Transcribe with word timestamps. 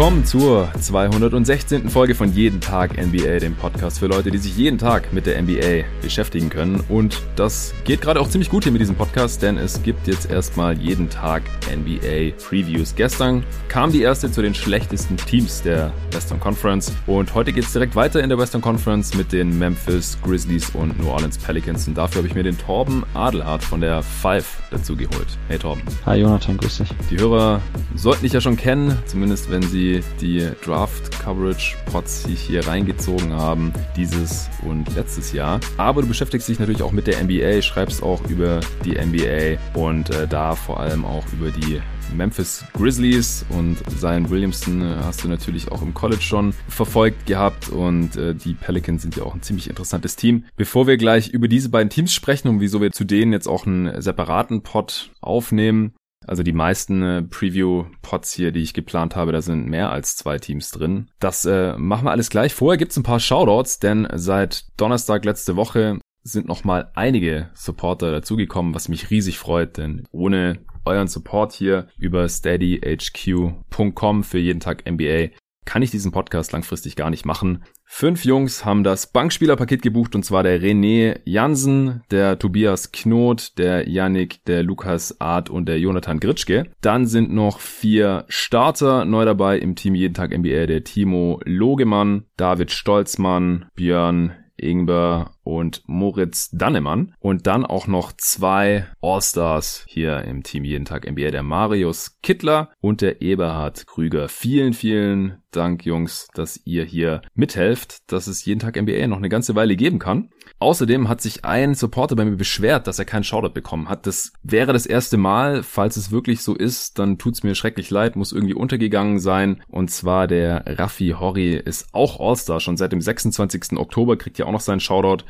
willkommen 0.00 0.24
zur 0.24 0.72
216. 0.80 1.90
Folge 1.90 2.14
von 2.14 2.32
Jeden 2.32 2.62
Tag 2.62 2.96
NBA, 2.96 3.38
dem 3.38 3.54
Podcast 3.54 3.98
für 3.98 4.06
Leute, 4.06 4.30
die 4.30 4.38
sich 4.38 4.56
jeden 4.56 4.78
Tag 4.78 5.12
mit 5.12 5.26
der 5.26 5.42
NBA 5.42 5.84
beschäftigen 6.00 6.48
können. 6.48 6.82
Und 6.88 7.20
das 7.36 7.74
geht 7.84 8.00
gerade 8.00 8.18
auch 8.18 8.26
ziemlich 8.30 8.48
gut 8.48 8.62
hier 8.62 8.72
mit 8.72 8.80
diesem 8.80 8.96
Podcast, 8.96 9.42
denn 9.42 9.58
es 9.58 9.82
gibt 9.82 10.08
jetzt 10.08 10.30
erstmal 10.30 10.78
jeden 10.78 11.10
Tag 11.10 11.42
NBA 11.70 12.34
Previews. 12.42 12.94
Gestern 12.96 13.44
kam 13.68 13.92
die 13.92 14.00
erste 14.00 14.32
zu 14.32 14.40
den 14.40 14.54
schlechtesten 14.54 15.18
Teams 15.18 15.60
der 15.60 15.92
Western 16.12 16.40
Conference 16.40 16.94
und 17.06 17.34
heute 17.34 17.52
geht 17.52 17.64
es 17.64 17.72
direkt 17.74 17.94
weiter 17.94 18.22
in 18.22 18.30
der 18.30 18.38
Western 18.38 18.62
Conference 18.62 19.14
mit 19.14 19.32
den 19.32 19.58
Memphis 19.58 20.16
Grizzlies 20.24 20.70
und 20.70 20.98
New 20.98 21.10
Orleans 21.10 21.36
Pelicans. 21.36 21.86
Und 21.86 21.98
dafür 21.98 22.20
habe 22.20 22.28
ich 22.28 22.34
mir 22.34 22.42
den 22.42 22.56
Torben 22.56 23.04
Adelhardt 23.12 23.62
von 23.62 23.82
der 23.82 24.02
Five 24.02 24.62
dazu 24.70 24.96
geholt. 24.96 25.28
Hey 25.48 25.58
Torben. 25.58 25.82
Hi 26.06 26.20
Jonathan, 26.20 26.56
grüß 26.56 26.78
dich. 26.78 26.88
Die 27.10 27.18
Hörer 27.18 27.60
sollten 27.96 28.22
dich 28.22 28.32
ja 28.32 28.40
schon 28.40 28.56
kennen, 28.56 28.96
zumindest 29.04 29.50
wenn 29.50 29.60
sie 29.60 29.89
die 30.20 30.48
Draft-Coverage-Pots 30.64 32.24
sich 32.24 32.40
hier 32.40 32.66
reingezogen 32.66 33.32
haben, 33.32 33.72
dieses 33.96 34.48
und 34.62 34.94
letztes 34.94 35.32
Jahr. 35.32 35.60
Aber 35.76 36.02
du 36.02 36.08
beschäftigst 36.08 36.48
dich 36.48 36.58
natürlich 36.58 36.82
auch 36.82 36.92
mit 36.92 37.06
der 37.06 37.22
NBA, 37.22 37.62
schreibst 37.62 38.02
auch 38.02 38.22
über 38.28 38.60
die 38.84 38.92
NBA 38.92 39.58
und 39.78 40.10
äh, 40.10 40.28
da 40.28 40.54
vor 40.54 40.80
allem 40.80 41.04
auch 41.04 41.24
über 41.32 41.50
die 41.50 41.80
Memphis 42.14 42.64
Grizzlies 42.74 43.44
und 43.50 43.78
Zion 43.98 44.30
Williamson 44.30 44.82
äh, 44.82 44.96
hast 45.02 45.24
du 45.24 45.28
natürlich 45.28 45.70
auch 45.70 45.82
im 45.82 45.94
College 45.94 46.22
schon 46.22 46.52
verfolgt 46.68 47.26
gehabt 47.26 47.68
und 47.68 48.16
äh, 48.16 48.34
die 48.34 48.54
Pelicans 48.54 49.02
sind 49.02 49.16
ja 49.16 49.22
auch 49.24 49.34
ein 49.34 49.42
ziemlich 49.42 49.68
interessantes 49.68 50.16
Team. 50.16 50.44
Bevor 50.56 50.86
wir 50.86 50.96
gleich 50.96 51.28
über 51.28 51.48
diese 51.48 51.68
beiden 51.68 51.90
Teams 51.90 52.12
sprechen 52.12 52.48
und 52.48 52.60
wieso 52.60 52.80
wir 52.80 52.90
zu 52.92 53.04
denen 53.04 53.32
jetzt 53.32 53.48
auch 53.48 53.66
einen 53.66 54.00
separaten 54.00 54.62
Pod 54.62 55.10
aufnehmen, 55.20 55.94
also 56.26 56.42
die 56.42 56.52
meisten 56.52 57.02
äh, 57.02 57.22
Preview-Pods 57.22 58.32
hier, 58.32 58.52
die 58.52 58.62
ich 58.62 58.74
geplant 58.74 59.16
habe, 59.16 59.32
da 59.32 59.42
sind 59.42 59.66
mehr 59.66 59.90
als 59.90 60.16
zwei 60.16 60.38
Teams 60.38 60.70
drin. 60.70 61.10
Das 61.18 61.44
äh, 61.44 61.76
machen 61.76 62.04
wir 62.04 62.10
alles 62.10 62.30
gleich. 62.30 62.54
Vorher 62.54 62.78
gibt's 62.78 62.96
ein 62.96 63.02
paar 63.02 63.20
Shoutouts, 63.20 63.78
denn 63.78 64.06
seit 64.14 64.66
Donnerstag 64.76 65.24
letzte 65.24 65.56
Woche 65.56 65.98
sind 66.22 66.46
nochmal 66.46 66.90
einige 66.94 67.48
Supporter 67.54 68.10
dazugekommen, 68.12 68.74
was 68.74 68.88
mich 68.88 69.10
riesig 69.10 69.38
freut, 69.38 69.78
denn 69.78 70.04
ohne 70.12 70.58
euren 70.84 71.08
Support 71.08 71.52
hier 71.52 71.88
über 71.98 72.28
steadyhq.com 72.28 74.24
für 74.24 74.38
jeden 74.38 74.60
Tag 74.60 74.90
NBA 74.90 75.30
kann 75.64 75.82
ich 75.82 75.90
diesen 75.90 76.12
Podcast 76.12 76.52
langfristig 76.52 76.96
gar 76.96 77.10
nicht 77.10 77.26
machen. 77.26 77.64
Fünf 77.84 78.24
Jungs 78.24 78.64
haben 78.64 78.84
das 78.84 79.12
Bankspielerpaket 79.12 79.82
gebucht 79.82 80.14
und 80.14 80.24
zwar 80.24 80.42
der 80.42 80.60
René 80.60 81.20
Jansen, 81.24 82.02
der 82.10 82.38
Tobias 82.38 82.92
Knot, 82.92 83.58
der 83.58 83.88
Yannick, 83.88 84.44
der 84.44 84.62
Lukas 84.62 85.20
Art 85.20 85.50
und 85.50 85.66
der 85.66 85.78
Jonathan 85.78 86.20
Gritschke. 86.20 86.70
Dann 86.80 87.06
sind 87.06 87.32
noch 87.32 87.60
vier 87.60 88.24
Starter 88.28 89.04
neu 89.04 89.24
dabei 89.24 89.58
im 89.58 89.74
Team 89.74 89.94
Jeden 89.94 90.14
Tag 90.14 90.36
NBA, 90.36 90.66
der 90.66 90.84
Timo 90.84 91.40
Logemann, 91.44 92.24
David 92.36 92.70
Stolzmann, 92.70 93.66
Björn 93.74 94.32
Ingber 94.62 95.32
und 95.42 95.82
Moritz 95.86 96.50
Dannemann. 96.50 97.14
Und 97.18 97.46
dann 97.46 97.64
auch 97.64 97.86
noch 97.86 98.12
zwei 98.16 98.86
All-Stars 99.00 99.84
hier 99.88 100.22
im 100.22 100.42
Team 100.42 100.64
Jeden 100.64 100.84
Tag 100.84 101.10
NBA, 101.10 101.30
der 101.30 101.42
Marius 101.42 102.18
Kittler 102.22 102.70
und 102.80 103.00
der 103.00 103.22
Eberhard 103.22 103.86
Krüger. 103.86 104.28
Vielen, 104.28 104.72
vielen 104.72 105.42
Dank, 105.50 105.84
Jungs, 105.84 106.28
dass 106.34 106.60
ihr 106.64 106.84
hier 106.84 107.22
mithelft, 107.34 108.10
dass 108.12 108.26
es 108.26 108.44
jeden 108.44 108.60
Tag 108.60 108.80
NBA 108.80 109.06
noch 109.06 109.16
eine 109.16 109.28
ganze 109.28 109.54
Weile 109.54 109.76
geben 109.76 109.98
kann. 109.98 110.30
Außerdem 110.60 111.08
hat 111.08 111.22
sich 111.22 111.46
ein 111.46 111.74
Supporter 111.74 112.16
bei 112.16 112.24
mir 112.26 112.36
beschwert, 112.36 112.86
dass 112.86 112.98
er 112.98 113.06
keinen 113.06 113.24
Shoutout 113.24 113.54
bekommen 113.54 113.88
hat. 113.88 114.06
Das 114.06 114.34
wäre 114.42 114.74
das 114.74 114.84
erste 114.84 115.16
Mal. 115.16 115.62
Falls 115.62 115.96
es 115.96 116.10
wirklich 116.10 116.42
so 116.42 116.54
ist, 116.54 116.98
dann 116.98 117.16
tut's 117.16 117.42
mir 117.42 117.54
schrecklich 117.54 117.88
leid, 117.88 118.14
muss 118.14 118.30
irgendwie 118.30 118.52
untergegangen 118.52 119.20
sein. 119.20 119.62
Und 119.68 119.90
zwar 119.90 120.26
der 120.26 120.78
Raffi 120.78 121.14
Horry 121.18 121.56
ist 121.56 121.88
auch 121.92 122.20
All-Star. 122.20 122.60
Schon 122.60 122.76
seit 122.76 122.92
dem 122.92 123.00
26. 123.00 123.78
Oktober 123.78 124.18
kriegt 124.18 124.36
ja 124.36 124.44
auch 124.44 124.52
noch 124.52 124.60
seinen 124.60 124.80
Shoutout. 124.80 125.24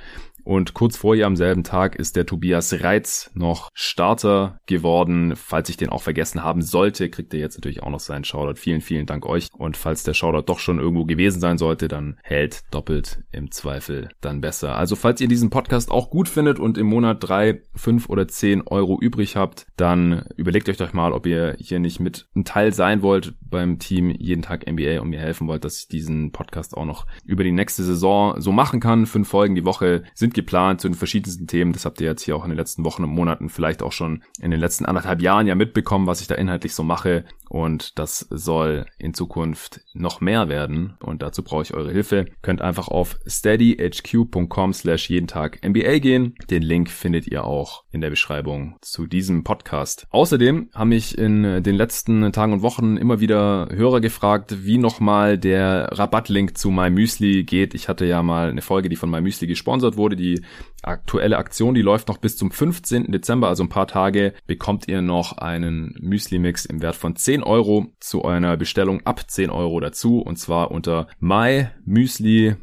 Und 0.51 0.75
kurz 0.75 0.97
vorher 0.97 1.29
am 1.29 1.37
selben 1.37 1.63
Tag 1.63 1.95
ist 1.95 2.17
der 2.17 2.27
Tobias 2.27 2.83
Reitz 2.83 3.31
noch 3.35 3.69
Starter 3.73 4.59
geworden. 4.67 5.37
Falls 5.37 5.69
ich 5.69 5.77
den 5.77 5.91
auch 5.91 6.03
vergessen 6.03 6.43
haben 6.43 6.61
sollte, 6.61 7.09
kriegt 7.09 7.33
er 7.33 7.39
jetzt 7.39 7.57
natürlich 7.57 7.85
auch 7.85 7.91
noch 7.91 8.01
seinen 8.01 8.25
Shoutout. 8.25 8.59
Vielen, 8.59 8.81
vielen 8.81 9.07
Dank 9.07 9.27
euch. 9.27 9.47
Und 9.57 9.77
falls 9.77 10.03
der 10.03 10.13
Shoutout 10.13 10.47
doch 10.47 10.59
schon 10.59 10.81
irgendwo 10.81 11.05
gewesen 11.05 11.39
sein 11.39 11.57
sollte, 11.57 11.87
dann 11.87 12.19
hält 12.25 12.63
doppelt 12.73 13.23
im 13.31 13.53
Zweifel 13.53 14.09
dann 14.21 14.41
besser. 14.41 14.75
Also 14.75 14.97
falls 14.97 15.21
ihr 15.21 15.29
diesen 15.29 15.51
Podcast 15.51 15.89
auch 15.93 16.11
gut 16.11 16.29
findet 16.29 16.59
und 16.59 16.79
im 16.79 16.89
Monat 16.89 17.19
drei, 17.21 17.63
fünf 17.77 18.09
oder 18.09 18.27
zehn 18.27 18.63
Euro 18.63 18.99
übrig 19.01 19.37
habt, 19.37 19.67
dann 19.77 20.25
überlegt 20.35 20.69
euch 20.69 20.79
doch 20.79 20.93
mal, 20.93 21.13
ob 21.13 21.27
ihr 21.27 21.55
hier 21.61 21.79
nicht 21.79 22.01
mit 22.01 22.27
ein 22.35 22.45
Teil 22.45 22.75
sein 22.75 23.03
wollt 23.03 23.35
beim 23.41 23.79
Team 23.79 24.11
jeden 24.11 24.43
Tag 24.43 24.69
NBA 24.69 25.01
und 25.01 25.11
mir 25.11 25.21
helfen 25.21 25.47
wollt, 25.47 25.65
dass 25.65 25.79
ich 25.79 25.87
diesen 25.87 26.33
Podcast 26.33 26.77
auch 26.77 26.87
noch 26.87 27.07
über 27.25 27.45
die 27.45 27.53
nächste 27.53 27.85
Saison 27.85 28.41
so 28.41 28.51
machen 28.51 28.81
kann. 28.81 29.07
Fünf 29.07 29.29
Folgen 29.29 29.55
die 29.55 29.65
Woche 29.65 30.03
sind 30.13 30.40
geplant 30.41 30.81
zu 30.81 30.89
den 30.89 30.95
verschiedensten 30.95 31.47
Themen. 31.47 31.73
Das 31.73 31.85
habt 31.85 32.01
ihr 32.01 32.09
jetzt 32.09 32.23
hier 32.23 32.37
auch 32.37 32.45
in 32.45 32.51
den 32.51 32.59
letzten 32.59 32.85
Wochen 32.85 33.05
und 33.05 33.11
Monaten, 33.11 33.49
vielleicht 33.49 33.83
auch 33.83 33.93
schon 33.93 34.23
in 34.41 34.51
den 34.51 34.61
letzten 34.61 34.87
anderthalb 34.87 35.21
Jahren 35.23 35.47
ja 35.47 35.55
mitbekommen, 35.55 36.07
was 36.07 36.21
ich 36.21 36.27
da 36.27 36.35
inhaltlich 36.35 36.75
so 36.75 36.83
mache. 36.83 37.25
Und 37.51 37.99
das 37.99 38.21
soll 38.31 38.87
in 38.97 39.13
Zukunft 39.13 39.81
noch 39.93 40.21
mehr 40.21 40.49
werden. 40.49 40.95
Und 41.01 41.21
dazu 41.21 41.43
brauche 41.43 41.63
ich 41.63 41.75
eure 41.75 41.91
Hilfe. 41.91 42.27
Könnt 42.43 42.63
einfach 42.63 42.87
auf 42.87 43.19
steadyhq.com 43.27 44.73
slash 44.73 45.11
jeden 45.11 45.27
Tag 45.27 45.59
NBA 45.67 45.99
gehen. 45.99 46.37
Den 46.49 46.63
Link 46.63 46.89
findet 46.89 47.27
ihr 47.27 47.45
auch 47.45 47.83
in 47.91 48.01
der 48.01 48.11
Beschreibung 48.11 48.77
zu 48.81 49.09
diesem 49.09 49.43
Podcast. 49.43 50.07
Außerdem 50.11 50.71
haben 50.73 50.91
mich 50.91 51.19
in 51.19 51.63
den 51.65 51.75
letzten 51.75 52.31
Tagen 52.33 52.53
und 52.53 52.63
Wochen 52.63 52.97
immer 52.97 53.19
wieder 53.19 53.69
Hörer 53.73 54.01
gefragt, 54.01 54.65
wie 54.65 54.79
nochmal 54.79 55.37
der 55.37 55.89
Rabattlink 55.91 56.57
zu 56.57 56.71
MyMüsli 56.71 57.43
geht. 57.43 57.75
Ich 57.75 57.89
hatte 57.89 58.05
ja 58.05 58.23
mal 58.23 58.51
eine 58.51 58.63
Folge, 58.63 58.89
die 58.89 58.97
von 58.97 59.11
MyMüsli 59.11 59.49
gesponsert 59.49 59.97
wurde, 59.97 60.15
die 60.15 60.30
aktuelle 60.83 61.37
Aktion, 61.39 61.75
die 61.75 61.83
läuft 61.83 62.09
noch 62.09 62.19
bis 62.19 62.37
zum 62.37 62.51
15. 62.51 63.13
Dezember, 63.13 63.49
also 63.49 63.63
ein 63.65 63.69
paar 63.69 63.87
Tage, 63.87 64.33
bekommt 64.47 64.89
ihr 64.89 65.03
noch 65.03 65.39
einen 65.39 65.95
Müsli-Mix 66.01 66.65
im 66.65 66.81
Wert 66.83 66.97
von 66.97 67.17
10 67.17 67.43
Euro 67.43 67.93
zu 68.01 68.25
einer 68.25 68.57
Bestellung 68.57 69.05
ab 69.07 69.31
10 69.31 69.51
Euro 69.51 69.79
dazu 69.81 70.21
und 70.21 70.37
zwar 70.37 70.71
unter 70.71 71.09
mymüsli.com 71.19 72.57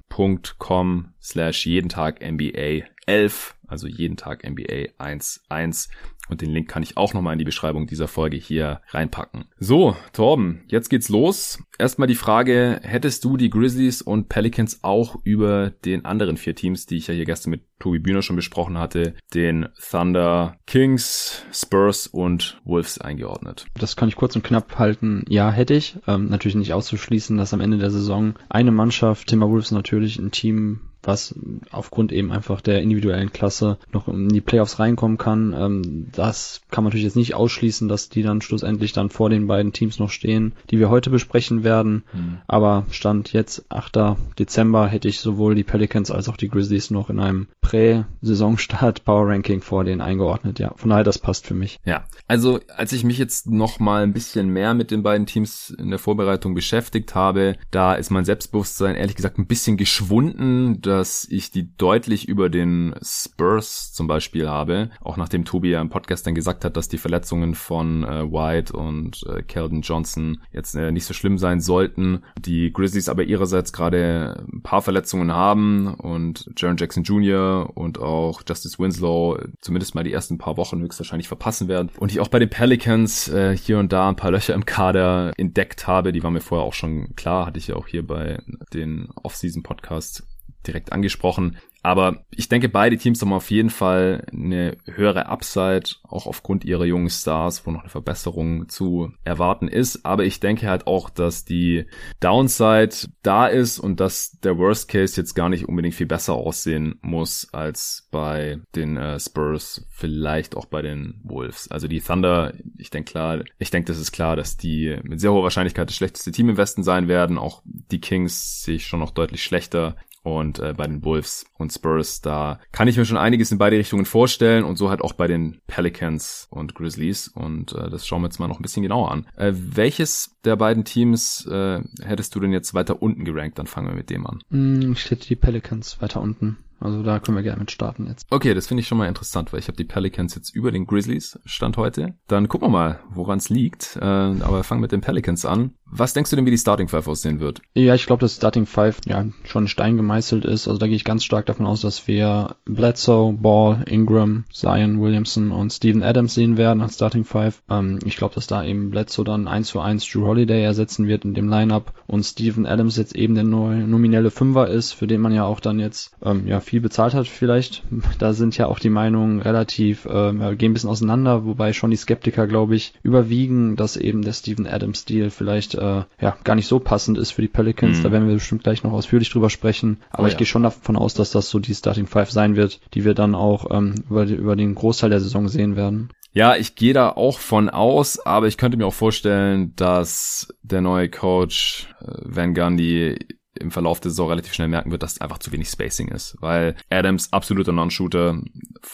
slash 1.22 1.66
jeden 1.66 1.90
Tag 1.90 2.22
NBA 2.22 2.86
11, 3.06 3.56
also 3.68 3.88
jeden 3.88 4.18
Tag 4.18 4.44
NBA 4.48 4.90
11 5.00 5.90
und 6.30 6.42
den 6.42 6.52
Link 6.52 6.68
kann 6.68 6.84
ich 6.84 6.98
auch 6.98 7.14
nochmal 7.14 7.34
in 7.34 7.40
die 7.40 7.46
Beschreibung 7.46 7.88
dieser 7.88 8.08
Folge 8.08 8.38
hier 8.38 8.82
reinpacken. 8.90 9.46
So, 9.60 9.96
Torben, 10.14 10.64
jetzt 10.68 10.90
geht's 10.90 11.10
los. 11.10 11.64
Erstmal 11.80 12.08
die 12.08 12.16
Frage, 12.16 12.80
hättest 12.84 13.24
du 13.24 13.38
die 13.38 13.50
Grizzlies 13.50 14.02
und 14.02 14.30
Pelicans 14.30 14.84
auch 14.84 15.18
über 15.24 15.70
den 15.70 16.06
anderen 16.06 16.38
vier 16.38 16.56
Teams, 16.56 16.86
die 16.86 16.98
ich 16.98 17.08
ja 17.08 17.14
hier 17.14 17.26
gestern 17.26 17.52
mit 17.52 17.62
Tobi 17.80 18.00
Bühner 18.00 18.22
schon 18.22 18.36
besprochen 18.36 18.78
hatte, 18.78 19.14
den 19.34 19.70
Thunder, 19.90 20.58
Kings, 20.66 21.46
Spurs 21.52 22.08
und 22.08 22.60
Wolves 22.64 23.00
eingeordnet? 23.00 23.68
Das 23.76 23.96
kann 23.96 24.10
ich 24.10 24.16
kurz 24.16 24.36
und 24.36 24.44
knapp 24.44 24.80
halten. 24.80 25.24
Ja, 25.30 25.52
hätte 25.52 25.76
ich. 25.76 25.98
Ähm, 26.08 26.30
natürlich 26.30 26.56
nicht 26.56 26.74
auszuschließen, 26.74 27.38
dass 27.38 27.54
am 27.54 27.62
Ende 27.62 27.78
der 27.78 27.92
Saison 27.92 28.34
eine 28.50 28.72
Mannschaft, 28.72 29.28
Timberwolves 29.28 29.72
natürlich 29.72 30.18
ein 30.18 30.32
Team 30.32 30.87
was 31.08 31.34
aufgrund 31.72 32.12
eben 32.12 32.32
einfach 32.32 32.62
der 32.62 32.82
individuellen 32.82 33.32
Klasse 33.32 33.78
noch 33.92 34.08
in 34.08 34.30
die 34.30 34.42
Playoffs 34.42 34.80
reinkommen 34.80 35.18
kann. 35.18 35.56
Ähm, 35.58 36.08
das 36.12 36.62
kann 36.70 36.84
man 36.84 36.90
natürlich 36.90 37.06
jetzt 37.06 37.16
nicht 37.16 37.34
ausschließen, 37.34 37.88
dass 37.88 38.10
die 38.10 38.24
dann 38.24 38.42
schlussendlich 38.42 38.94
dann 38.94 39.10
vor 39.10 39.30
den 39.30 39.48
beiden 39.48 39.74
Teams 39.74 40.00
noch 40.00 40.12
stehen, 40.12 40.54
die 40.70 40.80
wir 40.80 40.90
heute 40.90 41.10
besprechen 41.10 41.64
werden. 41.64 42.04
Mhm. 42.14 42.38
Aber 42.48 42.86
Stand 42.92 43.34
jetzt 43.34 43.66
8. 43.70 44.18
Dezember 44.38 44.88
hätte 44.88 45.08
ich 45.08 45.20
sowohl 45.20 45.56
die 45.56 45.64
Pelicans 45.64 46.12
als 46.12 46.30
auch 46.30 46.38
die 46.38 46.50
Grizzlies 46.50 46.92
noch 46.92 47.10
in 47.10 47.20
einem 47.20 47.48
Prä-Saisonstart 47.62 49.04
Power 49.06 49.30
Ranking 49.30 49.62
vor 49.62 49.84
denen 49.84 50.02
eingeordnet. 50.02 50.60
Ja, 50.60 50.74
von 50.76 50.90
daher 50.90 51.04
das 51.04 51.20
passt 51.20 51.48
für 51.48 51.54
mich. 51.54 51.80
Ja, 51.86 52.06
also 52.28 52.60
als 52.76 52.92
ich 52.92 53.04
mich 53.04 53.18
jetzt 53.18 53.50
noch 53.50 53.80
mal 53.80 54.04
ein 54.04 54.14
bisschen 54.14 54.50
mehr 54.50 54.74
mit 54.74 54.92
den 54.92 55.04
beiden 55.04 55.26
Teams 55.26 55.70
in 55.70 55.90
der 55.90 56.00
Vorbereitung 56.00 56.54
beschäftigt 56.54 57.16
habe, 57.16 57.56
da 57.72 57.94
ist 57.94 58.10
mein 58.10 58.26
Selbstbewusstsein 58.26 58.96
ehrlich 58.96 59.16
gesagt 59.16 59.38
ein 59.38 59.48
bisschen 59.48 59.78
geschwunden. 59.78 60.82
Da 60.82 60.97
dass 60.98 61.28
ich 61.30 61.52
die 61.52 61.76
deutlich 61.78 62.28
über 62.28 62.50
den 62.50 62.96
Spurs 63.04 63.94
zum 63.94 64.08
Beispiel 64.08 64.50
habe. 64.50 64.90
Auch 65.00 65.16
nachdem 65.16 65.46
Tobi 65.46 65.70
ja 65.70 65.80
im 65.80 65.90
Podcast 65.90 66.26
dann 66.26 66.34
gesagt 66.34 66.66
hat, 66.66 66.76
dass 66.76 66.90
die 66.90 66.98
Verletzungen 66.98 67.54
von 67.54 68.04
äh, 68.04 68.24
White 68.32 68.74
und 68.74 69.24
äh, 69.28 69.44
Keldon 69.44 69.82
Johnson 69.82 70.40
jetzt 70.52 70.74
äh, 70.74 70.92
nicht 70.92 71.06
so 71.06 71.14
schlimm 71.14 71.38
sein 71.38 71.62
sollten. 71.62 72.24
Die 72.40 72.74
Grizzlies 72.74 73.10
aber 73.10 73.24
ihrerseits 73.24 73.74
gerade 73.74 74.44
ein 74.52 74.64
paar 74.64 74.82
Verletzungen 74.82 75.32
haben 75.32 75.94
und 75.94 76.50
Jaron 76.58 76.78
Jackson 76.78 77.04
Jr. 77.04 77.70
und 77.78 78.00
auch 78.00 78.42
Justice 78.48 78.80
Winslow 78.80 79.38
zumindest 79.62 79.94
mal 79.94 80.04
die 80.04 80.14
ersten 80.14 80.40
paar 80.40 80.58
Wochen 80.58 80.82
höchstwahrscheinlich 80.82 81.28
verpassen 81.28 81.68
werden. 81.68 81.92
Und 82.00 82.12
ich 82.12 82.20
auch 82.20 82.28
bei 82.28 82.40
den 82.40 82.50
Pelicans 82.50 83.28
äh, 83.28 83.56
hier 83.56 83.78
und 83.78 83.94
da 83.94 84.10
ein 84.10 84.16
paar 84.16 84.32
Löcher 84.32 84.56
im 84.56 84.66
Kader 84.66 85.34
entdeckt 85.38 85.86
habe. 85.86 86.12
Die 86.12 86.24
waren 86.24 86.34
mir 86.34 86.42
vorher 86.42 86.66
auch 86.66 86.74
schon 86.74 87.16
klar, 87.16 87.46
hatte 87.46 87.60
ich 87.60 87.68
ja 87.68 87.76
auch 87.76 87.88
hier 87.88 88.06
bei 88.06 88.40
den 88.74 89.10
Off-Season-Podcasts 89.22 90.24
direkt 90.66 90.92
angesprochen. 90.92 91.58
Aber 91.88 92.26
ich 92.32 92.50
denke, 92.50 92.68
beide 92.68 92.98
Teams 92.98 93.22
haben 93.22 93.32
auf 93.32 93.50
jeden 93.50 93.70
Fall 93.70 94.26
eine 94.34 94.76
höhere 94.86 95.28
Upside, 95.28 95.92
auch 96.04 96.28
aufgrund 96.28 96.66
ihrer 96.66 96.84
jungen 96.84 97.10
Stars, 97.10 97.66
wo 97.66 97.72
noch 97.72 97.80
eine 97.80 97.90
Verbesserung 97.90 98.68
zu 98.68 99.14
erwarten 99.24 99.70
ist. 99.70 100.06
Aber 100.06 100.26
ich 100.26 100.42
denke 100.42 100.68
halt 100.68 100.86
auch, 100.86 101.10
dass 101.10 101.46
die 101.46 101.86
Downside 102.20 102.94
da 103.24 103.48
ist 103.48 103.80
und 103.80 104.02
dass 104.02 104.38
der 104.44 104.58
Worst 104.58 104.90
Case 104.90 105.16
jetzt 105.16 105.34
gar 105.34 105.48
nicht 105.48 105.70
unbedingt 105.70 105.96
viel 105.96 106.08
besser 106.08 106.34
aussehen 106.34 107.00
muss 107.02 107.48
als 107.54 108.10
bei 108.12 108.60
den 108.76 108.98
äh, 108.98 109.18
Spurs, 109.18 109.88
vielleicht 109.90 110.58
auch 110.58 110.66
bei 110.66 110.82
den 110.82 111.22
Wolves. 111.24 111.72
Also 111.72 111.88
die 111.88 112.02
Thunder, 112.02 112.54
ich 112.78 112.90
denke 112.90 113.12
klar, 113.12 113.44
ich 113.60 113.72
denke, 113.72 113.88
das 113.88 114.00
ist 114.00 114.12
klar, 114.12 114.36
dass 114.36 114.58
die 114.58 115.00
mit 115.04 115.22
sehr 115.22 115.32
hoher 115.32 115.44
Wahrscheinlichkeit 115.44 115.88
das 115.88 115.96
schlechteste 115.96 116.34
Team 116.34 116.50
im 116.50 116.58
Westen 116.58 116.84
sein 116.84 117.08
werden. 117.08 117.38
Auch 117.38 117.62
die 117.66 118.02
Kings 118.02 118.64
sehe 118.64 118.76
ich 118.76 118.88
schon 118.88 119.00
noch 119.00 119.12
deutlich 119.12 119.42
schlechter. 119.42 119.96
Und 120.28 120.60
äh, 120.60 120.74
bei 120.76 120.88
den 120.88 121.06
Wolves 121.06 121.46
und 121.58 121.72
Spurs, 121.72 122.20
da 122.20 122.60
kann 122.74 122.90
ich 122.90 122.98
mir 122.98 123.06
schon 123.06 123.16
einiges 123.16 123.50
in 123.54 123.58
beide 123.58 123.78
Richtungen 123.78 124.04
vorstellen 124.04 124.66
und 124.66 124.76
so 124.76 124.90
halt 124.90 125.00
auch 125.00 125.14
bei 125.14 125.26
den 125.26 125.62
Pelicans 125.68 126.48
und 126.50 126.76
Grizzlies. 126.76 127.30
Und 127.30 127.72
äh, 127.72 127.90
das 127.90 128.06
schauen 128.06 128.24
wir 128.24 128.28
jetzt 128.28 128.38
mal 128.38 128.50
noch 128.50 128.60
ein 128.60 128.62
bisschen 128.62 128.84
genauer 128.84 129.10
an. 129.10 129.26
Äh, 129.38 129.54
welches 129.56 130.36
der 130.44 130.58
beiden 130.58 130.84
Teams 130.84 131.46
äh, 131.50 131.80
hättest 132.04 132.36
du 132.36 132.42
denn 132.42 132.52
jetzt 132.52 132.74
weiter 132.74 133.02
unten 133.02 133.24
gerankt? 133.24 133.58
Dann 133.58 133.68
fangen 133.68 133.88
wir 133.88 133.96
mit 133.96 134.10
dem 134.10 134.28
an. 134.28 134.42
Mm, 134.50 134.92
ich 134.92 135.10
hätte 135.10 135.30
die 135.30 135.38
Pelicans 135.38 136.02
weiter 136.02 136.20
unten. 136.20 136.58
Also 136.80 137.04
da 137.04 137.20
können 137.20 137.38
wir 137.38 137.44
gerne 137.44 137.60
mit 137.60 137.72
starten 137.72 138.08
jetzt. 138.08 138.26
Okay, 138.30 138.54
das 138.54 138.68
finde 138.68 138.82
ich 138.82 138.88
schon 138.88 138.98
mal 138.98 139.08
interessant, 139.08 139.52
weil 139.52 139.60
ich 139.60 139.68
habe 139.68 139.78
die 139.78 139.84
Pelicans 139.84 140.36
jetzt 140.36 140.56
über 140.56 140.72
den 140.72 140.86
Grizzlies 140.86 141.40
Stand 141.46 141.78
heute. 141.78 142.16
Dann 142.28 142.48
gucken 142.48 142.68
wir 142.68 142.72
mal, 142.72 143.00
woran 143.10 143.40
es 143.40 143.50
liegt. 143.50 143.98
Äh, 144.02 144.06
aber 144.06 144.64
fangen 144.64 144.82
mit 144.82 144.92
den 144.92 145.02
Pelicans 145.02 145.46
an. 145.46 145.72
Was 145.90 146.14
denkst 146.14 146.30
du 146.30 146.36
denn, 146.36 146.46
wie 146.46 146.52
die 146.52 146.58
Starting 146.58 146.90
Five 146.90 147.08
aussehen 147.08 147.40
wird? 147.40 147.62
Ja, 147.74 147.96
ich 147.96 148.06
glaube, 148.06 148.20
dass 148.20 148.36
Starting 148.36 148.66
Five 148.66 149.00
ja 149.06 149.26
schon 149.46 149.66
ein 149.66 149.68
Stein 149.70 149.96
gemeißelt 149.96 150.44
ist. 150.44 150.68
Also 150.68 150.78
da 150.78 150.88
gehe 150.88 150.96
ich 150.96 151.06
ganz 151.06 151.24
stark 151.24 151.46
davon 151.46 151.66
aus, 151.66 151.82
dass 151.82 152.08
wir 152.08 152.58
Bledsoe, 152.66 153.34
Ball, 153.34 153.84
Ingram, 153.88 154.44
Zion, 154.52 155.02
Williamson 155.02 155.52
und 155.52 155.72
Steven 155.72 156.04
Adams 156.04 156.34
sehen 156.34 156.58
werden 156.58 156.82
als 156.82 156.96
Starting 156.96 157.24
Five. 157.24 157.64
Ähm, 157.70 158.00
ich 158.04 158.18
glaube, 158.18 158.36
dass 158.36 158.48
da 158.48 158.64
eben 158.64 158.90
Bledsoe 158.90 159.24
dann 159.24 159.48
1 159.48 159.68
zu 159.68 159.80
1 159.80 160.06
Drew 160.10 160.26
Holiday 160.26 160.62
ersetzen 160.62 161.08
wird 161.08 161.24
in 161.24 161.34
dem 161.34 161.48
Lineup 161.48 161.94
und 162.06 162.24
Steven 162.24 162.66
Adams 162.66 162.98
jetzt 162.98 163.16
eben 163.16 163.36
der 163.36 163.46
neue 163.46 163.88
nominelle 163.88 164.30
Fünfer 164.32 164.68
ist, 164.68 164.92
für 164.92 165.08
den 165.08 165.22
man 165.22 165.34
ja 165.34 165.46
auch 165.46 165.62
dann 165.62 165.80
jetzt 165.80 166.12
ähm, 166.22 166.48
ja 166.48 166.60
viel 166.68 166.82
bezahlt 166.82 167.14
hat 167.14 167.28
vielleicht. 167.28 167.84
Da 168.20 168.34
sind 168.34 168.58
ja 168.58 168.68
auch 168.68 168.80
die 168.80 168.90
Meinungen 168.90 169.42
relativ, 169.42 170.06
äh, 170.06 170.56
gehen 170.56 170.72
ein 170.72 170.74
bisschen 170.74 170.90
auseinander, 170.90 171.46
wobei 171.46 171.72
schon 171.72 171.92
die 171.92 171.98
Skeptiker, 171.98 172.46
glaube 172.46 172.76
ich, 172.76 172.94
überwiegen, 173.04 173.76
dass 173.76 173.96
eben 173.96 174.22
der 174.22 174.34
Steven 174.34 174.68
Adams 174.68 175.06
Deal 175.06 175.30
vielleicht 175.30 175.76
äh, 175.76 176.04
ja 176.20 176.38
gar 176.44 176.56
nicht 176.56 176.68
so 176.68 176.80
passend 176.80 177.18
ist 177.18 177.32
für 177.32 177.42
die 177.42 177.48
Pelicans. 177.48 178.00
Mhm. 178.00 178.04
Da 178.04 178.12
werden 178.12 178.28
wir 178.28 178.36
bestimmt 178.36 178.64
gleich 178.64 178.84
noch 178.84 178.92
ausführlich 178.92 179.30
drüber 179.30 179.50
sprechen. 179.50 180.02
Aber 180.12 180.24
oh, 180.24 180.28
ich 180.28 180.34
ja. 180.34 180.40
gehe 180.40 180.48
schon 180.48 180.64
davon 180.64 180.98
aus, 180.98 181.14
dass 181.14 181.32
das 181.32 181.50
so 181.50 181.60
die 181.60 181.74
Starting 181.74 182.08
Five 182.08 182.32
sein 182.32 182.56
wird, 182.56 182.82
die 182.94 183.06
wir 183.06 183.14
dann 183.14 183.34
auch 183.34 183.72
ähm, 183.72 183.96
über, 184.10 184.26
über 184.26 184.56
den 184.56 184.76
Großteil 184.76 185.10
der 185.10 185.22
Saison 185.22 185.48
sehen 185.48 185.76
werden. 185.76 186.10
Ja, 186.34 186.56
ich 186.56 186.76
gehe 186.76 186.94
da 186.94 187.10
auch 187.10 187.40
von 187.40 187.70
aus, 187.70 188.20
aber 188.20 188.48
ich 188.48 188.58
könnte 188.58 188.78
mir 188.78 188.86
auch 188.86 188.94
vorstellen, 188.94 189.74
dass 189.76 190.54
der 190.62 190.82
neue 190.82 191.10
Coach 191.10 191.88
äh, 192.02 192.12
Van 192.24 192.54
Gundy 192.54 193.18
im 193.58 193.72
Verlauf 193.72 194.00
der 194.00 194.12
Saison 194.12 194.30
relativ 194.30 194.54
schnell 194.54 194.68
merken 194.68 194.92
wird, 194.92 195.04
dass 195.04 195.22
einfach 195.22 195.40
zu 195.40 195.52
wenig 195.52 195.70
Spacing 195.70 196.10
ist. 196.10 196.38
Weil 196.40 196.76
Adams 196.90 197.32
absoluter 197.34 197.72
Non-Shooter 197.72 198.42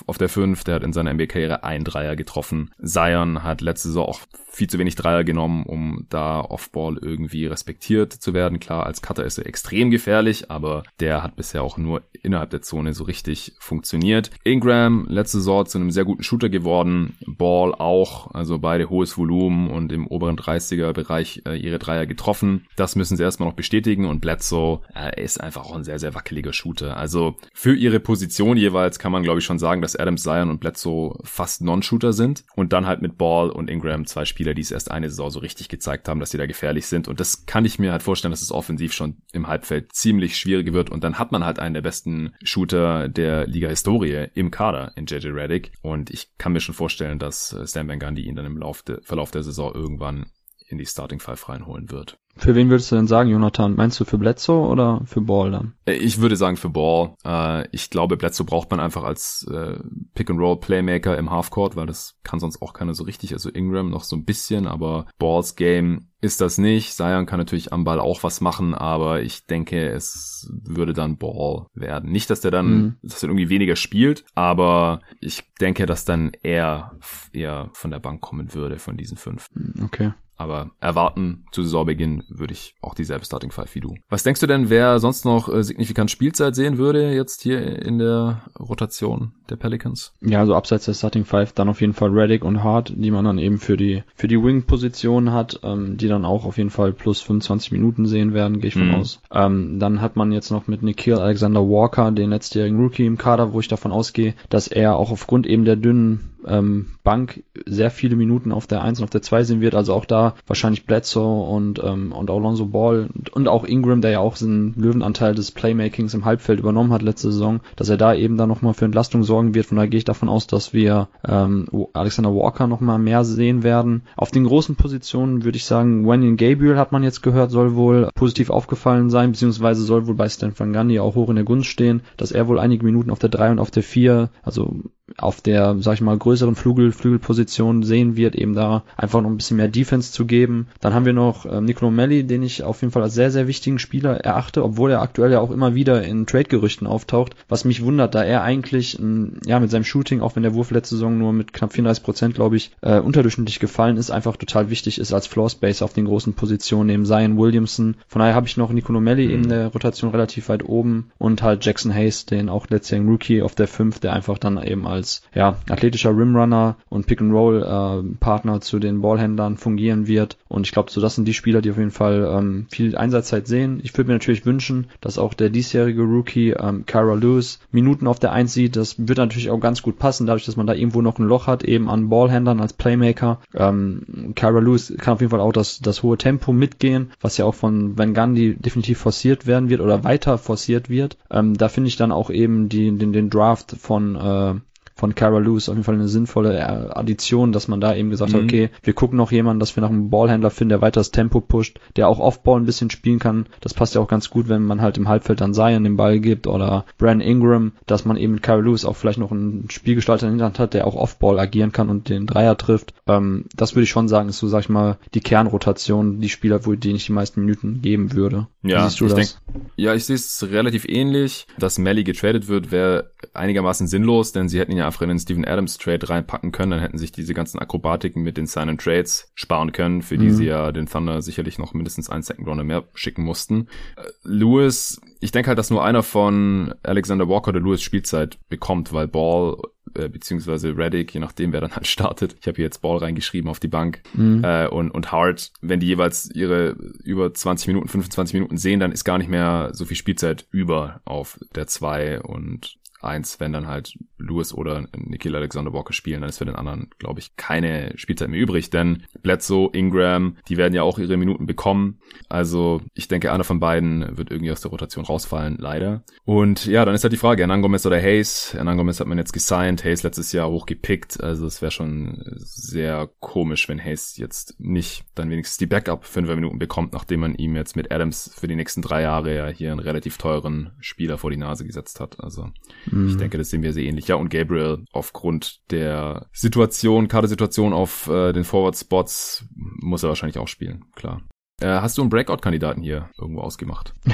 auf 0.08 0.18
der 0.18 0.30
5, 0.30 0.64
der 0.64 0.76
hat 0.76 0.84
in 0.84 0.94
seiner 0.94 1.14
NBA-Karriere 1.14 1.64
einen 1.64 1.84
Dreier 1.84 2.16
getroffen. 2.16 2.72
Zion 2.82 3.44
hat 3.44 3.62
letzte 3.62 3.90
Saison 3.90 4.08
auch 4.08 4.20
viel 4.54 4.70
zu 4.70 4.78
wenig 4.78 4.96
Dreier 4.96 5.24
genommen, 5.24 5.64
um 5.64 6.06
da 6.10 6.42
Offball 6.42 6.98
irgendwie 7.02 7.48
respektiert 7.48 8.14
zu 8.14 8.34
werden. 8.36 8.60
Klar, 8.60 8.86
als 8.86 9.02
Cutter 9.02 9.26
ist 9.26 9.40
er 9.40 9.48
extrem 9.48 9.90
gefährlich, 9.90 10.52
aber 10.52 10.84
der 11.00 11.24
hat 11.24 11.36
bisher 11.36 11.64
auch 11.64 11.78
nur 11.78 12.04
innerhalb 12.22 12.52
der 12.52 12.62
Zone 12.62 12.94
so 12.94 13.04
richtig 13.04 13.54
funktioniert. 13.60 14.30
Ingram 14.44 15.08
letzte 15.10 15.40
Saison 15.40 15.66
zu 15.66 15.80
einem 15.80 15.90
sehr 15.90 16.06
guten 16.06 16.22
Shooter 16.24 16.50
geworden. 16.50 17.18
Ball 17.26 17.74
auch, 17.74 18.32
also 18.34 18.60
beide 18.60 18.90
hohes 18.90 19.18
Volumen 19.18 19.72
und 19.72 19.92
im 19.92 20.06
oberen 20.06 20.38
30er 20.38 20.94
Bereich 20.94 21.42
äh, 21.48 21.58
ihre 21.58 21.80
Dreier 21.80 22.06
getroffen. 22.06 22.68
Das 22.76 22.96
müssen 22.96 23.18
sie 23.18 23.24
erstmal 23.24 23.50
noch 23.50 23.56
bestätigen 23.56 24.06
und 24.06 24.22
Bledsoe 24.22 24.53
äh, 24.96 25.22
ist 25.22 25.42
einfach 25.42 25.66
auch 25.66 25.76
ein 25.76 25.84
sehr, 25.84 26.00
sehr 26.00 26.14
wackeliger 26.14 26.54
Shooter. 26.54 26.98
Also 26.98 27.36
für 27.54 27.76
ihre 27.76 28.00
Position 28.00 28.58
jeweils 28.58 29.00
kann 29.00 29.12
man 29.12 29.24
glaube 29.24 29.40
ich 29.40 29.46
schon 29.46 29.60
sagen, 29.60 29.82
dass 29.82 29.96
Adams, 29.96 30.24
Zion 30.24 30.50
und 30.50 30.60
Bledsoe 30.60 31.20
fast 31.24 31.62
Non-Shooter 31.62 32.14
sind 32.14 32.44
und 32.56 32.74
dann 32.74 32.86
halt 32.86 33.02
mit 33.02 33.18
Ball 33.18 33.50
und 33.50 33.70
Ingram 33.70 34.06
zwei 34.06 34.26
Spieler 34.26 34.54
die 34.54 34.62
es 34.62 34.72
erst 34.72 34.92
eine 34.92 35.10
Saison 35.10 35.30
so 35.30 35.40
richtig 35.40 35.70
gezeigt 35.70 36.08
haben, 36.08 36.20
dass 36.20 36.32
sie 36.32 36.38
da 36.38 36.46
gefährlich 36.46 36.88
sind. 36.88 37.08
Und 37.08 37.20
das 37.20 37.46
kann 37.46 37.66
ich 37.66 37.80
mir 37.80 37.92
halt 37.92 38.04
vorstellen, 38.04 38.32
dass 38.32 38.42
es 38.42 38.52
offensiv 38.52 38.94
schon 38.94 39.18
im 39.32 39.48
Halbfeld 39.48 39.94
ziemlich 39.94 40.38
schwierig 40.38 40.74
wird. 40.74 40.90
Und 40.90 41.04
dann 41.04 41.20
hat 41.20 41.32
man 41.32 41.44
halt 41.44 41.60
einen 41.60 41.74
der 41.74 41.82
besten 41.82 42.34
Shooter 42.44 43.10
der 43.10 43.48
Liga-Historie 43.48 44.28
im 44.34 44.52
Kader 44.52 44.92
in 44.96 45.06
JJ 45.06 45.28
Reddick. 45.30 45.72
Und 45.82 46.10
ich 46.10 46.38
kann 46.38 46.54
mir 46.54 46.60
schon 46.60 46.76
vorstellen, 46.76 47.20
dass 47.20 47.56
Stan 47.66 47.88
Van 47.88 48.00
Gundy 48.00 48.24
ihn 48.24 48.36
dann 48.36 48.46
im 48.46 48.64
Verlauf 49.04 49.32
der 49.32 49.44
Saison 49.44 49.74
irgendwann 49.74 50.28
in 50.68 50.78
die 50.78 50.86
Starting 50.86 51.20
Five 51.20 51.50
reinholen 51.50 51.92
wird. 51.92 52.18
Für 52.36 52.56
wen 52.56 52.70
würdest 52.70 52.92
du 52.92 52.96
denn 52.96 53.08
sagen, 53.08 53.30
Jonathan? 53.30 53.76
Meinst 53.76 54.00
du 54.00 54.06
für 54.06 54.18
Bledsoe 54.18 54.68
oder 54.68 55.02
für 55.06 55.22
Ball 55.22 55.52
dann? 55.52 55.74
Äh, 55.86 55.94
ich 55.94 56.20
würde 56.20 56.36
sagen 56.36 56.58
für 56.58 56.70
Ball. 56.70 57.14
Äh, 57.24 57.68
ich 57.72 57.90
glaube, 57.90 58.18
Bledsoe 58.18 58.46
braucht 58.46 58.72
man 58.72 58.80
einfach 58.80 59.04
als 59.04 59.48
äh, 59.52 59.78
Pick-and-Roll-Playmaker 60.16 61.18
im 61.18 61.30
Halfcourt, 61.30 61.76
weil 61.76 61.86
das 61.86 62.16
kann 62.24 62.40
sonst 62.40 62.62
auch 62.62 62.74
keiner 62.74 62.96
so 62.96 63.04
richtig. 63.04 63.34
Also 63.34 63.50
Ingram 63.50 63.90
noch 63.90 64.04
so 64.04 64.16
ein 64.16 64.26
bisschen, 64.26 64.68
aber 64.68 65.06
Balls 65.20 65.56
Game 65.56 66.08
ist 66.22 66.42
das 66.42 66.58
nicht. 66.58 66.94
Zion 66.94 67.26
kann 67.26 67.40
natürlich 67.40 67.72
am 67.72 67.84
Ball 67.84 68.00
auch 68.00 68.24
was 68.24 68.42
machen, 68.42 68.74
aber 68.74 69.22
ich 69.22 69.46
denke, 69.46 69.90
es 69.90 70.52
würde 70.52 70.94
dann 70.94 71.18
Ball 71.18 71.68
werden. 71.76 72.12
Nicht, 72.12 72.30
dass 72.30 72.42
der 72.42 72.52
dann, 72.52 72.68
mhm. 72.74 72.96
dass 73.04 73.22
er 73.22 73.30
irgendwie 73.30 73.50
weniger 73.50 73.76
spielt, 73.76 74.26
aber 74.34 75.02
ich 75.20 75.44
denke, 75.62 75.86
dass 75.86 76.06
dann 76.06 76.32
er 76.42 76.98
eher 77.32 77.70
von 77.74 77.92
der 77.92 78.00
Bank 78.00 78.22
kommen 78.22 78.54
würde 78.54 78.80
von 78.80 78.98
diesen 78.98 79.18
fünf. 79.18 79.50
Okay. 79.84 80.14
Aber 80.44 80.72
erwarten 80.82 81.46
zu 81.52 81.64
Saisonbeginn 81.64 82.24
würde 82.28 82.52
ich 82.52 82.76
auch 82.82 82.96
dieselbe 82.96 83.24
Starting 83.24 83.52
Five 83.52 83.74
wie 83.76 83.80
du. 83.80 83.96
Was 84.10 84.24
denkst 84.24 84.42
du 84.42 84.48
denn, 84.48 84.70
wer 84.70 85.00
sonst 85.00 85.24
noch 85.24 85.48
äh, 85.48 85.64
signifikant 85.64 86.12
Spielzeit 86.12 86.54
sehen 86.54 86.78
würde 86.78 87.14
jetzt 87.14 87.44
hier 87.44 87.82
in 87.82 87.98
der 87.98 88.42
Rotation 88.60 89.32
der 89.50 89.56
Pelicans? 89.56 90.14
Ja, 90.20 90.40
also 90.40 90.54
abseits 90.54 90.84
der 90.84 90.96
Starting 90.96 91.24
Five 91.24 91.54
dann 91.54 91.70
auf 91.70 91.80
jeden 91.80 91.94
Fall 91.94 92.10
Reddick 92.10 92.44
und 92.44 92.62
Hart, 92.62 92.92
die 92.94 93.10
man 93.10 93.24
dann 93.24 93.38
eben 93.38 93.58
für 93.58 93.78
die 93.78 94.04
für 94.16 94.28
die 94.28 94.36
Wing-Position 94.36 95.32
hat, 95.32 95.62
ähm, 95.64 95.96
die 95.96 96.10
dann 96.10 96.26
auch 96.26 96.44
auf 96.44 96.58
jeden 96.58 96.72
Fall 96.72 96.92
plus 96.92 97.22
25 97.22 97.72
Minuten 97.72 98.06
sehen 98.06 98.34
werden, 98.34 98.60
gehe 98.60 98.68
ich 98.68 98.74
von 98.74 98.90
mhm. 98.90 98.96
aus. 98.96 99.22
Ähm, 99.32 99.80
dann 99.80 100.02
hat 100.02 100.18
man 100.18 100.34
jetzt 100.34 100.52
noch 100.52 100.68
mit 100.68 100.84
Nikhil 100.84 101.16
Alexander 101.20 101.62
Walker, 101.62 102.12
den 102.12 102.32
letztjährigen 102.32 102.78
Rookie 102.78 103.06
im 103.06 103.18
Kader, 103.18 103.54
wo 103.54 103.62
ich 103.62 103.70
davon 103.70 103.94
ausgehe, 103.94 104.36
dass 104.50 104.68
er 104.68 104.98
auch 104.98 105.10
aufgrund 105.10 105.48
eben 105.48 105.64
der 105.64 105.78
dünnen 105.78 106.33
ähm, 106.48 106.88
Bank 107.04 107.44
sehr 107.66 107.92
viele 107.92 108.16
Minuten 108.16 108.52
auf 108.52 108.68
der 108.68 108.82
1 108.82 109.00
und 109.00 109.06
auf 109.06 109.10
der 109.10 109.22
2 109.22 109.44
sehen 109.44 109.62
wird. 109.62 109.76
Also 109.76 109.94
auch 109.94 110.06
da 110.06 110.36
wahrscheinlich 110.48 110.86
Bledsoe 110.86 111.48
und, 111.50 111.82
ähm, 111.84 112.12
und 112.12 112.30
Alonso 112.30 112.66
Ball 112.68 113.10
und, 113.14 113.30
und 113.32 113.48
auch 113.48 113.64
Ingram, 113.66 114.02
der 114.02 114.12
ja 114.12 114.20
auch 114.20 114.40
einen 114.42 114.74
Löwenanteil 114.76 115.36
des 115.36 115.52
Playmakings 115.52 116.14
im 116.14 116.26
Halbfeld 116.26 116.60
übernommen 116.60 116.94
hat 116.94 117.02
letzte 117.02 117.32
Saison, 117.32 117.62
dass 117.76 117.90
er 117.90 117.98
da 117.98 118.14
eben 118.14 118.38
dann 118.38 118.50
nochmal 118.50 118.74
für 118.74 118.86
Entlastung 118.86 119.24
sorgen 119.24 119.56
wird. 119.56 119.66
Von 119.66 119.78
daher 119.78 119.90
gehe 119.90 119.98
ich 119.98 120.06
davon 120.06 120.30
aus, 120.30 120.48
dass 120.48 120.74
wir 120.74 121.10
ähm, 121.28 121.68
Alexander 121.94 122.34
Walker 122.34 122.68
nochmal 122.68 123.00
mehr 123.00 123.24
sehen 123.24 123.64
werden. 123.64 124.04
Auf 124.16 124.32
den 124.32 124.46
großen 124.46 124.76
Positionen 124.76 125.44
würde 125.44 125.58
ich 125.58 125.66
sagen, 125.66 126.06
Wenyan 126.08 126.38
Gabriel 126.38 126.78
hat 126.78 126.92
man 126.92 127.04
jetzt 127.04 127.22
gehört, 127.22 127.52
soll 127.52 127.76
wohl 127.76 128.10
positiv 128.16 128.50
aufgefallen 128.50 129.10
sein, 129.10 129.32
beziehungsweise 129.32 129.84
soll 129.84 130.08
wohl 130.08 130.16
bei 130.16 130.30
Stan 130.30 130.54
Van 130.58 130.74
Gundy 130.74 131.00
auch 131.00 131.16
hoch 131.16 131.30
in 131.30 131.36
der 131.36 131.46
Gunst 131.46 131.68
stehen, 131.68 132.02
dass 132.18 132.32
er 132.32 132.48
wohl 132.48 132.60
einige 132.60 132.86
Minuten 132.86 133.12
auf 133.12 133.20
der 133.20 133.30
3 133.30 133.52
und 133.52 133.60
auf 133.60 133.72
der 133.72 133.84
4, 133.84 134.30
also 134.42 134.76
auf 135.18 135.42
der, 135.42 135.76
sag 135.80 135.96
ich 135.96 136.02
mal, 136.02 136.18
größeren 136.18 136.56
Flügel, 136.56 136.92
Flügelposition 136.92 137.84
sehen 137.84 138.16
wird, 138.16 138.36
eben 138.36 138.54
da 138.54 138.84
einfach 138.96 139.22
noch 139.22 139.30
ein 139.30 139.38
bisschen 139.38 139.58
mehr 139.58 139.68
Defense 139.68 140.14
zu 140.14 140.26
geben. 140.26 140.68
Dann 140.80 140.94
haben 140.94 141.06
wir 141.06 141.14
noch 141.14 141.46
ähm, 141.46 141.66
Nicolo 141.66 141.92
Melli, 141.92 142.24
den 142.24 142.42
ich 142.42 142.64
auf 142.64 142.82
jeden 142.82 142.92
Fall 142.92 143.04
als 143.04 143.14
sehr, 143.14 143.30
sehr 143.30 143.48
wichtigen 143.48 143.80
Spieler 143.80 144.22
erachte, 144.22 144.64
obwohl 144.64 144.92
er 144.92 145.02
aktuell 145.02 145.32
ja 145.32 145.42
auch 145.42 145.52
immer 145.52 145.76
wieder 145.76 146.04
in 146.04 146.26
Trade-Gerüchten 146.26 146.88
auftaucht, 146.88 147.36
was 147.50 147.66
mich 147.66 147.84
wundert, 147.84 148.16
da 148.16 148.24
er 148.24 148.44
eigentlich, 148.44 148.98
ähm, 148.98 149.34
ja, 149.46 149.60
mit 149.60 149.72
seinem 149.72 149.84
Shooting, 149.84 150.22
auch 150.22 150.36
wenn 150.36 150.44
der 150.44 150.54
Wurf 150.54 150.72
letzte 150.72 150.96
Saison 150.96 151.18
nur 151.18 151.34
mit 151.34 151.52
knapp 151.52 151.74
34 151.74 152.04
Prozent, 152.04 152.36
glaube 152.36 152.56
ich, 152.56 152.72
äh, 152.82 153.00
unterdurchschnittlich 153.00 153.60
gefallen 153.60 153.98
ist, 153.98 154.10
einfach 154.10 154.38
total 154.38 154.70
wichtig 154.70 155.00
ist 155.00 155.14
als 155.14 155.28
Floor 155.28 155.50
Space 155.50 155.82
auf 155.82 155.94
den 155.94 156.06
großen 156.06 156.34
Positionen, 156.34 156.88
neben 156.88 157.06
Zion 157.06 157.38
Williamson. 157.38 157.96
Von 158.08 158.22
daher 158.22 158.36
habe 158.36 158.48
ich 158.48 158.56
noch 158.56 158.72
Nicolo 158.72 159.02
Melli 159.02 159.28
mhm. 159.28 159.34
in 159.34 159.50
der 159.50 159.68
Rotation 159.68 160.12
relativ 160.12 160.48
weit 160.48 160.64
oben 160.64 161.12
und 161.18 161.44
halt 161.44 161.66
Jackson 161.66 161.94
Hayes, 161.94 162.26
den 162.26 162.48
auch 162.48 162.70
letztjährigen 162.70 163.10
Rookie 163.10 163.42
auf 163.42 163.54
der 163.54 163.68
5, 163.68 164.00
der 164.00 164.14
einfach 164.14 164.38
dann 164.38 164.62
eben 164.64 164.88
als 164.94 165.24
ja, 165.36 165.58
athletischer 165.70 166.16
Rimrunner 166.16 166.78
und 166.90 167.08
Pick-and-Roll-Partner 167.08 168.56
äh, 168.56 168.60
zu 168.60 168.80
den 168.80 169.02
Ballhändlern 169.02 169.58
fungieren 169.58 170.08
wird. 170.08 170.38
Und 170.48 170.66
ich 170.66 170.72
glaube, 170.72 170.92
so 170.92 171.02
das 171.02 171.16
sind 171.16 171.28
die 171.28 171.34
Spieler, 171.34 171.62
die 171.62 171.72
auf 171.72 171.78
jeden 171.78 171.92
Fall 171.92 172.30
ähm, 172.32 172.68
viel 172.70 172.96
Einsatzzeit 172.96 173.48
sehen. 173.48 173.80
Ich 173.84 173.98
würde 173.98 174.08
mir 174.08 174.14
natürlich 174.14 174.46
wünschen, 174.46 174.88
dass 175.02 175.18
auch 175.18 175.34
der 175.34 175.50
diesjährige 175.50 176.04
Rookie 176.04 176.52
ähm, 176.52 176.86
Kyra 176.86 177.16
Lewis 177.16 177.60
Minuten 177.72 178.08
auf 178.08 178.20
der 178.20 178.32
Eins 178.32 178.54
sieht. 178.54 178.76
Das 178.76 178.96
wird 178.98 179.18
natürlich 179.18 179.50
auch 179.50 179.60
ganz 179.60 179.82
gut 179.82 180.00
passen, 180.00 180.28
dadurch, 180.28 180.46
dass 180.46 180.56
man 180.56 180.68
da 180.68 180.74
irgendwo 180.74 181.02
noch 181.02 181.20
ein 181.20 181.26
Loch 181.26 181.48
hat, 181.48 181.64
eben 181.64 181.90
an 181.90 182.10
Ballhändlern 182.10 182.60
als 182.60 182.74
Playmaker. 182.74 183.40
Ähm, 183.54 184.34
Kyra 184.36 184.60
Lewis 184.60 184.94
kann 184.98 185.16
auf 185.16 185.22
jeden 185.22 185.32
Fall 185.32 185.42
auch 185.42 185.54
das, 185.54 185.80
das 185.80 186.04
hohe 186.04 186.18
Tempo 186.18 186.54
mitgehen, 186.54 187.12
was 187.20 187.38
ja 187.38 187.46
auch 187.46 187.56
von 187.56 187.98
Van 187.98 188.14
Gundy 188.14 188.56
definitiv 188.56 189.00
forciert 189.00 189.48
werden 189.48 189.70
wird 189.70 189.82
oder 189.82 190.04
weiter 190.04 190.38
forciert 190.38 190.90
wird. 190.90 191.18
Ähm, 191.32 191.56
da 191.56 191.70
finde 191.70 191.88
ich 191.88 191.96
dann 191.96 192.12
auch 192.12 192.30
eben 192.30 192.70
die, 192.70 192.96
den, 192.98 193.14
den 193.14 193.30
Draft 193.30 193.76
von 193.80 194.16
äh, 194.16 194.56
von 194.96 195.16
Cara 195.16 195.40
Lewis 195.40 195.70
auf 195.70 195.76
jeden 195.76 195.84
Fall 195.84 195.96
eine 195.96 196.08
sinnvolle 196.08 196.96
Addition, 196.96 197.52
dass 197.52 197.68
man 197.68 197.82
da 197.82 197.96
eben 197.96 198.10
gesagt 198.10 198.32
mhm. 198.32 198.38
hat, 198.38 198.44
okay, 198.44 198.70
wir 198.82 198.94
gucken 198.94 199.18
noch 199.18 199.32
jemanden, 199.32 199.60
dass 199.60 199.76
wir 199.76 199.82
noch 199.82 199.90
einen 199.90 200.10
Ballhändler 200.10 200.50
finden, 200.50 200.70
der 200.70 200.82
weiter 200.82 201.00
das 201.00 201.12
Tempo 201.12 201.42
pusht, 201.42 201.80
der 201.96 202.08
auch 202.08 202.20
Offball 202.20 202.60
ein 202.60 202.66
bisschen 202.66 202.90
spielen 202.90 203.20
kann. 203.20 203.48
Das 203.62 203.74
passt 203.74 203.96
ja 203.96 204.02
auch 204.02 204.08
ganz 204.08 204.30
gut, 204.30 204.50
wenn 204.50 204.64
man 204.64 204.82
halt 204.82 204.98
im 204.98 205.08
Halbfeld 205.08 205.42
dann 205.42 205.54
Zion 205.54 205.84
den 205.84 205.98
Ball 205.98 206.20
gibt 206.20 206.48
oder 206.48 206.86
Brandon 206.98 207.28
Ingram, 207.28 207.72
dass 207.88 208.06
man 208.06 208.18
eben 208.18 208.34
mit 208.34 208.44
Cara 208.44 208.60
Lewis 208.60 208.86
auch 208.86 208.96
vielleicht 208.96 209.20
noch 209.20 209.32
einen 209.32 209.70
Spielgestalter 209.70 210.28
in 210.28 210.38
der 210.38 210.48
Hinterhand 210.48 210.60
hat, 210.60 210.74
der 210.74 210.88
auch 210.88 210.96
Offball 210.96 211.40
agieren 211.40 211.72
kann 211.72 211.90
und 211.90 212.10
den 212.10 212.28
Dreier 212.28 212.58
trifft. 212.58 212.94
Ähm, 213.08 213.46
das 213.56 213.76
würde 213.76 213.84
ich 213.84 213.90
schon 213.90 214.08
sagen, 214.08 214.30
ist 214.30 214.38
so, 214.38 214.48
sag 214.48 214.62
ich 214.62 214.70
mal, 214.70 214.98
die 215.14 215.22
Kernrotation, 215.22 216.20
die 216.20 216.30
Spieler, 216.30 216.66
wo 216.66 216.74
denen 216.76 216.96
ich 216.96 217.06
die 217.06 217.12
meisten 217.12 217.42
Minuten 217.42 217.82
geben 217.82 218.14
würde. 218.14 218.48
Ja, 218.62 218.88
ich 218.88 218.96
denk, 218.98 219.30
ja, 219.76 219.94
ich 219.94 220.06
sehe 220.06 220.16
es 220.16 220.48
relativ 220.50 220.86
ähnlich. 220.88 221.48
Dass 221.58 221.78
Melly 221.78 222.04
getradet 222.04 222.48
wird, 222.48 222.72
wäre 222.72 223.12
einigermaßen 223.34 223.88
sinnlos, 223.88 224.32
denn 224.32 224.50
sie 224.50 224.60
hätten 224.60 224.72
ihn 224.72 224.78
ja 224.78 224.83
einfach 224.86 225.02
in 225.02 225.10
den 225.10 225.20
Steven 225.20 225.46
Adams 225.46 225.78
Trade 225.78 226.10
reinpacken 226.10 226.52
können, 226.52 226.72
dann 226.72 226.80
hätten 226.80 226.98
sich 226.98 227.12
diese 227.12 227.34
ganzen 227.34 227.60
Akrobatiken 227.60 228.24
mit 228.24 228.38
den 228.38 228.48
Sign 228.48 228.78
Trades 228.78 229.32
sparen 229.36 229.72
können, 229.72 230.02
für 230.02 230.18
die 230.18 230.28
mhm. 230.28 230.34
sie 230.34 230.46
ja 230.46 230.72
den 230.72 230.88
Thunder 230.88 231.22
sicherlich 231.22 231.60
noch 231.60 231.74
mindestens 231.74 232.10
einen 232.10 232.24
Second 232.24 232.48
Rounder 232.48 232.64
mehr 232.64 232.84
schicken 232.94 233.24
mussten. 233.24 233.68
Äh, 233.96 234.04
Lewis, 234.24 235.02
ich 235.20 235.32
denke 235.32 235.50
halt, 235.50 235.60
dass 235.60 235.70
nur 235.70 235.84
einer 235.84 236.04
von 236.04 236.74
Alexander 236.84 237.28
Walker 237.28 237.50
oder 237.50 237.60
Lewis 237.60 237.82
Spielzeit 237.82 238.38
bekommt, 238.50 238.94
weil 238.94 239.08
Ball 239.08 239.58
äh, 239.96 240.10
beziehungsweise 240.10 240.76
Reddick, 240.76 241.14
je 241.14 241.20
nachdem, 241.20 241.52
wer 241.52 241.62
dann 241.62 241.76
halt 241.76 241.88
startet. 241.88 242.36
Ich 242.40 242.48
habe 242.48 242.56
hier 242.56 242.66
jetzt 242.66 242.82
Ball 242.82 242.98
reingeschrieben 242.98 243.50
auf 243.50 243.60
die 243.60 243.68
Bank. 243.68 244.02
Mhm. 244.14 244.44
Äh, 244.44 244.68
und, 244.68 244.92
und 244.92 245.12
Hart, 245.12 245.52
wenn 245.62 245.80
die 245.80 245.88
jeweils 245.88 246.30
ihre 246.34 246.72
über 247.04 247.34
20 247.34 247.68
Minuten, 247.68 247.88
25 247.88 248.34
Minuten 248.34 248.58
sehen, 248.58 248.80
dann 248.80 248.92
ist 248.92 249.04
gar 249.04 249.18
nicht 249.18 249.30
mehr 249.30 249.72
so 249.74 249.86
viel 249.86 249.98
Spielzeit 249.98 250.48
über 250.52 251.02
auf 251.06 251.40
der 251.56 251.68
2 251.68 252.22
und 252.22 252.78
eins, 253.04 253.40
wenn 253.40 253.54
dann 253.54 253.68
halt 253.68 253.98
Lewis 254.18 254.54
oder 254.54 254.88
Nikhil 254.96 255.36
Alexander 255.36 255.74
Walker 255.74 255.94
spielen, 255.94 256.22
dann 256.22 256.30
ist 256.30 256.38
für 256.38 256.46
den 256.46 256.56
anderen, 256.56 256.90
glaube 256.98 257.20
ich, 257.20 257.36
keine 257.36 257.94
Spielzeit 257.98 258.30
mehr 258.30 258.40
übrig, 258.40 258.70
denn 258.70 259.04
Bledsoe, 259.22 259.70
Ingram, 259.74 260.38
die 260.48 260.58
werden 260.58 260.74
ja 260.74 260.84
auch 260.84 261.00
ihre 261.00 261.18
Minuten 261.18 261.46
bekommen. 261.46 262.00
Also 262.30 262.82
ich 262.94 263.08
denke, 263.08 263.32
einer 263.32 263.44
von 263.44 263.60
beiden 263.60 264.18
wird 264.18 264.32
irgendwie 264.32 264.52
aus 264.52 264.62
der 264.62 264.72
Rotation 264.72 265.06
rausfallen, 265.06 265.58
leider. 265.60 266.04
Und 266.26 266.66
ja, 266.66 266.86
dann 266.86 266.96
ist 266.96 267.04
halt 267.04 267.14
die 267.14 267.18
Frage, 267.18 267.42
Hernan 267.42 267.62
Gomez 267.62 267.86
oder 267.86 268.02
Hayes. 268.02 268.54
Hernan 268.54 268.78
Gomez 268.78 269.00
hat 269.00 269.08
man 269.08 269.18
jetzt 269.18 269.34
gesigned, 269.34 269.84
Hayes 269.84 270.04
letztes 270.04 270.32
Jahr 270.32 270.50
hochgepickt, 270.50 271.22
also 271.22 271.46
es 271.46 271.62
wäre 271.62 271.72
schon 271.72 272.24
sehr 272.36 273.10
komisch, 273.20 273.68
wenn 273.68 273.84
Hayes 273.84 274.18
jetzt 274.18 274.60
nicht 274.60 275.06
dann 275.16 275.30
wenigstens 275.30 275.58
die 275.58 275.66
Backup 275.66 276.06
fünfer 276.06 276.36
Minuten 276.36 276.60
bekommt, 276.60 276.94
nachdem 276.94 277.22
man 277.22 277.36
ihm 277.36 277.56
jetzt 277.56 277.76
mit 277.76 277.92
Adams 277.92 278.32
für 278.36 278.48
die 278.48 278.56
nächsten 278.56 278.82
drei 278.82 279.02
Jahre 279.02 279.36
ja 279.36 279.48
hier 279.48 279.72
einen 279.72 279.80
relativ 279.80 280.18
teuren 280.18 280.72
Spieler 280.80 281.18
vor 281.18 281.32
die 281.32 281.38
Nase 281.38 281.66
gesetzt 281.66 282.00
hat. 282.00 282.20
Also 282.20 282.52
Mhm. 282.94 283.10
Ich 283.10 283.18
denke, 283.18 283.38
das 283.38 283.50
sehen 283.50 283.64
wir 283.64 283.74
sehr 283.74 283.84
ähnlich. 283.84 284.08
Ja, 284.08 284.16
und 284.16 284.30
Gabriel 284.30 284.86
aufgrund 284.92 285.60
der 285.72 286.28
Situation, 286.32 287.08
Kadersituation 287.08 287.74
auf 287.74 288.08
äh, 288.08 288.34
den 288.34 288.44
Forward-Spots 288.44 289.46
muss 289.56 290.04
er 290.04 290.10
wahrscheinlich 290.10 290.38
auch 290.38 290.48
spielen, 290.48 290.86
klar. 290.96 291.22
Äh, 291.62 291.68
hast 291.68 291.98
du 291.98 292.02
einen 292.02 292.10
Breakout-Kandidaten 292.10 292.82
hier 292.82 293.10
irgendwo 293.18 293.42
ausgemacht? 293.42 293.94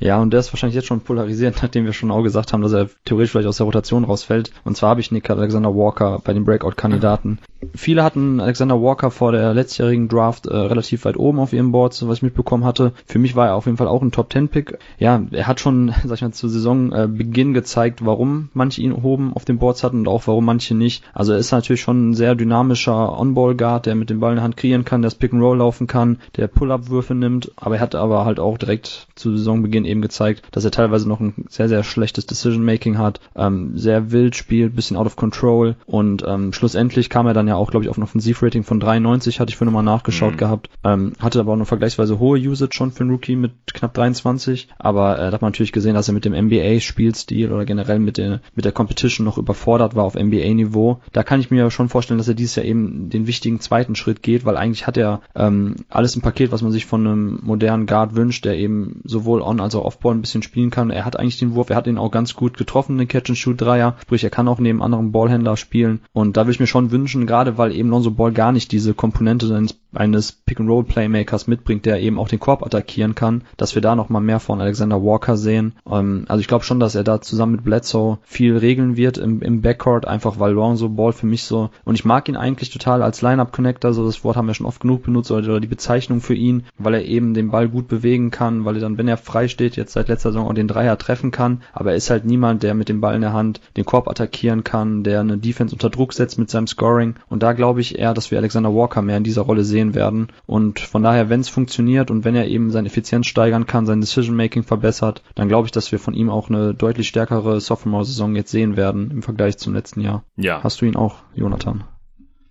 Ja, 0.00 0.20
und 0.20 0.30
der 0.30 0.38
ist 0.38 0.52
wahrscheinlich 0.52 0.76
jetzt 0.76 0.86
schon 0.86 1.00
polarisiert, 1.00 1.56
nachdem 1.62 1.84
wir 1.84 1.92
schon 1.92 2.12
auch 2.12 2.22
gesagt 2.22 2.52
haben, 2.52 2.62
dass 2.62 2.72
er 2.72 2.88
theoretisch 3.04 3.32
vielleicht 3.32 3.48
aus 3.48 3.56
der 3.56 3.66
Rotation 3.66 4.04
rausfällt. 4.04 4.52
Und 4.64 4.76
zwar 4.76 4.90
habe 4.90 5.00
ich 5.00 5.10
Nick 5.10 5.28
Alexander 5.28 5.74
Walker 5.74 6.20
bei 6.22 6.32
den 6.32 6.44
Breakout-Kandidaten. 6.44 7.40
Viele 7.74 8.04
hatten 8.04 8.40
Alexander 8.40 8.80
Walker 8.80 9.10
vor 9.10 9.32
der 9.32 9.52
letztjährigen 9.54 10.08
Draft 10.08 10.46
äh, 10.46 10.56
relativ 10.56 11.04
weit 11.04 11.16
oben 11.16 11.40
auf 11.40 11.52
ihrem 11.52 11.72
Board, 11.72 11.94
so 11.94 12.08
was 12.08 12.18
ich 12.18 12.22
mitbekommen 12.22 12.64
hatte. 12.64 12.92
Für 13.06 13.18
mich 13.18 13.34
war 13.34 13.48
er 13.48 13.56
auf 13.56 13.66
jeden 13.66 13.78
Fall 13.78 13.88
auch 13.88 14.00
ein 14.00 14.12
Top-10-Pick. 14.12 14.78
Ja, 14.98 15.20
er 15.32 15.46
hat 15.48 15.58
schon, 15.58 15.92
sag 16.04 16.14
ich 16.14 16.22
mal, 16.22 16.32
zu 16.32 16.48
Saisonbeginn 16.48 17.50
äh, 17.50 17.54
gezeigt, 17.54 18.04
warum 18.06 18.50
manche 18.54 18.82
ihn 18.82 18.92
oben 18.92 19.32
auf 19.34 19.44
den 19.44 19.58
Boards 19.58 19.82
hatten 19.82 20.00
und 20.00 20.08
auch 20.08 20.28
warum 20.28 20.44
manche 20.44 20.76
nicht. 20.76 21.02
Also 21.12 21.32
er 21.32 21.38
ist 21.38 21.50
natürlich 21.50 21.80
schon 21.80 22.10
ein 22.10 22.14
sehr 22.14 22.36
dynamischer 22.36 23.18
On-Ball-Guard, 23.18 23.86
der 23.86 23.96
mit 23.96 24.10
dem 24.10 24.20
Ball 24.20 24.32
in 24.32 24.36
der 24.36 24.44
Hand 24.44 24.56
kreieren 24.56 24.84
kann, 24.84 25.02
der 25.02 25.10
das 25.10 25.18
Pick-and-Roll 25.18 25.58
laufen 25.58 25.88
kann, 25.88 26.18
der 26.36 26.46
Pull-Up-Würfe 26.88 27.14
nimmt, 27.14 27.52
aber 27.56 27.76
er 27.76 27.80
hat 27.80 27.94
aber 27.94 28.24
halt 28.24 28.40
auch 28.40 28.58
direkt 28.58 29.06
zu 29.14 29.36
Saisonbeginn 29.36 29.84
eben 29.84 30.02
gezeigt, 30.02 30.42
dass 30.50 30.64
er 30.64 30.70
teilweise 30.70 31.08
noch 31.08 31.20
ein 31.20 31.46
sehr, 31.48 31.68
sehr 31.68 31.84
schlechtes 31.84 32.26
Decision-Making 32.26 32.98
hat, 32.98 33.20
ähm, 33.36 33.76
sehr 33.76 34.10
wild 34.10 34.36
spielt, 34.36 34.74
bisschen 34.74 34.96
out 34.96 35.06
of 35.06 35.16
control 35.16 35.76
und 35.86 36.24
ähm, 36.26 36.52
schlussendlich 36.52 37.10
kam 37.10 37.26
er 37.26 37.34
dann 37.34 37.48
ja 37.48 37.56
auch, 37.56 37.70
glaube 37.70 37.84
ich, 37.84 37.90
auf 37.90 37.98
ein 37.98 38.02
Offensivrating 38.02 38.64
von 38.64 38.80
93, 38.80 39.40
hatte 39.40 39.50
ich 39.50 39.56
für 39.56 39.64
nochmal 39.64 39.82
nachgeschaut 39.82 40.34
mhm. 40.34 40.38
gehabt, 40.38 40.70
ähm, 40.84 41.12
hatte 41.20 41.40
aber 41.40 41.52
auch 41.52 41.56
eine 41.56 41.66
vergleichsweise 41.66 42.18
hohe 42.18 42.38
Usage 42.38 42.74
schon 42.74 42.92
für 42.92 43.02
einen 43.02 43.10
Rookie 43.10 43.36
mit 43.36 43.52
knapp 43.72 43.94
23, 43.94 44.68
aber 44.78 45.18
äh, 45.18 45.26
da 45.26 45.32
hat 45.32 45.42
man 45.42 45.52
natürlich 45.52 45.72
gesehen, 45.72 45.94
dass 45.94 46.08
er 46.08 46.14
mit 46.14 46.24
dem 46.24 46.34
NBA-Spielstil 46.34 47.52
oder 47.52 47.64
generell 47.64 47.98
mit 47.98 48.18
der, 48.18 48.40
mit 48.54 48.64
der 48.64 48.72
Competition 48.72 49.24
noch 49.24 49.38
überfordert 49.38 49.94
war 49.94 50.04
auf 50.04 50.14
NBA-Niveau. 50.14 51.00
Da 51.12 51.22
kann 51.22 51.40
ich 51.40 51.50
mir 51.50 51.70
schon 51.70 51.88
vorstellen, 51.88 52.18
dass 52.18 52.28
er 52.28 52.34
dieses 52.34 52.56
Jahr 52.56 52.66
eben 52.66 53.10
den 53.10 53.26
wichtigen 53.26 53.60
zweiten 53.60 53.94
Schritt 53.94 54.22
geht, 54.22 54.44
weil 54.44 54.56
eigentlich 54.56 54.86
hat 54.86 54.96
er 54.96 55.20
ähm, 55.34 55.76
alles 55.88 56.16
im 56.16 56.22
Paket, 56.22 56.52
was 56.52 56.62
man 56.62 56.67
sich 56.70 56.86
von 56.86 57.06
einem 57.06 57.40
modernen 57.42 57.86
Guard 57.86 58.16
wünscht, 58.16 58.44
der 58.44 58.56
eben 58.56 59.00
sowohl 59.04 59.42
on 59.42 59.60
als 59.60 59.74
auch 59.74 59.84
Offball 59.84 60.14
ein 60.14 60.20
bisschen 60.20 60.42
spielen 60.42 60.70
kann. 60.70 60.90
Er 60.90 61.04
hat 61.04 61.18
eigentlich 61.18 61.38
den 61.38 61.54
Wurf, 61.54 61.70
er 61.70 61.76
hat 61.76 61.86
ihn 61.86 61.98
auch 61.98 62.10
ganz 62.10 62.34
gut 62.34 62.56
getroffen, 62.56 62.98
den 62.98 63.08
Catch-and-Shoot-Dreier. 63.08 63.96
Sprich, 64.02 64.24
er 64.24 64.30
kann 64.30 64.48
auch 64.48 64.58
neben 64.58 64.82
anderen 64.82 65.12
Ballhändler 65.12 65.56
spielen. 65.56 66.00
Und 66.12 66.36
da 66.36 66.42
würde 66.42 66.52
ich 66.52 66.60
mir 66.60 66.66
schon 66.66 66.90
wünschen, 66.90 67.26
gerade 67.26 67.58
weil 67.58 67.72
eben 67.72 67.90
Lonzo 67.90 68.10
Ball 68.10 68.32
gar 68.32 68.52
nicht 68.52 68.72
diese 68.72 68.94
Komponente 68.94 69.46
seines 69.46 69.74
eines 69.94 70.32
Pick-and-Roll-Playmakers 70.32 71.46
mitbringt, 71.46 71.86
der 71.86 72.00
eben 72.00 72.18
auch 72.18 72.28
den 72.28 72.40
Korb 72.40 72.64
attackieren 72.64 73.14
kann, 73.14 73.42
dass 73.56 73.74
wir 73.74 73.82
da 73.82 73.94
nochmal 73.94 74.22
mehr 74.22 74.40
von 74.40 74.60
Alexander 74.60 75.02
Walker 75.02 75.36
sehen. 75.36 75.74
Ähm, 75.90 76.24
also 76.28 76.40
ich 76.40 76.48
glaube 76.48 76.64
schon, 76.64 76.80
dass 76.80 76.94
er 76.94 77.04
da 77.04 77.20
zusammen 77.20 77.52
mit 77.52 77.64
Bledsoe 77.64 78.18
viel 78.22 78.56
regeln 78.56 78.96
wird 78.96 79.18
im, 79.18 79.40
im 79.42 79.62
Backcourt, 79.62 80.06
einfach 80.06 80.38
weil 80.38 80.52
Lonzo 80.52 80.88
Ball 80.88 81.12
für 81.12 81.26
mich 81.26 81.44
so, 81.44 81.70
und 81.84 81.94
ich 81.94 82.04
mag 82.04 82.28
ihn 82.28 82.36
eigentlich 82.36 82.70
total 82.70 83.02
als 83.02 83.22
Line-Up-Connector, 83.22 83.92
so 83.92 84.04
das 84.04 84.24
Wort 84.24 84.36
haben 84.36 84.46
wir 84.46 84.54
schon 84.54 84.66
oft 84.66 84.80
genug 84.80 85.02
benutzt, 85.02 85.30
oder, 85.30 85.60
die 85.60 85.66
Bezeichnung 85.66 86.20
für 86.20 86.34
ihn, 86.34 86.64
weil 86.78 86.94
er 86.94 87.04
eben 87.04 87.34
den 87.34 87.50
Ball 87.50 87.68
gut 87.68 87.88
bewegen 87.88 88.30
kann, 88.30 88.64
weil 88.64 88.76
er 88.76 88.80
dann, 88.80 88.98
wenn 88.98 89.08
er 89.08 89.16
frei 89.16 89.48
steht, 89.48 89.76
jetzt 89.76 89.92
seit 89.92 90.08
letzter 90.08 90.30
Saison 90.32 90.48
auch 90.48 90.54
den 90.54 90.68
Dreier 90.68 90.98
treffen 90.98 91.30
kann, 91.30 91.62
aber 91.72 91.90
er 91.90 91.96
ist 91.96 92.10
halt 92.10 92.24
niemand, 92.24 92.62
der 92.62 92.74
mit 92.74 92.88
dem 92.88 93.00
Ball 93.00 93.14
in 93.14 93.22
der 93.22 93.32
Hand 93.32 93.60
den 93.76 93.84
Korb 93.84 94.08
attackieren 94.08 94.64
kann, 94.64 95.02
der 95.02 95.20
eine 95.20 95.38
Defense 95.38 95.74
unter 95.74 95.90
Druck 95.90 96.12
setzt 96.12 96.38
mit 96.38 96.50
seinem 96.50 96.66
Scoring. 96.66 97.14
Und 97.28 97.42
da 97.42 97.52
glaube 97.52 97.80
ich 97.80 97.98
eher, 97.98 98.14
dass 98.14 98.30
wir 98.30 98.38
Alexander 98.38 98.74
Walker 98.74 99.02
mehr 99.02 99.16
in 99.16 99.24
dieser 99.24 99.42
Rolle 99.42 99.64
sehen 99.64 99.77
sehen 99.78 99.94
werden. 99.94 100.28
Und 100.46 100.80
von 100.80 101.02
daher, 101.02 101.28
wenn 101.28 101.40
es 101.40 101.48
funktioniert 101.48 102.10
und 102.10 102.24
wenn 102.24 102.34
er 102.34 102.48
eben 102.48 102.70
seine 102.70 102.88
Effizienz 102.88 103.26
steigern 103.26 103.66
kann, 103.66 103.86
sein 103.86 104.00
Decision-Making 104.00 104.64
verbessert, 104.64 105.22
dann 105.34 105.48
glaube 105.48 105.66
ich, 105.66 105.72
dass 105.72 105.92
wir 105.92 105.98
von 105.98 106.14
ihm 106.14 106.30
auch 106.30 106.48
eine 106.48 106.74
deutlich 106.74 107.08
stärkere 107.08 107.60
Sophomore-Saison 107.60 108.34
jetzt 108.34 108.50
sehen 108.50 108.76
werden 108.76 109.10
im 109.10 109.22
Vergleich 109.22 109.58
zum 109.58 109.74
letzten 109.74 110.00
Jahr. 110.00 110.24
Ja. 110.36 110.62
Hast 110.62 110.80
du 110.80 110.86
ihn 110.86 110.96
auch, 110.96 111.16
Jonathan? 111.34 111.84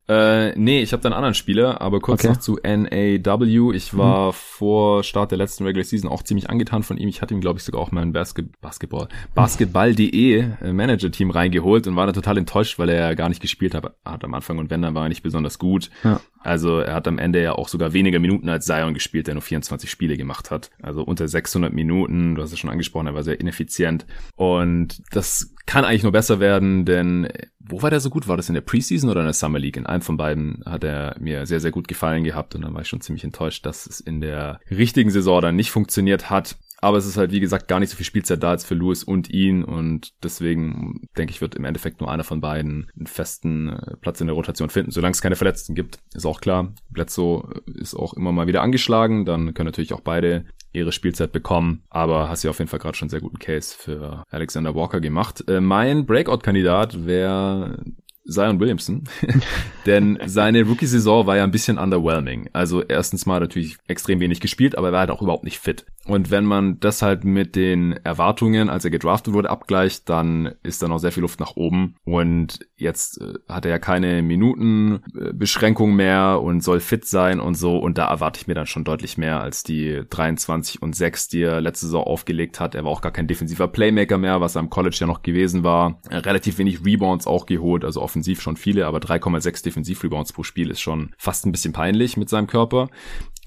Äh, 0.09 0.57
nee, 0.57 0.81
ich 0.81 0.93
habe 0.93 1.03
da 1.03 1.09
einen 1.09 1.17
anderen 1.17 1.33
Spieler, 1.33 1.81
aber 1.81 1.99
kurz 1.99 2.21
okay. 2.21 2.29
noch 2.29 2.37
zu 2.37 2.57
NAW. 2.63 3.73
Ich 3.73 3.97
war 3.97 4.27
mhm. 4.27 4.33
vor 4.33 5.03
Start 5.03 5.31
der 5.31 5.37
letzten 5.37 5.65
Regular 5.65 5.83
Season 5.83 6.09
auch 6.09 6.23
ziemlich 6.23 6.49
angetan 6.49 6.83
von 6.83 6.97
ihm. 6.97 7.09
Ich 7.09 7.21
hatte 7.21 7.33
ihm, 7.33 7.41
glaube 7.41 7.59
ich, 7.59 7.65
sogar 7.65 7.81
auch 7.81 7.91
mein 7.91 8.13
Basket 8.13 8.47
Basketball, 8.61 9.09
Basketball.de 9.35 10.39
äh, 10.39 10.73
Manager-Team 10.73 11.29
reingeholt 11.29 11.87
und 11.87 11.97
war 11.97 12.05
da 12.05 12.13
total 12.13 12.37
enttäuscht, 12.37 12.79
weil 12.79 12.87
er 12.87 13.09
ja 13.09 13.13
gar 13.15 13.27
nicht 13.27 13.41
gespielt 13.41 13.75
hat, 13.75 13.95
hat 14.05 14.23
am 14.23 14.33
Anfang 14.33 14.59
und 14.59 14.69
wenn, 14.69 14.81
dann 14.81 14.95
war 14.95 15.03
er 15.03 15.09
nicht 15.09 15.23
besonders 15.23 15.59
gut. 15.59 15.89
Ja. 16.05 16.21
Also 16.39 16.79
er 16.79 16.93
hat 16.93 17.07
am 17.07 17.19
Ende 17.19 17.41
ja 17.41 17.53
auch 17.53 17.67
sogar 17.67 17.93
weniger 17.93 18.19
Minuten 18.19 18.49
als 18.49 18.65
Zion 18.65 18.93
gespielt, 18.93 19.27
der 19.27 19.35
nur 19.35 19.41
24 19.41 19.89
Spiele 19.89 20.17
gemacht 20.17 20.51
hat. 20.51 20.69
Also 20.81 21.03
unter 21.03 21.27
600 21.27 21.73
Minuten, 21.73 22.35
du 22.35 22.41
hast 22.41 22.53
es 22.53 22.59
schon 22.59 22.69
angesprochen, 22.69 23.07
er 23.07 23.15
war 23.15 23.23
sehr 23.23 23.39
ineffizient. 23.39 24.05
Und 24.35 25.01
das 25.11 25.53
kann 25.65 25.83
eigentlich 25.83 26.03
nur 26.03 26.11
besser 26.11 26.39
werden, 26.39 26.85
denn 26.85 27.27
wo 27.59 27.81
war 27.81 27.89
der 27.89 27.99
so 27.99 28.09
gut? 28.09 28.27
War 28.27 28.37
das 28.37 28.49
in 28.49 28.55
der 28.55 28.61
Preseason 28.61 29.09
oder 29.09 29.21
in 29.21 29.25
der 29.25 29.33
Summer 29.33 29.59
League? 29.59 29.77
In 29.77 29.85
einem 29.85 30.01
von 30.01 30.17
beiden 30.17 30.63
hat 30.65 30.83
er 30.83 31.15
mir 31.19 31.45
sehr, 31.45 31.59
sehr 31.59 31.71
gut 31.71 31.87
gefallen 31.87 32.23
gehabt 32.23 32.55
und 32.55 32.61
dann 32.61 32.73
war 32.73 32.81
ich 32.81 32.87
schon 32.87 33.01
ziemlich 33.01 33.23
enttäuscht, 33.23 33.65
dass 33.65 33.85
es 33.85 33.99
in 33.99 34.21
der 34.21 34.59
richtigen 34.71 35.09
Saison 35.09 35.41
dann 35.41 35.55
nicht 35.55 35.71
funktioniert 35.71 36.29
hat. 36.29 36.55
Aber 36.79 36.97
es 36.97 37.05
ist 37.07 37.17
halt, 37.17 37.31
wie 37.31 37.39
gesagt, 37.39 37.67
gar 37.67 37.79
nicht 37.79 37.89
so 37.89 37.95
viel 37.95 38.05
Spielzeit 38.05 38.43
da 38.43 38.51
als 38.51 38.65
für 38.65 38.75
Lewis 38.75 39.03
und 39.03 39.29
ihn. 39.29 39.63
Und 39.63 40.13
deswegen 40.23 41.07
denke 41.17 41.31
ich, 41.31 41.41
wird 41.41 41.55
im 41.55 41.65
Endeffekt 41.65 42.01
nur 42.01 42.11
einer 42.11 42.23
von 42.23 42.39
beiden 42.39 42.89
einen 42.95 43.07
festen 43.07 43.69
äh, 43.69 43.97
Platz 43.97 44.21
in 44.21 44.27
der 44.27 44.35
Rotation 44.35 44.69
finden. 44.69 44.91
Solange 44.91 45.13
es 45.13 45.21
keine 45.21 45.35
Verletzten 45.35 45.73
gibt, 45.73 45.99
ist 46.13 46.25
auch 46.25 46.39
klar. 46.39 46.73
Bledsoe 46.89 47.61
ist 47.65 47.95
auch 47.95 48.13
immer 48.13 48.31
mal 48.31 48.47
wieder 48.47 48.61
angeschlagen. 48.61 49.25
Dann 49.25 49.53
können 49.53 49.67
natürlich 49.67 49.93
auch 49.93 50.01
beide 50.01 50.45
ihre 50.71 50.91
Spielzeit 50.91 51.31
bekommen. 51.31 51.83
Aber 51.89 52.29
hast 52.29 52.43
ja 52.43 52.51
auf 52.51 52.59
jeden 52.59 52.69
Fall 52.69 52.79
gerade 52.79 52.95
schon 52.95 53.07
einen 53.07 53.11
sehr 53.11 53.21
guten 53.21 53.39
Case 53.39 53.75
für 53.77 54.23
Alexander 54.29 54.75
Walker 54.75 55.01
gemacht. 55.01 55.43
Äh, 55.47 55.61
mein 55.61 56.05
Breakout-Kandidat 56.05 57.05
wäre 57.05 57.83
Zion 58.29 58.59
Williamson, 58.59 59.03
denn 59.85 60.19
seine 60.25 60.63
Rookie-Saison 60.63 61.25
war 61.27 61.37
ja 61.37 61.43
ein 61.43 61.51
bisschen 61.51 61.77
underwhelming. 61.77 62.49
Also 62.53 62.83
erstens 62.83 63.25
mal 63.25 63.39
natürlich 63.39 63.77
extrem 63.87 64.19
wenig 64.19 64.41
gespielt, 64.41 64.77
aber 64.77 64.89
er 64.89 64.93
war 64.93 64.99
halt 65.01 65.11
auch 65.11 65.21
überhaupt 65.21 65.45
nicht 65.45 65.59
fit. 65.59 65.85
Und 66.07 66.31
wenn 66.31 66.45
man 66.45 66.79
das 66.79 67.01
halt 67.01 67.25
mit 67.25 67.55
den 67.55 67.91
Erwartungen, 68.03 68.69
als 68.69 68.85
er 68.85 68.91
gedraftet 68.91 69.33
wurde, 69.33 69.49
abgleicht, 69.49 70.07
dann 70.09 70.53
ist 70.63 70.81
da 70.81 70.87
noch 70.87 70.99
sehr 70.99 71.11
viel 71.11 71.21
Luft 71.21 71.39
nach 71.39 71.55
oben. 71.55 71.95
Und 72.05 72.59
jetzt 72.77 73.21
äh, 73.21 73.33
hat 73.49 73.65
er 73.65 73.71
ja 73.71 73.79
keine 73.79 74.21
Minutenbeschränkung 74.21 75.95
mehr 75.95 76.41
und 76.41 76.61
soll 76.61 76.79
fit 76.79 77.05
sein 77.05 77.39
und 77.41 77.55
so. 77.55 77.77
Und 77.77 77.97
da 77.97 78.07
erwarte 78.07 78.39
ich 78.39 78.47
mir 78.47 78.53
dann 78.53 78.67
schon 78.67 78.85
deutlich 78.85 79.17
mehr 79.17 79.41
als 79.41 79.63
die 79.63 80.03
23 80.09 80.81
und 80.81 80.95
6, 80.95 81.27
die 81.27 81.41
er 81.41 81.59
letzte 81.59 81.87
Saison 81.87 82.05
aufgelegt 82.05 82.59
hat. 82.59 82.73
Er 82.73 82.85
war 82.85 82.91
auch 82.91 83.01
gar 83.01 83.11
kein 83.11 83.27
defensiver 83.27 83.67
Playmaker 83.67 84.17
mehr, 84.17 84.39
was 84.39 84.55
er 84.55 84.61
am 84.61 84.69
College 84.69 84.97
ja 85.01 85.07
noch 85.07 85.23
gewesen 85.23 85.63
war. 85.63 85.99
Relativ 86.09 86.57
wenig 86.57 86.85
Rebounds 86.85 87.27
auch 87.27 87.45
geholt, 87.45 87.83
also 87.83 88.01
offensiv 88.01 88.41
schon 88.41 88.55
viele, 88.55 88.87
aber 88.87 88.99
3,6 88.99 89.63
Defensiv-Rebounds 89.63 90.31
pro 90.31 90.43
Spiel 90.43 90.69
ist 90.69 90.79
schon 90.79 91.13
fast 91.17 91.45
ein 91.45 91.51
bisschen 91.51 91.73
peinlich 91.73 92.15
mit 92.15 92.29
seinem 92.29 92.47
Körper. 92.47 92.89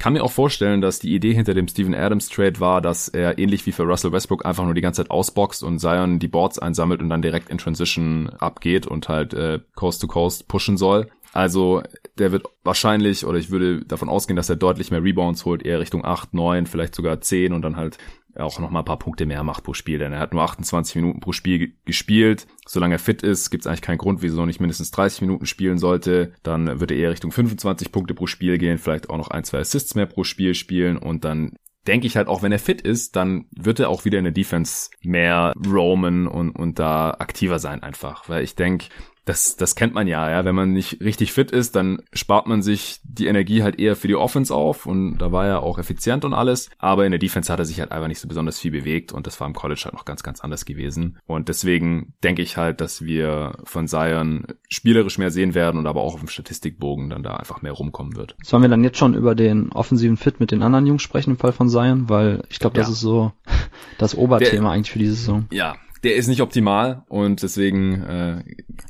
Kann 0.01 0.15
mir 0.15 0.25
auch 0.25 0.33
vorstellen, 0.33 0.81
dass 0.81 0.99
die 0.99 1.15
Idee 1.15 1.35
hinter 1.35 1.53
dem 1.53 1.69
Steven 1.69 1.95
Adams 1.95 2.31
Trade 2.31 2.59
war, 2.59 2.81
dass 2.81 3.09
er 3.09 3.39
ähnlich 3.39 3.67
wie 3.67 3.73
für 3.73 3.83
Russell 3.83 4.13
Westbrook 4.13 4.47
einfach 4.47 4.65
nur 4.65 4.73
die 4.73 4.81
ganze 4.81 5.03
Zeit 5.03 5.11
ausboxt 5.11 5.63
und 5.63 5.79
Zion 5.79 6.19
die 6.19 6.27
Boards 6.27 6.59
einsammelt 6.59 7.03
und 7.03 7.11
dann 7.11 7.21
direkt 7.21 7.51
in 7.51 7.59
Transition 7.59 8.31
abgeht 8.31 8.87
und 8.87 9.11
halt 9.11 9.35
äh, 9.35 9.61
Coast 9.75 10.01
to 10.01 10.07
Coast 10.07 10.49
pushen 10.49 10.79
soll. 10.79 11.11
Also 11.35 11.83
der 12.17 12.33
wird 12.33 12.47
wahrscheinlich, 12.65 13.27
oder 13.27 13.37
ich 13.37 13.51
würde 13.51 13.85
davon 13.85 14.09
ausgehen, 14.09 14.37
dass 14.37 14.49
er 14.49 14.57
deutlich 14.57 14.91
mehr 14.91 15.05
Rebounds 15.05 15.45
holt, 15.45 15.67
eher 15.67 15.81
Richtung 15.81 16.03
8, 16.03 16.33
9, 16.33 16.65
vielleicht 16.65 16.95
sogar 16.95 17.21
10 17.21 17.53
und 17.53 17.61
dann 17.61 17.77
halt 17.77 17.99
auch 18.37 18.59
noch 18.59 18.71
mal 18.71 18.81
ein 18.81 18.85
paar 18.85 18.99
Punkte 18.99 19.27
mehr 19.27 19.43
macht 19.43 19.65
pro 19.65 19.75
Spiel, 19.75 19.99
denn 19.99 20.13
er 20.13 20.21
hat 20.21 20.33
nur 20.33 20.43
28 20.43 20.97
Minuten 20.97 21.21
pro 21.21 21.33
Spiel 21.33 21.75
gespielt. 21.85 22.47
Solange 22.67 22.97
er 22.97 22.99
fit 22.99 23.23
ist, 23.23 23.51
gibt 23.51 23.63
es 23.63 23.67
eigentlich 23.67 23.83
keinen 23.83 23.99
Grund, 23.99 24.23
wieso 24.23 24.41
er 24.41 24.47
nicht 24.47 24.61
mindestens 24.61 24.91
30 24.91 25.23
Minuten 25.23 25.47
spielen 25.47 25.79
sollte. 25.79 26.33
Dann 26.43 26.81
würde 26.81 26.95
er 26.95 27.01
eher 27.01 27.11
Richtung 27.11 27.33
25 27.33 27.93
Punkte 27.93 28.15
pro 28.15 28.27
Spiel 28.27 28.59
gehen, 28.59 28.79
vielleicht 28.79 29.11
auch 29.11 29.17
noch 29.17 29.29
ein, 29.29 29.45
zwei 29.45 29.59
Assists 29.59 29.95
mehr 29.95 30.07
pro 30.07 30.25
Spiel 30.25 30.55
spielen 30.55 30.97
und 30.97 31.25
dann 31.25 31.53
denke 31.87 32.07
ich 32.07 32.17
halt 32.17 32.29
auch, 32.29 32.43
wenn 32.43 32.53
er 32.53 32.59
fit 32.59 32.83
ist, 32.83 33.17
dann 33.17 33.47
wird 33.51 33.81
er 33.81 33.89
auch 33.89 34.05
wieder 34.05 34.19
in 34.19 34.25
der 34.25 34.33
Defense 34.33 34.91
mehr 35.03 35.53
roamen 35.67 36.27
und, 36.27 36.51
und 36.51 36.79
da 36.79 37.13
aktiver 37.19 37.59
sein 37.59 37.83
einfach. 37.83 38.29
Weil 38.29 38.45
ich 38.45 38.55
denke, 38.55 38.87
das, 39.25 39.57
das 39.57 39.75
kennt 39.75 39.95
man 39.95 40.07
ja, 40.07 40.31
ja. 40.31 40.45
Wenn 40.45 40.55
man 40.55 40.73
nicht 40.73 41.01
richtig 41.01 41.33
fit 41.33 41.51
ist, 41.51 41.77
dann 41.77 42.03
spart 42.13 42.47
man 42.47 42.63
sich 42.63 43.01
die 43.05 43.27
Energie 43.27 43.63
halt 43.63 43.79
eher 43.79 43.97
für 43.97 44.09
die 44.09 44.17
Offense 44.17 44.55
auf 44.55 44.87
und 44.87 45.19
da 45.19 45.33
war 45.33 45.47
er 45.47 45.63
auch 45.63 45.79
effizient 45.79 46.25
und 46.25 46.35
alles. 46.35 46.71
Aber 46.79 47.05
in 47.05 47.13
der 47.13 47.19
Defense 47.19 47.53
hat 47.53 47.59
er 47.59 47.65
sich 47.65 47.81
halt 47.81 47.93
einfach 47.93 48.09
nicht 48.09 48.21
so 48.21 48.29
besonders 48.29 48.59
viel 48.59 48.71
bewegt 48.71 49.13
und 49.13 49.27
das 49.27 49.39
war 49.41 49.47
im 49.47 49.55
College 49.55 49.83
halt 49.85 49.95
noch 49.95 50.05
ganz, 50.05 50.23
ganz 50.23 50.41
anders 50.41 50.65
gewesen. 50.65 51.19
Und 51.27 51.49
deswegen 51.49 52.15
denke 52.25 52.43
ich 52.43 52.57
halt, 52.57 52.81
dass 52.81 53.03
wir 53.03 53.59
von 53.65 53.89
Zion 53.89 54.47
spielerisch 54.69 55.19
mehr 55.19 55.31
sehen 55.31 55.55
werden 55.55 55.79
und 55.79 55.87
aber 55.87 56.03
auch 56.03 56.15
auf 56.15 56.21
dem 56.21 56.29
Statistikbogen 56.29 57.11
dann 57.11 57.23
da 57.23 57.37
einfach 57.37 57.63
mehr 57.63 57.73
rumkommen 57.73 58.17
wird. 58.17 58.37
Sollen 58.43 58.63
wir 58.63 58.71
dann 58.71 58.85
jetzt 58.85 58.99
schon 58.99 59.15
über 59.15 59.35
den 59.35 59.71
offensiven 59.73 60.17
Fit 60.17 60.41
mit 60.41 60.51
den 60.51 60.63
anderen 60.63 60.87
Jungs 60.87 61.03
sprechen 61.03 61.33
im 61.33 61.39
Fall 61.39 61.53
von 61.53 61.69
Zion? 61.69 62.09
Weil 62.09 62.43
ich 62.49 62.59
glaube, 62.59 62.77
das 62.77 62.89
ja. 62.89 62.93
ist 62.93 63.01
so 63.01 63.33
das 63.99 64.17
Oberthema 64.17 64.69
der, 64.69 64.71
eigentlich 64.71 64.91
für 64.91 64.99
diese 64.99 65.15
Saison. 65.15 65.47
Ja, 65.51 65.77
der 66.03 66.17
ist 66.17 66.29
nicht 66.29 66.41
optimal 66.41 67.05
und 67.09 67.43
deswegen, 67.43 68.03
äh, 68.03 68.45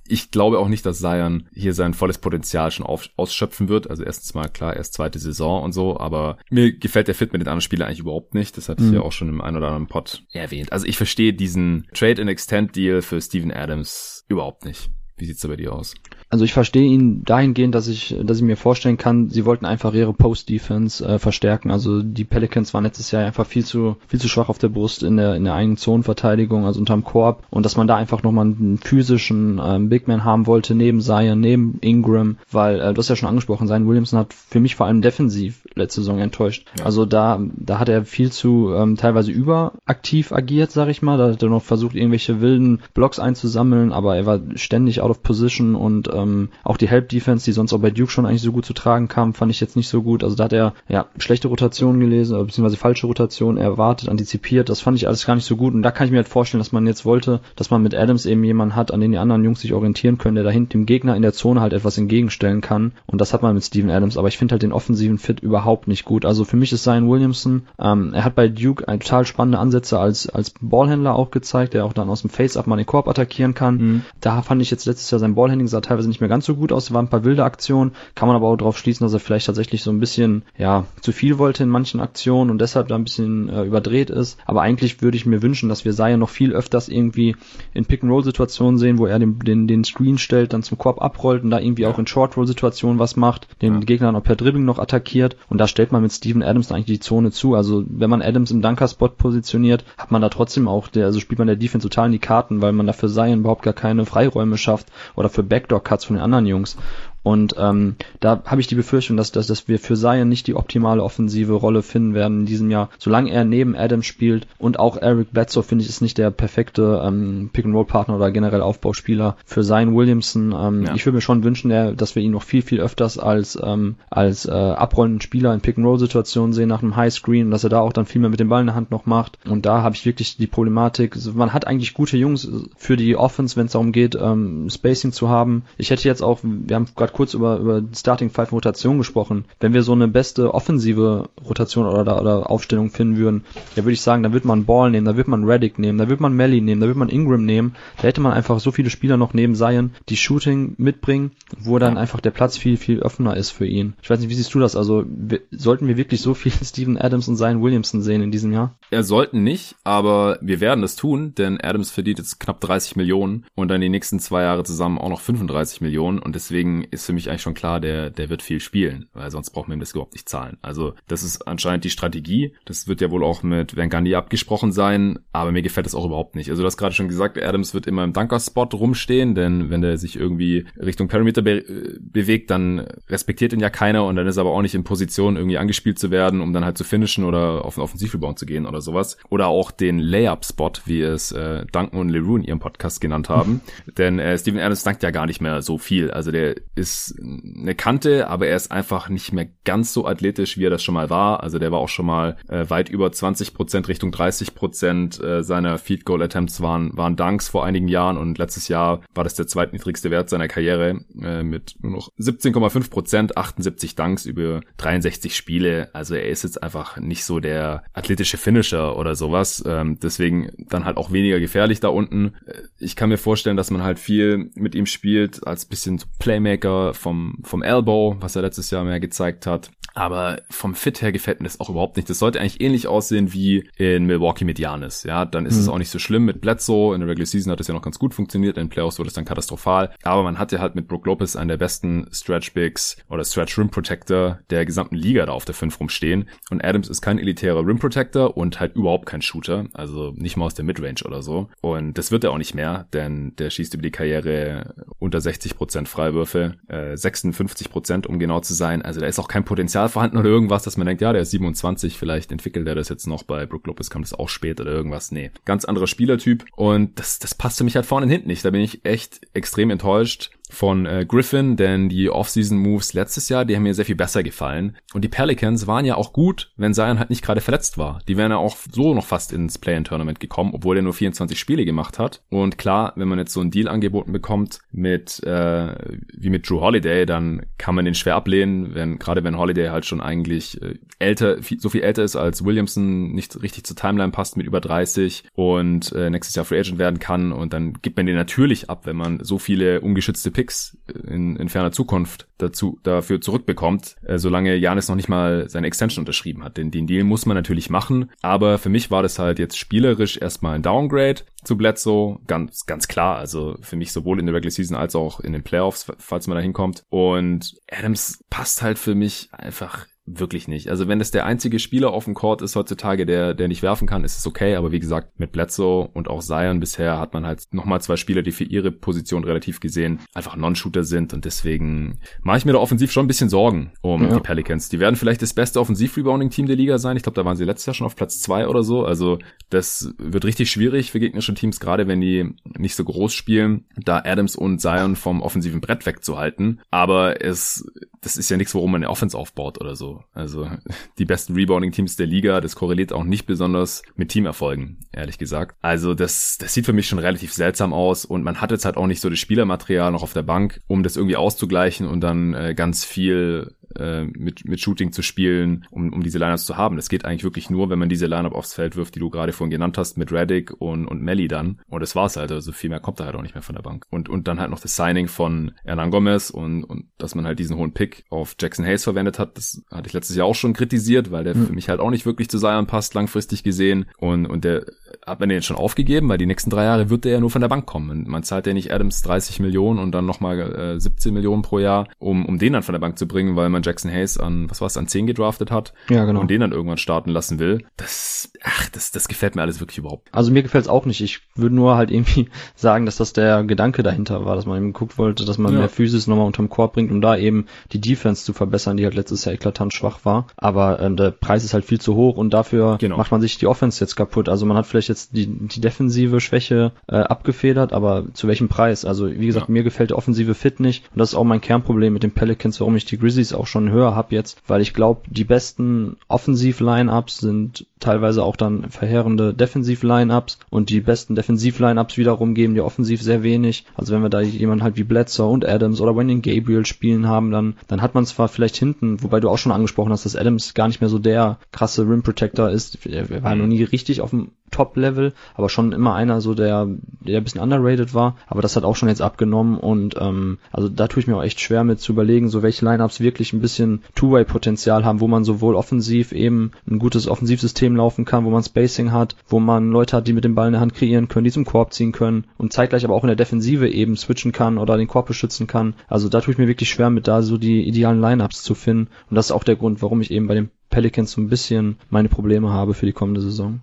ich 0.07 0.31
glaube 0.31 0.59
auch 0.59 0.69
nicht, 0.69 0.87
dass 0.87 1.01
Zion 1.01 1.49
hier 1.53 1.75
sein 1.75 1.95
volles 1.95 2.19
Potenzial 2.19 2.71
schon 2.71 2.87
auf, 2.87 3.09
ausschöpfen 3.17 3.69
wird. 3.69 3.91
Also 3.91 4.05
erstens 4.05 4.35
mal 4.35 4.49
klar, 4.49 4.77
erst 4.77 4.95
zweite 4.95 5.19
Saison 5.19 5.63
und 5.63 5.73
so, 5.73 5.99
aber 5.99 6.39
mir 6.51 6.73
gefällt 6.73 7.09
der 7.09 7.15
Fit 7.15 7.33
mit 7.33 7.41
den 7.41 7.49
anderen 7.49 7.63
Spielern 7.63 7.89
eigentlich 7.89 8.01
überhaupt 8.01 8.35
nicht. 8.35 8.57
Das 8.57 8.69
hatte 8.69 8.83
mhm. 8.83 8.89
ich 8.89 8.95
ja 8.95 9.01
auch 9.03 9.13
schon 9.13 9.29
im 9.29 9.41
einen 9.41 9.57
oder 9.57 9.69
anderen 9.69 9.89
Pod 9.89 10.23
erwähnt. 10.33 10.73
Also 10.73 10.87
ich 10.87 10.97
verstehe 10.97 11.33
diesen 11.33 11.89
Trade 11.95 12.23
and 12.23 12.31
Extend 12.31 12.77
Deal 12.77 13.03
für 13.03 13.21
Steven 13.21 13.53
Adams 13.53 14.25
überhaupt 14.29 14.65
nicht. 14.65 14.91
Wie 15.17 15.27
sieht's 15.27 15.41
da 15.43 15.49
bei 15.49 15.57
dir 15.57 15.73
aus? 15.73 15.95
Also 16.31 16.45
ich 16.45 16.53
verstehe 16.53 16.85
ihn 16.85 17.25
dahingehend, 17.25 17.75
dass 17.75 17.89
ich, 17.89 18.17
dass 18.23 18.37
ich 18.37 18.45
mir 18.45 18.57
vorstellen 18.57 18.97
kann, 18.97 19.29
sie 19.29 19.45
wollten 19.45 19.67
einfach 19.67 19.93
ihre 19.95 20.13
Post-Defense 20.13 21.05
äh, 21.05 21.19
verstärken. 21.19 21.73
Also 21.73 22.03
die 22.03 22.25
Pelicans 22.25 22.73
waren 22.73 22.85
letztes 22.85 23.11
Jahr 23.11 23.25
einfach 23.25 23.47
viel 23.47 23.65
zu, 23.65 23.97
viel 24.07 24.21
zu 24.21 24.29
schwach 24.29 24.49
auf 24.49 24.59
der 24.59 24.69
Brust 24.69 25.03
in 25.03 25.17
der, 25.17 25.35
in 25.35 25.45
der 25.45 25.55
eigenen 25.55 25.77
Zonenverteidigung, 25.77 26.67
also 26.67 26.79
unterm 26.79 27.03
Korb. 27.03 27.43
Und 27.51 27.65
dass 27.67 27.77
man 27.77 27.89
da 27.89 27.97
einfach 27.97 28.23
nochmal 28.23 28.47
einen 28.47 28.79
physischen 28.79 29.61
ähm, 29.63 29.89
Big 29.89 30.07
Man 30.07 30.25
haben 30.25 30.47
wollte, 30.47 30.77
neben 30.77 31.01
Zion, 31.01 31.41
neben 31.41 31.79
Ingram, 31.81 32.37
weil, 32.51 32.81
äh, 32.81 32.95
du 32.95 32.99
hast 32.99 33.09
ja 33.09 33.17
schon 33.17 33.29
angesprochen, 33.29 33.67
Zion 33.67 33.89
Williamson 33.89 34.21
hat 34.21 34.33
für 34.33 34.61
mich 34.61 34.77
vor 34.77 34.87
allem 34.87 35.03
defensiv 35.03 35.67
letzte 35.75 36.01
Saison 36.01 36.21
enttäuscht. 36.21 36.67
Ja. 36.79 36.85
Also 36.85 37.07
da, 37.07 37.41
da 37.57 37.81
hat 37.81 37.89
er 37.89 38.05
viel 38.05 38.31
zu 38.31 38.73
ähm, 38.73 38.97
teilweise 38.97 39.33
überaktiv 39.33 40.31
agiert, 40.31 40.71
sag 40.71 40.89
ich 40.89 41.03
mal. 41.03 41.19
Da 41.19 41.33
hat 41.33 41.43
er 41.43 41.49
noch 41.49 41.63
versucht, 41.63 41.97
irgendwelche 41.97 42.41
wilden 42.41 42.81
Blocks 42.95 43.19
einzusammeln, 43.19 43.93
aber 43.93 44.17
er 44.17 44.27
war 44.27 44.41
ständig 44.55 45.01
out 45.01 45.11
of 45.11 45.25
position 45.25 45.75
und 45.75 46.07
äh, 46.07 46.20
ähm, 46.23 46.49
auch 46.65 46.77
die 46.77 46.89
Help 46.89 47.09
Defense, 47.09 47.45
die 47.45 47.53
sonst 47.53 47.73
auch 47.73 47.81
bei 47.81 47.91
Duke 47.91 48.11
schon 48.11 48.27
eigentlich 48.27 48.43
so 48.43 48.53
gut 48.53 48.65
zu 48.65 48.73
tragen 48.73 49.09
kam, 49.09 49.35
fand 49.35 49.51
ich 49.51 49.61
jetzt 49.61 49.77
nicht 49.77 49.89
so 49.89 50.03
gut. 50.03 50.25
Also 50.25 50.37
da 50.37 50.45
hat 50.45 50.53
er 50.53 50.75
ja 50.89 51.07
schlechte 51.19 51.49
Rotationen 51.49 52.01
gelesen, 52.01 52.39
beziehungsweise 52.47 52.77
falsche 52.77 53.07
Rotationen 53.07 53.63
erwartet, 53.63 54.09
antizipiert. 54.09 54.69
Das 54.69 54.81
fand 54.81 54.97
ich 54.97 55.07
alles 55.07 55.27
gar 55.27 55.35
nicht 55.35 55.47
so 55.47 55.57
gut. 55.57 55.75
Und 55.75 55.83
da 55.83 55.91
kann 55.91 56.07
ich 56.07 56.11
mir 56.11 56.19
halt 56.19 56.29
vorstellen, 56.29 56.61
dass 56.61 56.73
man 56.73 56.87
jetzt 56.87 57.05
wollte, 57.05 57.41
dass 57.57 57.71
man 57.71 57.83
mit 57.83 57.95
Adams 57.95 58.27
eben 58.27 58.43
jemanden 58.45 58.77
hat, 58.77 58.93
an 58.93 59.01
den 59.01 59.13
die 59.13 59.19
anderen 59.19 59.45
Jungs 59.45 59.61
sich 59.61 59.73
orientieren 59.73 60.19
können, 60.19 60.35
der 60.35 60.45
da 60.45 60.51
hinten 60.51 60.71
dem 60.71 60.87
Gegner 60.87 61.17
in 61.17 61.23
der 61.23 61.33
Zone 61.33 61.61
halt 61.61 61.73
etwas 61.73 61.99
entgegenstellen 61.99 62.61
kann. 62.61 62.93
Und 63.07 63.21
das 63.21 63.33
hat 63.33 63.43
man 63.43 63.55
mit 63.55 63.65
Steven 63.65 63.91
Adams. 63.91 64.17
Aber 64.17 64.29
ich 64.29 64.39
finde 64.39 64.53
halt 64.53 64.63
den 64.63 64.73
offensiven 64.73 65.19
Fit 65.19 65.41
überhaupt 65.41 65.89
nicht 65.89 66.05
gut. 66.05 66.25
Also 66.25 66.45
für 66.45 66.57
mich 66.57 66.73
ist 66.73 66.85
Zion 66.85 67.09
Williamson, 67.09 67.63
ähm, 67.79 68.15
er 68.15 68.25
hat 68.25 68.35
bei 68.35 68.49
Duke 68.49 68.87
ein 68.89 69.01
total 69.01 69.25
spannende 69.25 69.59
Ansätze 69.59 69.99
als, 69.99 70.29
als 70.29 70.55
Ballhändler 70.61 71.15
auch 71.15 71.31
gezeigt, 71.31 71.75
der 71.75 71.85
auch 71.85 71.93
dann 71.93 72.11
aus 72.11 72.23
dem 72.23 72.31
Face-Up 72.31 72.67
mal 72.67 72.77
den 72.77 72.87
Korb 72.87 73.09
attackieren 73.09 73.55
kann. 73.55 73.77
Mhm. 73.77 74.03
Da 74.21 74.43
fand 74.43 74.63
ich 74.63 74.71
jetzt 74.71 74.87
letztes 74.87 75.11
Jahr 75.11 75.19
sein 75.19 75.35
Ballhandling 75.35 75.69
sah 75.69 75.81
teilweise 75.81 76.09
nicht 76.11 76.21
mehr 76.21 76.29
ganz 76.29 76.45
so 76.45 76.55
gut 76.55 76.73
aus, 76.73 76.93
waren 76.93 77.07
ein 77.07 77.11
paar 77.11 77.25
wilde 77.25 77.45
Aktionen, 77.45 77.93
kann 78.15 78.29
man 78.29 78.37
aber 78.37 78.49
auch 78.49 78.57
darauf 78.57 78.79
schließen, 78.79 79.05
dass 79.05 79.13
er 79.13 79.21
vielleicht 79.21 79.47
tatsächlich 79.47 79.83
so 79.83 79.91
ein 79.91 80.01
bisschen, 80.01 80.43
ja, 80.59 80.85
zu 81.01 81.13
viel 81.13 81.39
wollte 81.39 81.63
in 81.63 81.69
manchen 81.69 82.01
Aktionen 82.01 82.51
und 82.51 82.61
deshalb 82.61 82.89
da 82.89 82.97
ein 82.97 83.05
bisschen 83.05 83.49
äh, 83.49 83.65
überdreht 83.65 84.11
ist. 84.11 84.39
Aber 84.45 84.63
eigentlich 84.63 85.01
würde 85.03 85.17
ich 85.17 85.27
mir 85.27 85.43
wünschen, 85.43 85.69
dass 85.69 85.85
wir 85.85 85.93
Zion 85.93 86.21
noch 86.21 86.29
viel 86.29 86.53
öfters 86.53 86.89
irgendwie 86.89 87.37
in 87.73 87.87
Pick-and-Roll-Situationen 87.87 88.79
sehen, 88.79 88.99
wo 88.99 89.07
er 89.07 89.19
den, 89.19 89.39
den, 89.39 89.67
den 89.67 89.85
Screen 89.85 90.19
stellt, 90.19 90.53
dann 90.53 90.63
zum 90.63 90.79
Korb 90.79 91.01
abrollt 91.01 91.43
und 91.43 91.51
da 91.51 91.61
irgendwie 91.61 91.87
auch 91.87 91.99
in 91.99 92.07
Short-Roll-Situationen 92.07 92.99
was 92.99 93.17
macht, 93.17 93.49
den 93.63 93.75
ja. 93.75 93.81
Gegner 93.81 94.13
noch 94.13 94.23
per 94.23 94.37
Dribbling 94.37 94.65
noch 94.65 94.79
attackiert 94.79 95.37
und 95.49 95.59
da 95.59 95.67
stellt 95.67 95.93
man 95.93 96.03
mit 96.03 96.13
Steven 96.13 96.43
Adams 96.43 96.73
eigentlich 96.73 96.87
die 96.87 97.01
Zone 97.01 97.31
zu. 97.31 97.55
Also 97.55 97.85
wenn 97.89 98.11
man 98.11 98.23
Adams 98.23 98.51
im 98.51 98.63
Dunker-Spot 98.63 99.09
positioniert, 99.09 99.85
hat 99.97 100.11
man 100.11 100.23
da 100.23 100.29
trotzdem 100.29 100.69
auch, 100.69 100.89
der, 100.89 101.07
also 101.07 101.21
spielt 101.21 101.39
man 101.39 101.47
der 101.47 101.57
Defense 101.57 101.89
total 101.89 102.07
in 102.07 102.13
die 102.13 102.19
Karten, 102.19 102.63
weil 102.63 102.73
man 102.73 102.87
dafür 102.87 103.09
Zion 103.09 103.41
überhaupt 103.41 103.63
gar 103.63 103.75
keine 103.75 104.05
Freiräume 104.07 104.59
schafft 104.59 104.89
oder 105.17 105.29
für 105.29 105.43
Backdoor-Cuts 105.43 106.00
von 106.05 106.17
den 106.17 106.23
anderen 106.23 106.47
Jungs. 106.47 106.77
Und 107.23 107.55
ähm, 107.59 107.97
da 108.21 108.43
habe 108.47 108.61
ich 108.61 108.67
die 108.67 108.75
Befürchtung, 108.75 109.17
dass, 109.17 109.33
dass, 109.33 109.47
dass 109.47 109.69
wir 109.69 109.79
für 109.79 109.97
Zion 109.97 110.29
nicht 110.29 110.47
die 110.47 110.55
optimale 110.55 111.03
offensive 111.03 111.53
Rolle 111.53 111.83
finden 111.83 112.15
werden 112.15 112.41
in 112.41 112.47
diesem 112.47 112.71
Jahr. 112.71 112.89
Solange 112.99 113.31
er 113.31 113.45
neben 113.45 113.77
Adams 113.77 114.07
spielt 114.07 114.47
und 114.59 114.79
auch 114.79 114.97
Eric 114.97 115.33
Bledsoe, 115.33 115.63
finde 115.63 115.85
ich, 115.85 115.91
ist 115.91 116.01
nicht 116.01 116.19
der 116.19 116.31
perfekte 116.31 117.03
ähm, 117.05 117.51
Pick-and-Roll-Partner 117.53 118.17
oder 118.17 118.31
generell 118.31 118.63
Aufbauspieler 118.63 119.37
für 119.45 119.63
Zion 119.63 119.95
Williamson. 119.95 120.55
Ähm, 120.59 120.85
ja. 120.85 120.95
Ich 120.95 121.05
würde 121.05 121.17
mir 121.17 121.21
schon 121.21 121.45
wünschen, 121.45 121.69
der, 121.69 121.93
dass 121.93 122.15
wir 122.15 122.23
ihn 122.23 122.33
noch 122.33 122.43
viel, 122.43 122.63
viel 122.63 122.81
öfters 122.81 123.19
als, 123.19 123.59
ähm, 123.63 123.97
als 124.09 124.47
äh, 124.47 124.51
abrollenden 124.51 125.21
Spieler 125.21 125.53
in 125.53 125.61
Pick-and-Roll-Situationen 125.61 126.53
sehen 126.53 126.69
nach 126.69 126.83
einem 126.83 126.97
High-Screen 126.97 127.51
dass 127.51 127.65
er 127.65 127.71
da 127.71 127.81
auch 127.81 127.93
dann 127.93 128.07
viel 128.07 128.21
mehr 128.21 128.31
mit 128.31 128.41
dem 128.41 128.49
Ball 128.49 128.61
in 128.61 128.67
der 128.67 128.75
Hand 128.75 128.91
noch 128.91 129.07
macht. 129.07 129.39
Und 129.47 129.67
da 129.67 129.83
habe 129.83 129.95
ich 129.95 130.07
wirklich 130.07 130.37
die 130.37 130.47
Problematik, 130.47 131.17
man 131.35 131.53
hat 131.53 131.67
eigentlich 131.67 131.95
gute 131.95 132.17
Jungs 132.17 132.49
für 132.77 132.97
die 132.97 133.17
Offense, 133.17 133.57
wenn 133.57 133.67
es 133.67 133.73
darum 133.73 133.93
geht, 133.93 134.17
ähm, 134.21 134.69
Spacing 134.71 135.13
zu 135.13 135.29
haben. 135.29 135.65
Ich 135.77 135.91
hätte 135.91 136.09
jetzt 136.09 136.23
auch, 136.23 136.41
wir 136.43 136.77
haben 136.77 136.87
gerade 136.97 137.10
gerade 137.11 137.17
kurz 137.17 137.35
über, 137.35 137.59
über 137.59 137.83
Starting 137.95 138.31
Five 138.31 138.53
Rotation 138.53 138.99
gesprochen. 138.99 139.45
Wenn 139.59 139.75
wir 139.75 139.83
so 139.83 139.93
eine 139.93 140.09
beste 140.09 140.55
offensive 140.55 141.29
Rotation 141.47 141.87
oder, 141.87 142.21
oder 142.21 142.51
Aufstellung 142.51 142.91
finden 142.91 143.17
würden, 143.17 143.45
ja 143.77 143.85
würde 143.85 143.93
ich 143.93 144.01
sagen, 144.01 144.23
da 144.23 144.33
wird 144.33 144.45
man 144.45 144.65
Ball 144.65 144.91
nehmen, 144.91 145.07
da 145.07 145.17
wird 145.17 145.29
man 145.29 145.45
Reddick 145.45 145.79
nehmen, 145.79 145.99
da 145.99 146.09
wird 146.09 146.21
man 146.21 146.35
Melly 146.35 146.61
nehmen, 146.61 146.81
da 146.81 146.87
wird 146.87 146.97
man 146.97 147.09
Ingram 147.09 147.45
nehmen. 147.45 147.75
Da 147.97 148.05
hätte 148.05 148.21
man 148.21 148.33
einfach 148.33 148.61
so 148.61 148.71
viele 148.71 148.91
Spieler 148.91 149.17
noch 149.17 149.35
neben 149.35 149.55
Zion, 149.55 149.93
die 150.09 150.17
Shooting 150.17 150.75
mitbringen, 150.79 151.33
wo 151.59 151.79
dann 151.79 151.99
einfach 151.99 152.21
der 152.21 152.31
Platz 152.31 152.57
viel, 152.57 152.77
viel 152.77 153.03
offener 153.03 153.37
ist 153.37 153.51
für 153.51 153.67
ihn. 153.67 153.95
Ich 154.03 154.11
weiß 154.11 154.21
nicht, 154.21 154.31
wie 154.31 154.35
siehst 154.35 154.55
du 154.55 154.59
das? 154.59 154.77
Also 154.77 155.05
wir, 155.07 155.41
sollten 155.51 155.89
wir 155.89 155.97
wirklich 155.97 156.21
so 156.21 156.35
viel 156.35 156.53
Steven 156.65 156.99
Adams 156.99 157.29
und 157.29 157.37
Zion 157.37 157.63
Williamson 157.63 158.03
sehen 158.03 158.23
in 158.23 158.31
diesem 158.31 158.53
Jahr? 158.53 158.75
Er 158.91 159.05
sollten 159.05 159.43
nicht, 159.43 159.77
aber 159.85 160.39
wir 160.41 160.61
werden 160.61 160.85
es 160.85 160.97
tun, 160.97 161.35
denn 161.35 161.61
Adams 161.61 161.91
verdient 161.91 162.19
jetzt 162.19 162.41
knapp 162.41 162.61
30 162.61 162.97
Millionen 162.97 163.45
und 163.55 163.69
dann 163.69 163.81
die 163.81 163.89
nächsten 163.89 164.21
zwei 164.21 164.43
Jahre 164.43 164.65
zusammen 164.65 164.99
auch 164.99 165.09
noch 165.09 165.21
35 165.21 165.81
Millionen 165.81 166.19
und 166.19 166.35
deswegen 166.35 166.85
ist 166.85 167.00
ist 167.01 167.07
für 167.07 167.13
mich 167.13 167.29
eigentlich 167.29 167.43
schon 167.43 167.55
klar, 167.55 167.81
der, 167.81 168.11
der 168.11 168.29
wird 168.29 168.43
viel 168.43 168.61
spielen, 168.61 169.09
weil 169.13 169.31
sonst 169.31 169.51
braucht 169.51 169.69
man 169.69 169.79
ihm 169.79 169.81
das 169.81 169.93
überhaupt 169.93 170.15
nicht 170.15 170.29
zahlen. 170.29 170.59
Also 170.63 170.95
das 171.09 171.23
ist 171.23 171.47
anscheinend 171.49 171.85
die 171.85 171.91
Strategie. 171.91 172.55
Das 172.65 172.89
wird 172.89 173.01
ja 173.01 173.11
wohl 173.11 173.25
auch 173.25 173.43
mit 173.43 173.77
Van 173.77 173.91
Gundy 173.91 174.15
abgesprochen 174.15 174.73
sein, 174.73 175.19
aber 175.33 175.53
mir 175.53 175.63
gefällt 175.63 175.87
das 175.87 175.95
auch 175.95 176.07
überhaupt 176.07 176.37
nicht. 176.37 176.51
Also 176.51 176.63
du 176.63 176.67
hast 176.67 176.77
gerade 176.77 176.95
schon 176.95 177.09
gesagt, 177.09 177.43
Adams 177.43 177.75
wird 177.75 177.87
immer 177.87 178.05
im 178.05 178.13
Dunker-Spot 178.13 178.69
rumstehen, 178.73 179.35
denn 179.35 179.71
wenn 179.71 179.81
der 179.81 179.99
sich 179.99 180.17
irgendwie 180.17 180.67
Richtung 180.77 181.09
Perimeter 181.09 181.43
be 181.43 181.99
bewegt, 182.01 182.51
dann 182.51 182.87
respektiert 183.09 183.53
ihn 183.53 183.61
ja 183.61 183.71
keiner 183.71 184.05
und 184.05 184.17
dann 184.17 184.27
ist 184.27 184.37
er 184.37 184.43
aber 184.43 184.53
auch 184.53 184.63
nicht 184.63 184.75
in 184.75 184.85
Position, 184.85 185.37
irgendwie 185.37 185.59
angespielt 185.59 185.99
zu 185.99 186.11
werden, 186.11 186.41
um 186.41 186.53
dann 186.53 186.65
halt 186.65 186.79
zu 186.79 186.85
finishen 186.85 187.25
oder 187.25 187.65
auf 187.65 187.75
den 187.75 187.83
Offensivrebound 187.83 188.39
zu 188.39 188.47
gehen 188.47 188.67
oder 188.67 188.81
sowas. 188.81 189.17
Oder 189.29 189.49
auch 189.49 189.71
den 189.71 189.99
Layup-Spot, 189.99 190.73
wie 190.85 191.01
es 191.01 191.33
äh, 191.33 191.65
Duncan 191.73 192.01
und 192.01 192.09
Leroux 192.09 192.37
in 192.37 192.45
ihrem 192.45 192.59
Podcast 192.59 193.01
genannt 193.01 193.29
haben. 193.29 193.61
denn 193.99 194.19
äh, 194.19 194.37
Steven 194.39 194.61
Adams 194.61 194.83
dankt 194.83 195.03
ja 195.03 195.11
gar 195.11 195.27
nicht 195.27 195.41
mehr 195.41 195.63
so 195.63 195.79
viel. 195.79 196.11
Also 196.11 196.31
der 196.31 196.57
ist 196.75 196.90
eine 197.19 197.75
Kante, 197.75 198.29
aber 198.29 198.47
er 198.47 198.57
ist 198.57 198.71
einfach 198.71 199.09
nicht 199.09 199.33
mehr 199.33 199.49
ganz 199.65 199.93
so 199.93 200.07
athletisch, 200.07 200.59
wie 200.59 200.67
er 200.67 200.71
das 200.71 200.83
schon 200.83 200.95
mal 200.95 201.11
war. 201.11 201.43
Also 201.43 201.59
der 201.59 201.73
war 201.73 201.79
auch 201.79 201.89
schon 201.89 202.07
mal 202.07 202.37
äh, 202.49 202.69
weit 202.69 202.89
über 202.89 203.11
20 203.11 203.55
Prozent 203.55 203.89
Richtung 203.89 204.13
30 204.13 204.55
Prozent 204.55 205.23
äh, 205.23 205.43
seiner 205.43 205.79
Field 205.79 206.05
Goal 206.05 206.23
Attempts 206.23 206.61
waren, 206.61 206.97
waren 206.97 207.17
Dunks 207.17 207.49
vor 207.49 207.65
einigen 207.65 207.89
Jahren 207.89 208.17
und 208.17 208.39
letztes 208.39 208.69
Jahr 208.69 209.01
war 209.15 209.25
das 209.25 209.35
der 209.35 209.47
zweitniedrigste 209.47 210.11
Wert 210.11 210.29
seiner 210.29 210.49
Karriere 210.49 211.01
äh, 211.21 211.43
mit 211.43 211.77
nur 211.81 211.93
noch 211.93 212.11
17,5 212.19 212.91
Prozent, 212.91 213.37
78 213.37 213.95
Dunks 213.95 214.27
über 214.27 214.61
63 214.77 215.37
Spiele. 215.37 215.91
Also 215.93 216.15
er 216.15 216.29
ist 216.29 216.43
jetzt 216.45 216.63
einfach 216.63 216.99
nicht 216.99 217.25
so 217.25 217.41
der 217.41 217.85
athletische 217.93 218.37
Finisher 218.37 218.97
oder 218.97 219.15
sowas. 219.15 219.63
Ähm, 219.67 219.99
deswegen 220.01 220.51
dann 220.69 220.85
halt 220.85 220.97
auch 220.97 221.13
weniger 221.13 221.41
gefährlich 221.41 221.81
da 221.81 221.89
unten. 221.89 222.35
Äh, 222.47 222.63
ich 222.79 222.97
kann 222.97 223.09
mir 223.09 223.19
vorstellen, 223.19 223.57
dass 223.57 223.71
man 223.71 223.83
halt 223.83 223.99
viel 223.99 224.51
mit 224.55 224.75
ihm 224.75 224.87
spielt 224.87 225.47
als 225.47 225.65
bisschen 225.65 226.01
Playmaker 226.19 226.80
vom, 226.93 227.39
vom 227.43 227.63
Elbow, 227.63 228.17
was 228.21 228.37
er 228.37 228.43
letztes 228.43 228.71
Jahr 228.71 228.85
mehr 228.85 229.01
gezeigt 229.01 229.47
hat. 229.47 229.71
Aber 230.01 230.41
vom 230.49 230.75
Fit 230.75 231.03
her 231.03 231.13
gefällt 231.13 231.41
mir 231.41 231.45
das 231.45 231.61
auch 231.61 231.69
überhaupt 231.69 231.97
nicht. 231.97 232.09
Das 232.09 232.19
sollte 232.19 232.41
eigentlich 232.41 232.63
ähnlich 232.63 232.87
aussehen 232.87 233.35
wie 233.35 233.69
in 233.77 234.07
Milwaukee 234.07 234.47
mit 234.47 234.59
Janis. 234.59 235.03
Ja, 235.03 235.27
dann 235.27 235.45
ist 235.45 235.57
mhm. 235.57 235.61
es 235.61 235.69
auch 235.69 235.77
nicht 235.77 235.91
so 235.91 235.99
schlimm 235.99 236.25
mit 236.25 236.41
Bledsoe. 236.41 236.95
In 236.95 237.03
der 237.03 237.11
Regular 237.11 237.27
Season 237.27 237.53
hat 237.53 237.61
es 237.61 237.69
ja 237.69 237.75
noch 237.75 237.83
ganz 237.83 237.99
gut 237.99 238.15
funktioniert. 238.15 238.57
In 238.57 238.65
den 238.65 238.71
Playoffs 238.71 238.99
wurde 238.99 239.09
es 239.09 239.15
dann 239.15 239.27
katastrophal. 239.27 239.91
Aber 240.03 240.23
man 240.23 240.39
hatte 240.39 240.59
halt 240.59 240.75
mit 240.75 240.89
Brook 240.89 241.05
Lopez 241.05 241.37
einen 241.37 241.49
der 241.49 241.59
besten 241.59 242.09
Stretch 242.13 242.55
Bigs 242.55 242.97
oder 243.11 243.27
Stretch 243.27 243.59
Rim 243.59 243.69
Protector 243.69 244.39
der 244.49 244.65
gesamten 244.65 244.97
Liga 244.97 245.27
da 245.27 245.33
auf 245.33 245.45
der 245.45 245.55
5 245.55 245.79
rumstehen. 245.79 246.31
Und 246.49 246.65
Adams 246.65 246.89
ist 246.89 247.03
kein 247.03 247.19
elitärer 247.19 247.67
Rim 247.67 247.79
Protector 247.79 248.39
und 248.39 248.59
halt 248.59 248.77
überhaupt 248.77 249.05
kein 249.05 249.21
Shooter. 249.21 249.67
Also 249.75 250.15
nicht 250.17 250.39
mal 250.39 250.47
aus 250.47 250.55
der 250.55 250.65
Midrange 250.65 251.05
oder 251.05 251.23
so. 251.23 251.51
Und 251.61 251.99
das 251.99 252.11
wird 252.11 252.25
er 252.25 252.31
auch 252.31 252.39
nicht 252.39 252.55
mehr, 252.55 252.87
denn 252.95 253.37
der 253.37 253.51
schießt 253.51 253.75
über 253.75 253.83
die 253.83 253.91
Karriere 253.91 254.75
unter 254.99 255.19
60% 255.19 255.87
Freiwürfe, 255.87 256.55
äh, 256.69 256.95
56% 256.95 258.07
um 258.07 258.19
genau 258.19 258.41
zu 258.41 258.55
sein. 258.55 258.81
Also 258.81 259.01
da 259.01 259.07
ist 259.07 259.19
auch 259.19 259.29
kein 259.29 259.45
Potenzial 259.45 259.90
vorhanden 259.91 260.19
oder 260.19 260.29
irgendwas, 260.29 260.63
dass 260.63 260.77
man 260.77 260.87
denkt, 260.87 261.03
ja, 261.03 261.13
der 261.13 261.23
ist 261.23 261.31
27, 261.31 261.99
vielleicht 261.99 262.33
entwickelt 262.33 262.67
er 262.67 262.75
das 262.75 262.89
jetzt 262.89 263.07
noch 263.07 263.23
bei 263.23 263.47
Brook 263.47 263.67
Lopez, 263.67 263.91
kam 263.91 264.03
das 264.03 264.15
auch 264.15 264.29
später 264.29 264.63
oder 264.63 264.73
irgendwas. 264.73 265.13
Nee, 265.13 265.31
ganz 265.45 265.65
anderer 265.65 265.87
Spielertyp 265.87 266.45
und 266.57 266.99
das, 266.99 267.19
das 267.19 267.35
passt 267.35 267.63
mich 267.63 267.77
halt 267.77 267.87
vorne 267.87 268.07
und 268.07 268.11
hinten 268.11 268.29
nicht. 268.29 268.45
Da 268.45 268.51
bin 268.51 268.61
ich 268.63 268.85
echt 268.85 269.21
extrem 269.35 269.71
enttäuscht 269.71 270.31
von 270.51 270.87
äh, 270.87 271.07
Griffin, 271.07 271.57
denn 271.57 271.89
die 271.89 272.11
Off-Season-Moves 272.11 272.93
letztes 272.93 273.29
Jahr, 273.29 273.45
die 273.45 273.57
haben 273.57 273.63
mir 273.63 273.75
sehr 273.75 273.85
viel 273.85 273.95
besser 273.95 274.23
gefallen. 274.23 274.77
Und 274.93 275.03
die 275.03 275.09
Pelicans 275.09 275.67
waren 275.67 275.85
ja 275.85 275.95
auch 275.95 276.13
gut, 276.13 276.53
wenn 276.57 276.75
Zion 276.75 276.99
halt 276.99 277.11
nicht 277.11 277.23
gerade 277.23 277.41
verletzt 277.41 277.79
war. 277.79 278.01
Die 278.09 278.17
wären 278.17 278.31
ja 278.31 278.39
auch 278.39 278.57
so 278.71 278.95
noch 278.95 279.07
fast 279.07 279.33
ins 279.33 279.59
Play-in-Tournament 279.59 280.21
gekommen, 280.21 280.53
obwohl 280.55 280.77
er 280.77 280.83
nur 280.83 280.95
24 280.95 281.39
Spiele 281.39 281.65
gemacht 281.65 281.99
hat. 281.99 282.23
Und 282.29 282.59
klar, 282.59 282.93
wenn 282.97 283.09
man 283.09 283.19
jetzt 283.19 283.33
so 283.33 283.41
ein 283.41 283.51
Deal 283.51 283.69
angeboten 283.69 284.13
bekommt 284.13 284.61
mit 284.73 285.23
äh, 285.25 285.75
wie 286.13 286.31
mit 286.31 286.49
Drew 286.49 286.61
Holiday, 286.61 287.07
dann 287.07 287.47
kann 287.59 287.75
man 287.75 287.85
den 287.85 287.95
schwer 287.95 288.17
ablehnen, 288.17 288.75
wenn 288.75 288.99
gerade 288.99 289.25
wenn 289.25 289.39
Holiday 289.39 289.69
halt 289.69 289.87
schon 289.87 290.01
eigentlich 290.01 290.61
äh, 290.63 290.75
älter, 290.99 291.43
viel, 291.43 291.61
so 291.61 291.69
viel 291.69 291.83
älter 291.83 292.05
ist 292.05 292.17
als 292.17 292.45
Williamson, 292.45 293.13
nicht 293.13 293.43
richtig 293.43 293.65
zur 293.65 293.77
Timeline 293.77 294.13
passt 294.13 294.37
mit 294.37 294.47
über 294.47 294.61
30 294.61 295.25
und 295.35 295.93
äh, 295.93 296.11
nächstes 296.11 296.35
Jahr 296.35 296.45
Free 296.45 296.61
Agent 296.61 296.79
werden 296.79 296.99
kann 296.99 297.33
und 297.33 297.53
dann 297.53 297.75
gibt 297.83 297.97
man 297.97 298.07
den 298.07 298.17
natürlich 298.17 298.71
ab, 298.71 298.87
wenn 298.87 298.97
man 298.97 299.25
so 299.25 299.39
viele 299.39 299.81
ungeschützte 299.81 300.31
Picks 300.41 300.79
in, 301.07 301.37
in 301.37 301.51
ferner 301.51 301.71
Zukunft 301.71 302.27
dazu, 302.39 302.81
dafür 302.83 303.21
zurückbekommt, 303.21 303.97
äh, 304.07 304.17
solange 304.17 304.57
Janis 304.57 304.89
noch 304.89 304.97
nicht 304.97 305.11
mal 305.11 305.51
seine 305.51 305.67
Extension 305.67 306.01
unterschrieben 306.01 306.43
hat. 306.43 306.57
Denn 306.57 306.71
den 306.71 306.87
Deal 306.87 307.05
muss 307.05 307.27
man 307.27 307.37
natürlich 307.37 307.69
machen. 307.69 308.11
Aber 308.23 308.57
für 308.57 308.71
mich 308.71 308.91
war 308.91 309.03
das 309.03 309.19
halt 309.19 309.39
jetzt 309.39 309.59
spielerisch 309.59 310.17
erstmal 310.17 310.55
ein 310.55 310.63
Downgrade 310.63 311.23
zu 311.45 311.59
Bledsoe. 311.59 312.21
Ganz, 312.27 312.65
ganz 312.65 312.89
klar. 312.89 313.19
Also 313.19 313.59
für 313.61 313.77
mich 313.77 313.93
sowohl 313.93 314.19
in 314.19 314.25
der 314.25 314.35
Regular 314.35 314.51
Season 314.51 314.79
als 314.79 314.97
auch 314.97 315.21
in 315.21 315.35
den 315.35 315.43
Playoffs, 315.43 315.93
falls 315.99 316.27
man 316.27 316.37
da 316.37 316.43
hinkommt. 316.43 316.85
Und 316.89 317.55
Adams 317.71 318.25
passt 318.31 318.63
halt 318.63 318.79
für 318.79 318.95
mich 318.95 319.29
einfach 319.33 319.87
wirklich 320.19 320.49
nicht. 320.49 320.69
Also 320.69 320.89
wenn 320.89 321.01
es 321.01 321.11
der 321.11 321.27
einzige 321.27 321.59
Spieler 321.59 321.93
auf 321.93 322.05
dem 322.05 322.15
Court 322.15 322.43
ist 322.43 322.57
heutzutage, 322.57 323.07
der, 323.07 323.35
der 323.35 323.49
nicht 323.49 323.63
werfen 323.63 323.87
kann, 323.87 324.05
ist 324.05 324.19
es 324.19 324.27
okay. 324.27 324.57
Aber 324.57 324.73
wie 324.73 324.81
gesagt, 324.81 325.19
mit 325.19 325.33
Bledsoe 325.33 325.89
und 325.93 326.09
auch 326.09 326.21
Zion 326.21 326.61
bisher 326.61 326.99
hat 326.99 327.15
man 327.15 327.27
halt 327.27 327.43
nochmal 327.53 327.81
zwei 327.81 327.97
Spieler, 327.97 328.23
die 328.23 328.33
für 328.33 328.45
ihre 328.45 328.73
Position 328.73 329.25
relativ 329.25 329.61
gesehen 329.61 330.01
einfach 330.15 330.37
Non-Shooter 330.37 330.85
sind. 330.85 331.13
Und 331.13 331.25
deswegen 331.25 331.99
mache 332.23 332.39
ich 332.39 332.45
mir 332.45 332.53
da 332.53 332.59
offensiv 332.59 332.93
schon 332.93 333.05
ein 333.05 333.09
bisschen 333.09 333.29
Sorgen 333.29 333.73
um 333.83 334.03
ja. 334.03 334.15
die 334.15 334.21
Pelicans. 334.21 334.69
Die 334.69 334.81
werden 334.81 334.97
vielleicht 334.97 335.23
das 335.23 335.35
beste 335.35 335.61
Offensiv-Rebounding-Team 335.61 336.47
der 336.47 336.57
Liga 336.57 336.79
sein. 336.79 336.97
Ich 336.97 337.03
glaube, 337.03 337.17
da 337.17 337.25
waren 337.25 337.37
sie 337.37 337.45
letztes 337.45 337.67
Jahr 337.67 337.75
schon 337.75 337.87
auf 337.87 337.97
Platz 337.97 338.21
zwei 338.21 338.49
oder 338.49 338.63
so. 338.63 338.85
Also 338.85 339.19
das 339.49 339.95
wird 339.99 340.25
richtig 340.25 340.51
schwierig 340.51 340.91
für 340.91 341.01
gegnerische 341.01 341.35
Teams, 341.35 341.61
gerade 341.61 341.87
wenn 341.87 342.01
die 342.01 342.35
nicht 342.59 342.75
so 342.75 342.85
groß 342.85 343.13
spielen, 343.13 343.65
da 343.77 344.03
Adams 344.05 344.37
und 344.37 344.61
Zion 344.61 344.97
vom 344.97 345.23
offensiven 345.23 345.61
Brett 345.61 345.87
wegzuhalten. 345.87 346.61
Aber 346.71 347.23
es, 347.25 347.67
das 348.01 348.17
ist 348.17 348.31
ja 348.31 348.37
nichts, 348.37 348.55
worum 348.55 348.73
man 348.73 348.83
eine 348.83 348.91
Offense 348.91 349.17
aufbaut 349.17 349.61
oder 349.61 349.77
so. 349.77 350.00
Also 350.13 350.51
die 350.99 351.05
besten 351.05 351.35
Rebounding-Teams 351.35 351.97
der 351.97 352.07
Liga, 352.07 352.41
das 352.41 352.57
korreliert 352.57 352.93
auch 352.93 353.05
nicht 353.05 353.27
besonders 353.27 353.83
mit 353.97 354.11
Teamerfolgen, 354.11 354.79
ehrlich 354.93 355.19
gesagt. 355.19 355.57
Also 355.61 355.95
das, 355.95 356.39
das 356.39 356.55
sieht 356.55 356.67
für 356.67 356.73
mich 356.73 356.89
schon 356.89 356.99
relativ 356.99 357.33
seltsam 357.33 357.73
aus 357.73 358.05
und 358.05 358.23
man 358.23 358.41
hat 358.41 358.51
jetzt 358.51 358.65
halt 358.65 358.77
auch 358.77 358.87
nicht 358.87 359.01
so 359.01 359.11
das 359.11 359.19
Spielermaterial 359.19 359.93
noch 359.93 360.03
auf 360.03 360.13
der 360.13 360.23
Bank, 360.23 360.61
um 360.67 360.83
das 360.83 360.97
irgendwie 360.97 361.17
auszugleichen 361.17 361.87
und 361.87 362.01
dann 362.01 362.35
äh, 362.35 362.55
ganz 362.55 362.85
viel 362.85 363.55
äh, 363.77 364.05
mit, 364.05 364.45
mit 364.45 364.61
Shooting 364.61 364.93
zu 364.93 365.03
spielen, 365.03 365.67
um, 365.71 365.93
um 365.93 366.03
diese 366.03 366.19
Lineups 366.19 366.47
zu 366.47 366.57
haben. 366.57 366.77
Das 366.77 366.89
geht 366.89 367.05
eigentlich 367.05 367.25
wirklich 367.25 367.51
nur, 367.51 367.71
wenn 367.71 367.79
man 367.79 367.89
diese 367.89 368.07
Lineup 368.07 368.35
aufs 368.35 368.55
Feld 368.55 368.77
wirft, 368.77 368.95
die 368.95 369.01
du 369.01 369.11
gerade 369.11 369.33
vorhin 369.33 369.51
genannt 369.51 369.79
hast, 369.79 369.97
mit 369.97 370.13
Reddick 370.13 370.53
und, 370.59 370.87
und 370.87 371.03
Melly 371.03 371.29
dann. 371.29 371.61
Und 371.69 371.81
das 371.81 371.95
war's 371.95 372.17
halt. 372.17 372.33
Also 372.33 372.53
viel 372.53 372.71
mehr 372.71 372.81
kommt 372.81 373.01
da 373.01 373.05
halt 373.05 373.15
auch 373.15 373.23
nicht 373.23 373.35
mehr 373.35 373.43
von 373.43 373.55
der 373.55 373.63
Bank. 373.63 373.87
Und, 373.91 374.09
und 374.09 374.29
dann 374.29 374.41
halt 374.41 374.51
noch 374.51 374.61
das 374.61 374.77
Signing 374.77 375.09
von 375.09 375.53
Hernan 375.65 375.91
Gomez 375.91 376.31
und, 376.31 376.65
und 376.65 376.87
dass 376.99 377.15
man 377.15 377.27
halt 377.27 377.39
diesen 377.39 377.57
hohen 377.57 377.73
Pick 377.73 378.05
auf 378.11 378.37
Jackson 378.41 378.65
Hayes 378.65 378.85
verwendet 378.85 379.19
hat, 379.19 379.37
das 379.37 379.63
hatte 379.71 379.89
ich 379.89 379.93
letztes 379.93 380.17
Jahr 380.17 380.27
auch 380.27 380.35
schon 380.35 380.53
kritisiert, 380.53 381.11
weil 381.11 381.25
der 381.25 381.37
mhm. 381.37 381.47
für 381.47 381.53
mich 381.53 381.69
halt 381.69 381.81
auch 381.81 381.91
nicht 381.91 382.07
wirklich 382.07 382.29
zu 382.29 382.39
Zion 382.39 382.67
passt, 382.67 382.95
langfristig 382.95 383.43
gesehen. 383.43 383.87
Und, 383.99 384.27
und 384.27 384.45
der 384.45 384.67
hat 385.07 385.21
man 385.21 385.29
den 385.29 385.37
jetzt 385.37 385.47
schon 385.47 385.57
aufgegeben, 385.57 386.09
weil 386.09 386.19
die 386.19 386.27
nächsten 386.27 386.51
drei 386.51 386.65
Jahre 386.65 386.91
wird 386.91 387.05
der 387.05 387.13
ja 387.13 387.21
nur 387.21 387.31
von 387.31 387.41
der 387.41 387.49
Bank 387.49 387.67
kommen. 387.67 388.09
Man 388.09 388.23
zahlt 388.23 388.47
ja 388.47 388.53
nicht 388.53 388.73
Adams 388.73 389.03
30 389.03 389.41
Millionen 389.41 389.79
und 389.79 389.93
dann 389.93 390.07
nochmal 390.07 390.41
äh, 390.41 390.81
17 390.81 391.13
Millionen 391.15 391.43
pro 391.43 391.59
Jahr, 391.59 391.89
um, 391.99 392.27
um 392.27 392.39
den 392.39 392.53
dann 392.53 392.63
von 392.63 392.73
der 392.73 392.81
Bank 392.81 392.99
zu 392.99 393.07
bringen, 393.07 393.37
weil 393.37 393.49
man 393.49 393.60
Jackson 393.63 393.91
Hayes 393.91 394.19
an, 394.19 394.49
was 394.51 394.61
war 394.61 394.67
es, 394.67 394.77
an 394.77 394.89
10 394.89 395.07
gedraftet 395.07 395.51
hat. 395.51 395.73
Ja, 395.89 396.05
genau. 396.05 396.21
Und 396.21 396.31
den 396.31 396.41
dann 396.41 396.53
irgendwann 396.53 396.79
starten 396.79 397.11
lassen 397.11 397.39
will. 397.39 397.65
Das, 397.77 398.33
ach, 398.43 398.69
das, 398.71 398.91
das 398.91 399.09
gefällt 399.09 399.37
mir 399.37 399.43
alles 399.43 399.61
wirklich 399.61 399.79
überhaupt. 399.79 400.09
Also 400.13 400.33
mir 400.33 400.43
gefällt 400.43 400.65
es 400.65 400.69
auch 400.69 400.87
nicht. 400.87 401.01
Ich 401.01 401.21
würde 401.35 401.55
nur 401.55 401.77
halt 401.77 401.91
irgendwie 401.91 402.29
sagen, 402.55 402.87
dass 402.87 402.97
das 402.97 403.13
der 403.13 403.45
Gedanke 403.45 403.83
dahinter 403.83 404.25
war, 404.25 404.37
dass 404.37 404.47
man 404.47 404.59
eben 404.59 404.73
geguckt 404.73 404.99
wollte, 404.99 405.25
dass 405.25 405.39
man 405.39 405.53
ja. 405.53 405.61
mehr 405.61 405.69
Physis 405.69 406.07
nochmal 406.07 406.27
unterm 406.27 406.49
Korb 406.49 406.75
bringt, 406.75 406.91
um 406.91 407.01
da 407.01 407.17
eben 407.17 407.47
die 407.73 407.81
Defense 407.81 408.25
zu 408.25 408.33
verbessern, 408.33 408.77
die 408.77 408.85
halt 408.85 408.95
letztes 408.95 409.25
Jahr 409.25 409.35
eklatant 409.35 409.75
schwach 409.75 410.05
war. 410.05 410.27
Aber 410.37 410.81
äh, 410.81 410.95
der 410.95 411.11
Preis 411.11 411.45
ist 411.45 411.55
halt 411.55 411.65
viel 411.65 411.81
zu 411.81 411.95
hoch 411.95 412.17
und 412.17 412.33
dafür 412.33 412.79
genau. 412.79 412.97
macht 412.97 413.11
man 413.11 413.21
sich 413.21 413.39
die 413.39 413.47
Offense 413.47 413.81
jetzt 413.81 413.97
kaputt. 413.97 414.29
Also 414.29 414.47
man 414.47 414.57
hat 414.57 414.67
vielleicht 414.67 414.89
jetzt 414.89 415.17
die, 415.17 415.27
die 415.27 415.61
defensive 415.61 416.21
Schwäche 416.21 416.73
äh, 416.89 416.97
abgefedert, 416.97 417.73
aber 417.73 418.05
zu 418.13 418.29
welchem 418.29 418.49
Preis? 418.49 418.85
Also 418.85 419.11
wie 419.11 419.27
gesagt, 419.27 419.49
ja. 419.49 419.53
mir 419.53 419.63
gefällt 419.63 419.91
der 419.91 419.99
offensive 419.99 420.35
Fit 420.35 420.61
nicht 420.61 420.85
und 420.93 420.99
das 420.99 421.11
ist 421.11 421.15
auch 421.15 421.25
mein 421.25 421.41
Kernproblem 421.41 421.93
mit 421.93 422.03
den 422.03 422.13
Pelicans, 422.13 422.61
warum 422.61 422.77
ich 422.77 422.85
die 422.85 422.99
Grizzlies 422.99 423.33
auch 423.33 423.47
schon 423.51 423.71
höher 423.71 423.95
habe 423.95 424.15
jetzt, 424.15 424.41
weil 424.47 424.63
ich 424.63 424.73
glaube, 424.73 425.03
die 425.09 425.25
besten 425.25 425.97
Offensiv-Line-Ups 426.09 427.19
sind 427.19 427.67
teilweise 427.81 428.23
auch 428.23 428.37
dann 428.37 428.71
verheerende 428.71 429.35
Defensiv-Line-Ups 429.35 430.39
und 430.51 430.71
die 430.71 430.81
besten 430.81 431.15
Defensiv-Line-Ups 431.15 431.97
wiederum 431.97 432.35
geben 432.35 432.55
dir 432.55 432.65
offensiv 432.65 433.03
sehr 433.03 433.23
wenig. 433.23 433.67
Also 433.75 433.95
wenn 433.95 434.03
wir 434.03 434.11
da 434.11 434.21
jemanden 434.21 434.63
halt 434.65 434.77
wie 434.77 434.85
Bledsoe 434.85 435.31
und 435.31 435.47
Adams 435.47 435.81
oder 435.81 435.97
Wendell 435.97 436.21
Gabriel 436.21 436.67
spielen 436.67 437.09
haben, 437.09 437.31
dann, 437.31 437.57
dann 437.69 437.83
hat 437.83 437.95
man 437.95 438.07
zwar 438.07 438.29
vielleicht 438.29 438.57
hinten, 438.57 439.03
wobei 439.03 439.21
du 439.21 439.29
auch 439.29 439.39
schon 439.39 439.53
angesprochen 439.53 439.93
hast, 439.93 440.05
dass 440.05 440.17
Adams 440.17 440.55
gar 440.55 440.69
nicht 440.69 440.81
mehr 440.81 440.91
so 440.91 440.99
der 440.99 441.39
krasse 441.53 441.83
Rim 441.83 442.03
Protector 442.03 442.51
ist. 442.51 442.87
Er 442.87 443.23
war 443.23 443.35
mhm. 443.35 443.41
noch 443.43 443.47
nie 443.49 443.63
richtig 443.63 444.01
auf 444.01 444.11
dem 444.11 444.31
Top 444.51 444.71
Top-Level, 444.71 445.13
aber 445.35 445.49
schon 445.49 445.73
immer 445.73 445.95
einer 445.95 446.21
so, 446.21 446.35
der, 446.35 446.69
der 447.01 447.19
ein 447.19 447.25
bisschen 447.25 447.41
underrated 447.41 447.95
war, 447.95 448.17
aber 448.27 448.43
das 448.43 448.57
hat 448.57 448.65
auch 448.65 448.77
schon 448.77 448.89
jetzt 448.89 449.03
abgenommen 449.03 449.59
und 449.59 449.97
ähm, 449.99 450.39
also 450.53 450.69
da 450.69 450.87
tue 450.87 451.01
ich 451.01 451.07
mir 451.07 451.17
auch 451.17 451.23
echt 451.23 451.41
schwer 451.41 451.65
mit 451.65 451.81
zu 451.81 451.93
überlegen, 451.93 452.29
so 452.29 452.43
welche 452.43 452.65
Lineups 452.65 453.01
wirklich 453.01 453.33
ein 453.33 453.40
bisschen 453.41 453.83
Two-Way-Potenzial 453.95 454.85
haben, 454.85 455.01
wo 455.01 455.09
man 455.09 455.25
sowohl 455.25 455.55
offensiv 455.55 456.13
eben 456.13 456.53
ein 456.69 456.79
gutes 456.79 457.09
Offensivsystem 457.09 457.77
laufen 457.77 458.05
kann, 458.05 458.25
wo 458.25 458.31
man 458.31 458.43
Spacing 458.43 458.93
hat, 458.93 459.17
wo 459.29 459.41
man 459.41 459.71
Leute 459.71 459.97
hat, 459.97 460.07
die 460.07 460.13
mit 460.13 460.25
dem 460.25 460.35
Ball 460.35 460.49
in 460.49 460.53
der 460.53 460.61
Hand 460.61 460.75
kreieren 460.75 461.09
können, 461.09 461.25
die 461.25 461.33
zum 461.33 461.45
Korb 461.45 461.73
ziehen 461.73 461.93
können 461.93 462.25
und 462.39 462.53
zeitgleich 462.53 462.85
aber 462.85 462.95
auch 462.95 463.05
in 463.05 463.09
der 463.09 463.17
Defensive 463.17 463.69
eben 463.69 463.97
switchen 463.97 464.33
kann 464.33 464.59
oder 464.59 464.77
den 464.77 464.89
Korb 464.89 465.07
beschützen 465.07 465.47
kann. 465.47 465.75
Also 465.89 466.09
da 466.09 466.21
tue 466.21 466.33
ich 466.33 466.39
mir 466.39 466.49
wirklich 466.49 466.71
schwer 466.71 466.91
mit 466.91 467.09
da 467.09 467.23
so 467.23 467.39
die 467.39 467.67
idealen 467.67 468.01
Lineups 468.01 468.43
zu 468.43 468.55
finden 468.55 468.89
und 469.09 469.17
das 469.17 469.27
ist 469.27 469.33
auch 469.33 469.45
der 469.45 469.57
Grund, 469.57 469.83
warum 469.83 470.01
ich 470.01 470.11
eben 470.11 470.27
bei 470.27 470.35
den 470.35 470.51
Pelicans 470.71 471.13
so 471.13 471.21
ein 471.21 471.29
bisschen 471.29 471.77
meine 471.91 472.09
Probleme 472.09 472.51
habe 472.51 472.75
für 472.75 472.87
die 472.87 472.93
kommende 472.93 473.21
Saison. 473.21 473.61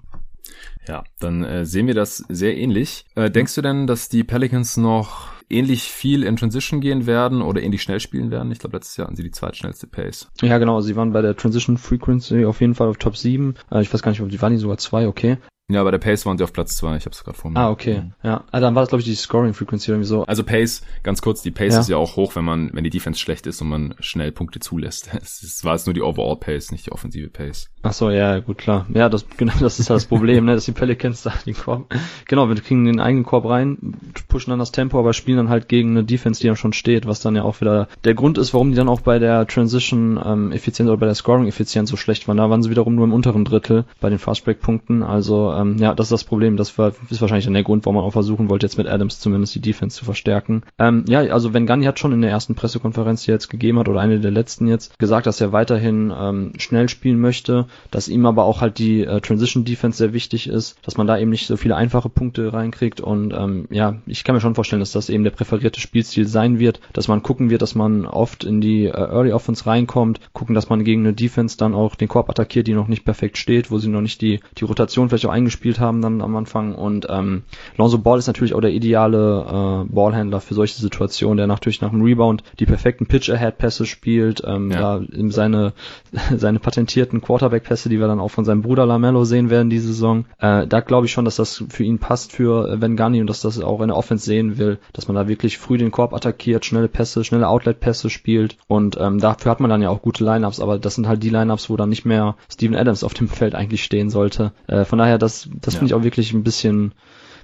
Ja, 0.87 1.03
dann 1.19 1.43
äh, 1.43 1.65
sehen 1.65 1.87
wir 1.87 1.95
das 1.95 2.23
sehr 2.29 2.57
ähnlich. 2.57 3.05
Äh, 3.15 3.29
denkst 3.29 3.55
du 3.55 3.61
denn, 3.61 3.87
dass 3.87 4.09
die 4.09 4.23
Pelicans 4.23 4.77
noch 4.77 5.36
ähnlich 5.49 5.83
viel 5.83 6.23
in 6.23 6.35
Transition 6.35 6.81
gehen 6.81 7.05
werden 7.05 7.41
oder 7.41 7.61
ähnlich 7.61 7.81
schnell 7.81 7.99
spielen 7.99 8.31
werden? 8.31 8.51
Ich 8.51 8.59
glaube, 8.59 8.77
letztes 8.77 8.97
Jahr 8.97 9.07
hatten 9.07 9.15
sie 9.15 9.23
die 9.23 9.31
zweitschnellste 9.31 9.87
Pace. 9.87 10.29
Ja, 10.41 10.57
genau. 10.57 10.81
Sie 10.81 10.95
waren 10.95 11.13
bei 11.13 11.21
der 11.21 11.35
Transition 11.35 11.77
Frequency 11.77 12.45
auf 12.45 12.61
jeden 12.61 12.75
Fall 12.75 12.87
auf 12.87 12.97
Top 12.97 13.17
7. 13.17 13.55
Äh, 13.71 13.81
ich 13.81 13.93
weiß 13.93 14.01
gar 14.01 14.11
nicht, 14.11 14.21
ob 14.21 14.29
die 14.29 14.41
waren 14.41 14.53
die 14.53 14.59
sogar 14.59 14.77
zwei, 14.77 15.07
okay. 15.07 15.37
Ja, 15.69 15.83
bei 15.83 15.91
der 15.91 15.97
Pace 15.97 16.25
waren 16.25 16.37
sie 16.37 16.45
auf 16.45 16.53
Platz 16.53 16.77
zwei. 16.77 16.95
Ich 16.95 17.03
habe 17.03 17.11
es 17.13 17.25
gerade 17.25 17.37
vor 17.37 17.51
mir. 17.51 17.59
Ah, 17.59 17.69
okay. 17.69 18.03
Ja, 18.23 18.45
ah, 18.51 18.59
dann 18.61 18.73
war 18.73 18.83
das 18.83 18.89
glaube 18.89 19.01
ich 19.01 19.05
die 19.05 19.15
Scoring 19.15 19.53
Frequency 19.53 19.91
irgendwie 19.91 20.07
so. 20.07 20.23
Also 20.23 20.45
Pace, 20.45 20.81
ganz 21.03 21.21
kurz, 21.21 21.41
die 21.41 21.51
Pace 21.51 21.73
ja. 21.73 21.79
ist 21.81 21.89
ja 21.89 21.97
auch 21.97 22.15
hoch, 22.15 22.37
wenn 22.37 22.45
man, 22.45 22.69
wenn 22.71 22.85
die 22.85 22.89
Defense 22.89 23.19
schlecht 23.19 23.45
ist 23.47 23.61
und 23.61 23.67
man 23.67 23.93
schnell 23.99 24.31
Punkte 24.31 24.59
zulässt. 24.59 25.09
Es 25.27 25.63
war 25.65 25.73
jetzt 25.73 25.85
nur 25.85 25.93
die 25.93 26.01
Overall 26.01 26.37
Pace, 26.37 26.71
nicht 26.71 26.85
die 26.85 26.91
offensive 26.93 27.29
Pace. 27.29 27.69
Ach 27.83 27.91
so, 27.91 28.09
ja, 28.09 28.39
gut, 28.39 28.57
klar. 28.57 28.85
Ja, 28.93 29.09
das 29.09 29.25
genau, 29.37 29.53
das 29.59 29.79
ist 29.79 29.89
ja 29.89 29.95
das 29.95 30.05
Problem, 30.05 30.45
ne, 30.45 30.53
dass 30.53 30.65
die 30.65 30.71
Pelicans 30.71 31.23
da 31.23 31.33
den 31.45 31.53
Korb. 31.53 31.93
Genau, 32.27 32.47
wir 32.47 32.55
kriegen 32.55 32.85
den 32.85 33.01
eigenen 33.01 33.25
Korb 33.25 33.45
rein, 33.45 33.97
pushen 34.29 34.51
dann 34.51 34.59
das 34.59 34.71
Tempo, 34.71 34.97
aber 34.97 35.11
spielen 35.11 35.37
dann 35.37 35.49
halt 35.49 35.67
gegen 35.67 35.91
eine 35.91 36.05
Defense, 36.05 36.39
die 36.39 36.47
ja 36.47 36.55
schon 36.55 36.71
steht, 36.71 37.07
was 37.07 37.19
dann 37.19 37.35
ja 37.35 37.43
auch 37.43 37.59
wieder 37.59 37.89
der 38.05 38.13
Grund 38.13 38.37
ist, 38.37 38.53
warum 38.53 38.69
die 38.69 38.77
dann 38.77 38.87
auch 38.87 39.01
bei 39.01 39.19
der 39.19 39.45
Transition 39.47 40.17
ähm, 40.23 40.53
Effizienz 40.53 40.87
oder 40.87 40.97
bei 40.97 41.07
der 41.07 41.15
Scoring 41.15 41.47
Effizienz 41.47 41.89
so 41.89 41.97
schlecht 41.97 42.27
waren. 42.29 42.37
Da 42.37 42.49
waren 42.49 42.63
sie 42.63 42.69
wiederum 42.69 42.95
nur 42.95 43.03
im 43.03 43.13
unteren 43.13 43.43
Drittel 43.43 43.83
bei 43.99 44.09
den 44.09 44.19
Fastbreak 44.19 44.61
Punkten. 44.61 45.03
Also 45.03 45.56
ähm, 45.57 45.77
ja, 45.77 45.93
das 45.93 46.07
ist 46.07 46.11
das 46.11 46.23
Problem. 46.23 46.57
Das 46.57 46.77
war, 46.77 46.93
ist 47.09 47.21
wahrscheinlich 47.21 47.45
dann 47.45 47.53
der 47.53 47.63
Grund, 47.63 47.85
warum 47.85 47.95
man 47.95 48.05
auch 48.05 48.11
versuchen 48.11 48.49
wollte, 48.49 48.65
jetzt 48.65 48.77
mit 48.77 48.87
Adams 48.87 49.19
zumindest 49.19 49.55
die 49.55 49.61
Defense 49.61 49.97
zu 49.97 50.05
verstärken. 50.05 50.63
Ähm, 50.77 51.05
ja, 51.07 51.19
also 51.19 51.53
wenn 51.53 51.67
Gunny 51.67 51.85
hat 51.85 51.99
schon 51.99 52.13
in 52.13 52.21
der 52.21 52.31
ersten 52.31 52.55
Pressekonferenz, 52.55 53.23
die 53.23 53.31
er 53.31 53.35
jetzt 53.35 53.49
gegeben 53.49 53.79
hat, 53.79 53.89
oder 53.89 53.99
eine 53.99 54.19
der 54.19 54.31
letzten 54.31 54.67
jetzt, 54.67 54.97
gesagt, 54.99 55.27
dass 55.27 55.41
er 55.41 55.51
weiterhin 55.51 56.13
ähm, 56.17 56.53
schnell 56.57 56.89
spielen 56.89 57.19
möchte, 57.19 57.65
dass 57.91 58.07
ihm 58.07 58.25
aber 58.25 58.43
auch 58.43 58.61
halt 58.61 58.79
die 58.79 59.03
äh, 59.03 59.21
Transition 59.21 59.65
Defense 59.65 59.97
sehr 59.97 60.13
wichtig 60.13 60.47
ist, 60.47 60.77
dass 60.83 60.97
man 60.97 61.07
da 61.07 61.17
eben 61.17 61.31
nicht 61.31 61.47
so 61.47 61.57
viele 61.57 61.75
einfache 61.75 62.09
Punkte 62.09 62.53
reinkriegt 62.53 63.01
und 63.01 63.33
ähm, 63.33 63.67
ja, 63.69 63.95
ich 64.05 64.23
kann 64.23 64.35
mir 64.35 64.41
schon 64.41 64.55
vorstellen, 64.55 64.79
dass 64.79 64.91
das 64.91 65.09
eben 65.09 65.23
der 65.23 65.31
präferierte 65.31 65.79
Spielstil 65.79 66.27
sein 66.27 66.59
wird, 66.59 66.79
dass 66.93 67.07
man 67.07 67.23
gucken 67.23 67.49
wird, 67.49 67.61
dass 67.61 67.75
man 67.75 68.05
oft 68.05 68.43
in 68.43 68.61
die 68.61 68.85
äh, 68.85 68.91
Early 68.91 69.31
Offense 69.31 69.65
reinkommt, 69.65 70.19
gucken, 70.33 70.55
dass 70.55 70.69
man 70.69 70.83
gegen 70.83 71.01
eine 71.01 71.13
Defense 71.13 71.57
dann 71.57 71.73
auch 71.73 71.95
den 71.95 72.07
Korb 72.07 72.29
attackiert, 72.29 72.67
die 72.67 72.73
noch 72.73 72.87
nicht 72.87 73.05
perfekt 73.05 73.37
steht, 73.37 73.71
wo 73.71 73.77
sie 73.77 73.89
noch 73.89 74.01
nicht 74.01 74.21
die, 74.21 74.39
die 74.57 74.65
Rotation 74.65 75.09
vielleicht 75.09 75.25
auch 75.25 75.31
eingespielt 75.47 75.79
haben 75.79 76.01
dann 76.01 76.21
am 76.21 76.35
Anfang. 76.35 76.75
Und 76.75 77.07
ähm, 77.09 77.43
Lonzo 77.77 77.97
Ball 77.97 78.19
ist 78.19 78.27
natürlich 78.27 78.53
auch 78.53 78.61
der 78.61 78.71
ideale 78.71 79.85
äh, 79.87 79.93
Ballhändler 79.93 80.41
für 80.41 80.53
solche 80.53 80.79
Situationen, 80.79 81.37
der 81.37 81.47
natürlich 81.47 81.81
nach 81.81 81.91
dem 81.91 82.01
Rebound 82.01 82.43
die 82.59 82.65
perfekten 82.65 83.05
Pitch-Ahead-Pässe 83.05 83.85
spielt, 83.85 84.43
ähm, 84.45 84.71
ja. 84.71 84.99
da 84.99 85.01
seine, 85.29 85.73
seine 86.35 86.59
patentierten 86.59 87.21
Quarterback-Pässe, 87.21 87.89
die 87.89 87.99
wir 87.99 88.07
dann 88.07 88.19
auch 88.19 88.29
von 88.29 88.45
seinem 88.45 88.61
Bruder 88.61 88.85
Lamello 88.85 89.23
sehen 89.23 89.49
werden 89.49 89.69
diese 89.69 89.87
Saison. 89.87 90.25
Äh, 90.39 90.67
da 90.67 90.81
glaube 90.81 91.05
ich 91.05 91.11
schon, 91.13 91.25
dass 91.25 91.37
das 91.37 91.63
für 91.69 91.83
ihn 91.83 91.99
passt 91.99 92.33
für 92.33 92.81
Van 92.81 92.97
Gunny 92.97 93.21
und 93.21 93.27
dass 93.27 93.41
das 93.41 93.59
auch 93.59 93.81
in 93.81 93.87
der 93.87 93.97
Offense 93.97 94.25
sehen 94.25 94.57
will, 94.57 94.79
dass 94.93 95.07
man 95.07 95.15
da 95.15 95.27
wirklich 95.27 95.57
früh 95.57 95.77
den 95.77 95.91
Korb 95.91 96.13
attackiert, 96.13 96.65
schnelle 96.65 96.89
Pässe, 96.89 97.23
schnelle 97.23 97.47
Outlet-Pässe 97.47 98.09
spielt 98.09 98.57
und 98.67 98.97
ähm, 98.99 99.19
dafür 99.19 99.51
hat 99.51 99.59
man 99.59 99.69
dann 99.69 99.81
ja 99.81 99.89
auch 99.89 100.01
gute 100.01 100.25
Lineups, 100.25 100.59
aber 100.59 100.77
das 100.77 100.95
sind 100.95 101.07
halt 101.07 101.23
die 101.23 101.29
Lineups, 101.29 101.69
wo 101.69 101.77
dann 101.77 101.89
nicht 101.89 102.05
mehr 102.05 102.35
Steven 102.51 102.75
Adams 102.75 103.03
auf 103.03 103.13
dem 103.13 103.29
Feld 103.29 103.55
eigentlich 103.55 103.83
stehen 103.83 104.09
sollte. 104.09 104.51
Äh, 104.67 104.83
von 104.83 104.99
daher, 104.99 105.17
das, 105.17 105.36
das 105.45 105.73
ja. 105.73 105.79
finde 105.79 105.91
ich 105.91 105.93
auch 105.93 106.03
wirklich 106.03 106.33
ein 106.33 106.43
bisschen 106.43 106.93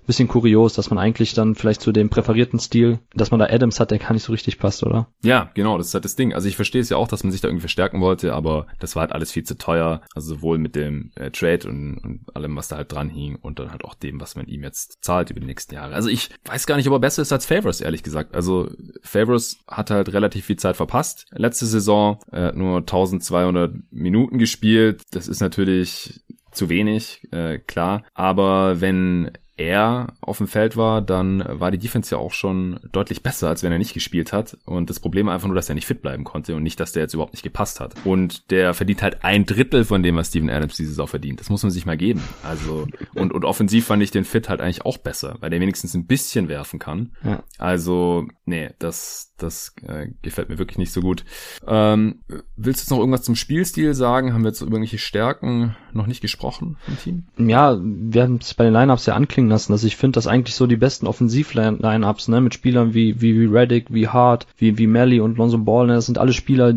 bisschen 0.06 0.28
kurios, 0.28 0.74
dass 0.74 0.90
man 0.90 1.00
eigentlich 1.00 1.34
dann 1.34 1.56
vielleicht 1.56 1.82
zu 1.82 1.92
dem 1.92 2.10
präferierten 2.10 2.60
Stil, 2.60 3.00
dass 3.14 3.32
man 3.32 3.40
da 3.40 3.48
Adams 3.48 3.80
hat, 3.80 3.92
der 3.92 4.00
gar 4.00 4.14
nicht 4.14 4.24
so 4.24 4.32
richtig 4.32 4.60
passt, 4.60 4.84
oder? 4.84 5.08
Ja, 5.24 5.52
genau, 5.54 5.78
das 5.78 5.88
ist 5.88 5.94
halt 5.94 6.06
das 6.06 6.16
Ding. 6.16 6.34
Also 6.34 6.48
ich 6.48 6.56
verstehe 6.56 6.82
es 6.82 6.90
ja 6.90 6.98
auch, 6.98 7.08
dass 7.08 7.24
man 7.24 7.32
sich 7.32 7.42
da 7.42 7.48
irgendwie 7.48 7.62
verstärken 7.62 8.02
wollte, 8.02 8.34
aber 8.34 8.68
das 8.80 8.96
war 8.96 9.02
halt 9.02 9.14
alles 9.14 9.32
viel 9.32 9.44
zu 9.44 9.58
teuer. 9.58 10.02
Also 10.14 10.36
sowohl 10.36 10.58
mit 10.58 10.76
dem 10.76 11.12
äh, 11.16 11.32
Trade 11.32 11.68
und, 11.68 11.98
und 11.98 12.36
allem, 12.36 12.56
was 12.56 12.68
da 12.68 12.78
halt 12.78 12.92
dran 12.92 13.10
hing 13.10 13.38
und 13.42 13.60
dann 13.60 13.72
halt 13.72 13.86
auch 13.86 13.96
dem, 13.96 14.20
was 14.20 14.36
man 14.36 14.48
ihm 14.48 14.64
jetzt 14.64 15.04
zahlt 15.04 15.30
über 15.30 15.40
die 15.40 15.46
nächsten 15.46 15.76
Jahre. 15.76 15.94
Also 15.94 16.10
ich 16.10 16.30
weiß 16.46 16.68
gar 16.68 16.76
nicht, 16.76 16.88
ob 16.88 16.94
er 16.94 17.00
besser 17.00 17.22
ist 17.22 17.32
als 17.32 17.46
Favors, 17.46 17.82
ehrlich 17.82 18.04
gesagt. 18.04 18.36
Also 18.36 18.70
Favors 19.02 19.60
hat 19.68 19.90
halt 19.90 20.12
relativ 20.12 20.46
viel 20.46 20.58
Zeit 20.58 20.76
verpasst. 20.76 21.26
Letzte 21.32 21.66
Saison 21.66 22.20
äh, 22.32 22.52
nur 22.52 22.80
1200 22.80 23.74
Minuten 23.92 24.38
gespielt. 24.38 25.02
Das 25.12 25.28
ist 25.28 25.40
natürlich 25.40 26.22
zu 26.54 26.70
wenig, 26.70 27.28
äh, 27.32 27.60
klar. 27.60 28.04
Aber 28.14 28.82
wenn 28.82 29.32
er 29.56 30.14
auf 30.22 30.38
dem 30.38 30.48
Feld 30.48 30.78
war, 30.78 31.02
dann 31.02 31.44
war 31.48 31.72
die 31.72 31.78
Defense 31.78 32.14
ja 32.16 32.20
auch 32.20 32.34
schon 32.34 32.80
deutlich 32.92 33.22
besser, 33.22 33.50
als 33.50 33.64
wenn 33.64 33.72
er 33.72 33.78
nicht 33.78 33.94
gespielt 33.94 34.34
hat. 34.34 34.58
Und 34.66 34.90
das 34.90 35.00
Problem 35.00 35.28
war 35.28 35.34
einfach 35.34 35.48
nur, 35.48 35.56
dass 35.56 35.70
er 35.70 35.76
nicht 35.76 35.86
fit 35.86 36.02
bleiben 36.02 36.24
konnte 36.24 36.56
und 36.56 36.64
nicht, 36.64 36.80
dass 36.80 36.92
der 36.92 37.04
jetzt 37.04 37.14
überhaupt 37.14 37.34
nicht 37.34 37.44
gepasst 37.44 37.80
hat. 37.80 37.94
Und 38.04 38.50
der 38.52 38.74
verdient 38.74 39.04
halt 39.04 39.24
ein 39.24 39.46
Drittel 39.46 39.86
von 39.86 40.02
dem, 40.02 40.16
was 40.16 40.30
Steven 40.30 40.50
Adams 40.50 40.78
dieses 40.78 41.00
auch 41.00 41.10
verdient. 41.10 41.40
Das 41.40 41.50
muss 41.50 41.64
man 41.64 41.72
sich 41.72 41.86
mal 41.86 41.98
geben. 41.98 42.22
Also, 42.44 42.88
und, 43.14 43.32
und 43.32 43.46
offensiv 43.46 43.86
fand 43.86 44.02
ich 44.02 44.12
den 44.12 44.26
Fit 44.26 44.50
halt 44.50 44.60
eigentlich 44.60 44.86
auch 44.86 44.98
besser, 44.98 45.38
weil 45.40 45.52
der 45.52 45.60
wenigstens 45.60 45.94
ein 45.94 46.08
bisschen 46.08 46.50
werfen 46.50 46.80
kann. 46.80 47.12
Ja. 47.24 47.44
Also, 47.60 48.26
nee, 48.46 48.72
das, 48.80 49.34
das 49.38 49.76
äh, 49.86 50.08
gefällt 50.22 50.50
mir 50.50 50.58
wirklich 50.58 50.78
nicht 50.80 50.92
so 50.92 51.02
gut. 51.02 51.26
Ähm, 51.68 52.24
willst 52.56 52.80
du 52.80 52.84
jetzt 52.84 52.92
noch 52.92 53.00
irgendwas 53.00 53.24
zum 53.24 53.36
Spielstil 53.36 53.94
sagen? 53.94 54.34
Haben 54.34 54.44
wir 54.44 54.50
jetzt 54.50 54.62
über 54.62 54.72
irgendwelche 54.72 54.98
Stärken 54.98 55.76
noch 55.92 56.08
nicht 56.08 56.22
gesprochen 56.22 56.78
im 56.88 56.98
Team? 56.98 57.28
Ja, 57.38 57.78
wir 57.80 58.24
haben 58.24 58.40
es 58.42 58.54
bei 58.56 58.64
den 58.64 58.74
Lineups 58.74 59.06
ja 59.06 59.14
anklingen 59.14 59.43
lassen, 59.50 59.72
dass 59.72 59.84
ich 59.84 59.96
finde, 59.96 60.18
dass 60.18 60.28
eigentlich 60.28 60.56
so 60.56 60.68
die 60.68 60.76
besten 60.76 61.08
Offensiv-Lineups, 61.08 62.28
ne, 62.28 62.42
mit 62.42 62.54
Spielern 62.54 62.94
wie, 62.94 63.22
wie, 63.22 63.40
wie 63.40 63.46
Reddick, 63.46 63.88
wie 63.90 64.08
Hart, 64.08 64.48
wie, 64.58 64.78
wie 64.78 64.88
Melly 64.88 65.20
und 65.20 65.38
Lonzo 65.38 65.58
Ball, 65.58 65.88
ne, 65.88 65.94
das 65.94 66.06
sind 66.06 66.18
alle 66.18 66.34
Spieler, 66.34 66.74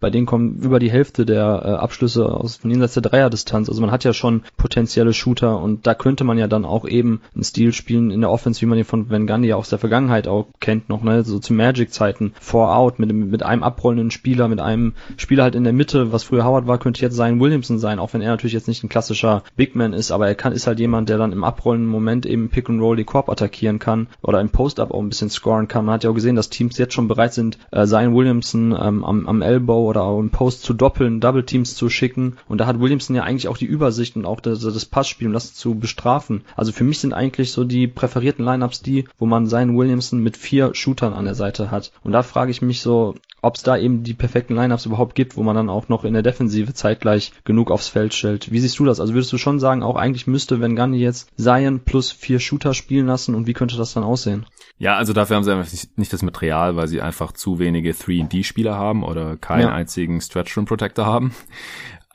bei 0.00 0.10
denen 0.10 0.26
kommen 0.26 0.60
über 0.62 0.78
die 0.78 0.90
Hälfte 0.90 1.26
der 1.26 1.62
äh, 1.64 1.68
Abschlüsse 1.70 2.26
aus 2.26 2.56
von 2.56 2.70
jenseits 2.70 2.94
der 2.94 3.02
Dreierdistanz. 3.02 3.68
Also 3.68 3.80
man 3.80 3.90
hat 3.90 4.04
ja 4.04 4.12
schon 4.12 4.42
potenzielle 4.56 5.12
Shooter 5.12 5.60
und 5.60 5.86
da 5.86 5.94
könnte 5.94 6.24
man 6.24 6.38
ja 6.38 6.46
dann 6.46 6.64
auch 6.64 6.86
eben 6.86 7.20
einen 7.34 7.44
Stil 7.44 7.72
spielen 7.72 8.10
in 8.10 8.20
der 8.20 8.30
Offense, 8.30 8.60
wie 8.60 8.66
man 8.66 8.78
ihn 8.78 8.84
von 8.84 9.10
Van 9.10 9.26
Gundy 9.26 9.48
ja 9.48 9.56
aus 9.56 9.68
der 9.68 9.78
Vergangenheit 9.78 10.28
auch 10.28 10.46
kennt 10.60 10.88
noch, 10.88 11.02
ne, 11.02 11.24
so 11.24 11.38
zu 11.38 11.52
Magic-Zeiten, 11.52 12.32
Four-Out, 12.40 12.98
mit, 12.98 13.12
mit 13.12 13.42
einem 13.42 13.62
abrollenden 13.62 14.10
Spieler, 14.10 14.48
mit 14.48 14.60
einem 14.60 14.94
Spieler 15.16 15.44
halt 15.44 15.54
in 15.54 15.64
der 15.64 15.72
Mitte, 15.72 16.12
was 16.12 16.24
früher 16.24 16.44
Howard 16.44 16.66
war, 16.66 16.78
könnte 16.78 17.02
jetzt 17.02 17.16
sein 17.16 17.40
Williamson 17.40 17.78
sein, 17.78 17.98
auch 17.98 18.12
wenn 18.14 18.20
er 18.20 18.30
natürlich 18.30 18.54
jetzt 18.54 18.68
nicht 18.68 18.84
ein 18.84 18.88
klassischer 18.88 19.42
Big 19.56 19.74
Man 19.74 19.92
ist, 19.92 20.10
aber 20.10 20.28
er 20.28 20.34
kann, 20.34 20.52
ist 20.52 20.66
halt 20.66 20.80
jemand, 20.80 21.08
der 21.08 21.18
dann 21.18 21.32
im 21.32 21.44
abrollenden 21.44 21.90
Moment 21.90 22.26
eben 22.26 22.48
Pick 22.48 22.68
and 22.68 22.80
Roll 22.80 22.96
die 22.96 23.04
Korb 23.04 23.28
attackieren 23.28 23.78
kann 23.78 24.08
oder 24.22 24.40
im 24.40 24.50
Post-Up 24.50 24.90
auch 24.90 25.00
ein 25.00 25.08
bisschen 25.08 25.30
scoren 25.30 25.68
kann. 25.68 25.84
Man 25.84 25.94
hat 25.94 26.04
ja 26.04 26.10
auch 26.10 26.14
gesehen, 26.14 26.36
dass 26.36 26.50
Teams 26.50 26.78
jetzt 26.78 26.94
schon 26.94 27.08
bereit 27.08 27.34
sind, 27.34 27.58
äh, 27.70 27.86
Zion 27.86 28.14
Williamson 28.14 28.76
ähm, 28.80 29.04
am, 29.04 29.26
am 29.26 29.42
Elbow 29.42 29.87
oder 29.88 30.02
auch 30.02 30.22
Post 30.30 30.62
zu 30.62 30.74
doppeln, 30.74 31.20
Double 31.20 31.44
Teams 31.44 31.74
zu 31.74 31.88
schicken. 31.88 32.36
Und 32.48 32.58
da 32.58 32.66
hat 32.66 32.80
Williamson 32.80 33.16
ja 33.16 33.22
eigentlich 33.22 33.48
auch 33.48 33.56
die 33.56 33.66
Übersicht 33.66 34.16
und 34.16 34.26
auch 34.26 34.40
das, 34.40 34.60
das 34.60 34.84
Passspiel, 34.84 35.26
um 35.26 35.32
das 35.32 35.54
zu 35.54 35.74
bestrafen. 35.74 36.42
Also 36.56 36.72
für 36.72 36.84
mich 36.84 37.00
sind 37.00 37.12
eigentlich 37.12 37.52
so 37.52 37.64
die 37.64 37.86
präferierten 37.86 38.44
Lineups 38.44 38.82
die, 38.82 39.06
wo 39.18 39.26
man 39.26 39.46
seinen 39.46 39.76
Williamson 39.76 40.22
mit 40.22 40.36
vier 40.36 40.74
Shootern 40.74 41.14
an 41.14 41.24
der 41.24 41.34
Seite 41.34 41.70
hat. 41.70 41.92
Und 42.02 42.12
da 42.12 42.22
frage 42.22 42.50
ich 42.50 42.62
mich 42.62 42.80
so, 42.80 43.14
ob 43.40 43.56
es 43.56 43.62
da 43.62 43.76
eben 43.76 44.02
die 44.02 44.14
perfekten 44.14 44.54
Lineups 44.54 44.86
überhaupt 44.86 45.14
gibt, 45.14 45.36
wo 45.36 45.42
man 45.42 45.56
dann 45.56 45.70
auch 45.70 45.88
noch 45.88 46.04
in 46.04 46.12
der 46.12 46.22
Defensive 46.22 46.74
zeitgleich 46.74 47.32
genug 47.44 47.70
aufs 47.70 47.88
Feld 47.88 48.14
stellt. 48.14 48.50
Wie 48.50 48.60
siehst 48.60 48.78
du 48.78 48.84
das? 48.84 49.00
Also 49.00 49.14
würdest 49.14 49.32
du 49.32 49.38
schon 49.38 49.60
sagen, 49.60 49.82
auch 49.82 49.96
eigentlich 49.96 50.26
müsste, 50.26 50.60
wenn 50.60 50.76
Gunny 50.76 50.98
jetzt 50.98 51.30
Zion 51.36 51.80
plus 51.80 52.10
vier 52.10 52.40
Shooter 52.40 52.74
spielen 52.74 53.06
lassen 53.06 53.34
und 53.34 53.46
wie 53.46 53.52
könnte 53.52 53.76
das 53.76 53.94
dann 53.94 54.04
aussehen? 54.04 54.46
Ja, 54.78 54.96
also 54.96 55.12
dafür 55.12 55.36
haben 55.36 55.44
sie 55.44 55.52
einfach 55.52 55.72
nicht 55.96 56.12
das 56.12 56.22
Material, 56.22 56.76
weil 56.76 56.86
sie 56.86 57.00
einfach 57.00 57.32
zu 57.32 57.58
wenige 57.58 57.92
3D-Spieler 57.92 58.76
haben 58.76 59.02
oder 59.02 59.36
keinen 59.36 59.62
ja. 59.62 59.72
einzigen 59.72 60.20
Stretch 60.20 60.56
Rim 60.56 60.66
Protector 60.66 61.04
haben. 61.04 61.34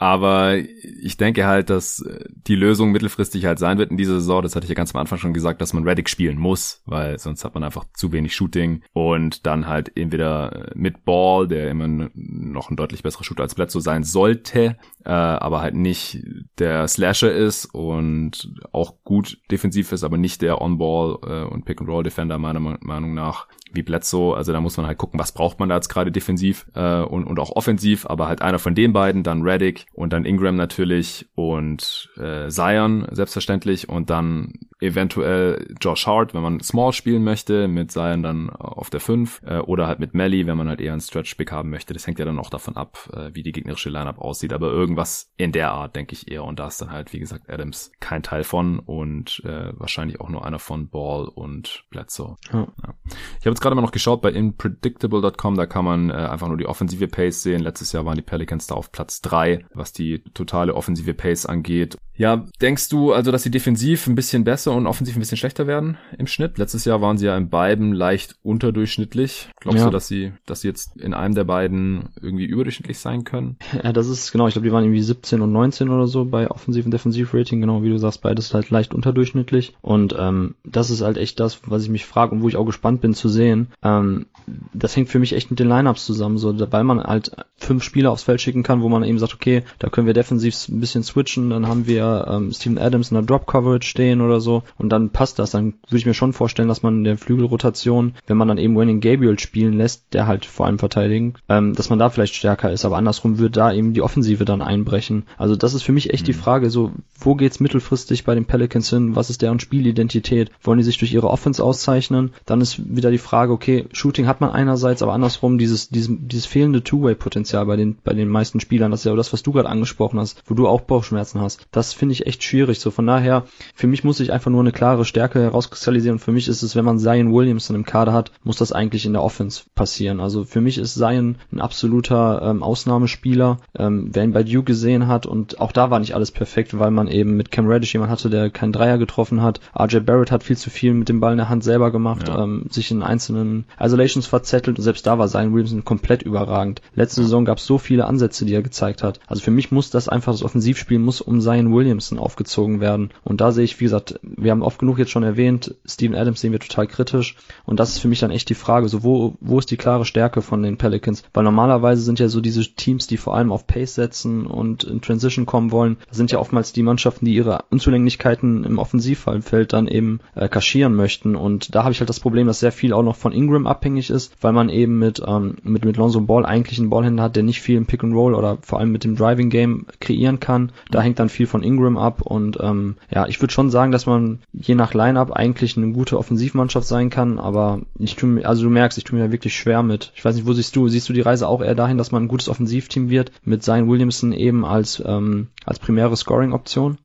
Aber 0.03 0.57
ich 0.57 1.15
denke 1.15 1.45
halt, 1.45 1.69
dass 1.69 2.01
äh, 2.01 2.25
die 2.45 2.57
Lösung 2.57 2.91
mittelfristig 2.91 3.45
halt 3.45 3.57
sein 3.57 3.77
wird 3.77 3.89
in 3.89 3.95
dieser 3.95 4.15
Saison. 4.15 4.41
Das 4.41 4.53
hatte 4.53 4.65
ich 4.65 4.69
ja 4.69 4.75
ganz 4.75 4.93
am 4.93 4.99
Anfang 4.99 5.17
schon 5.17 5.33
gesagt, 5.33 5.61
dass 5.61 5.71
man 5.71 5.87
Reddick 5.87 6.09
spielen 6.09 6.37
muss, 6.37 6.81
weil 6.85 7.17
sonst 7.19 7.45
hat 7.45 7.53
man 7.53 7.63
einfach 7.63 7.85
zu 7.93 8.11
wenig 8.11 8.35
Shooting 8.35 8.81
und 8.91 9.45
dann 9.45 9.65
halt 9.65 9.95
entweder 9.95 10.71
äh, 10.71 10.71
mit 10.75 11.05
Ball, 11.05 11.47
der 11.47 11.69
immer 11.69 12.09
noch 12.13 12.69
ein 12.69 12.75
deutlich 12.75 13.01
besserer 13.01 13.23
Shooter 13.23 13.43
als 13.43 13.55
Bledsoe 13.55 13.79
sein 13.79 14.03
sollte, 14.03 14.75
äh, 15.05 15.09
aber 15.09 15.61
halt 15.61 15.75
nicht 15.75 16.23
der 16.59 16.87
Slasher 16.87 17.31
ist 17.31 17.65
und 17.65 18.53
auch 18.71 18.95
gut 19.03 19.39
defensiv 19.51 19.91
ist, 19.91 20.03
aber 20.03 20.17
nicht 20.17 20.41
der 20.41 20.61
On-Ball 20.61 21.17
äh, 21.23 21.43
und 21.51 21.65
Pick-and-Roll-Defender 21.65 22.37
meiner 22.37 22.59
Meinung 22.59 23.13
nach 23.13 23.47
wie 23.73 23.83
Bledsoe. 23.83 24.35
Also 24.35 24.53
da 24.53 24.61
muss 24.61 24.77
man 24.77 24.85
halt 24.85 24.97
gucken, 24.97 25.19
was 25.19 25.31
braucht 25.31 25.59
man 25.59 25.69
da 25.69 25.75
jetzt 25.75 25.89
gerade 25.89 26.11
defensiv 26.11 26.67
äh, 26.75 27.01
und, 27.01 27.25
und 27.25 27.39
auch 27.39 27.51
offensiv. 27.51 28.05
Aber 28.05 28.27
halt 28.27 28.41
einer 28.41 28.59
von 28.59 28.75
den 28.75 28.93
beiden, 28.93 29.23
dann 29.23 29.41
Reddick 29.41 29.87
und 29.93 30.13
dann 30.13 30.25
Ingram 30.25 30.55
natürlich 30.55 31.27
und 31.35 32.09
äh, 32.17 32.49
Zion 32.49 33.07
selbstverständlich 33.11 33.89
und 33.89 34.09
dann 34.09 34.53
eventuell 34.79 35.75
Josh 35.81 36.05
Hart, 36.07 36.33
wenn 36.33 36.41
man 36.41 36.59
Small 36.59 36.93
spielen 36.93 37.23
möchte, 37.23 37.67
mit 37.67 37.91
Zion 37.91 38.21
dann 38.21 38.49
auf 38.49 38.89
der 38.89 38.99
5 38.99 39.41
äh, 39.45 39.57
oder 39.59 39.87
halt 39.87 39.99
mit 39.99 40.13
Melly, 40.13 40.45
wenn 40.45 40.57
man 40.57 40.67
halt 40.67 40.81
eher 40.81 40.91
einen 40.91 41.01
Stretch-Pick 41.01 41.51
haben 41.51 41.69
möchte. 41.69 41.93
Das 41.93 42.05
hängt 42.05 42.19
ja 42.19 42.25
dann 42.25 42.39
auch 42.39 42.49
davon 42.49 42.75
ab, 42.75 43.09
äh, 43.13 43.31
wie 43.33 43.43
die 43.43 43.53
gegnerische 43.53 43.89
Lineup 43.89 44.19
aussieht. 44.19 44.53
Aber 44.53 44.67
irgendwas 44.93 45.31
in 45.37 45.51
der 45.51 45.71
Art, 45.71 45.95
denke 45.95 46.13
ich 46.13 46.29
eher. 46.31 46.43
Und 46.43 46.59
da 46.59 46.67
ist 46.67 46.79
dann 46.81 46.91
halt, 46.91 47.13
wie 47.13 47.19
gesagt, 47.19 47.49
Adams 47.49 47.91
kein 47.99 48.21
Teil 48.21 48.43
von 48.43 48.79
und 48.79 49.41
äh, 49.43 49.73
wahrscheinlich 49.77 50.21
auch 50.21 50.29
nur 50.29 50.45
einer 50.45 50.59
von 50.59 50.89
Ball 50.89 51.27
und 51.27 51.85
Bledsoe. 51.89 52.35
Ja. 52.51 52.59
Ja. 52.59 52.93
Ich 53.39 53.45
habe 53.45 53.49
jetzt 53.49 53.61
gerade 53.61 53.75
mal 53.75 53.81
noch 53.81 53.91
geschaut 53.91 54.21
bei 54.21 54.31
Impredictable.com, 54.31 55.55
da 55.55 55.65
kann 55.65 55.85
man 55.85 56.09
äh, 56.09 56.13
einfach 56.13 56.47
nur 56.47 56.57
die 56.57 56.67
offensive 56.67 57.07
Pace 57.07 57.41
sehen. 57.41 57.61
Letztes 57.61 57.91
Jahr 57.91 58.05
waren 58.05 58.15
die 58.15 58.21
Pelicans 58.21 58.67
da 58.67 58.75
auf 58.75 58.91
Platz 58.91 59.21
3, 59.21 59.65
was 59.73 59.93
die 59.93 60.23
totale 60.33 60.75
offensive 60.75 61.13
Pace 61.13 61.45
angeht. 61.45 61.97
Ja, 62.15 62.45
denkst 62.61 62.89
du 62.89 63.11
also, 63.11 63.31
dass 63.31 63.43
sie 63.43 63.51
defensiv 63.51 64.07
ein 64.07 64.15
bisschen 64.15 64.43
besser 64.43 64.73
und 64.73 64.87
offensiv 64.87 65.15
ein 65.15 65.19
bisschen 65.19 65.37
schlechter 65.37 65.67
werden 65.67 65.97
im 66.17 66.27
Schnitt? 66.27 66.57
Letztes 66.57 66.85
Jahr 66.85 67.01
waren 67.01 67.17
sie 67.17 67.25
ja 67.25 67.35
in 67.35 67.49
beiden 67.49 67.93
leicht 67.93 68.35
unterdurchschnittlich. 68.43 69.49
Glaubst 69.59 69.79
ja. 69.79 69.85
du, 69.85 69.91
dass 69.91 70.07
sie, 70.07 70.31
dass 70.45 70.61
sie 70.61 70.67
jetzt 70.67 70.97
in 70.97 71.13
einem 71.13 71.33
der 71.33 71.43
beiden 71.43 72.09
irgendwie 72.21 72.45
überdurchschnittlich 72.45 72.99
sein 72.99 73.23
können? 73.23 73.57
Ja, 73.83 73.91
das 73.93 74.07
ist 74.07 74.31
genau. 74.31 74.47
Ich 74.47 74.53
glaube, 74.53 74.67
die 74.67 74.71
waren 74.71 74.83
irgendwie 74.83 75.01
17 75.01 75.41
und 75.41 75.51
19 75.51 75.89
oder 75.89 76.07
so 76.07 76.25
bei 76.25 76.49
Offensiv- 76.49 76.85
und 76.85 76.91
Defensiv-Rating. 76.91 77.61
Genau, 77.61 77.83
wie 77.83 77.89
du 77.89 77.97
sagst, 77.97 78.21
beides 78.21 78.53
halt 78.53 78.69
leicht 78.69 78.93
unterdurchschnittlich. 78.93 79.75
Und 79.81 80.15
ähm, 80.17 80.55
das 80.63 80.89
ist 80.89 81.01
halt 81.01 81.17
echt 81.17 81.39
das, 81.39 81.61
was 81.65 81.83
ich 81.83 81.89
mich 81.89 82.05
frage 82.05 82.35
und 82.35 82.41
wo 82.41 82.47
ich 82.47 82.57
auch 82.57 82.65
gespannt 82.65 83.01
bin 83.01 83.13
zu 83.13 83.29
sehen. 83.29 83.69
Ähm, 83.81 84.27
das 84.73 84.95
hängt 84.95 85.09
für 85.09 85.19
mich 85.19 85.33
echt 85.33 85.49
mit 85.49 85.59
den 85.59 85.69
Lineups 85.69 86.05
zusammen, 86.05 86.37
so, 86.37 86.53
weil 86.71 86.83
man 86.83 87.03
halt 87.03 87.31
fünf 87.57 87.83
Spieler 87.83 88.11
aufs 88.11 88.23
Feld 88.23 88.41
schicken 88.41 88.63
kann, 88.63 88.81
wo 88.81 88.89
man 88.89 89.03
eben 89.03 89.19
sagt, 89.19 89.33
okay, 89.33 89.63
da 89.79 89.89
können 89.89 90.07
wir 90.07 90.13
defensiv 90.13 90.55
ein 90.67 90.79
bisschen 90.79 91.03
switchen, 91.03 91.49
dann 91.49 91.67
haben 91.67 91.87
wir 91.87 92.02
ähm, 92.03 92.51
Steven 92.51 92.77
Adams 92.77 93.11
in 93.11 93.15
der 93.15 93.23
Drop 93.23 93.47
Coverage 93.47 93.87
stehen 93.87 94.21
oder 94.21 94.39
so 94.39 94.63
und 94.77 94.89
dann 94.89 95.09
passt 95.09 95.39
das. 95.39 95.51
Dann 95.51 95.73
würde 95.87 95.97
ich 95.97 96.05
mir 96.05 96.13
schon 96.13 96.33
vorstellen, 96.33 96.67
dass 96.67 96.83
man 96.83 96.97
in 96.97 97.03
der 97.03 97.17
Flügelrotation, 97.17 98.13
wenn 98.27 98.37
man 98.37 98.47
dann 98.47 98.57
eben 98.57 98.77
Winning 98.77 99.01
Gabriel 99.01 99.39
spielen 99.39 99.77
lässt, 99.77 100.13
der 100.13 100.27
halt 100.27 100.45
vor 100.45 100.65
allem 100.65 100.79
verteidigen, 100.79 101.35
ähm, 101.49 101.73
dass 101.73 101.89
man 101.89 101.99
da 101.99 102.09
vielleicht 102.09 102.35
stärker 102.35 102.71
ist, 102.71 102.85
aber 102.85 102.97
andersrum 102.97 103.37
würde 103.37 103.51
da 103.51 103.73
eben 103.73 103.93
die 103.93 104.01
Offensive 104.01 104.45
dann 104.45 104.61
einbrechen. 104.61 105.23
Also 105.37 105.55
das 105.55 105.73
ist 105.73 105.83
für 105.83 105.91
mich 105.91 106.13
echt 106.13 106.23
mhm. 106.23 106.27
die 106.27 106.33
Frage, 106.33 106.69
so, 106.69 106.91
wo 107.19 107.35
geht's 107.35 107.59
mittelfristig 107.59 108.23
bei 108.23 108.35
den 108.35 108.45
Pelicans 108.45 108.89
hin? 108.89 109.15
Was 109.15 109.29
ist 109.29 109.41
deren 109.41 109.59
Spielidentität? 109.59 110.51
Wollen 110.61 110.79
die 110.79 110.83
sich 110.83 110.97
durch 110.97 111.13
ihre 111.13 111.29
Offense 111.29 111.63
auszeichnen? 111.63 112.31
Dann 112.45 112.61
ist 112.61 112.95
wieder 112.95 113.11
die 113.11 113.17
Frage, 113.17 113.53
okay, 113.53 113.85
Shooting 113.91 114.27
hat 114.27 114.41
man 114.41 114.51
einerseits, 114.51 115.01
aber 115.01 115.13
andersrum 115.13 115.57
dieses, 115.57 115.89
dieses, 115.89 116.15
dieses 116.19 116.45
fehlende 116.45 116.83
Two-Way-Potenzial 116.83 117.65
bei 117.65 117.75
den, 117.75 117.97
bei 118.03 118.13
den 118.13 118.29
meisten 118.29 118.59
Spielern, 118.59 118.91
das 118.91 119.01
ist 119.01 119.05
ja 119.05 119.15
das, 119.15 119.33
was 119.33 119.43
du 119.43 119.51
gerade 119.51 119.69
angesprochen 119.69 120.19
hast, 120.19 120.43
wo 120.47 120.53
du 120.53 120.67
auch 120.67 120.81
Bauchschmerzen 120.81 121.41
hast. 121.41 121.65
Das 121.71 121.92
finde 121.93 122.13
ich 122.13 122.27
echt 122.27 122.43
schwierig. 122.43 122.79
So 122.79 122.91
von 122.91 123.07
daher, 123.07 123.45
für 123.75 123.87
mich 123.87 124.03
muss 124.03 124.19
ich 124.19 124.31
einfach 124.31 124.51
nur 124.51 124.61
eine 124.61 124.71
klare 124.71 125.05
Stärke 125.05 125.39
herauskristallisieren. 125.39 126.19
Für 126.19 126.31
mich 126.31 126.47
ist 126.47 126.63
es, 126.63 126.75
wenn 126.75 126.85
man 126.85 126.99
Zion 126.99 127.33
Williamson 127.33 127.75
im 127.75 127.85
Kader 127.85 128.13
hat, 128.13 128.31
muss 128.43 128.57
das 128.57 128.71
eigentlich 128.71 129.05
in 129.05 129.13
der 129.13 129.23
Offense 129.23 129.63
passieren. 129.75 130.19
Also 130.19 130.43
für 130.43 130.61
mich 130.61 130.77
ist 130.77 130.95
Zion 130.95 131.37
ein 131.51 131.61
absoluter 131.61 132.41
ähm, 132.43 132.63
Ausnahmespieler. 132.63 133.57
Ähm, 133.77 134.09
wer 134.11 134.23
ihn 134.23 134.33
bei 134.33 134.43
Duke 134.43 134.63
gesehen 134.63 135.07
hat 135.07 135.25
und 135.25 135.59
auch 135.59 135.71
da 135.71 135.89
war 135.89 135.99
nicht 135.99 136.15
alles 136.15 136.31
perfekt, 136.31 136.77
weil 136.77 136.91
man 136.91 137.07
eben 137.07 137.35
mit 137.35 137.51
Cam 137.51 137.67
Reddish 137.67 137.93
jemand 137.93 138.11
hatte, 138.11 138.29
der 138.29 138.49
keinen 138.49 138.73
Dreier 138.73 138.97
getroffen 138.97 139.41
hat. 139.41 139.59
RJ 139.77 139.99
Barrett 139.99 140.31
hat 140.31 140.43
viel 140.43 140.57
zu 140.57 140.69
viel 140.69 140.93
mit 140.93 141.09
dem 141.09 141.19
Ball 141.19 141.33
in 141.33 141.37
der 141.37 141.49
Hand 141.49 141.63
selber 141.63 141.91
gemacht, 141.91 142.27
ja. 142.27 142.43
ähm, 142.43 142.65
sich 142.69 142.91
in 142.91 143.03
einzelnen 143.03 143.65
Isolations 143.79 144.25
verzettelt 144.25 144.77
und 144.77 144.83
selbst 144.83 145.05
da 145.05 145.17
war 145.17 145.27
Zion 145.27 145.53
Williamson 145.53 145.85
komplett 145.85 146.23
überragend. 146.23 146.81
Letzte. 146.95 147.23
Saison 147.23 147.45
gab 147.45 147.57
es 147.57 147.65
so 147.65 147.77
viele 147.77 148.05
Ansätze, 148.05 148.45
die 148.45 148.53
er 148.53 148.61
gezeigt 148.61 149.03
hat. 149.03 149.19
Also 149.27 149.41
für 149.41 149.51
mich 149.51 149.71
muss 149.71 149.89
das 149.89 150.09
einfach 150.09 150.31
das 150.31 150.43
Offensivspiel 150.43 150.99
muss 150.99 151.21
um 151.21 151.41
Zion 151.41 151.73
Williamson 151.73 151.82
aufgezogen 152.19 152.79
werden. 152.79 153.09
Und 153.23 153.41
da 153.41 153.51
sehe 153.51 153.63
ich, 153.63 153.79
wie 153.79 153.85
gesagt, 153.85 154.19
wir 154.21 154.51
haben 154.51 154.63
oft 154.63 154.79
genug 154.79 154.99
jetzt 154.99 155.11
schon 155.11 155.23
erwähnt, 155.23 155.75
Steven 155.85 156.15
Adams 156.15 156.41
sehen 156.41 156.51
wir 156.51 156.59
total 156.59 156.87
kritisch. 156.87 157.35
Und 157.65 157.79
das 157.79 157.89
ist 157.89 157.99
für 157.99 158.07
mich 158.07 158.19
dann 158.19 158.31
echt 158.31 158.49
die 158.49 158.55
Frage, 158.55 158.87
so 158.89 159.03
wo, 159.03 159.35
wo 159.39 159.59
ist 159.59 159.71
die 159.71 159.77
klare 159.77 160.05
Stärke 160.05 160.41
von 160.41 160.63
den 160.63 160.77
Pelicans? 160.77 161.23
Weil 161.33 161.43
normalerweise 161.43 162.01
sind 162.01 162.19
ja 162.19 162.27
so 162.27 162.41
diese 162.41 162.63
Teams, 162.75 163.07
die 163.07 163.17
vor 163.17 163.35
allem 163.35 163.51
auf 163.51 163.67
Pace 163.67 163.95
setzen 163.95 164.45
und 164.45 164.83
in 164.83 165.01
Transition 165.01 165.45
kommen 165.45 165.71
wollen, 165.71 165.97
sind 166.11 166.31
ja 166.31 166.39
oftmals 166.39 166.73
die 166.73 166.83
Mannschaften, 166.83 167.25
die 167.25 167.35
ihre 167.35 167.65
Unzulänglichkeiten 167.69 168.63
im 168.63 168.79
Offensivfeld 168.79 169.73
dann 169.73 169.87
eben 169.87 170.19
äh, 170.35 170.47
kaschieren 170.47 170.95
möchten. 170.95 171.35
Und 171.35 171.75
da 171.75 171.83
habe 171.83 171.91
ich 171.91 171.99
halt 171.99 172.09
das 172.09 172.19
Problem, 172.19 172.47
dass 172.47 172.59
sehr 172.59 172.71
viel 172.71 172.93
auch 172.93 173.03
noch 173.03 173.15
von 173.15 173.33
Ingram 173.33 173.67
abhängig 173.67 174.09
ist, 174.09 174.35
weil 174.41 174.53
man 174.53 174.69
eben 174.69 174.99
mit, 174.99 175.21
ähm, 175.25 175.55
mit, 175.63 175.85
mit 175.85 175.97
Lonzo 175.97 176.21
Ball 176.21 176.45
eigentlich 176.45 176.79
einen 176.79 176.89
Ballhändler 176.89 177.23
hat, 177.23 177.35
der 177.35 177.43
nicht 177.43 177.61
viel 177.61 177.77
im 177.77 177.85
Pick 177.85 178.03
and 178.03 178.13
Roll 178.13 178.33
oder 178.33 178.57
vor 178.61 178.79
allem 178.79 178.91
mit 178.91 179.03
dem 179.03 179.15
Driving 179.15 179.49
Game 179.49 179.85
kreieren 179.99 180.39
kann. 180.39 180.71
Da 180.91 181.01
hängt 181.01 181.19
dann 181.19 181.29
viel 181.29 181.47
von 181.47 181.63
Ingram 181.63 181.72
ab 181.97 182.21
und 182.21 182.57
ähm, 182.61 182.95
ja, 183.09 183.27
ich 183.27 183.41
würde 183.41 183.53
schon 183.53 183.69
sagen, 183.69 183.91
dass 183.91 184.05
man 184.05 184.39
je 184.53 184.75
nach 184.75 184.93
Lineup 184.93 185.31
eigentlich 185.31 185.77
eine 185.77 185.91
gute 185.91 186.17
Offensivmannschaft 186.17 186.87
sein 186.87 187.09
kann, 187.09 187.39
aber 187.39 187.81
ich 187.99 188.15
tu 188.15 188.39
also 188.43 188.63
du 188.63 188.69
merkst, 188.69 188.97
ich 188.97 189.03
tue 189.03 189.17
mir 189.17 189.25
da 189.25 189.31
wirklich 189.31 189.55
schwer 189.55 189.83
mit. 189.83 190.11
Ich 190.15 190.23
weiß 190.23 190.35
nicht, 190.35 190.47
wo 190.47 190.53
siehst 190.53 190.75
du? 190.75 190.87
Siehst 190.87 191.09
du 191.09 191.13
die 191.13 191.21
Reise 191.21 191.47
auch 191.47 191.61
eher 191.61 191.75
dahin, 191.75 191.97
dass 191.97 192.11
man 192.11 192.23
ein 192.23 192.27
gutes 192.27 192.49
Offensivteam 192.49 193.09
wird 193.09 193.31
mit 193.43 193.63
Zion 193.63 193.89
Williamson 193.89 194.33
eben 194.33 194.65
als 194.65 195.01
ähm, 195.05 195.47
als 195.65 195.79
primäre 195.79 196.15
Scoring-Option? 196.15 196.97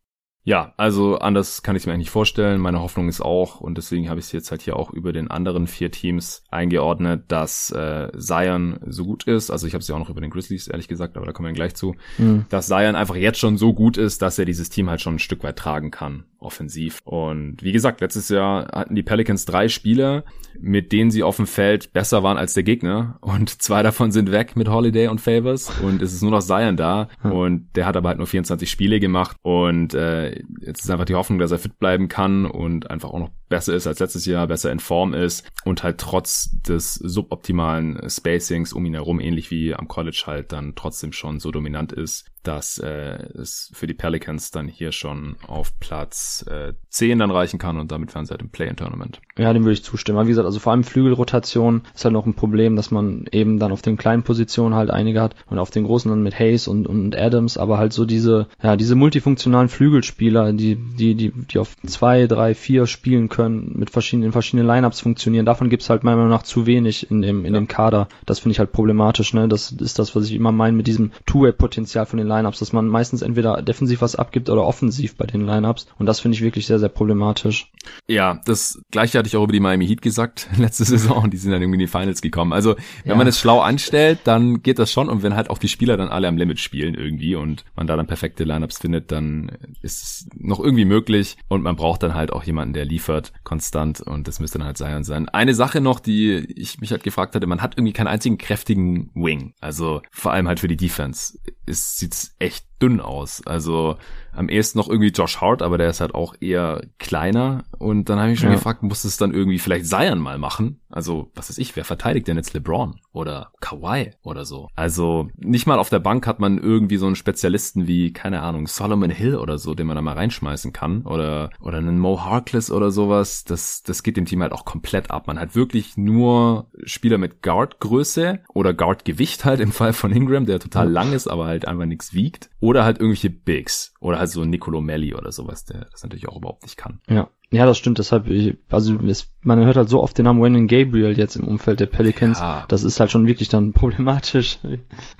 Ja, 0.48 0.72
also 0.78 1.18
anders 1.18 1.62
kann 1.62 1.76
ich 1.76 1.82
es 1.82 1.87
mir 1.87 1.92
eigentlich 1.92 2.06
nicht 2.06 2.11
vorstellen. 2.11 2.58
Meine 2.58 2.80
Hoffnung 2.80 3.11
ist 3.11 3.20
auch, 3.20 3.61
und 3.61 3.76
deswegen 3.76 4.08
habe 4.08 4.18
ich 4.18 4.24
es 4.24 4.32
jetzt 4.32 4.50
halt 4.50 4.62
hier 4.62 4.76
auch 4.76 4.90
über 4.90 5.12
den 5.12 5.30
anderen 5.30 5.66
vier 5.66 5.90
Teams 5.90 6.42
eingeordnet, 6.50 7.24
dass 7.28 7.70
äh, 7.70 8.08
Zion 8.16 8.80
so 8.87 9.04
gut 9.04 9.24
ist. 9.24 9.50
Also 9.50 9.66
ich 9.66 9.74
habe 9.74 9.82
es 9.82 9.88
ja 9.88 9.94
auch 9.94 9.98
noch 9.98 10.08
über 10.08 10.22
den 10.22 10.30
Grizzlies, 10.30 10.66
ehrlich 10.66 10.88
gesagt, 10.88 11.18
aber 11.18 11.26
da 11.26 11.32
kommen 11.32 11.48
wir 11.48 11.52
gleich 11.52 11.74
zu. 11.74 11.96
Mhm. 12.16 12.46
Dass 12.48 12.68
Zion 12.68 12.96
einfach 12.96 13.16
jetzt 13.16 13.38
schon 13.38 13.58
so 13.58 13.74
gut 13.74 13.98
ist, 13.98 14.22
dass 14.22 14.38
er 14.38 14.46
dieses 14.46 14.70
Team 14.70 14.88
halt 14.88 15.02
schon 15.02 15.16
ein 15.16 15.18
Stück 15.18 15.42
weit 15.42 15.56
tragen 15.56 15.90
kann 15.90 16.24
offensiv. 16.40 17.00
Und 17.04 17.62
wie 17.62 17.72
gesagt, 17.72 18.00
letztes 18.00 18.28
Jahr 18.28 18.68
hatten 18.72 18.94
die 18.94 19.02
Pelicans 19.02 19.44
drei 19.44 19.68
Spieler, 19.68 20.24
mit 20.58 20.92
denen 20.92 21.11
sie 21.11 21.22
auf 21.22 21.37
dem 21.37 21.46
Feld 21.46 21.92
besser 21.92 22.22
waren 22.22 22.37
als 22.37 22.54
der 22.54 22.62
Gegner. 22.62 23.18
Und 23.20 23.61
zwei 23.62 23.82
davon 23.82 24.12
sind 24.12 24.30
weg 24.30 24.56
mit 24.56 24.68
Holiday 24.68 25.08
und 25.08 25.20
Favors. 25.20 25.70
Und 25.82 26.02
es 26.02 26.12
ist 26.12 26.22
nur 26.22 26.30
noch 26.30 26.42
Zion 26.42 26.76
da. 26.76 27.08
Und 27.22 27.68
der 27.74 27.87
hat 27.87 27.96
aber 27.96 28.08
halt 28.08 28.18
nur 28.18 28.26
24 28.26 28.70
Spiele 28.70 29.00
gemacht. 29.00 29.37
Und 29.42 29.94
äh, 29.94 30.38
jetzt 30.61 30.85
ist 30.85 30.90
einfach 30.90 31.05
die 31.05 31.14
Hoffnung, 31.14 31.38
dass 31.38 31.51
er 31.51 31.59
fit 31.59 31.79
bleiben 31.79 32.09
kann 32.09 32.46
und 32.46 32.90
einfach 32.90 33.11
auch 33.11 33.18
noch 33.18 33.31
besser 33.48 33.74
ist 33.74 33.87
als 33.87 33.98
letztes 33.98 34.27
Jahr, 34.27 34.46
besser 34.46 34.72
in 34.72 34.81
Form 34.81 35.14
ist 35.14 35.51
und 35.64 35.83
halt 35.83 35.98
trotz 35.98 36.51
des 36.62 36.94
suboptimalen 36.94 38.09
Spacings 38.09 38.72
um 38.72 38.85
ihn 38.85 38.94
herum, 38.94 39.20
ähnlich 39.20 39.51
wie 39.51 39.74
am 39.74 39.88
College 39.88 40.24
halt, 40.27 40.53
dann 40.53 40.74
trotzdem 40.74 41.12
schon 41.12 41.40
so 41.40 41.51
dominant 41.51 41.92
ist, 41.92 42.27
dass 42.48 42.78
äh, 42.78 43.18
es 43.38 43.70
für 43.74 43.87
die 43.87 43.92
Pelicans 43.92 44.50
dann 44.50 44.68
hier 44.68 44.90
schon 44.90 45.37
auf 45.46 45.78
Platz 45.80 46.46
äh, 46.48 46.72
10 46.88 47.18
dann 47.18 47.30
reichen 47.30 47.58
kann 47.58 47.78
und 47.78 47.92
damit 47.92 48.14
wären 48.14 48.24
sie 48.24 48.30
halt 48.30 48.40
im 48.40 48.48
Play-in-Tournament. 48.48 49.20
Ja, 49.37 49.52
dem 49.52 49.64
würde 49.64 49.74
ich 49.74 49.84
zustimmen. 49.84 50.24
wie 50.24 50.30
gesagt, 50.30 50.46
also 50.46 50.58
vor 50.58 50.72
allem 50.72 50.82
Flügelrotation 50.82 51.82
ist 51.94 52.06
halt 52.06 52.14
noch 52.14 52.24
ein 52.24 52.32
Problem, 52.32 52.74
dass 52.74 52.90
man 52.90 53.26
eben 53.32 53.58
dann 53.58 53.70
auf 53.70 53.82
den 53.82 53.98
kleinen 53.98 54.22
Positionen 54.22 54.74
halt 54.74 54.88
einige 54.88 55.20
hat 55.20 55.34
und 55.50 55.58
auf 55.58 55.70
den 55.70 55.84
großen 55.84 56.11
dann 56.11 56.22
mit 56.22 56.38
Hayes 56.38 56.68
und, 56.68 56.87
und 56.87 57.14
Adams, 57.16 57.58
aber 57.58 57.76
halt 57.76 57.92
so 57.92 58.06
diese, 58.06 58.46
ja, 58.62 58.76
diese 58.76 58.94
multifunktionalen 58.94 59.68
Flügelspieler, 59.68 60.54
die, 60.54 60.76
die, 60.76 61.14
die, 61.14 61.30
die 61.30 61.58
auf 61.58 61.76
zwei, 61.87 62.26
drei, 62.26 62.54
vier 62.54 62.87
spielen 62.87 63.28
können, 63.28 63.74
mit 63.76 63.90
verschiedenen, 63.90 64.28
in 64.28 64.32
verschiedenen 64.32 64.66
Lineups 64.66 65.00
funktionieren, 65.00 65.44
davon 65.44 65.68
gibt's 65.68 65.90
halt 65.90 66.02
meiner 66.02 66.16
Meinung 66.16 66.30
nach 66.30 66.44
zu 66.44 66.64
wenig 66.64 67.11
in 67.11 67.20
dem, 67.20 67.44
in 67.44 67.52
ja. 67.52 67.61
dem 67.61 67.68
Kader. 67.68 68.08
Das 68.24 68.38
finde 68.38 68.52
ich 68.52 68.58
halt 68.58 68.72
problematisch, 68.72 69.34
ne? 69.34 69.48
Das 69.48 69.70
ist 69.70 69.98
das, 69.98 70.16
was 70.16 70.24
ich 70.24 70.34
immer 70.34 70.50
meine 70.50 70.78
mit 70.78 70.87
diesem 70.87 71.12
Two-Way-Potenzial 71.26 72.06
von 72.06 72.16
den 72.16 72.26
Lineups, 72.26 72.38
dass 72.42 72.72
man 72.72 72.88
meistens 72.88 73.22
entweder 73.22 73.62
defensiv 73.62 74.01
was 74.01 74.16
abgibt 74.16 74.51
oder 74.51 74.64
offensiv 74.64 75.16
bei 75.16 75.27
den 75.27 75.46
Lineups. 75.46 75.87
Und 75.98 76.07
das 76.07 76.20
finde 76.20 76.37
ich 76.37 76.42
wirklich 76.42 76.66
sehr, 76.66 76.79
sehr 76.79 76.88
problematisch. 76.88 77.70
Ja, 78.07 78.40
das 78.44 78.81
gleiche 78.90 79.18
hatte 79.18 79.29
ich 79.29 79.37
auch 79.37 79.44
über 79.44 79.53
die 79.53 79.61
Miami 79.61 79.87
Heat 79.87 80.03
gesagt 80.03 80.48
letzte 80.57 80.85
Saison. 80.85 81.31
Die 81.31 81.37
sind 81.37 81.53
dann 81.53 81.62
irgendwie 81.62 81.77
in 81.77 81.87
die 81.87 81.87
Finals 81.87 82.20
gekommen. 82.20 82.53
Also, 82.53 82.77
wenn 83.05 83.12
ja. 83.12 83.16
man 83.16 83.27
es 83.27 83.38
schlau 83.38 83.61
anstellt, 83.61 84.20
dann 84.24 84.62
geht 84.62 84.79
das 84.79 84.92
schon. 84.92 85.09
Und 85.09 85.22
wenn 85.22 85.35
halt 85.35 85.51
auch 85.51 85.59
die 85.59 85.68
Spieler 85.68 85.96
dann 85.96 86.09
alle 86.09 86.29
am 86.29 86.37
Limit 86.37 86.61
spielen 86.61 86.94
irgendwie 86.94 87.35
und 87.35 87.64
man 87.77 87.87
da 87.87 87.96
dann 87.96 88.07
perfekte 88.07 88.44
Lineups 88.44 88.79
findet, 88.79 89.12
dann 89.12 89.51
ist 89.83 90.03
es 90.03 90.29
noch 90.37 90.61
irgendwie 90.61 90.85
möglich. 90.85 91.37
Und 91.48 91.62
man 91.62 91.77
braucht 91.77 92.03
dann 92.03 92.14
halt 92.14 92.33
auch 92.33 92.44
jemanden, 92.44 92.74
der 92.74 92.85
liefert 92.85 93.33
konstant. 93.44 94.01
Und 94.01 94.29
das 94.29 94.40
müsste 94.40 94.59
dann 94.59 94.66
halt 94.66 94.79
Zion 94.79 95.05
sein. 95.05 95.29
Eine 95.29 95.55
Sache 95.55 95.81
noch, 95.81 96.01
die 96.01 96.35
ich 96.57 96.81
mich 96.81 96.90
halt 96.90 97.03
gefragt 97.03 97.35
hatte, 97.35 97.46
man 97.46 97.62
hat 97.62 97.77
irgendwie 97.77 97.92
keinen 97.92 98.09
einzigen 98.09 98.38
kräftigen 98.38 99.11
Wing. 99.14 99.55
Also 99.61 100.03
vor 100.11 100.33
allem 100.33 100.48
halt 100.48 100.61
für 100.61 100.68
die 100.68 100.77
Defense. 100.77 101.38
Es 101.66 101.96
sieht 101.98 102.14
echt 102.38 102.67
dünn 102.80 103.00
aus. 103.00 103.42
Also 103.46 103.96
am 104.38 104.48
ehesten 104.48 104.78
noch 104.78 104.88
irgendwie 104.88 105.08
Josh 105.08 105.40
Hart, 105.40 105.62
aber 105.62 105.78
der 105.78 105.90
ist 105.90 106.00
halt 106.00 106.14
auch 106.14 106.34
eher 106.40 106.82
kleiner. 106.98 107.64
Und 107.78 108.08
dann 108.08 108.20
habe 108.20 108.30
ich 108.30 108.38
schon 108.38 108.50
ja. 108.50 108.54
gefragt, 108.54 108.84
muss 108.84 109.04
es 109.04 109.16
dann 109.16 109.34
irgendwie 109.34 109.58
vielleicht 109.58 109.86
Zion 109.86 110.20
mal 110.20 110.38
machen? 110.38 110.80
Also, 110.90 111.30
was 111.34 111.50
ist 111.50 111.58
ich, 111.58 111.74
wer 111.76 111.84
verteidigt 111.84 112.28
denn 112.28 112.36
jetzt 112.36 112.54
LeBron 112.54 113.00
oder 113.12 113.50
Kawhi 113.60 114.12
oder 114.22 114.44
so? 114.44 114.68
Also, 114.76 115.28
nicht 115.36 115.66
mal 115.66 115.78
auf 115.78 115.90
der 115.90 115.98
Bank 115.98 116.26
hat 116.26 116.38
man 116.38 116.58
irgendwie 116.58 116.98
so 116.98 117.06
einen 117.06 117.16
Spezialisten 117.16 117.88
wie, 117.88 118.12
keine 118.12 118.40
Ahnung, 118.40 118.68
Solomon 118.68 119.10
Hill 119.10 119.36
oder 119.36 119.58
so, 119.58 119.74
den 119.74 119.88
man 119.88 119.96
da 119.96 120.02
mal 120.02 120.14
reinschmeißen 120.14 120.72
kann. 120.72 121.02
Oder, 121.02 121.50
oder 121.60 121.78
einen 121.78 121.98
Mo 121.98 122.24
Harkless 122.24 122.70
oder 122.70 122.90
sowas. 122.92 123.44
Das, 123.44 123.82
das 123.82 124.04
geht 124.04 124.16
dem 124.16 124.24
Team 124.24 124.42
halt 124.42 124.52
auch 124.52 124.64
komplett 124.64 125.10
ab. 125.10 125.26
Man 125.26 125.40
hat 125.40 125.56
wirklich 125.56 125.96
nur 125.96 126.70
Spieler 126.84 127.18
mit 127.18 127.42
Guard-Größe 127.42 128.40
oder 128.54 128.72
Guard-Gewicht 128.72 129.44
halt 129.44 129.60
im 129.60 129.72
Fall 129.72 129.92
von 129.92 130.12
Ingram, 130.12 130.46
der 130.46 130.60
total 130.60 130.88
lang 130.88 131.12
ist, 131.12 131.26
aber 131.26 131.46
halt 131.46 131.66
einfach 131.66 131.86
nichts 131.86 132.14
wiegt. 132.14 132.50
Oder 132.60 132.84
halt 132.84 132.98
irgendwelche 132.98 133.30
Bigs. 133.30 133.94
Oder 134.00 134.18
halt 134.18 134.30
so 134.30 134.44
Nicolo 134.44 134.80
Melli 134.80 135.14
oder 135.14 135.32
sowas, 135.32 135.64
der 135.64 135.86
das 135.90 136.02
natürlich 136.02 136.28
auch 136.28 136.36
überhaupt 136.36 136.62
nicht 136.62 136.76
kann. 136.76 137.00
Ja. 137.08 137.30
Ja, 137.50 137.64
das 137.64 137.78
stimmt, 137.78 137.98
deshalb, 137.98 138.28
ich, 138.28 138.58
also 138.68 138.98
es, 139.06 139.32
man 139.42 139.64
hört 139.64 139.77
halt 139.77 139.88
so 139.88 140.03
oft 140.03 140.18
den 140.18 140.24
Namen 140.24 140.42
Wendell 140.42 140.66
Gabriel 140.66 141.16
jetzt 141.16 141.37
im 141.37 141.46
Umfeld 141.46 141.81
der 141.81 141.87
Pelicans. 141.87 142.40
Ja. 142.40 142.64
Das 142.68 142.83
ist 142.83 142.98
halt 143.01 143.11
schon 143.11 143.27
wirklich 143.27 143.48
dann 143.48 143.72
problematisch. 143.74 144.59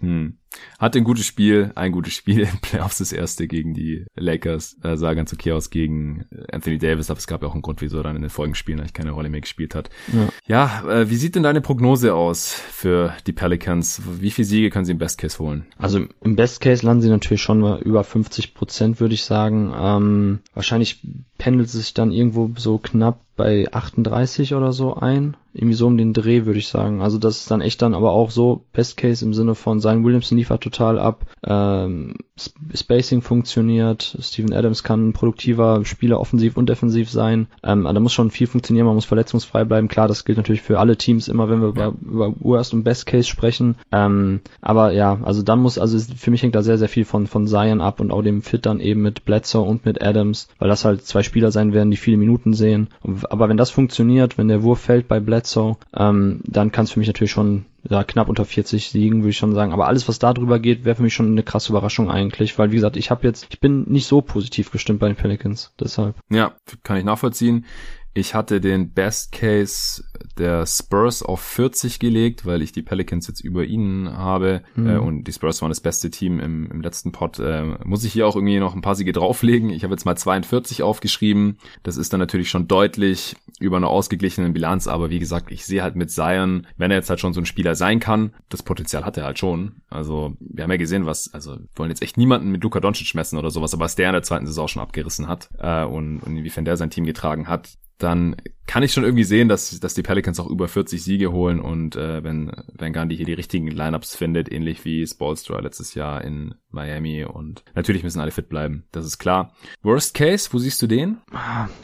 Hm. 0.01 0.39
Hatte 0.79 0.99
ein 0.99 1.05
gutes 1.05 1.27
Spiel, 1.27 1.73
ein 1.75 1.93
gutes 1.93 2.15
Spiel 2.15 2.41
im 2.41 2.59
Playoffs, 2.63 2.99
das 2.99 3.13
erste 3.13 3.47
gegen 3.47 3.75
die 3.75 4.07
Lakers. 4.17 4.77
Äh, 4.83 4.97
sah 4.97 5.15
ganz 5.15 5.33
okay 5.33 5.53
aus 5.53 5.71
gegen 5.71 6.25
Anthony 6.51 6.79
Davis, 6.79 7.11
aber 7.11 7.19
es 7.19 7.27
gab 7.27 7.43
ja 7.43 7.49
auch 7.49 7.53
einen 7.53 7.63
Grund, 7.63 7.81
wieso 7.81 7.99
er 7.99 8.05
dann 8.05 8.17
in 8.17 8.23
den 8.23 8.31
folgenden 8.31 8.57
Spielen 8.57 8.81
eigentlich 8.81 8.95
keine 8.95 9.11
Rolle 9.11 9.29
mehr 9.29 9.41
gespielt 9.41 9.75
hat. 9.75 9.91
Ja, 10.47 10.83
ja 10.85 10.91
äh, 10.91 11.11
wie 11.11 11.17
sieht 11.17 11.35
denn 11.35 11.43
deine 11.43 11.61
Prognose 11.61 12.15
aus 12.15 12.53
für 12.53 13.15
die 13.27 13.33
Pelicans? 13.33 14.03
Wie 14.21 14.31
viele 14.31 14.47
Siege 14.47 14.71
können 14.71 14.85
sie 14.85 14.93
im 14.93 14.99
Best 14.99 15.19
Case 15.19 15.39
holen? 15.39 15.67
Also 15.77 16.07
im 16.23 16.37
Best 16.37 16.61
Case 16.61 16.85
landen 16.85 17.03
sie 17.03 17.11
natürlich 17.11 17.43
schon 17.43 17.61
mal 17.61 17.81
über 17.81 18.03
50 18.03 18.55
Prozent, 18.55 19.01
würde 19.01 19.15
ich 19.15 19.25
sagen. 19.25 19.73
Ähm, 19.77 20.39
wahrscheinlich 20.55 21.03
pendelt 21.37 21.69
es 21.69 21.75
sich 21.75 21.95
dann 21.95 22.11
irgendwo 22.11 22.51
so 22.57 22.79
knapp 22.79 23.21
bei 23.37 23.73
38 23.73 24.08
oder 24.55 24.73
so 24.73 24.95
ein. 24.95 25.37
Irgendwie 25.55 25.75
so 25.75 25.87
um 25.87 25.97
den 25.97 26.13
Dreh, 26.13 26.45
würde 26.47 26.59
ich 26.59 26.69
sagen. 26.69 27.03
Also 27.03 27.19
das 27.19 27.39
ist 27.39 27.51
dann 27.51 27.61
echt 27.61 27.83
dann 27.83 27.95
aber 27.95 28.13
auch 28.13 28.31
so 28.31 28.65
Best 28.73 28.97
Case 28.97 29.25
im 29.25 29.35
Sinne 29.35 29.55
von 29.55 29.81
Zion 29.81 30.05
Williamson 30.05 30.39
liefert 30.39 30.63
total 30.63 30.99
ab, 30.99 31.25
ähm, 31.45 32.15
Spacing 32.75 33.23
funktioniert, 33.23 34.17
Steven 34.21 34.53
Adams 34.53 34.83
kann 34.85 35.09
ein 35.09 35.13
produktiver 35.13 35.85
Spieler 35.85 36.21
offensiv 36.21 36.57
und 36.57 36.69
defensiv 36.69 37.11
sein. 37.11 37.49
Ähm, 37.65 37.85
da 37.85 37.99
muss 37.99 38.13
schon 38.13 38.31
viel 38.31 38.47
funktionieren, 38.47 38.87
man 38.87 38.95
muss 38.95 39.05
verletzungsfrei 39.05 39.65
bleiben. 39.65 39.89
Klar, 39.89 40.09
das 40.09 40.25
gilt 40.25 40.39
natürlich 40.39 40.63
für 40.63 40.79
alle 40.79 40.97
Teams 40.97 41.29
immer, 41.29 41.49
wenn 41.49 41.61
wir 41.61 41.75
ja. 41.77 41.89
über, 41.89 41.95
über 42.01 42.35
Worst 42.41 42.75
und 42.75 42.85
Best 42.85 43.07
Case 43.07 43.29
sprechen. 43.29 43.77
Ähm, 43.91 44.41
aber 44.61 44.93
ja, 44.93 45.19
also 45.23 45.43
dann 45.43 45.61
muss, 45.61 45.79
also 45.79 45.99
für 46.17 46.31
mich 46.31 46.43
hängt 46.43 46.55
da 46.55 46.63
sehr, 46.63 46.79
sehr 46.79 46.89
viel 46.89 47.05
von, 47.05 47.27
von 47.27 47.47
Zion 47.47 47.81
ab 47.81 48.01
und 48.01 48.13
auch 48.13 48.23
dem 48.23 48.43
Fit 48.43 48.67
dann 48.67 48.81
eben 48.81 49.03
mit 49.03 49.25
Bledsoe 49.25 49.63
und 49.63 49.85
mit 49.85 50.03
Adams, 50.03 50.49
weil 50.59 50.69
das 50.69 50.85
halt 50.85 51.05
zwei 51.05 51.23
Spieler 51.23 51.51
sein 51.51 51.73
werden, 51.73 51.91
die 51.91 51.97
viele 51.97 52.17
Minuten 52.17 52.55
sehen. 52.55 52.89
Aber 53.31 53.49
wenn 53.49 53.57
das 53.57 53.71
funktioniert, 53.71 54.39
wenn 54.39 54.49
der 54.49 54.63
Wurf 54.63 54.81
fällt 54.81 55.09
bei 55.09 55.19
Bledsoe, 55.21 55.38
ähm, 55.97 56.41
dann 56.45 56.73
kann 56.73 56.85
es 56.85 56.93
für 56.93 56.99
mich 56.99 57.09
natürlich 57.09 57.31
schon 57.31 57.65
ja, 57.89 58.05
knapp 58.05 58.29
unter 58.29 58.45
40 58.45 58.91
Siegen, 58.91 59.23
würde 59.23 59.31
ich 59.31 59.39
schon 59.39 59.55
sagen. 59.55 59.73
Aber 59.73 59.87
alles, 59.87 60.09
was 60.09 60.19
da 60.19 60.33
drüber 60.33 60.59
geht, 60.59 60.85
wäre 60.85 60.97
für 60.97 61.03
mich 61.03 61.15
schon 61.15 61.31
eine 61.31 61.43
krasse 61.43 61.73
Überraschung 61.73 62.11
eigentlich, 62.11 62.59
weil 62.59 62.71
wie 62.71 62.77
gesagt, 62.77 62.97
ich 62.97 63.11
habe 63.11 63.27
jetzt, 63.27 63.47
ich 63.51 63.61
bin 63.61 63.85
nicht 63.89 64.07
so 64.07 64.21
positiv 64.21 64.71
gestimmt 64.71 65.01
bei 65.01 65.09
den 65.09 65.17
Pelicans, 65.17 65.73
deshalb. 65.81 66.17
Ja, 66.31 66.55
kann 66.83 66.97
ich 66.97 67.05
nachvollziehen. 67.05 67.65
Ich 68.19 68.35
hatte 68.35 68.61
den 68.61 68.93
Best 68.95 69.31
Case 69.31 70.03
der 70.39 70.67
Spurs 70.67 71.23
auf 71.23 71.41
40 71.41 72.01
gelegt, 72.01 72.47
weil 72.47 72.63
ich 72.63 72.73
die 72.73 72.83
Pelicans 72.83 73.29
jetzt 73.29 73.41
über 73.41 73.65
ihnen 73.65 74.17
habe 74.17 74.63
mhm. 74.75 74.89
äh, 74.89 74.97
und 74.97 75.25
die 75.25 75.33
Spurs 75.33 75.63
waren 75.63 75.69
das 75.69 75.81
beste 75.81 76.11
Team 76.11 76.41
im, 76.41 76.69
im 76.71 76.81
letzten 76.81 77.13
Pot. 77.13 77.39
Äh, 77.39 77.77
muss 77.85 78.05
ich 78.05 78.13
hier 78.13 78.27
auch 78.27 78.35
irgendwie 78.35 78.59
noch 78.59 78.75
ein 78.75 78.83
paar 78.83 78.97
Siege 78.97 79.13
drauflegen. 79.13 79.71
Ich 79.71 79.85
habe 79.85 79.95
jetzt 79.95 80.05
mal 80.05 80.17
42 80.17 80.83
aufgeschrieben. 80.83 81.59
Das 81.85 81.97
ist 81.97 82.13
dann 82.13 82.19
natürlich 82.19 82.51
schon 82.51 82.67
deutlich 82.67 83.37
über 83.61 83.77
einer 83.77 83.89
ausgeglichenen 83.89 84.53
Bilanz, 84.53 84.89
aber 84.89 85.11
wie 85.11 85.19
gesagt, 85.19 85.53
ich 85.53 85.65
sehe 85.65 85.83
halt 85.83 85.95
mit 85.95 86.11
Zion, 86.11 86.67
wenn 86.77 86.91
er 86.91 86.97
jetzt 86.97 87.11
halt 87.11 87.21
schon 87.21 87.33
so 87.33 87.41
ein 87.41 87.47
Spieler 87.47 87.75
sein 87.79 88.01
kann, 88.01 88.35
das 88.49 88.63
Potenzial 88.63 89.05
hat 89.05 89.17
er 89.17 89.25
halt 89.25 89.39
schon. 89.39 89.77
Also 89.89 90.37
wir 90.41 90.65
haben 90.65 90.71
ja 90.71 90.77
gesehen, 90.77 91.07
was, 91.07 91.33
also 91.33 91.57
wollen 91.75 91.91
jetzt 91.91 92.03
echt 92.03 92.19
niemanden 92.19 92.51
mit 92.51 92.63
Luka 92.63 92.81
Doncic 92.81 93.15
messen 93.15 93.39
oder 93.39 93.51
sowas, 93.51 93.73
aber 93.73 93.85
was 93.85 93.97
der 93.97 94.09
in 94.09 94.15
der 94.15 94.23
zweiten 94.23 94.47
Saison 94.47 94.69
schon 94.69 94.83
abgerissen 94.83 95.29
hat 95.29 95.49
äh, 95.59 95.85
und, 95.85 96.21
und 96.21 96.37
inwiefern 96.37 96.65
der 96.65 96.77
sein 96.77 96.91
Team 96.91 97.05
getragen 97.05 97.49
hat, 97.49 97.79
dann 97.99 98.37
kann 98.67 98.83
ich 98.83 98.93
schon 98.93 99.03
irgendwie 99.03 99.25
sehen, 99.25 99.49
dass, 99.49 99.81
dass 99.81 99.95
die 99.95 100.03
Pelicans 100.03 100.39
auch 100.39 100.47
über 100.47 100.69
40 100.69 101.03
Siege 101.03 101.33
holen 101.33 101.59
und 101.59 101.97
äh, 101.97 102.23
wenn, 102.23 102.53
wenn 102.73 102.93
Gandhi 102.93 103.17
hier 103.17 103.25
die 103.25 103.33
richtigen 103.33 103.67
Lineups 103.67 104.15
findet, 104.15 104.53
ähnlich 104.53 104.85
wie 104.85 105.07
Spolstra 105.07 105.59
letztes 105.59 105.95
Jahr 105.95 106.23
in 106.23 106.55
Miami 106.71 107.25
und 107.25 107.65
natürlich 107.75 108.05
müssen 108.05 108.21
alle 108.21 108.31
fit 108.31 108.49
bleiben, 108.49 108.85
das 108.93 109.07
ist 109.07 109.19
klar. 109.19 109.55
Worst 109.83 110.15
Case, 110.15 110.51
wo 110.53 110.59
siehst 110.59 110.81
du 110.83 110.87
den? 110.87 111.19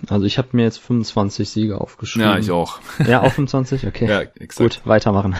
Also 0.08 0.26
ich 0.26 0.36
habe 0.38 0.48
mir 0.52 0.64
jetzt 0.64 0.78
25 0.78 1.48
Siege 1.48 1.80
aufgeschrieben. 1.80 2.28
Ja, 2.28 2.38
ich 2.38 2.50
auch. 2.50 2.80
Ja, 3.06 3.22
auch 3.22 3.32
25? 3.32 3.86
Okay. 3.86 4.08
ja, 4.08 4.20
exakt. 4.20 4.58
Gut, 4.58 4.86
weitermachen. 4.86 5.36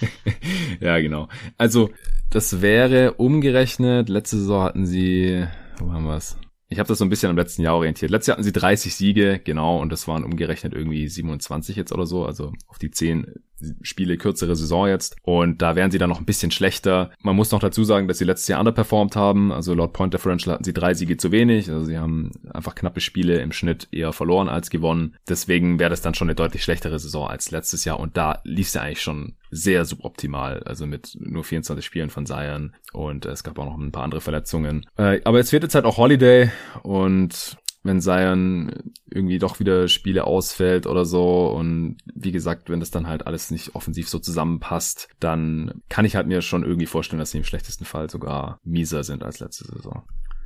ja, 0.80 0.98
genau. 0.98 1.28
Also 1.56 1.90
das 2.30 2.62
wäre 2.62 3.12
umgerechnet, 3.14 4.08
letzte 4.08 4.38
Saison 4.38 4.62
hatten 4.62 4.86
sie, 4.86 5.46
wo 5.78 5.92
haben 5.92 6.04
wir 6.04 6.16
es? 6.16 6.36
Ich 6.68 6.78
habe 6.78 6.88
das 6.88 6.98
so 6.98 7.04
ein 7.04 7.10
bisschen 7.10 7.30
am 7.30 7.36
letzten 7.36 7.62
Jahr 7.62 7.76
orientiert. 7.76 8.10
Letztes 8.10 8.28
Jahr 8.28 8.36
hatten 8.36 8.44
sie 8.44 8.52
30 8.52 8.94
Siege, 8.94 9.40
genau, 9.44 9.80
und 9.80 9.90
das 9.90 10.08
waren 10.08 10.24
umgerechnet 10.24 10.72
irgendwie 10.72 11.06
27 11.08 11.76
jetzt 11.76 11.92
oder 11.92 12.06
so, 12.06 12.24
also 12.24 12.52
auf 12.66 12.78
die 12.78 12.90
10 12.90 13.34
Spiele 13.82 14.16
kürzere 14.16 14.56
Saison 14.56 14.88
jetzt. 14.88 15.16
Und 15.22 15.62
da 15.62 15.76
wären 15.76 15.90
sie 15.90 15.98
dann 15.98 16.10
noch 16.10 16.20
ein 16.20 16.26
bisschen 16.26 16.50
schlechter. 16.50 17.10
Man 17.22 17.36
muss 17.36 17.50
noch 17.50 17.60
dazu 17.60 17.84
sagen, 17.84 18.08
dass 18.08 18.18
sie 18.18 18.24
letztes 18.24 18.48
Jahr 18.48 18.60
underperformed 18.60 19.16
haben. 19.16 19.52
Also 19.52 19.74
laut 19.74 19.92
Point 19.92 20.14
Differential 20.14 20.54
hatten 20.54 20.64
sie 20.64 20.72
drei 20.72 20.94
Siege 20.94 21.16
zu 21.16 21.32
wenig. 21.32 21.70
Also 21.70 21.84
sie 21.86 21.98
haben 21.98 22.32
einfach 22.52 22.74
knappe 22.74 23.00
Spiele 23.00 23.40
im 23.40 23.52
Schnitt 23.52 23.88
eher 23.90 24.12
verloren 24.12 24.48
als 24.48 24.70
gewonnen. 24.70 25.16
Deswegen 25.28 25.78
wäre 25.78 25.90
das 25.90 26.02
dann 26.02 26.14
schon 26.14 26.28
eine 26.28 26.34
deutlich 26.34 26.64
schlechtere 26.64 26.98
Saison 26.98 27.28
als 27.28 27.50
letztes 27.50 27.84
Jahr. 27.84 28.00
Und 28.00 28.16
da 28.16 28.40
lief 28.44 28.68
es 28.68 28.74
ja 28.74 28.82
eigentlich 28.82 29.02
schon 29.02 29.34
sehr 29.50 29.84
suboptimal. 29.84 30.62
Also 30.64 30.86
mit 30.86 31.16
nur 31.18 31.44
24 31.44 31.84
Spielen 31.84 32.10
von 32.10 32.26
Zion. 32.26 32.74
Und 32.92 33.26
es 33.26 33.44
gab 33.44 33.58
auch 33.58 33.64
noch 33.64 33.78
ein 33.78 33.92
paar 33.92 34.04
andere 34.04 34.20
Verletzungen. 34.20 34.86
Äh, 34.96 35.20
aber 35.24 35.38
jetzt 35.38 35.52
wird 35.52 35.62
jetzt 35.62 35.74
halt 35.74 35.84
auch 35.84 35.96
Holiday 35.96 36.50
und 36.82 37.56
wenn 37.84 38.00
Zion 38.00 38.72
irgendwie 39.08 39.38
doch 39.38 39.60
wieder 39.60 39.86
Spiele 39.88 40.24
ausfällt 40.24 40.86
oder 40.86 41.04
so. 41.04 41.48
Und 41.48 41.98
wie 42.14 42.32
gesagt, 42.32 42.70
wenn 42.70 42.80
das 42.80 42.90
dann 42.90 43.06
halt 43.06 43.26
alles 43.26 43.50
nicht 43.50 43.74
offensiv 43.74 44.08
so 44.08 44.18
zusammenpasst, 44.18 45.08
dann 45.20 45.82
kann 45.88 46.04
ich 46.04 46.16
halt 46.16 46.26
mir 46.26 46.42
schon 46.42 46.64
irgendwie 46.64 46.86
vorstellen, 46.86 47.20
dass 47.20 47.30
sie 47.30 47.38
im 47.38 47.44
schlechtesten 47.44 47.84
Fall 47.84 48.10
sogar 48.10 48.58
mieser 48.64 49.04
sind 49.04 49.22
als 49.22 49.38
letzte 49.38 49.66
Saison. 49.66 50.02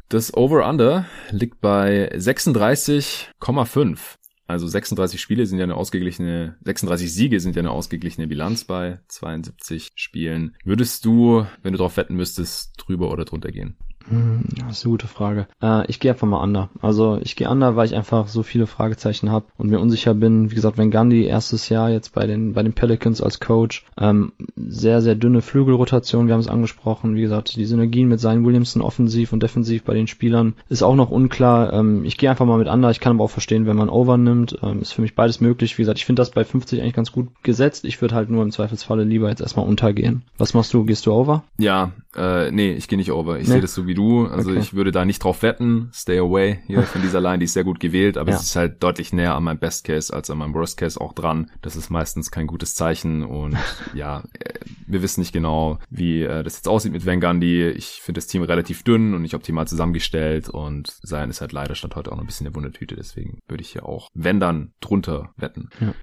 Das 0.09 0.35
Over-Under 0.35 1.07
liegt 1.31 1.61
bei 1.61 2.11
36,5. 2.15 3.99
Also 4.47 4.67
36 4.67 5.21
Spiele 5.21 5.45
sind 5.45 5.59
ja 5.59 5.65
eine 5.65 5.75
ausgeglichene, 5.75 6.57
36 6.65 7.13
Siege 7.13 7.39
sind 7.39 7.55
ja 7.55 7.61
eine 7.61 7.71
ausgeglichene 7.71 8.27
Bilanz 8.27 8.65
bei 8.65 9.01
72 9.09 9.91
Spielen. 9.95 10.57
Würdest 10.65 11.05
du, 11.05 11.45
wenn 11.63 11.73
du 11.73 11.79
darauf 11.79 11.99
wetten 11.99 12.17
müsstest, 12.17 12.73
drüber 12.79 13.11
oder 13.13 13.27
drunter 13.27 13.53
gehen? 13.53 13.77
Hm, 14.11 14.45
das 14.67 14.79
ist 14.79 14.85
eine 14.85 14.93
gute 14.93 15.07
Frage. 15.07 15.47
Äh, 15.63 15.87
ich 15.87 16.01
gehe 16.01 16.13
einfach 16.13 16.27
mal 16.27 16.43
under. 16.43 16.71
Also 16.81 17.19
ich 17.23 17.37
gehe 17.37 17.49
under, 17.49 17.77
weil 17.77 17.87
ich 17.87 17.95
einfach 17.95 18.29
so 18.29 18.43
viele 18.43 18.67
Fragezeichen 18.67 19.31
habe 19.31 19.47
und 19.57 19.71
mir 19.71 19.81
unsicher 19.81 20.15
bin. 20.15 20.51
Wie 20.51 20.55
gesagt, 20.55 20.79
wenn 20.79 20.91
Gandhi 20.91 21.25
erstes 21.25 21.69
Jahr 21.69 21.91
jetzt 21.91 22.15
bei 22.15 22.27
den 22.27 22.55
bei 22.55 22.63
den 22.63 22.73
Pelicans 22.73 23.21
als 23.21 23.41
Coach 23.41 23.85
ähm, 23.99 24.33
sehr 24.57 25.03
sehr 25.03 25.15
dünne 25.15 25.43
Flügelrotation, 25.43 26.27
wir 26.27 26.35
haben 26.35 26.41
es 26.41 26.49
angesprochen. 26.49 27.15
Wie 27.15 27.23
gesagt, 27.23 27.57
die 27.57 27.65
Synergien 27.65 28.09
mit 28.09 28.21
seinen 28.21 28.45
Williamson 28.45 28.83
offensiv 28.83 29.33
und 29.33 29.43
defensiv 29.43 29.85
bei 29.85 29.95
den 29.95 30.07
Spielern 30.07 30.55
ist 30.69 30.83
auch 30.83 30.97
noch 30.97 31.11
unklar. 31.11 31.73
Ähm, 31.73 32.05
ich 32.05 32.17
gehe 32.17 32.31
einfach 32.31 32.47
mal 32.47 32.59
mit 32.59 32.69
under. 32.69 32.91
Ich 32.91 33.01
kann 33.01 33.17
aber 33.17 33.25
auch 33.25 33.31
verstehen, 33.31 33.67
wenn 33.67 33.77
man 33.77 33.89
over 33.89 34.17
nimmt, 34.17 34.59
ähm, 34.63 34.81
ist 34.81 34.93
für 34.93 35.03
mich 35.03 35.15
beides 35.15 35.41
möglich. 35.41 35.77
Wie 35.79 35.83
gesagt, 35.83 35.99
ich 35.99 36.07
finde 36.07 36.21
das 36.21 36.31
bei 36.31 36.45
50 36.45 36.81
eigentlich 36.81 36.95
ganz 36.95 37.13
gut 37.13 37.29
gesetzt. 37.43 37.85
Ich 37.85 38.01
würde 38.01 38.15
halt 38.15 38.31
nur 38.31 38.43
im 38.43 38.51
Zweifelsfalle 38.51 39.05
lieber 39.05 39.29
jetzt 39.29 39.41
erstmal 39.41 39.67
untergehen. 39.67 40.23
Was 40.39 40.55
machst 40.55 40.73
du? 40.73 40.85
Gehst 40.85 41.07
du 41.07 41.13
over? 41.13 41.45
Ja, 41.59 41.93
äh, 42.17 42.51
nee, 42.51 42.73
ich 42.73 42.89
gehe 42.89 42.99
nicht 42.99 43.13
over. 43.13 43.39
Ich 43.39 43.47
nee. 43.47 43.55
sehe 43.55 43.61
das 43.61 43.75
so 43.75 43.87
wie 43.87 43.95
du. 43.99 44.27
Also 44.27 44.51
okay. 44.51 44.61
ich 44.61 44.75
würde 44.75 44.93
da 44.93 45.05
nicht 45.05 45.23
drauf 45.23 45.43
wetten. 45.43 45.91
Stay 45.93 46.19
away 46.19 46.61
hier 46.67 46.83
von 46.83 47.03
dieser 47.03 47.21
Line. 47.21 47.39
Die 47.39 47.45
ist 47.45 47.53
sehr 47.53 47.65
gut 47.65 47.81
gewählt, 47.81 48.17
aber 48.17 48.31
ja. 48.31 48.37
es 48.37 48.43
ist 48.45 48.57
halt 48.57 48.83
deutlich 48.83 49.13
näher 49.13 49.35
an 49.35 49.45
meinem 49.45 49.59
Best 49.59 49.85
Case 49.85 50.15
als 50.15 50.31
an 50.31 50.39
meinem 50.39 50.55
Worst 50.55 50.79
Case 50.79 51.01
auch 51.01 51.13
dran. 51.13 51.51
Das 51.63 51.77
ist 51.77 51.91
meistens 51.91 52.31
kein 52.31 52.47
gutes 52.47 52.75
Zeichen 52.75 53.25
und 53.25 53.57
ja, 53.95 54.23
äh, 54.39 54.55
wir 54.87 55.03
wissen 55.03 55.21
nicht 55.21 55.33
genau, 55.33 55.79
wie 55.91 56.23
äh, 56.23 56.43
das 56.43 56.57
jetzt 56.57 56.69
aussieht 56.69 56.93
mit 56.93 57.05
Van 57.05 57.21
Gundy. 57.21 57.69
Ich 57.69 58.01
finde 58.03 58.19
das 58.19 58.27
Team 58.29 58.43
relativ 58.43 58.83
dünn 58.85 59.15
und 59.15 59.23
nicht 59.23 59.35
optimal 59.35 59.67
zusammengestellt 59.67 60.49
und 60.49 60.97
sein 61.03 61.31
ist 61.31 61.41
halt 61.41 61.53
leider 61.53 61.75
stand 61.75 61.97
heute 61.97 62.13
auch 62.13 62.17
noch 62.17 62.23
ein 62.23 62.27
bisschen 62.27 62.45
der 62.45 62.55
Wundertüte. 62.55 62.97
Deswegen 62.97 63.41
würde 63.49 63.63
ich 63.63 63.71
hier 63.71 63.87
auch, 63.87 64.09
wenn 64.15 64.41
dann, 64.41 64.73
drunter 64.81 65.31
wetten. 65.37 65.69
Ja. 65.81 65.95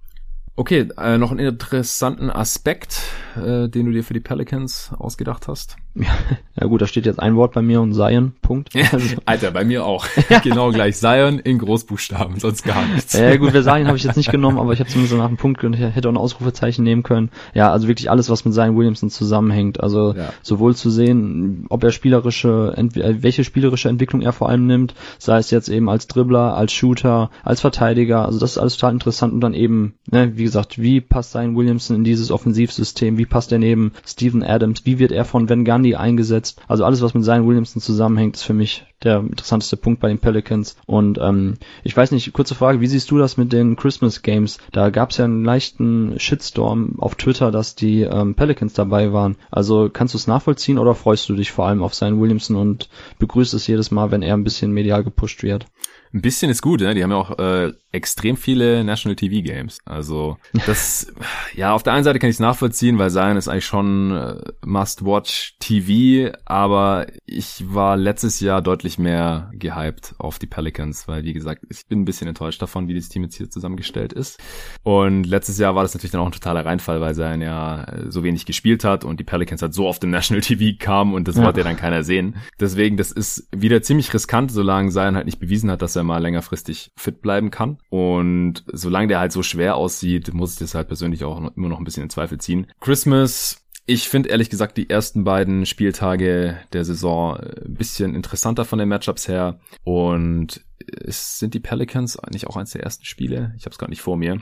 Okay, 0.58 0.88
äh, 0.98 1.18
noch 1.18 1.32
einen 1.32 1.46
interessanten 1.46 2.30
Aspekt, 2.30 3.02
äh, 3.36 3.68
den 3.68 3.88
du 3.88 3.92
dir 3.92 4.04
für 4.04 4.14
die 4.14 4.22
Pelicans 4.22 4.92
ausgedacht 4.98 5.50
hast. 5.50 5.76
Ja 5.96 6.68
gut, 6.68 6.82
da 6.82 6.88
steht 6.88 7.06
jetzt 7.06 7.20
ein 7.20 7.36
Wort 7.36 7.54
bei 7.54 7.62
mir 7.62 7.82
und 7.82 7.94
Zion, 7.94 8.34
Punkt. 8.42 8.70
Also. 8.92 9.16
Alter, 9.26 9.52
bei 9.52 9.64
mir 9.64 9.86
auch. 9.86 10.06
genau 10.44 10.72
gleich. 10.72 10.98
Zion 10.98 11.40
in 11.40 11.58
Großbuchstaben, 11.58 12.40
sonst 12.40 12.64
gar 12.64 12.86
nichts. 12.86 13.14
Ja 13.14 13.36
gut, 13.38 13.54
bei 13.54 13.62
Zion 13.62 13.88
habe 13.88 13.98
ich 13.98 14.04
jetzt 14.04 14.18
nicht 14.18 14.32
genommen, 14.32 14.60
aber 14.60 14.74
ich 14.74 14.80
habe 14.80 14.90
zumindest 14.90 15.18
nach 15.18 15.28
einem 15.28 15.38
Punkt 15.38 15.64
und 15.64 15.74
hätte 15.74 16.08
auch 16.08 16.14
ein 16.14 16.18
Ausrufezeichen 16.18 16.84
nehmen 16.84 17.04
können. 17.04 17.32
Ja, 17.54 17.72
also 17.72 17.88
wirklich 17.88 18.10
alles, 18.10 18.30
was 18.30 18.44
mit 18.46 18.54
Zion 18.54 18.78
Williamson 18.78 19.10
zusammenhängt. 19.10 19.82
Also 19.82 20.14
ja. 20.16 20.34
sowohl 20.42 20.76
zu 20.76 20.90
sehen, 20.90 21.66
ob 21.70 21.84
er 21.84 21.92
spielerische, 21.92 22.74
äh, 22.76 23.24
welche 23.24 23.44
spielerische 23.44 23.90
Entwicklung 23.90 24.22
er 24.22 24.34
vor 24.34 24.50
allem 24.50 24.68
nimmt, 24.68 24.96
sei 25.18 25.38
es 25.38 25.52
jetzt 25.52 25.70
eben 25.70 25.90
als 25.90 26.08
Dribbler, 26.08 26.56
als 26.56 26.74
Shooter, 26.74 27.30
als 27.44 27.62
Verteidiger. 27.62 28.26
Also 28.26 28.40
das 28.40 28.52
ist 28.52 28.58
alles 28.58 28.76
total 28.76 28.94
interessant 28.94 29.34
und 29.34 29.42
dann 29.42 29.54
eben, 29.54 29.96
ne, 30.12 30.38
wie 30.38 30.45
gesagt, 30.46 30.82
wie 30.82 31.02
passt 31.02 31.34
Zion 31.34 31.56
Williamson 31.58 31.98
in 31.98 32.04
dieses 32.04 32.32
Offensivsystem? 32.32 33.18
Wie 33.18 33.26
passt 33.26 33.52
er 33.52 33.60
neben 33.60 33.92
Steven 34.06 34.44
Adams? 34.44 34.86
Wie 34.86 35.00
wird 35.00 35.12
er 35.12 35.26
von 35.26 35.50
Van 35.50 35.66
Gundy 35.66 35.96
eingesetzt? 35.96 36.62
Also 36.68 36.86
alles, 36.86 37.02
was 37.02 37.14
mit 37.14 37.26
Zion 37.26 37.48
Williamson 37.48 37.82
zusammenhängt, 37.82 38.38
ist 38.38 38.44
für 38.44 38.54
mich 38.54 38.86
der 39.04 39.20
interessanteste 39.20 39.78
Punkt 39.78 40.00
bei 40.00 40.08
den 40.08 40.20
Pelicans. 40.20 40.78
Und 40.86 41.20
ähm, 41.22 41.56
ich 41.84 41.96
weiß 41.96 42.12
nicht, 42.12 42.32
kurze 42.34 42.56
Frage, 42.56 42.82
wie 42.82 42.88
siehst 42.88 43.12
du 43.12 43.18
das 43.18 43.38
mit 43.38 43.54
den 43.54 43.76
Christmas 43.76 44.22
Games? 44.22 44.58
Da 44.72 44.90
gab 44.90 45.12
es 45.12 45.18
ja 45.18 45.26
einen 45.26 45.44
leichten 45.44 46.20
Shitstorm 46.20 46.96
auf 46.98 47.16
Twitter, 47.16 47.52
dass 47.52 47.76
die 47.76 48.02
ähm, 48.02 48.36
Pelicans 48.36 48.74
dabei 48.74 49.14
waren. 49.14 49.36
Also 49.52 49.90
kannst 49.92 50.14
du 50.14 50.18
es 50.18 50.28
nachvollziehen 50.28 50.78
oder 50.78 50.96
freust 50.96 51.28
du 51.30 51.36
dich 51.36 51.52
vor 51.52 51.68
allem 51.68 51.84
auf 51.84 51.94
Zion 51.94 52.22
Williamson 52.22 52.56
und 52.56 52.90
begrüßt 53.20 53.54
es 53.54 53.68
jedes 53.68 53.92
Mal, 53.92 54.12
wenn 54.12 54.22
er 54.22 54.36
ein 54.36 54.44
bisschen 54.44 54.72
medial 54.72 55.04
gepusht 55.04 55.44
wird? 55.44 55.68
Ein 56.16 56.22
bisschen 56.22 56.50
ist 56.50 56.62
gut, 56.62 56.80
ne? 56.80 56.96
Die 56.96 57.04
haben 57.04 57.12
ja 57.12 57.18
auch 57.18 57.38
äh, 57.40 57.74
extrem 57.92 58.38
viele 58.38 58.86
National 58.86 59.18
TV 59.18 59.46
Games. 59.46 59.80
Also 59.84 60.38
das, 60.66 61.14
ja, 61.54 61.74
auf 61.74 61.84
der 61.84 61.92
einen 61.92 62.06
Seite 62.06 62.20
kann 62.20 62.30
ich 62.30 62.38
es 62.38 62.40
nachvollziehen, 62.40 62.98
weil 62.98 63.12
Zion 63.12 63.36
ist 63.36 63.50
eigentlich 63.50 63.66
schon 63.66 64.12
äh, 64.16 64.36
Must-Watch 64.66 65.58
TV, 65.60 66.34
aber 66.46 67.08
ich 67.26 67.66
war 67.68 67.98
letztes 67.98 68.40
Jahr 68.40 68.62
deutlich 68.62 68.98
mehr 68.98 69.52
gehypt 69.56 70.16
auf 70.18 70.40
die 70.40 70.48
Pelicans, 70.48 71.06
weil 71.10 71.26
wie 71.26 71.34
gesagt, 71.34 71.64
ich 71.70 71.86
bin 71.86 72.04
ein 72.04 72.06
bisschen 72.06 72.30
enttäuscht 72.30 72.62
davon, 72.62 72.88
wie 72.88 72.96
das 72.96 73.10
Team 73.10 73.24
jetzt 73.24 73.36
hier 73.36 73.50
zusammengestellt 73.50 74.14
ist. 74.14 74.40
Und 74.84 75.26
letztes 75.26 75.58
Jahr 75.58 75.76
war 75.76 75.84
das 75.84 75.96
natürlich 75.96 76.12
dann 76.12 76.22
auch 76.22 76.28
ein 76.28 76.32
totaler 76.32 76.66
Reinfall, 76.66 77.02
weil 77.02 77.14
Zion 77.14 77.42
ja 77.42 77.84
äh, 77.84 78.10
so 78.10 78.24
wenig 78.24 78.46
gespielt 78.46 78.86
hat 78.86 79.04
und 79.04 79.20
die 79.20 79.26
Pelicans 79.26 79.62
halt 79.62 79.74
so 79.74 79.86
auf 79.86 80.00
dem 80.00 80.12
National 80.12 80.40
TV 80.40 80.78
kamen 80.80 81.14
und 81.14 81.28
das 81.28 81.36
ja. 81.36 81.44
wollte 81.44 81.60
ja 81.60 81.66
dann 81.66 81.76
keiner 81.76 82.04
sehen. 82.04 82.38
Deswegen, 82.58 82.96
das 82.96 83.12
ist 83.12 83.50
wieder 83.54 83.82
ziemlich 83.82 84.14
riskant, 84.14 84.50
solange 84.50 84.92
Zion 84.92 85.18
halt 85.18 85.26
nicht 85.26 85.40
bewiesen 85.40 85.70
hat, 85.70 85.82
dass 85.82 85.98
er 85.98 86.05
mal 86.06 86.22
längerfristig 86.22 86.92
fit 86.96 87.22
bleiben 87.22 87.52
kann. 87.52 87.78
Und 87.90 88.64
solange 88.72 89.08
der 89.08 89.20
halt 89.20 89.32
so 89.32 89.44
schwer 89.44 89.76
aussieht, 89.76 90.34
muss 90.34 90.54
ich 90.54 90.60
das 90.60 90.76
halt 90.76 90.88
persönlich 90.88 91.24
auch 91.24 91.40
noch, 91.40 91.56
immer 91.56 91.70
noch 91.70 91.80
ein 91.80 91.84
bisschen 91.84 92.04
in 92.04 92.10
Zweifel 92.10 92.40
ziehen. 92.40 92.68
Christmas 92.80 93.66
ich 93.88 94.10
finde 94.10 94.30
ehrlich 94.30 94.50
gesagt 94.50 94.78
die 94.78 94.90
ersten 94.90 95.24
beiden 95.24 95.66
Spieltage 95.66 96.58
der 96.74 96.84
Saison 96.84 97.38
ein 97.38 97.76
bisschen 97.76 98.16
interessanter 98.16 98.66
von 98.66 98.80
den 98.80 98.90
Matchups 98.90 99.28
her. 99.28 99.60
Und 99.84 100.66
es 100.88 101.38
sind 101.38 101.54
die 101.54 101.60
Pelicans 101.60 102.18
nicht 102.32 102.48
auch 102.48 102.58
eins 102.58 102.72
der 102.72 102.82
ersten 102.82 103.06
Spiele? 103.06 103.54
Ich 103.58 103.66
habe 103.66 103.74
es 103.74 103.78
gar 103.78 103.90
nicht 103.90 104.02
vor 104.02 104.18
mir. 104.18 104.40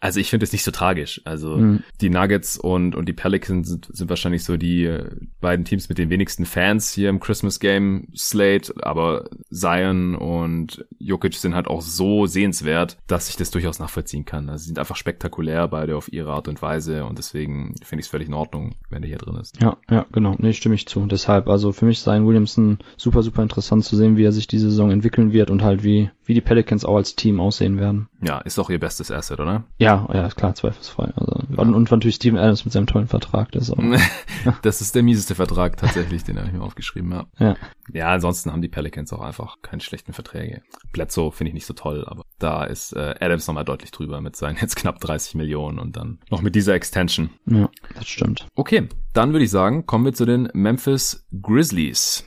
Also 0.00 0.20
ich 0.20 0.30
finde 0.30 0.44
es 0.44 0.52
nicht 0.52 0.64
so 0.64 0.70
tragisch. 0.70 1.20
Also 1.24 1.56
mhm. 1.56 1.82
die 2.00 2.10
Nuggets 2.10 2.58
und, 2.58 2.94
und 2.94 3.08
die 3.08 3.12
Pelicans 3.12 3.68
sind, 3.68 3.88
sind 3.90 4.08
wahrscheinlich 4.10 4.44
so 4.44 4.56
die 4.56 4.84
äh, 4.84 5.10
beiden 5.40 5.64
Teams 5.64 5.88
mit 5.88 5.98
den 5.98 6.10
wenigsten 6.10 6.44
Fans 6.44 6.92
hier 6.92 7.08
im 7.08 7.20
Christmas 7.20 7.60
Game 7.60 8.08
Slate, 8.14 8.74
aber 8.82 9.28
Zion 9.50 10.14
und 10.14 10.84
Jokic 10.98 11.34
sind 11.34 11.54
halt 11.54 11.66
auch 11.66 11.82
so 11.82 12.26
sehenswert, 12.26 12.98
dass 13.06 13.28
ich 13.28 13.36
das 13.36 13.50
durchaus 13.50 13.78
nachvollziehen 13.78 14.24
kann. 14.24 14.48
Also 14.48 14.62
sie 14.62 14.68
sind 14.68 14.78
einfach 14.78 14.96
spektakulär 14.96 15.68
beide 15.68 15.96
auf 15.96 16.12
ihre 16.12 16.32
Art 16.32 16.48
und 16.48 16.60
Weise 16.62 17.04
und 17.04 17.18
deswegen 17.18 17.74
finde 17.82 18.00
ich 18.00 18.06
es 18.06 18.10
völlig 18.10 18.28
in 18.28 18.34
Ordnung, 18.34 18.74
wenn 18.90 19.02
der 19.02 19.08
hier 19.08 19.18
drin 19.18 19.36
ist. 19.36 19.60
Ja, 19.60 19.76
ja, 19.90 20.06
genau. 20.12 20.36
Nee, 20.38 20.52
stimme 20.52 20.74
ich 20.74 20.86
zu. 20.86 21.06
Deshalb, 21.06 21.48
also 21.48 21.72
für 21.72 21.86
mich 21.86 22.00
Zion 22.00 22.26
Williamson 22.26 22.78
super, 22.96 23.22
super 23.22 23.42
interessant 23.42 23.84
zu 23.84 23.96
sehen, 23.96 24.16
wie 24.16 24.24
er 24.24 24.32
sich 24.32 24.46
diese 24.46 24.70
Saison 24.70 24.90
entwickeln 24.90 25.32
wird 25.32 25.50
und 25.50 25.62
halt 25.62 25.82
wie, 25.82 26.10
wie 26.24 26.34
die 26.34 26.40
Pelicans 26.40 26.84
auch 26.84 26.96
als 26.96 27.16
Team 27.16 27.40
aussehen 27.40 27.78
werden. 27.78 28.08
Ja, 28.22 28.38
ist 28.38 28.58
auch 28.58 28.70
ihr 28.70 28.80
bestes 28.80 29.10
Asset, 29.10 29.40
oder? 29.40 29.64
Ja, 29.78 30.08
ja, 30.12 30.28
klar, 30.28 30.54
zweifelsfrei. 30.54 31.12
Also, 31.16 31.42
ja. 31.50 31.58
und, 31.58 31.90
natürlich 31.90 32.16
Steven 32.16 32.38
Adams 32.38 32.64
mit 32.64 32.72
seinem 32.72 32.86
tollen 32.86 33.08
Vertrag. 33.08 33.52
Das 33.52 33.64
ist, 33.64 33.70
auch, 33.70 33.82
das 34.62 34.80
ist 34.80 34.94
der 34.94 35.02
mieseste 35.02 35.34
Vertrag 35.34 35.76
tatsächlich, 35.76 36.24
den 36.24 36.38
habe 36.38 36.48
ich 36.48 36.54
mir 36.54 36.62
aufgeschrieben 36.62 37.14
habe. 37.14 37.28
Ja. 37.38 37.56
ja, 37.92 38.08
ansonsten 38.08 38.52
haben 38.52 38.62
die 38.62 38.68
Pelicans 38.68 39.12
auch 39.12 39.20
einfach 39.20 39.56
keine 39.62 39.82
schlechten 39.82 40.12
Verträge. 40.12 40.62
Bledsoe 40.92 41.30
finde 41.30 41.48
ich 41.48 41.54
nicht 41.54 41.66
so 41.66 41.74
toll, 41.74 42.04
aber 42.06 42.22
da 42.38 42.64
ist 42.64 42.92
äh, 42.94 43.14
Adams 43.20 43.46
nochmal 43.46 43.64
deutlich 43.64 43.90
drüber 43.90 44.20
mit 44.20 44.36
seinen 44.36 44.56
jetzt 44.56 44.76
knapp 44.76 45.00
30 45.00 45.34
Millionen 45.34 45.78
und 45.78 45.96
dann 45.96 46.20
noch 46.30 46.42
mit 46.42 46.54
dieser 46.54 46.74
Extension. 46.74 47.30
Ja, 47.46 47.68
das 47.94 48.08
stimmt. 48.08 48.46
Okay, 48.54 48.88
dann 49.12 49.32
würde 49.32 49.44
ich 49.44 49.50
sagen, 49.50 49.86
kommen 49.86 50.04
wir 50.04 50.14
zu 50.14 50.24
den 50.24 50.48
Memphis 50.54 51.26
Grizzlies. 51.42 52.26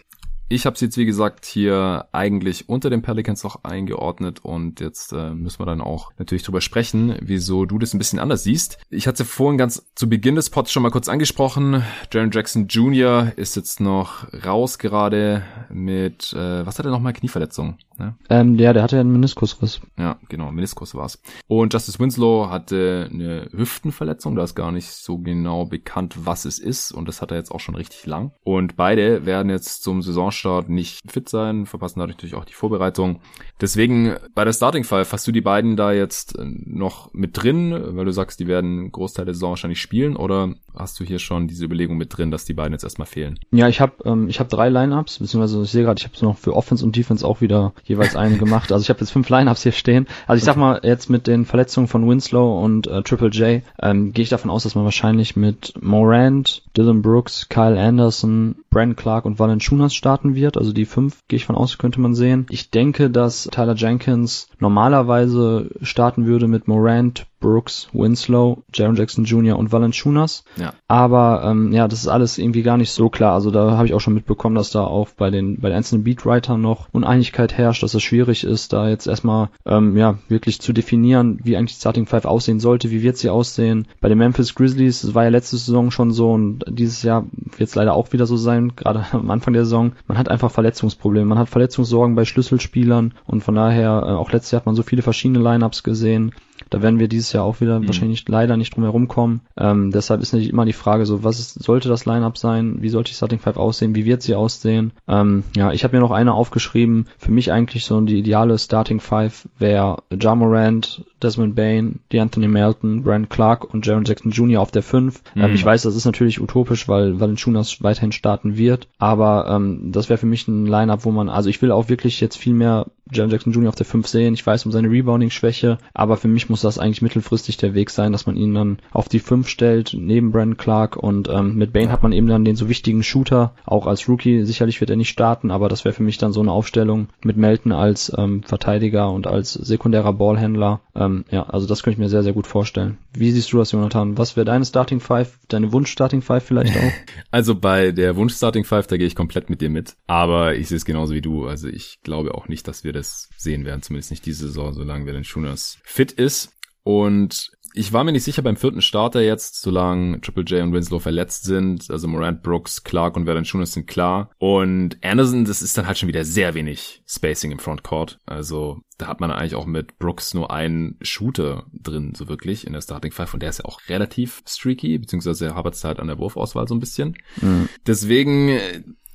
Ich 0.51 0.65
habe 0.65 0.73
es 0.73 0.81
jetzt, 0.81 0.97
wie 0.97 1.05
gesagt, 1.05 1.45
hier 1.45 2.07
eigentlich 2.11 2.69
unter 2.69 2.89
den 2.89 3.03
Pelicans 3.03 3.43
noch 3.43 3.63
eingeordnet 3.63 4.43
und 4.43 4.79
jetzt 4.79 5.13
äh, 5.13 5.29
müssen 5.29 5.59
wir 5.59 5.67
dann 5.67 5.79
auch 5.79 6.11
natürlich 6.17 6.41
drüber 6.41 6.59
sprechen, 6.59 7.15
wieso 7.21 7.65
du 7.65 7.77
das 7.77 7.93
ein 7.93 7.99
bisschen 7.99 8.17
anders 8.17 8.45
siehst. 8.45 8.79
Ich 8.89 9.05
hatte 9.05 9.25
vorhin 9.25 9.59
ganz 9.59 9.85
zu 9.93 10.09
Beginn 10.09 10.33
des 10.33 10.49
Pods 10.49 10.71
schon 10.71 10.81
mal 10.81 10.89
kurz 10.89 11.07
angesprochen. 11.07 11.83
Jaron 12.11 12.31
Jackson 12.31 12.65
Jr. 12.65 13.31
ist 13.35 13.55
jetzt 13.57 13.79
noch 13.79 14.25
raus 14.43 14.79
gerade 14.79 15.43
mit, 15.69 16.33
äh, 16.33 16.65
was 16.65 16.79
hat 16.79 16.85
er 16.85 16.91
nochmal, 16.91 17.13
Knieverletzung? 17.13 17.77
Ne? 17.99 18.15
Ähm, 18.29 18.55
ja, 18.55 18.73
der 18.73 18.81
hatte 18.81 18.95
ja 18.95 19.01
einen 19.01 19.11
Meniskusriss. 19.11 19.81
Ja, 19.97 20.17
genau, 20.29 20.51
Meniskus 20.51 20.95
war's. 20.95 21.21
Und 21.47 21.73
Justice 21.73 21.99
Winslow 21.99 22.49
hatte 22.49 23.09
eine 23.11 23.49
Hüftenverletzung, 23.51 24.35
da 24.35 24.43
ist 24.45 24.55
gar 24.55 24.71
nicht 24.71 24.89
so 24.89 25.19
genau 25.19 25.65
bekannt, 25.65 26.15
was 26.25 26.45
es 26.45 26.57
ist 26.57 26.91
und 26.91 27.07
das 27.07 27.21
hat 27.21 27.31
er 27.31 27.37
jetzt 27.37 27.51
auch 27.51 27.59
schon 27.59 27.75
richtig 27.75 28.05
lang. 28.07 28.31
Und 28.43 28.77
beide 28.77 29.25
werden 29.25 29.49
jetzt 29.49 29.83
zum 29.83 30.01
Saison 30.01 30.31
Saisonstart 30.39 30.69
nicht 30.69 30.99
fit 31.09 31.29
sein, 31.29 31.65
verpassen 31.65 31.99
dadurch 31.99 32.17
natürlich 32.17 32.35
auch 32.35 32.45
die 32.45 32.53
Vorbereitung. 32.53 33.19
Deswegen 33.61 34.15
bei 34.35 34.45
der 34.45 34.53
Starting 34.53 34.83
Five 34.83 35.11
hast 35.11 35.27
du 35.27 35.31
die 35.31 35.41
beiden 35.41 35.75
da 35.75 35.91
jetzt 35.91 36.37
äh, 36.37 36.43
noch 36.43 37.13
mit 37.13 37.41
drin, 37.41 37.77
weil 37.95 38.05
du 38.05 38.11
sagst, 38.11 38.39
die 38.39 38.47
werden 38.47 38.91
Großteil 38.91 39.25
der 39.25 39.33
Saison 39.33 39.51
wahrscheinlich 39.51 39.81
spielen 39.81 40.15
oder 40.15 40.53
hast 40.75 40.99
du 40.99 41.03
hier 41.03 41.19
schon 41.19 41.47
diese 41.47 41.65
Überlegung 41.65 41.97
mit 41.97 42.15
drin, 42.15 42.31
dass 42.31 42.45
die 42.45 42.53
beiden 42.53 42.73
jetzt 42.73 42.83
erstmal 42.83 43.07
fehlen? 43.07 43.39
Ja, 43.51 43.67
ich 43.67 43.81
habe 43.81 43.93
ähm, 44.05 44.29
ich 44.29 44.39
habe 44.39 44.49
drei 44.49 44.69
Lineups, 44.69 45.19
beziehungsweise 45.19 45.61
ich 45.61 45.71
sehe 45.71 45.83
gerade, 45.83 45.99
ich 45.99 46.05
habe 46.05 46.25
noch 46.25 46.37
für 46.37 46.55
Offense 46.55 46.85
und 46.85 46.95
Defense 46.95 47.25
auch 47.27 47.41
wieder 47.41 47.73
jeweils 47.83 48.15
einen 48.15 48.37
gemacht. 48.39 48.71
Also 48.71 48.83
ich 48.83 48.89
habe 48.89 48.99
jetzt 49.01 49.11
fünf 49.11 49.29
Lineups 49.29 49.63
hier 49.63 49.71
stehen. 49.71 50.07
Also 50.27 50.39
ich 50.39 50.45
sag 50.45 50.55
mal 50.55 50.79
jetzt 50.83 51.09
mit 51.09 51.27
den 51.27 51.45
Verletzungen 51.45 51.87
von 51.87 52.07
Winslow 52.07 52.63
und 52.63 52.87
äh, 52.87 53.03
Triple 53.03 53.29
J 53.29 53.61
ähm, 53.81 54.13
gehe 54.13 54.23
ich 54.23 54.29
davon 54.29 54.51
aus, 54.51 54.63
dass 54.63 54.75
man 54.75 54.85
wahrscheinlich 54.85 55.35
mit 55.35 55.73
Morant, 55.81 56.63
Dylan 56.77 57.01
Brooks, 57.01 57.49
Kyle 57.49 57.79
Anderson, 57.79 58.55
Brandon 58.69 58.95
Clark 58.95 59.25
und 59.25 59.39
Valanciunas 59.39 59.93
starten 59.93 60.28
wird. 60.35 60.57
Also 60.57 60.73
die 60.73 60.85
fünf 60.85 61.19
gehe 61.27 61.37
ich 61.37 61.45
von 61.45 61.55
aus, 61.55 61.77
könnte 61.77 62.01
man 62.01 62.15
sehen. 62.15 62.45
Ich 62.49 62.69
denke, 62.69 63.09
dass 63.09 63.49
Tyler 63.51 63.75
Jenkins 63.75 64.47
normalerweise 64.59 65.69
starten 65.81 66.25
würde 66.25 66.47
mit 66.47 66.67
Morant, 66.67 67.25
Brooks, 67.39 67.89
Winslow, 67.93 68.63
Jaron 68.73 68.95
Jackson 68.95 69.23
Jr. 69.23 69.57
und 69.57 69.71
Valanciunas. 69.71 70.43
Ja. 70.57 70.73
Aber 70.87 71.43
ähm, 71.45 71.71
ja, 71.71 71.87
das 71.87 71.99
ist 71.99 72.07
alles 72.07 72.37
irgendwie 72.37 72.63
gar 72.63 72.77
nicht 72.77 72.91
so 72.91 73.09
klar. 73.09 73.33
Also 73.33 73.51
da 73.51 73.77
habe 73.77 73.87
ich 73.87 73.93
auch 73.93 74.01
schon 74.01 74.13
mitbekommen, 74.13 74.55
dass 74.55 74.71
da 74.71 74.83
auch 74.83 75.09
bei 75.09 75.29
den 75.29 75.59
bei 75.59 75.69
den 75.69 75.77
einzelnen 75.77 76.03
Beatwritern 76.03 76.61
noch 76.61 76.87
Uneinigkeit 76.91 77.57
herrscht, 77.57 77.83
dass 77.83 77.93
es 77.93 78.03
schwierig 78.03 78.43
ist, 78.43 78.73
da 78.73 78.89
jetzt 78.89 79.07
erstmal 79.07 79.49
ähm, 79.65 79.95
ja 79.97 80.17
wirklich 80.27 80.59
zu 80.59 80.73
definieren, 80.73 81.39
wie 81.43 81.55
eigentlich 81.55 81.75
die 81.75 81.79
Starting 81.79 82.05
Five 82.05 82.25
aussehen 82.25 82.59
sollte, 82.59 82.91
wie 82.91 83.01
wird 83.01 83.17
sie 83.17 83.29
aussehen. 83.29 83.87
Bei 84.01 84.09
den 84.09 84.17
Memphis 84.17 84.55
Grizzlies, 84.55 85.01
das 85.01 85.15
war 85.15 85.23
ja 85.23 85.29
letzte 85.29 85.57
Saison 85.57 85.91
schon 85.91 86.11
so 86.11 86.31
und 86.31 86.65
dieses 86.67 87.03
Jahr 87.03 87.25
wird 87.57 87.69
es 87.69 87.75
leider 87.75 87.93
auch 87.93 88.11
wieder 88.11 88.25
so 88.25 88.37
sein, 88.37 88.75
gerade 88.75 89.05
am 89.11 89.31
Anfang 89.31 89.53
der 89.53 89.65
Saison. 89.65 89.93
Man 90.07 90.17
hat 90.17 90.29
einfach 90.29 90.51
Verletzungsprobleme, 90.51 91.25
man 91.25 91.39
hat 91.39 91.49
Verletzungssorgen 91.49 92.15
bei 92.15 92.25
Schlüsselspielern 92.25 93.13
und 93.25 93.43
von 93.43 93.55
daher 93.55 94.03
äh, 94.05 94.11
auch 94.11 94.31
letztes 94.31 94.51
Jahr 94.51 94.61
hat 94.61 94.65
man 94.65 94.75
so 94.75 94.83
viele 94.83 95.01
verschiedene 95.01 95.39
Lineups 95.39 95.83
gesehen. 95.83 96.33
Da 96.69 96.81
werden 96.81 96.99
wir 96.99 97.07
dieses 97.07 97.33
Jahr 97.33 97.43
auch 97.43 97.61
wieder 97.61 97.79
mhm. 97.79 97.87
wahrscheinlich 97.87 98.27
leider 98.27 98.57
nicht 98.57 98.75
drum 98.75 98.83
herum 98.83 99.07
kommen. 99.07 99.41
Ähm, 99.57 99.91
deshalb 99.91 100.21
ist 100.21 100.33
natürlich 100.33 100.51
immer 100.51 100.65
die 100.65 100.73
Frage 100.73 101.05
so, 101.05 101.23
was 101.23 101.39
ist, 101.39 101.63
sollte 101.63 101.89
das 101.89 102.05
Lineup 102.05 102.37
sein? 102.37 102.81
Wie 102.81 102.89
sollte 102.89 103.09
die 103.09 103.15
Starting 103.15 103.39
Five 103.39 103.57
aussehen? 103.57 103.95
Wie 103.95 104.05
wird 104.05 104.21
sie 104.21 104.35
aussehen? 104.35 104.91
Ähm, 105.07 105.43
ja, 105.55 105.71
ich 105.71 105.83
habe 105.83 105.95
mir 105.95 106.01
noch 106.01 106.11
eine 106.11 106.33
aufgeschrieben. 106.33 107.07
Für 107.17 107.31
mich 107.31 107.51
eigentlich 107.51 107.85
so 107.85 107.99
die 108.01 108.19
ideale 108.19 108.57
Starting 108.57 108.99
Five 108.99 109.47
wäre 109.57 110.03
Jamorant, 110.11 111.03
Desmond 111.21 111.55
Bain, 111.55 111.99
Anthony 112.13 112.47
Melton, 112.47 113.03
Brand 113.03 113.29
Clark 113.29 113.73
und 113.73 113.85
Jaron 113.85 114.05
Jackson 114.05 114.31
Jr. 114.31 114.61
auf 114.61 114.71
der 114.71 114.83
5. 114.83 115.21
Ähm, 115.35 115.41
mhm. 115.41 115.47
Ähm, 115.47 115.55
ich 115.55 115.65
weiß, 115.65 115.83
das 115.83 115.95
ist 115.95 116.05
natürlich 116.05 116.41
utopisch, 116.41 116.87
weil 116.87 117.19
Valanciunas 117.19 117.81
weiterhin 117.83 118.11
starten 118.11 118.57
wird, 118.57 118.87
aber 118.97 119.47
ähm, 119.49 119.91
das 119.91 120.09
wäre 120.09 120.17
für 120.17 120.25
mich 120.25 120.47
ein 120.47 120.65
Lineup, 120.65 121.05
wo 121.05 121.11
man, 121.11 121.29
also 121.29 121.49
ich 121.49 121.61
will 121.61 121.71
auch 121.71 121.89
wirklich 121.89 122.21
jetzt 122.21 122.37
viel 122.37 122.53
mehr 122.53 122.87
Jaron 123.11 123.31
Jackson 123.31 123.53
Jr. 123.53 123.69
auf 123.69 123.75
der 123.75 123.87
5 123.87 124.07
sehen. 124.07 124.33
Ich 124.33 124.45
weiß 124.45 124.65
um 124.65 124.71
seine 124.71 124.89
Rebounding-Schwäche, 124.89 125.79
aber 125.93 126.17
für 126.17 126.27
mich 126.27 126.49
muss 126.49 126.61
das 126.61 126.77
eigentlich 126.77 127.01
mittelfristig 127.01 127.57
der 127.57 127.73
Weg 127.73 127.89
sein, 127.89 128.11
dass 128.11 128.27
man 128.27 128.35
ihn 128.35 128.53
dann 128.53 128.77
auf 128.91 129.09
die 129.09 129.19
5 129.19 129.47
stellt, 129.47 129.95
neben 129.97 130.31
Brandon 130.31 130.57
Clark 130.57 130.95
und 130.95 131.27
ähm, 131.27 131.55
mit 131.55 131.73
Bain 131.73 131.91
hat 131.91 132.03
man 132.03 132.11
eben 132.11 132.27
dann 132.27 132.45
den 132.45 132.55
so 132.55 132.69
wichtigen 132.69 133.03
Shooter, 133.03 133.53
auch 133.65 133.87
als 133.87 134.07
Rookie. 134.07 134.43
Sicherlich 134.43 134.79
wird 134.79 134.91
er 134.91 134.95
nicht 134.95 135.09
starten, 135.09 135.49
aber 135.49 135.69
das 135.69 135.85
wäre 135.85 135.93
für 135.93 136.03
mich 136.03 136.17
dann 136.17 136.33
so 136.33 136.41
eine 136.41 136.51
Aufstellung 136.51 137.07
mit 137.23 137.37
Melton 137.37 137.71
als 137.71 138.13
ähm, 138.15 138.43
Verteidiger 138.43 139.11
und 139.11 139.25
als 139.25 139.53
sekundärer 139.53 140.13
Ballhändler. 140.13 140.81
Ähm, 140.95 141.08
ähm, 141.09 141.25
ja, 141.29 141.43
also 141.43 141.67
das 141.67 141.83
könnte 141.83 141.95
ich 141.95 141.99
mir 141.99 142.09
sehr, 142.09 142.23
sehr 142.23 142.33
gut 142.33 142.47
vorstellen. 142.47 142.97
Wie 143.13 143.31
siehst 143.31 143.51
du 143.51 143.57
das, 143.57 143.71
Jonathan? 143.71 144.17
Was 144.17 144.35
wäre 144.35 144.45
deine 144.45 144.65
Starting 144.65 144.99
Five, 144.99 145.39
deine 145.47 145.71
Wunsch-Starting 145.71 146.21
Five 146.21 146.43
vielleicht 146.43 146.77
auch? 146.77 146.91
Also 147.31 147.53
bei 147.53 147.91
der 147.91 148.15
Wunsch-Starting 148.15 148.63
Five, 148.63 148.87
da 148.87 148.97
gehe 148.97 149.05
ich 149.05 149.15
komplett 149.15 149.49
mit 149.49 149.61
dir 149.61 149.69
mit. 149.69 149.95
Aber 150.07 150.55
ich 150.55 150.67
sehe 150.67 150.77
es 150.77 150.85
genauso 150.85 151.13
wie 151.13 151.21
du. 151.21 151.47
Also 151.47 151.67
ich 151.67 151.99
glaube 152.01 152.33
auch 152.33 152.47
nicht, 152.47 152.67
dass 152.67 152.83
wir 152.83 152.93
das 152.93 153.29
sehen 153.37 153.65
werden, 153.65 153.81
zumindest 153.81 154.11
nicht 154.11 154.25
diese 154.25 154.47
Saison, 154.47 154.73
solange 154.73 155.05
wir 155.05 155.13
den 155.13 155.23
Schooners 155.23 155.77
fit 155.83 156.11
ist. 156.11 156.53
Und 156.83 157.51
ich 157.73 157.93
war 157.93 158.03
mir 158.03 158.11
nicht 158.11 158.23
sicher 158.23 158.41
beim 158.41 158.55
vierten 158.55 158.81
Starter 158.81 159.21
jetzt, 159.21 159.61
solange 159.61 160.21
Triple 160.21 160.43
J 160.43 160.63
und 160.63 160.73
Winslow 160.73 160.99
verletzt 160.99 161.43
sind. 161.43 161.89
Also 161.89 162.07
Morant, 162.07 162.43
Brooks, 162.43 162.83
Clark 162.83 163.15
und 163.15 163.25
Valanciunas 163.25 163.73
sind 163.73 163.87
klar. 163.87 164.31
Und 164.37 164.97
Anderson, 165.03 165.45
das 165.45 165.61
ist 165.61 165.77
dann 165.77 165.87
halt 165.87 165.97
schon 165.97 166.09
wieder 166.09 166.25
sehr 166.25 166.53
wenig 166.53 167.03
Spacing 167.07 167.51
im 167.51 167.59
Frontcourt. 167.59 168.19
Also 168.25 168.79
da 168.97 169.07
hat 169.07 169.21
man 169.21 169.31
eigentlich 169.31 169.55
auch 169.55 169.65
mit 169.65 169.97
Brooks 169.97 170.33
nur 170.33 170.51
einen 170.51 170.97
Shooter 171.01 171.67
drin, 171.73 172.13
so 172.15 172.27
wirklich 172.27 172.67
in 172.67 172.73
der 172.73 172.81
Starting 172.81 173.11
Five. 173.11 173.33
Und 173.33 173.41
der 173.41 173.49
ist 173.49 173.59
ja 173.59 173.65
auch 173.65 173.79
relativ 173.87 174.43
streaky, 174.47 174.97
beziehungsweise 174.97 175.47
er 175.47 175.55
hapert 175.55 175.81
halt 175.83 175.99
an 175.99 176.07
der 176.07 176.19
Wurfauswahl 176.19 176.67
so 176.67 176.75
ein 176.75 176.79
bisschen. 176.79 177.17
Mhm. 177.41 177.69
Deswegen 177.85 178.59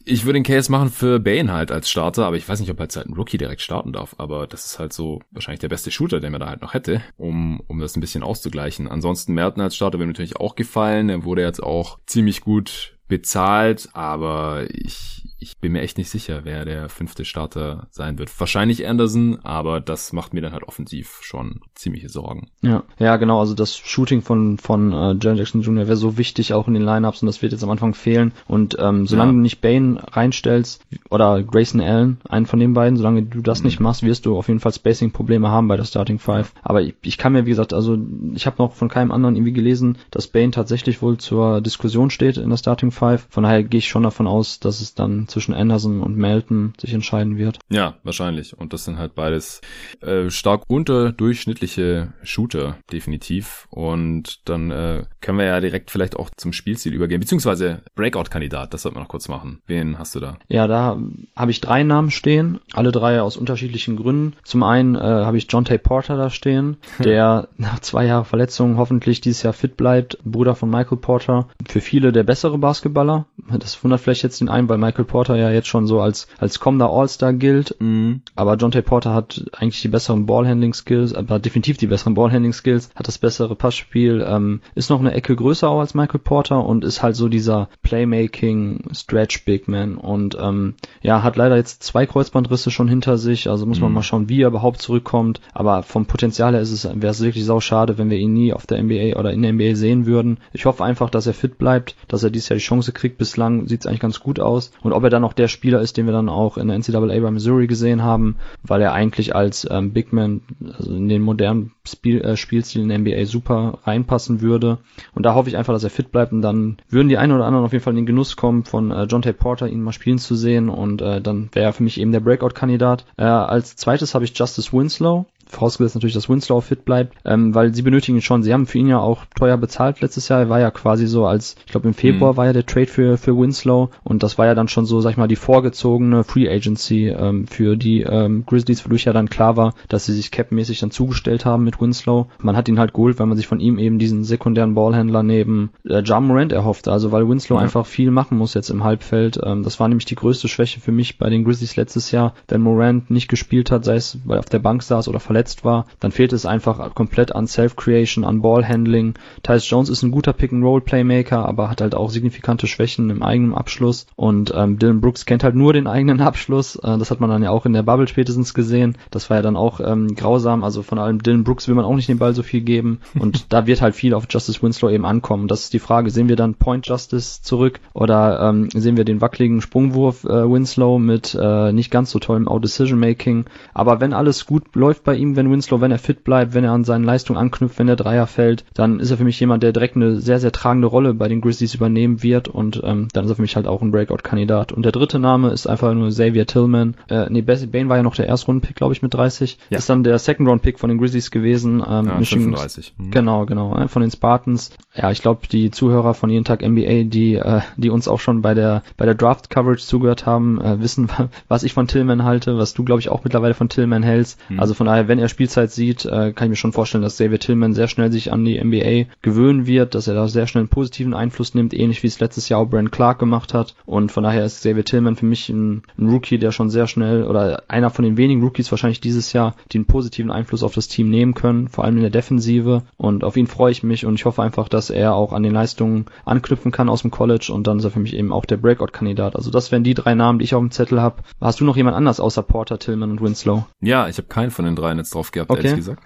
ich 0.05 0.24
würde 0.24 0.38
den 0.38 0.44
Case 0.44 0.70
machen 0.70 0.90
für 0.90 1.18
Bane 1.18 1.52
halt 1.52 1.72
als 1.72 1.90
Starter, 1.90 2.26
aber 2.26 2.36
ich 2.36 2.48
weiß 2.48 2.61
nicht, 2.61 2.70
ob 2.70 2.78
halt 2.78 2.96
ein 2.96 3.14
Rookie 3.14 3.38
direkt 3.38 3.62
starten 3.62 3.92
darf, 3.92 4.14
aber 4.18 4.46
das 4.46 4.66
ist 4.66 4.78
halt 4.78 4.92
so 4.92 5.20
wahrscheinlich 5.30 5.61
der 5.61 5.68
beste 5.68 5.90
Shooter, 5.90 6.20
den 6.20 6.32
man 6.32 6.40
da 6.40 6.48
halt 6.48 6.62
noch 6.62 6.74
hätte, 6.74 7.02
um, 7.16 7.61
um 7.66 7.78
das 7.78 7.96
ein 7.96 8.00
bisschen 8.00 8.22
auszugleichen. 8.22 8.88
Ansonsten 8.88 9.34
Merton 9.34 9.62
als 9.62 9.76
Starter 9.76 9.98
wäre 9.98 10.07
natürlich 10.07 10.36
auch 10.36 10.57
gefallen, 10.57 11.09
er 11.09 11.24
wurde 11.24 11.42
jetzt 11.42 11.62
auch 11.62 11.98
ziemlich 12.07 12.42
gut 12.42 12.96
bezahlt, 13.09 13.88
aber 13.92 14.66
ich, 14.70 15.24
ich 15.39 15.59
bin 15.59 15.72
mir 15.72 15.82
echt 15.82 15.99
nicht 15.99 16.11
sicher, 16.11 16.41
wer 16.45 16.64
der 16.64 16.89
fünfte 16.89 17.24
Starter 17.24 17.89
sein 17.91 18.18
wird. 18.18 18.30
Wahrscheinlich 18.39 18.87
Anderson, 18.87 19.41
aber 19.43 19.80
das 19.80 20.12
macht 20.12 20.32
mir 20.32 20.41
dann 20.41 20.53
halt 20.53 20.64
offensiv 20.64 21.18
schon 21.22 21.61
ziemliche 21.74 22.09
Sorgen. 22.09 22.49
Ja, 22.62 22.85
ja, 22.99 23.16
genau. 23.16 23.41
Also 23.41 23.55
das 23.55 23.76
Shooting 23.76 24.22
von 24.22 24.59
von 24.59 24.93
äh, 24.93 25.16
Jaren 25.20 25.37
Jackson 25.37 25.62
Jr. 25.62 25.87
wäre 25.87 25.97
so 25.97 26.16
wichtig 26.16 26.55
auch 26.55 26.68
in 26.68 26.74
den 26.74 26.82
Lineups 26.82 27.22
und 27.22 27.26
das 27.26 27.43
wird 27.43 27.53
jetzt 27.53 27.64
am 27.64 27.70
Anfang 27.70 27.95
fehlen. 27.95 28.32
Und 28.47 28.76
ähm, 28.78 29.07
solange 29.07 29.32
ja. 29.32 29.37
du 29.37 29.41
nicht 29.41 29.61
Bane 29.61 30.03
reinstellst 30.12 30.82
oder 31.11 31.43
Grayson 31.43 31.80
Allen, 31.80 32.18
einen 32.28 32.47
von 32.47 32.61
den 32.61 32.74
beiden, 32.74 32.97
solange 32.97 33.22
du 33.22 33.41
das 33.41 33.61
mhm. 33.61 33.66
nicht 33.66 33.80
machst, 33.80 34.03
wirst 34.03 34.26
du 34.26 34.37
auf 34.37 34.49
jeden 34.49 34.61
Fall 34.61 34.72
Spacing-Probleme 34.72 35.49
haben 35.49 35.68
bei 35.68 35.76
der 35.76 35.85
Starting 35.85 36.18
Five. 36.18 36.53
Aber 36.62 36.82
ich, 36.82 36.95
ich 37.03 37.18
kann 37.18 37.32
mir, 37.32 37.47
wie 37.47 37.51
gesagt, 37.51 37.74
also 37.74 37.99
ich 38.35 38.47
habe 38.47 38.57
noch 38.59 38.72
von 38.72 38.89
keinem 38.89 39.12
anderen 39.12 39.37
irgendwie 39.37 39.53
gelesen, 39.53 39.99
dass 40.11 40.28
Bane 40.28 40.53
tatsächlich 40.53 41.03
wohl 41.03 41.18
zur 41.18 41.61
Diskussion 41.61 42.11
steht 42.11 42.37
in 42.37 42.51
der 42.51 42.57
Starting 42.57 42.91
Five. 42.91 43.26
Von 43.30 43.43
daher 43.43 43.62
gehe 43.62 43.78
ich 43.78 43.89
schon 43.89 44.03
davon 44.03 44.26
aus, 44.26 44.61
dass 44.61 44.80
es 44.80 44.95
dann 44.95 45.24
zwischen 45.29 45.55
Anderson 45.55 46.03
und 46.03 46.16
Melton 46.16 46.75
sich 46.79 46.93
entscheiden 46.93 47.37
wird. 47.37 47.59
Ja, 47.70 47.95
wahrscheinlich. 48.03 48.57
Und 48.57 48.72
das 48.72 48.85
sind 48.85 48.99
halt 48.99 49.14
beides 49.14 49.61
äh, 50.01 50.31
stark 50.31 50.64
unterdurchschnittliche 50.68 52.12
Shooter, 52.22 52.79
definitiv. 52.93 53.66
Und 53.70 54.49
dann 54.49 54.70
äh, 54.70 55.05
können 55.20 55.39
wir 55.39 55.47
ja 55.47 55.61
direkt 55.61 55.91
vielleicht 55.91 56.16
auch 56.16 56.31
zum 56.37 56.53
Spielstil 56.53 56.93
übergehen, 56.93 57.20
beziehungsweise 57.20 57.83
Breakout-Kandidat, 57.95 58.75
das 58.75 58.83
sollten 58.83 58.97
wir 58.97 59.03
noch 59.03 59.09
kurz 59.09 59.29
machen. 59.29 59.61
Wen 59.66 59.99
hast 59.99 60.14
du 60.14 60.20
da? 60.20 60.39
Ja, 60.49 60.66
da 60.66 60.99
habe 61.37 61.51
ich 61.51 61.61
drei 61.61 61.83
Namen 61.83 62.11
stehen, 62.11 62.61
alle 62.72 62.93
drei 62.93 63.20
aus 63.20 63.37
unterschiedlichen 63.37 63.97
Gründen. 63.97 64.35
Zum 64.45 64.62
einen 64.62 64.95
äh, 64.95 65.01
habe 65.01 65.37
ich 65.39 65.47
John 65.49 65.64
Tay 65.64 65.79
Porter 65.79 66.16
da 66.16 66.31
stehen, 66.31 66.77
der 66.99 67.49
nach 67.57 67.81
zwei 67.81 68.07
Jahren 68.07 68.25
Verletzungen 68.25 68.77
hoffentlich 68.77 69.20
dieses 69.20 69.43
Jahr 69.43 69.53
fit 69.53 69.77
bleibt. 69.77 70.18
Bruder 70.25 70.55
von 70.55 70.70
Michael 70.70 70.99
Porter. 70.99 71.49
Für 71.68 71.81
viele 71.81 72.12
der 72.12 72.22
bessere 72.22 72.59
Basketballer. 72.59 73.27
Das 73.59 73.83
wundert 73.83 74.01
vielleicht 74.01 74.22
jetzt 74.22 74.41
den 74.41 74.49
einen, 74.49 74.68
weil 74.68 74.79
Michael 74.79 75.05
Porter 75.14 75.36
ja 75.36 75.52
jetzt 75.52 75.68
schon 75.68 75.86
so 75.86 76.00
als, 76.00 76.26
als 76.38 76.58
kommender 76.58 76.90
All-Star 76.90 77.32
gilt. 77.34 77.76
Mhm. 77.78 78.22
Aber 78.34 78.56
John 78.56 78.72
Tay 78.72 78.82
Porter 78.82 79.14
hat 79.14 79.44
eigentlich 79.52 79.80
die 79.80 79.86
besseren 79.86 80.26
Ballhandling-Skills, 80.26 81.14
aber 81.14 81.38
definitiv 81.38 81.76
die 81.76 81.86
besseren 81.86 82.14
Ballhandling-Skills, 82.14 82.90
hat 82.96 83.06
das 83.06 83.18
bessere 83.18 83.54
Passspiel, 83.54 84.26
ähm, 84.28 84.60
ist 84.74 84.90
noch 84.90 84.98
eine 84.98 85.12
Ecke 85.12 85.36
größer 85.36 85.68
auch 85.68 85.78
als 85.78 85.94
Michael 85.94 86.18
Porter 86.18 86.66
und 86.66 86.82
ist 86.82 87.04
halt 87.04 87.14
so 87.14 87.28
dieser 87.28 87.68
Playmaking 87.84 88.88
Stretch 88.92 89.44
Big 89.44 89.68
Man 89.68 89.98
und 89.98 90.36
ähm, 90.40 90.74
ja, 91.00 91.22
hat 91.22 91.36
leider 91.36 91.54
jetzt 91.54 91.84
zwei 91.84 92.06
Kreuzbandrisse 92.06 92.72
schon 92.72 92.88
hinter 92.88 93.16
sich, 93.16 93.48
also 93.48 93.66
muss 93.66 93.80
man 93.80 93.90
mhm. 93.90 93.94
mal 93.94 94.02
schauen, 94.02 94.28
wie 94.28 94.42
er 94.42 94.48
überhaupt 94.48 94.82
zurückkommt, 94.82 95.40
aber 95.52 95.84
vom 95.84 96.06
Potenzial 96.06 96.54
her 96.54 96.60
ist 96.60 96.72
es, 96.72 96.84
wäre 96.86 97.12
es 97.12 97.22
wirklich 97.22 97.44
sau 97.44 97.60
schade, 97.60 97.98
wenn 97.98 98.10
wir 98.10 98.18
ihn 98.18 98.32
nie 98.32 98.52
auf 98.52 98.66
der 98.66 98.82
NBA 98.82 99.16
oder 99.16 99.32
in 99.32 99.42
der 99.42 99.52
NBA 99.52 99.76
sehen 99.76 100.06
würden. 100.06 100.38
Ich 100.52 100.66
hoffe 100.66 100.82
einfach, 100.82 101.08
dass 101.08 101.28
er 101.28 101.34
fit 101.34 101.56
bleibt, 101.56 101.94
dass 102.08 102.24
er 102.24 102.30
dieses 102.30 102.48
Jahr 102.48 102.56
die 102.56 102.64
Chance 102.64 102.90
kriegt. 102.90 103.16
Bislang 103.16 103.68
sieht 103.68 103.82
es 103.82 103.86
eigentlich 103.86 104.00
ganz 104.00 104.18
gut 104.18 104.40
aus 104.40 104.72
und 104.82 104.92
ob 104.92 105.03
er 105.05 105.11
dann 105.11 105.24
auch 105.24 105.32
der 105.32 105.48
Spieler 105.48 105.80
ist, 105.80 105.96
den 105.96 106.07
wir 106.07 106.12
dann 106.12 106.28
auch 106.28 106.57
in 106.57 106.68
der 106.68 106.78
NCAA 106.78 107.20
bei 107.20 107.30
Missouri 107.30 107.66
gesehen 107.66 108.02
haben, 108.02 108.36
weil 108.62 108.82
er 108.82 108.92
eigentlich 108.92 109.34
als 109.34 109.66
ähm, 109.70 109.92
Big 109.92 110.12
Man 110.12 110.42
also 110.76 110.94
in 110.94 111.09
den 111.09 111.22
modernen 111.22 111.72
Spiel, 111.86 112.20
äh, 112.22 112.36
Spielstil 112.36 112.82
in 112.82 112.88
der 112.88 112.98
NBA 112.98 113.26
super 113.26 113.78
reinpassen 113.84 114.40
würde. 114.40 114.78
Und 115.14 115.24
da 115.24 115.34
hoffe 115.34 115.48
ich 115.48 115.57
einfach, 115.57 115.72
dass 115.72 115.84
er 115.84 115.90
fit 115.90 116.12
bleibt 116.12 116.32
und 116.32 116.42
dann 116.42 116.78
würden 116.88 117.09
die 117.09 117.18
einen 117.18 117.32
oder 117.32 117.46
anderen 117.46 117.64
auf 117.64 117.72
jeden 117.72 117.84
Fall 117.84 117.92
in 117.92 117.98
den 117.98 118.07
Genuss 118.07 118.36
kommen, 118.36 118.64
von 118.64 118.90
äh, 118.90 119.05
John 119.05 119.22
Tay 119.22 119.32
Porter 119.32 119.68
ihn 119.68 119.82
mal 119.82 119.92
spielen 119.92 120.18
zu 120.18 120.34
sehen 120.34 120.68
und 120.68 121.02
äh, 121.02 121.20
dann 121.20 121.48
wäre 121.52 121.66
er 121.66 121.72
für 121.72 121.82
mich 121.82 122.00
eben 122.00 122.12
der 122.12 122.20
Breakout-Kandidat. 122.20 123.05
Äh, 123.16 123.24
als 123.24 123.76
zweites 123.76 124.14
habe 124.14 124.24
ich 124.24 124.36
Justice 124.38 124.72
Winslow 124.72 125.26
vorausgesetzt 125.55 125.94
natürlich, 125.94 126.14
dass 126.14 126.28
Winslow 126.28 126.61
fit 126.61 126.84
bleibt, 126.84 127.16
ähm, 127.24 127.55
weil 127.55 127.74
sie 127.74 127.82
benötigen 127.82 128.18
ihn 128.18 128.22
schon. 128.22 128.42
Sie 128.42 128.52
haben 128.52 128.66
für 128.66 128.78
ihn 128.78 128.88
ja 128.88 128.98
auch 128.98 129.24
teuer 129.36 129.57
bezahlt 129.57 130.00
letztes 130.00 130.28
Jahr. 130.28 130.40
Er 130.40 130.48
war 130.48 130.61
ja 130.61 130.70
quasi 130.70 131.07
so 131.07 131.26
als, 131.26 131.57
ich 131.66 131.72
glaube 131.72 131.88
im 131.88 131.94
Februar 131.94 132.32
mhm. 132.32 132.36
war 132.36 132.46
ja 132.46 132.52
der 132.52 132.66
Trade 132.66 132.86
für, 132.86 133.16
für 133.16 133.36
Winslow 133.36 133.90
und 134.02 134.22
das 134.22 134.38
war 134.38 134.46
ja 134.46 134.55
dann 134.55 134.68
schon 134.68 134.86
so, 134.86 135.00
sag 135.00 135.12
ich 135.12 135.16
mal, 135.16 135.28
die 135.28 135.36
vorgezogene 135.36 136.24
Free 136.24 136.48
Agency 136.48 137.09
ähm, 137.09 137.46
für 137.46 137.76
die 137.76 138.02
ähm, 138.02 138.44
Grizzlies, 138.46 138.84
wodurch 138.84 139.05
ja 139.05 139.12
dann 139.12 139.28
klar 139.28 139.57
war, 139.57 139.74
dass 139.88 140.07
sie 140.07 140.12
sich 140.12 140.30
capmäßig 140.30 140.80
dann 140.80 140.90
zugestellt 140.90 141.44
haben 141.44 141.64
mit 141.64 141.80
Winslow. 141.80 142.26
Man 142.40 142.57
hat 142.57 142.68
ihn 142.68 142.78
halt 142.78 142.92
geholt, 142.92 143.18
weil 143.18 143.26
man 143.26 143.36
sich 143.36 143.46
von 143.46 143.61
ihm 143.61 143.78
eben 143.78 143.98
diesen 143.98 144.24
sekundären 144.24 144.74
Ballhändler 144.74 145.22
neben 145.22 145.70
äh, 145.88 146.00
John 146.00 146.26
Morant 146.26 146.52
erhoffte. 146.52 146.92
Also 146.92 147.12
weil 147.12 147.28
Winslow 147.28 147.57
ja. 147.57 147.62
einfach 147.62 147.86
viel 147.86 148.11
machen 148.11 148.38
muss 148.38 148.55
jetzt 148.55 148.70
im 148.70 148.84
Halbfeld. 148.84 149.38
Ähm, 149.42 149.62
das 149.62 149.80
war 149.80 149.88
nämlich 149.88 150.07
die 150.07 150.16
größte 150.16 150.48
Schwäche 150.48 150.80
für 150.80 150.92
mich 150.92 151.18
bei 151.18 151.30
den 151.30 151.44
Grizzlies 151.44 151.76
letztes 151.76 152.11
Jahr, 152.11 152.34
wenn 152.48 152.61
Morant 152.61 153.11
nicht 153.11 153.28
gespielt 153.28 153.70
hat, 153.70 153.84
sei 153.84 153.96
es 153.96 154.18
weil 154.24 154.38
er 154.38 154.40
auf 154.40 154.48
der 154.48 154.59
Bank 154.59 154.82
saß 154.82 155.09
oder 155.09 155.20
verletzt 155.20 155.43
war, 155.64 155.86
dann 156.01 156.12
fehlt 156.12 156.32
es 156.32 156.47
einfach 156.47 156.95
komplett 156.95 157.34
an 157.34 157.47
Self-Creation, 157.47 158.24
an 158.24 158.40
Ballhandling. 158.40 159.14
Tyus 159.42 159.68
Jones 159.68 159.88
ist 159.88 160.03
ein 160.03 160.11
guter 160.11 160.32
Pick-and-Roll-Playmaker, 160.32 161.47
aber 161.47 161.70
hat 161.70 161.80
halt 161.80 161.95
auch 161.95 162.11
signifikante 162.11 162.66
Schwächen 162.66 163.11
im 163.11 163.22
eigenen 163.22 163.55
Abschluss 163.55 164.07
und 164.16 164.53
ähm, 164.57 164.78
Dylan 164.78 165.01
Brooks 165.01 165.26
kennt 165.26 165.45
halt 165.45 165.55
nur 165.55 165.72
den 165.72 165.86
eigenen 165.86 166.20
Abschluss. 166.20 166.76
Äh, 166.76 166.99
das 166.99 167.11
hat 167.11 167.20
man 167.20 167.30
dann 167.30 167.42
ja 167.42 167.51
auch 167.51 167.66
in 167.66 167.72
der 167.72 167.82
Bubble 167.82 168.09
spätestens 168.09 168.55
gesehen. 168.55 168.97
Das 169.11 169.30
war 169.30 169.38
ja 169.38 169.42
dann 169.42 169.57
auch 169.57 169.80
ähm, 169.80 170.14
grausam. 170.14 170.64
Also 170.64 170.82
von 170.82 170.99
allem 170.99 171.22
Dylan 171.22 171.45
Brooks 171.45 171.68
will 171.68 171.74
man 171.74 171.84
auch 171.84 171.95
nicht 171.95 172.09
den 172.09 172.18
Ball 172.18 172.34
so 172.34 172.42
viel 172.42 172.62
geben 172.62 173.01
und 173.18 173.53
da 173.53 173.66
wird 173.66 173.82
halt 173.82 173.95
viel 173.95 174.14
auf 174.14 174.26
Justice 174.28 174.62
Winslow 174.62 174.90
eben 174.90 175.05
ankommen. 175.05 175.49
Das 175.49 175.64
ist 175.64 175.72
die 175.72 175.78
Frage, 175.78 176.11
sehen 176.11 176.28
wir 176.28 176.36
dann 176.36 176.55
Point 176.55 176.86
Justice 176.86 177.42
zurück 177.42 177.80
oder 177.92 178.40
ähm, 178.49 178.68
sehen 178.70 178.97
wir 178.97 179.05
den 179.05 179.20
wackeligen 179.20 179.61
Sprungwurf 179.61 180.24
äh, 180.24 180.51
Winslow 180.51 180.99
mit 180.99 181.36
äh, 181.40 181.72
nicht 181.72 181.90
ganz 181.90 182.11
so 182.11 182.18
tollem 182.18 182.49
Out-Decision-Making. 182.49 183.47
Aber 183.72 184.01
wenn 184.01 184.12
alles 184.12 184.47
gut 184.47 184.74
läuft 184.74 185.05
bei 185.05 185.14
ihm, 185.14 185.24
wenn 185.37 185.51
Winslow 185.51 185.64
Winslow, 185.64 185.81
wenn 185.81 185.91
er 185.91 185.99
fit 185.99 186.25
bleibt, 186.25 186.55
wenn 186.55 186.64
er 186.64 186.72
an 186.72 186.85
seinen 186.85 187.05
Leistungen 187.05 187.39
anknüpft, 187.39 187.79
wenn 187.79 187.87
der 187.87 187.97
Dreier 187.97 188.27
fällt, 188.27 188.64
dann 188.75 189.01
ist 189.01 189.11
er 189.11 189.16
für 189.16 189.25
mich 189.25 189.41
jemand, 189.41 189.62
der 189.62 189.72
direkt 189.72 189.97
eine 189.97 190.16
sehr, 190.16 190.39
sehr 190.39 190.53
tragende 190.53 190.87
Rolle 190.87 191.14
bei 191.14 191.29
den 191.29 191.41
Grizzlies 191.41 191.75
übernehmen 191.75 192.22
wird 192.22 192.49
und 192.49 192.83
ähm, 192.85 193.09
dann 193.12 193.25
ist 193.25 193.31
er 193.31 193.37
für 193.37 193.43
mich 193.43 193.57
halt 193.57 193.66
auch 193.66 193.83
ein 193.83 193.91
Breakout-Kandidat. 193.91 194.72
Und 194.72 194.85
der 194.85 194.93
dritte 194.93 195.18
Name 195.18 195.51
ist 195.51 195.66
einfach 195.66 195.95
nur 195.95 196.09
Xavier 196.09 196.47
Tillman. 196.47 196.97
Äh, 197.09 197.27
nee, 197.31 197.43
Bessie 197.43 197.66
Bain 197.66 197.89
war 197.89 197.97
ja 197.97 198.03
noch 198.03 198.14
der 198.14 198.27
Erstrunden-Pick, 198.27 198.77
glaube 198.77 198.93
ich, 198.93 199.03
mit 199.03 199.14
30. 199.14 199.59
Ja. 199.70 199.79
Ist 199.79 199.89
dann 199.89 200.05
der 200.05 200.18
Second-Round-Pick 200.18 200.79
von 200.79 200.89
den 200.89 200.99
Grizzlies 200.99 201.31
gewesen. 201.31 201.83
Ähm, 201.87 202.07
ja, 202.07 202.18
Michigan, 202.18 202.45
35. 202.45 202.95
Mhm. 202.99 203.11
Genau, 203.11 203.47
genau, 203.47 203.77
äh, 203.77 203.89
von 203.89 204.03
den 204.03 204.11
Spartans. 204.11 204.70
Ja, 204.95 205.11
ich 205.11 205.22
glaube, 205.22 205.47
die 205.51 205.70
Zuhörer 205.70 206.14
von 206.14 206.31
jeden 206.31 206.45
Tag 206.45 206.62
NBA, 206.62 207.05
die, 207.05 207.35
äh, 207.35 207.61
die 207.77 207.91
uns 207.91 208.09
auch 208.09 208.20
schon 208.20 208.43
bei 208.43 208.55
der, 208.55 208.83
bei 208.97 209.07
der 209.07 209.14
Draft-Coverage 209.14 209.85
zugehört 209.85 210.27
haben, 210.27 210.61
äh, 210.61 210.81
wissen, 210.81 211.09
was 211.49 211.62
ich 211.62 211.72
von 211.72 211.89
Tillman 211.89 212.25
halte, 212.25 212.59
was 212.59 212.75
du, 212.75 212.85
glaube 212.85 213.01
ich, 213.01 213.09
auch 213.09 213.25
mittlerweile 213.25 213.55
von 213.55 213.68
Tillman 213.68 214.03
hältst. 214.03 214.39
Mhm. 214.49 214.61
Also 214.61 214.75
von 214.75 214.87
daher, 214.87 215.09
wenn 215.14 215.20
er 215.20 215.28
Spielzeit 215.28 215.70
sieht, 215.70 216.04
äh, 216.06 216.32
kann 216.32 216.46
ich 216.46 216.50
mir 216.50 216.56
schon 216.56 216.72
vorstellen, 216.72 217.02
dass 217.02 217.16
David 217.16 217.42
Tillman 217.42 217.72
sehr 217.72 217.86
schnell 217.86 218.10
sich 218.10 218.32
an 218.32 218.44
die 218.44 218.58
NBA 218.58 219.12
gewöhnen 219.22 219.64
wird, 219.64 219.94
dass 219.94 220.08
er 220.08 220.14
da 220.14 220.26
sehr 220.26 220.48
schnell 220.48 220.62
einen 220.62 220.68
positiven 220.68 221.14
Einfluss 221.14 221.54
nimmt, 221.54 221.72
ähnlich 221.72 222.02
wie 222.02 222.08
es 222.08 222.18
letztes 222.18 222.48
Jahr 222.48 222.58
auch 222.58 222.66
Brent 222.66 222.90
Clark 222.90 223.20
gemacht 223.20 223.54
hat. 223.54 223.76
Und 223.86 224.10
von 224.10 224.24
daher 224.24 224.44
ist 224.44 224.64
David 224.64 224.86
Tillman 224.86 225.14
für 225.14 225.26
mich 225.26 225.48
ein, 225.50 225.82
ein 225.96 226.08
Rookie, 226.08 226.38
der 226.38 226.50
schon 226.50 226.68
sehr 226.68 226.88
schnell 226.88 227.22
oder 227.22 227.62
einer 227.68 227.90
von 227.90 228.04
den 228.04 228.16
wenigen 228.16 228.42
Rookies 228.42 228.72
wahrscheinlich 228.72 229.00
dieses 229.00 229.32
Jahr, 229.32 229.54
die 229.70 229.78
einen 229.78 229.86
positiven 229.86 230.32
Einfluss 230.32 230.64
auf 230.64 230.74
das 230.74 230.88
Team 230.88 231.10
nehmen 231.10 231.34
können, 231.34 231.68
vor 231.68 231.84
allem 231.84 231.94
in 231.94 232.02
der 232.02 232.10
Defensive. 232.10 232.82
Und 232.96 233.22
auf 233.22 233.36
ihn 233.36 233.46
freue 233.46 233.70
ich 233.70 233.84
mich 233.84 234.04
und 234.04 234.16
ich 234.16 234.24
hoffe 234.24 234.42
einfach, 234.42 234.68
dass 234.68 234.90
er 234.90 235.14
auch 235.14 235.32
an 235.32 235.44
den 235.44 235.52
Leistungen 235.52 236.06
anknüpfen 236.24 236.72
kann 236.72 236.88
aus 236.88 237.02
dem 237.02 237.12
College 237.12 237.52
und 237.54 237.68
dann 237.68 237.78
ist 237.78 237.84
er 237.84 237.92
für 237.92 238.00
mich 238.00 238.16
eben 238.16 238.32
auch 238.32 238.46
der 238.46 238.56
Breakout-Kandidat. 238.56 239.36
Also 239.36 239.52
das 239.52 239.70
wären 239.70 239.84
die 239.84 239.94
drei 239.94 240.16
Namen, 240.16 240.40
die 240.40 240.44
ich 240.44 240.56
auf 240.56 240.60
dem 240.60 240.72
Zettel 240.72 241.00
habe. 241.00 241.22
Hast 241.40 241.60
du 241.60 241.64
noch 241.64 241.76
jemand 241.76 241.96
anders 241.96 242.18
außer 242.18 242.42
Porter, 242.42 242.80
Tillman 242.80 243.12
und 243.12 243.20
Winslow? 243.20 243.66
Ja, 243.80 244.08
ich 244.08 244.16
habe 244.16 244.26
keinen 244.26 244.50
von 244.50 244.64
den 244.64 244.74
dreien 244.74 244.98
jetzt 245.05 245.14
drauf 245.14 245.30
gehabt, 245.30 245.50
okay. 245.50 245.66
ehrlich 245.66 245.76
gesagt. 245.76 246.02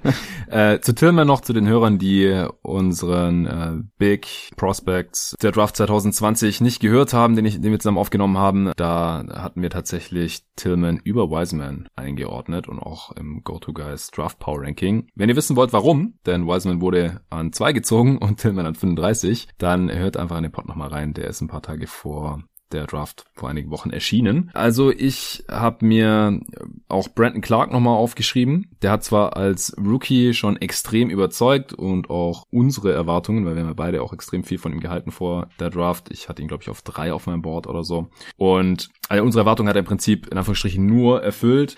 äh, 0.50 0.80
zu 0.80 0.94
Tillman 0.94 1.26
noch 1.26 1.40
zu 1.40 1.52
den 1.52 1.66
Hörern, 1.66 1.98
die 1.98 2.46
unseren 2.62 3.46
äh, 3.46 3.72
Big 3.98 4.28
Prospects 4.56 5.34
der 5.42 5.52
Draft 5.52 5.76
2020 5.76 6.60
nicht 6.60 6.80
gehört 6.80 7.12
haben, 7.12 7.36
den, 7.36 7.44
ich, 7.44 7.60
den 7.60 7.70
wir 7.70 7.78
zusammen 7.78 7.98
aufgenommen 7.98 8.38
haben. 8.38 8.72
Da 8.76 9.24
hatten 9.34 9.62
wir 9.62 9.70
tatsächlich 9.70 10.44
Tillman 10.56 10.98
über 11.02 11.30
Wiseman 11.30 11.88
eingeordnet 11.96 12.68
und 12.68 12.78
auch 12.78 13.12
im 13.12 13.42
Go-To-Guys 13.42 14.10
Draft 14.10 14.38
Power 14.38 14.62
Ranking. 14.62 15.08
Wenn 15.14 15.28
ihr 15.28 15.36
wissen 15.36 15.56
wollt, 15.56 15.72
warum, 15.72 16.14
denn 16.24 16.46
Wiseman 16.46 16.80
wurde 16.80 17.20
an 17.30 17.52
zwei 17.52 17.72
gezogen 17.72 18.18
und 18.18 18.38
Tillman 18.38 18.66
an 18.66 18.74
35, 18.74 19.48
dann 19.58 19.90
hört 19.90 20.16
einfach 20.16 20.36
in 20.36 20.44
den 20.44 20.52
Pod 20.52 20.66
nochmal 20.66 20.88
rein. 20.88 21.14
Der 21.14 21.28
ist 21.28 21.40
ein 21.40 21.48
paar 21.48 21.62
Tage 21.62 21.86
vor 21.86 22.42
der 22.72 22.86
Draft 22.86 23.24
vor 23.32 23.48
einigen 23.48 23.70
Wochen 23.70 23.90
erschienen. 23.90 24.50
Also 24.54 24.90
ich 24.90 25.44
habe 25.50 25.84
mir 25.84 26.40
auch 26.88 27.08
Brandon 27.08 27.40
Clark 27.40 27.72
nochmal 27.72 27.96
aufgeschrieben. 27.96 28.76
Der 28.82 28.90
hat 28.92 29.04
zwar 29.04 29.36
als 29.36 29.76
Rookie 29.78 30.34
schon 30.34 30.56
extrem 30.56 31.10
überzeugt 31.10 31.72
und 31.72 32.10
auch 32.10 32.44
unsere 32.50 32.92
Erwartungen, 32.92 33.44
weil 33.44 33.54
wir 33.54 33.62
haben 33.62 33.68
ja 33.68 33.74
beide 33.74 34.02
auch 34.02 34.12
extrem 34.12 34.44
viel 34.44 34.58
von 34.58 34.72
ihm 34.72 34.80
gehalten 34.80 35.10
vor 35.10 35.48
der 35.60 35.70
Draft. 35.70 36.10
Ich 36.10 36.28
hatte 36.28 36.42
ihn, 36.42 36.48
glaube 36.48 36.62
ich, 36.62 36.70
auf 36.70 36.82
drei 36.82 37.12
auf 37.12 37.26
meinem 37.26 37.42
Board 37.42 37.66
oder 37.66 37.84
so. 37.84 38.08
Und 38.36 38.90
also 39.08 39.22
unsere 39.22 39.42
Erwartungen 39.42 39.68
hat 39.68 39.76
er 39.76 39.80
im 39.80 39.86
Prinzip 39.86 40.26
in 40.26 40.38
Anführungsstrichen 40.38 40.84
nur 40.84 41.22
erfüllt. 41.22 41.76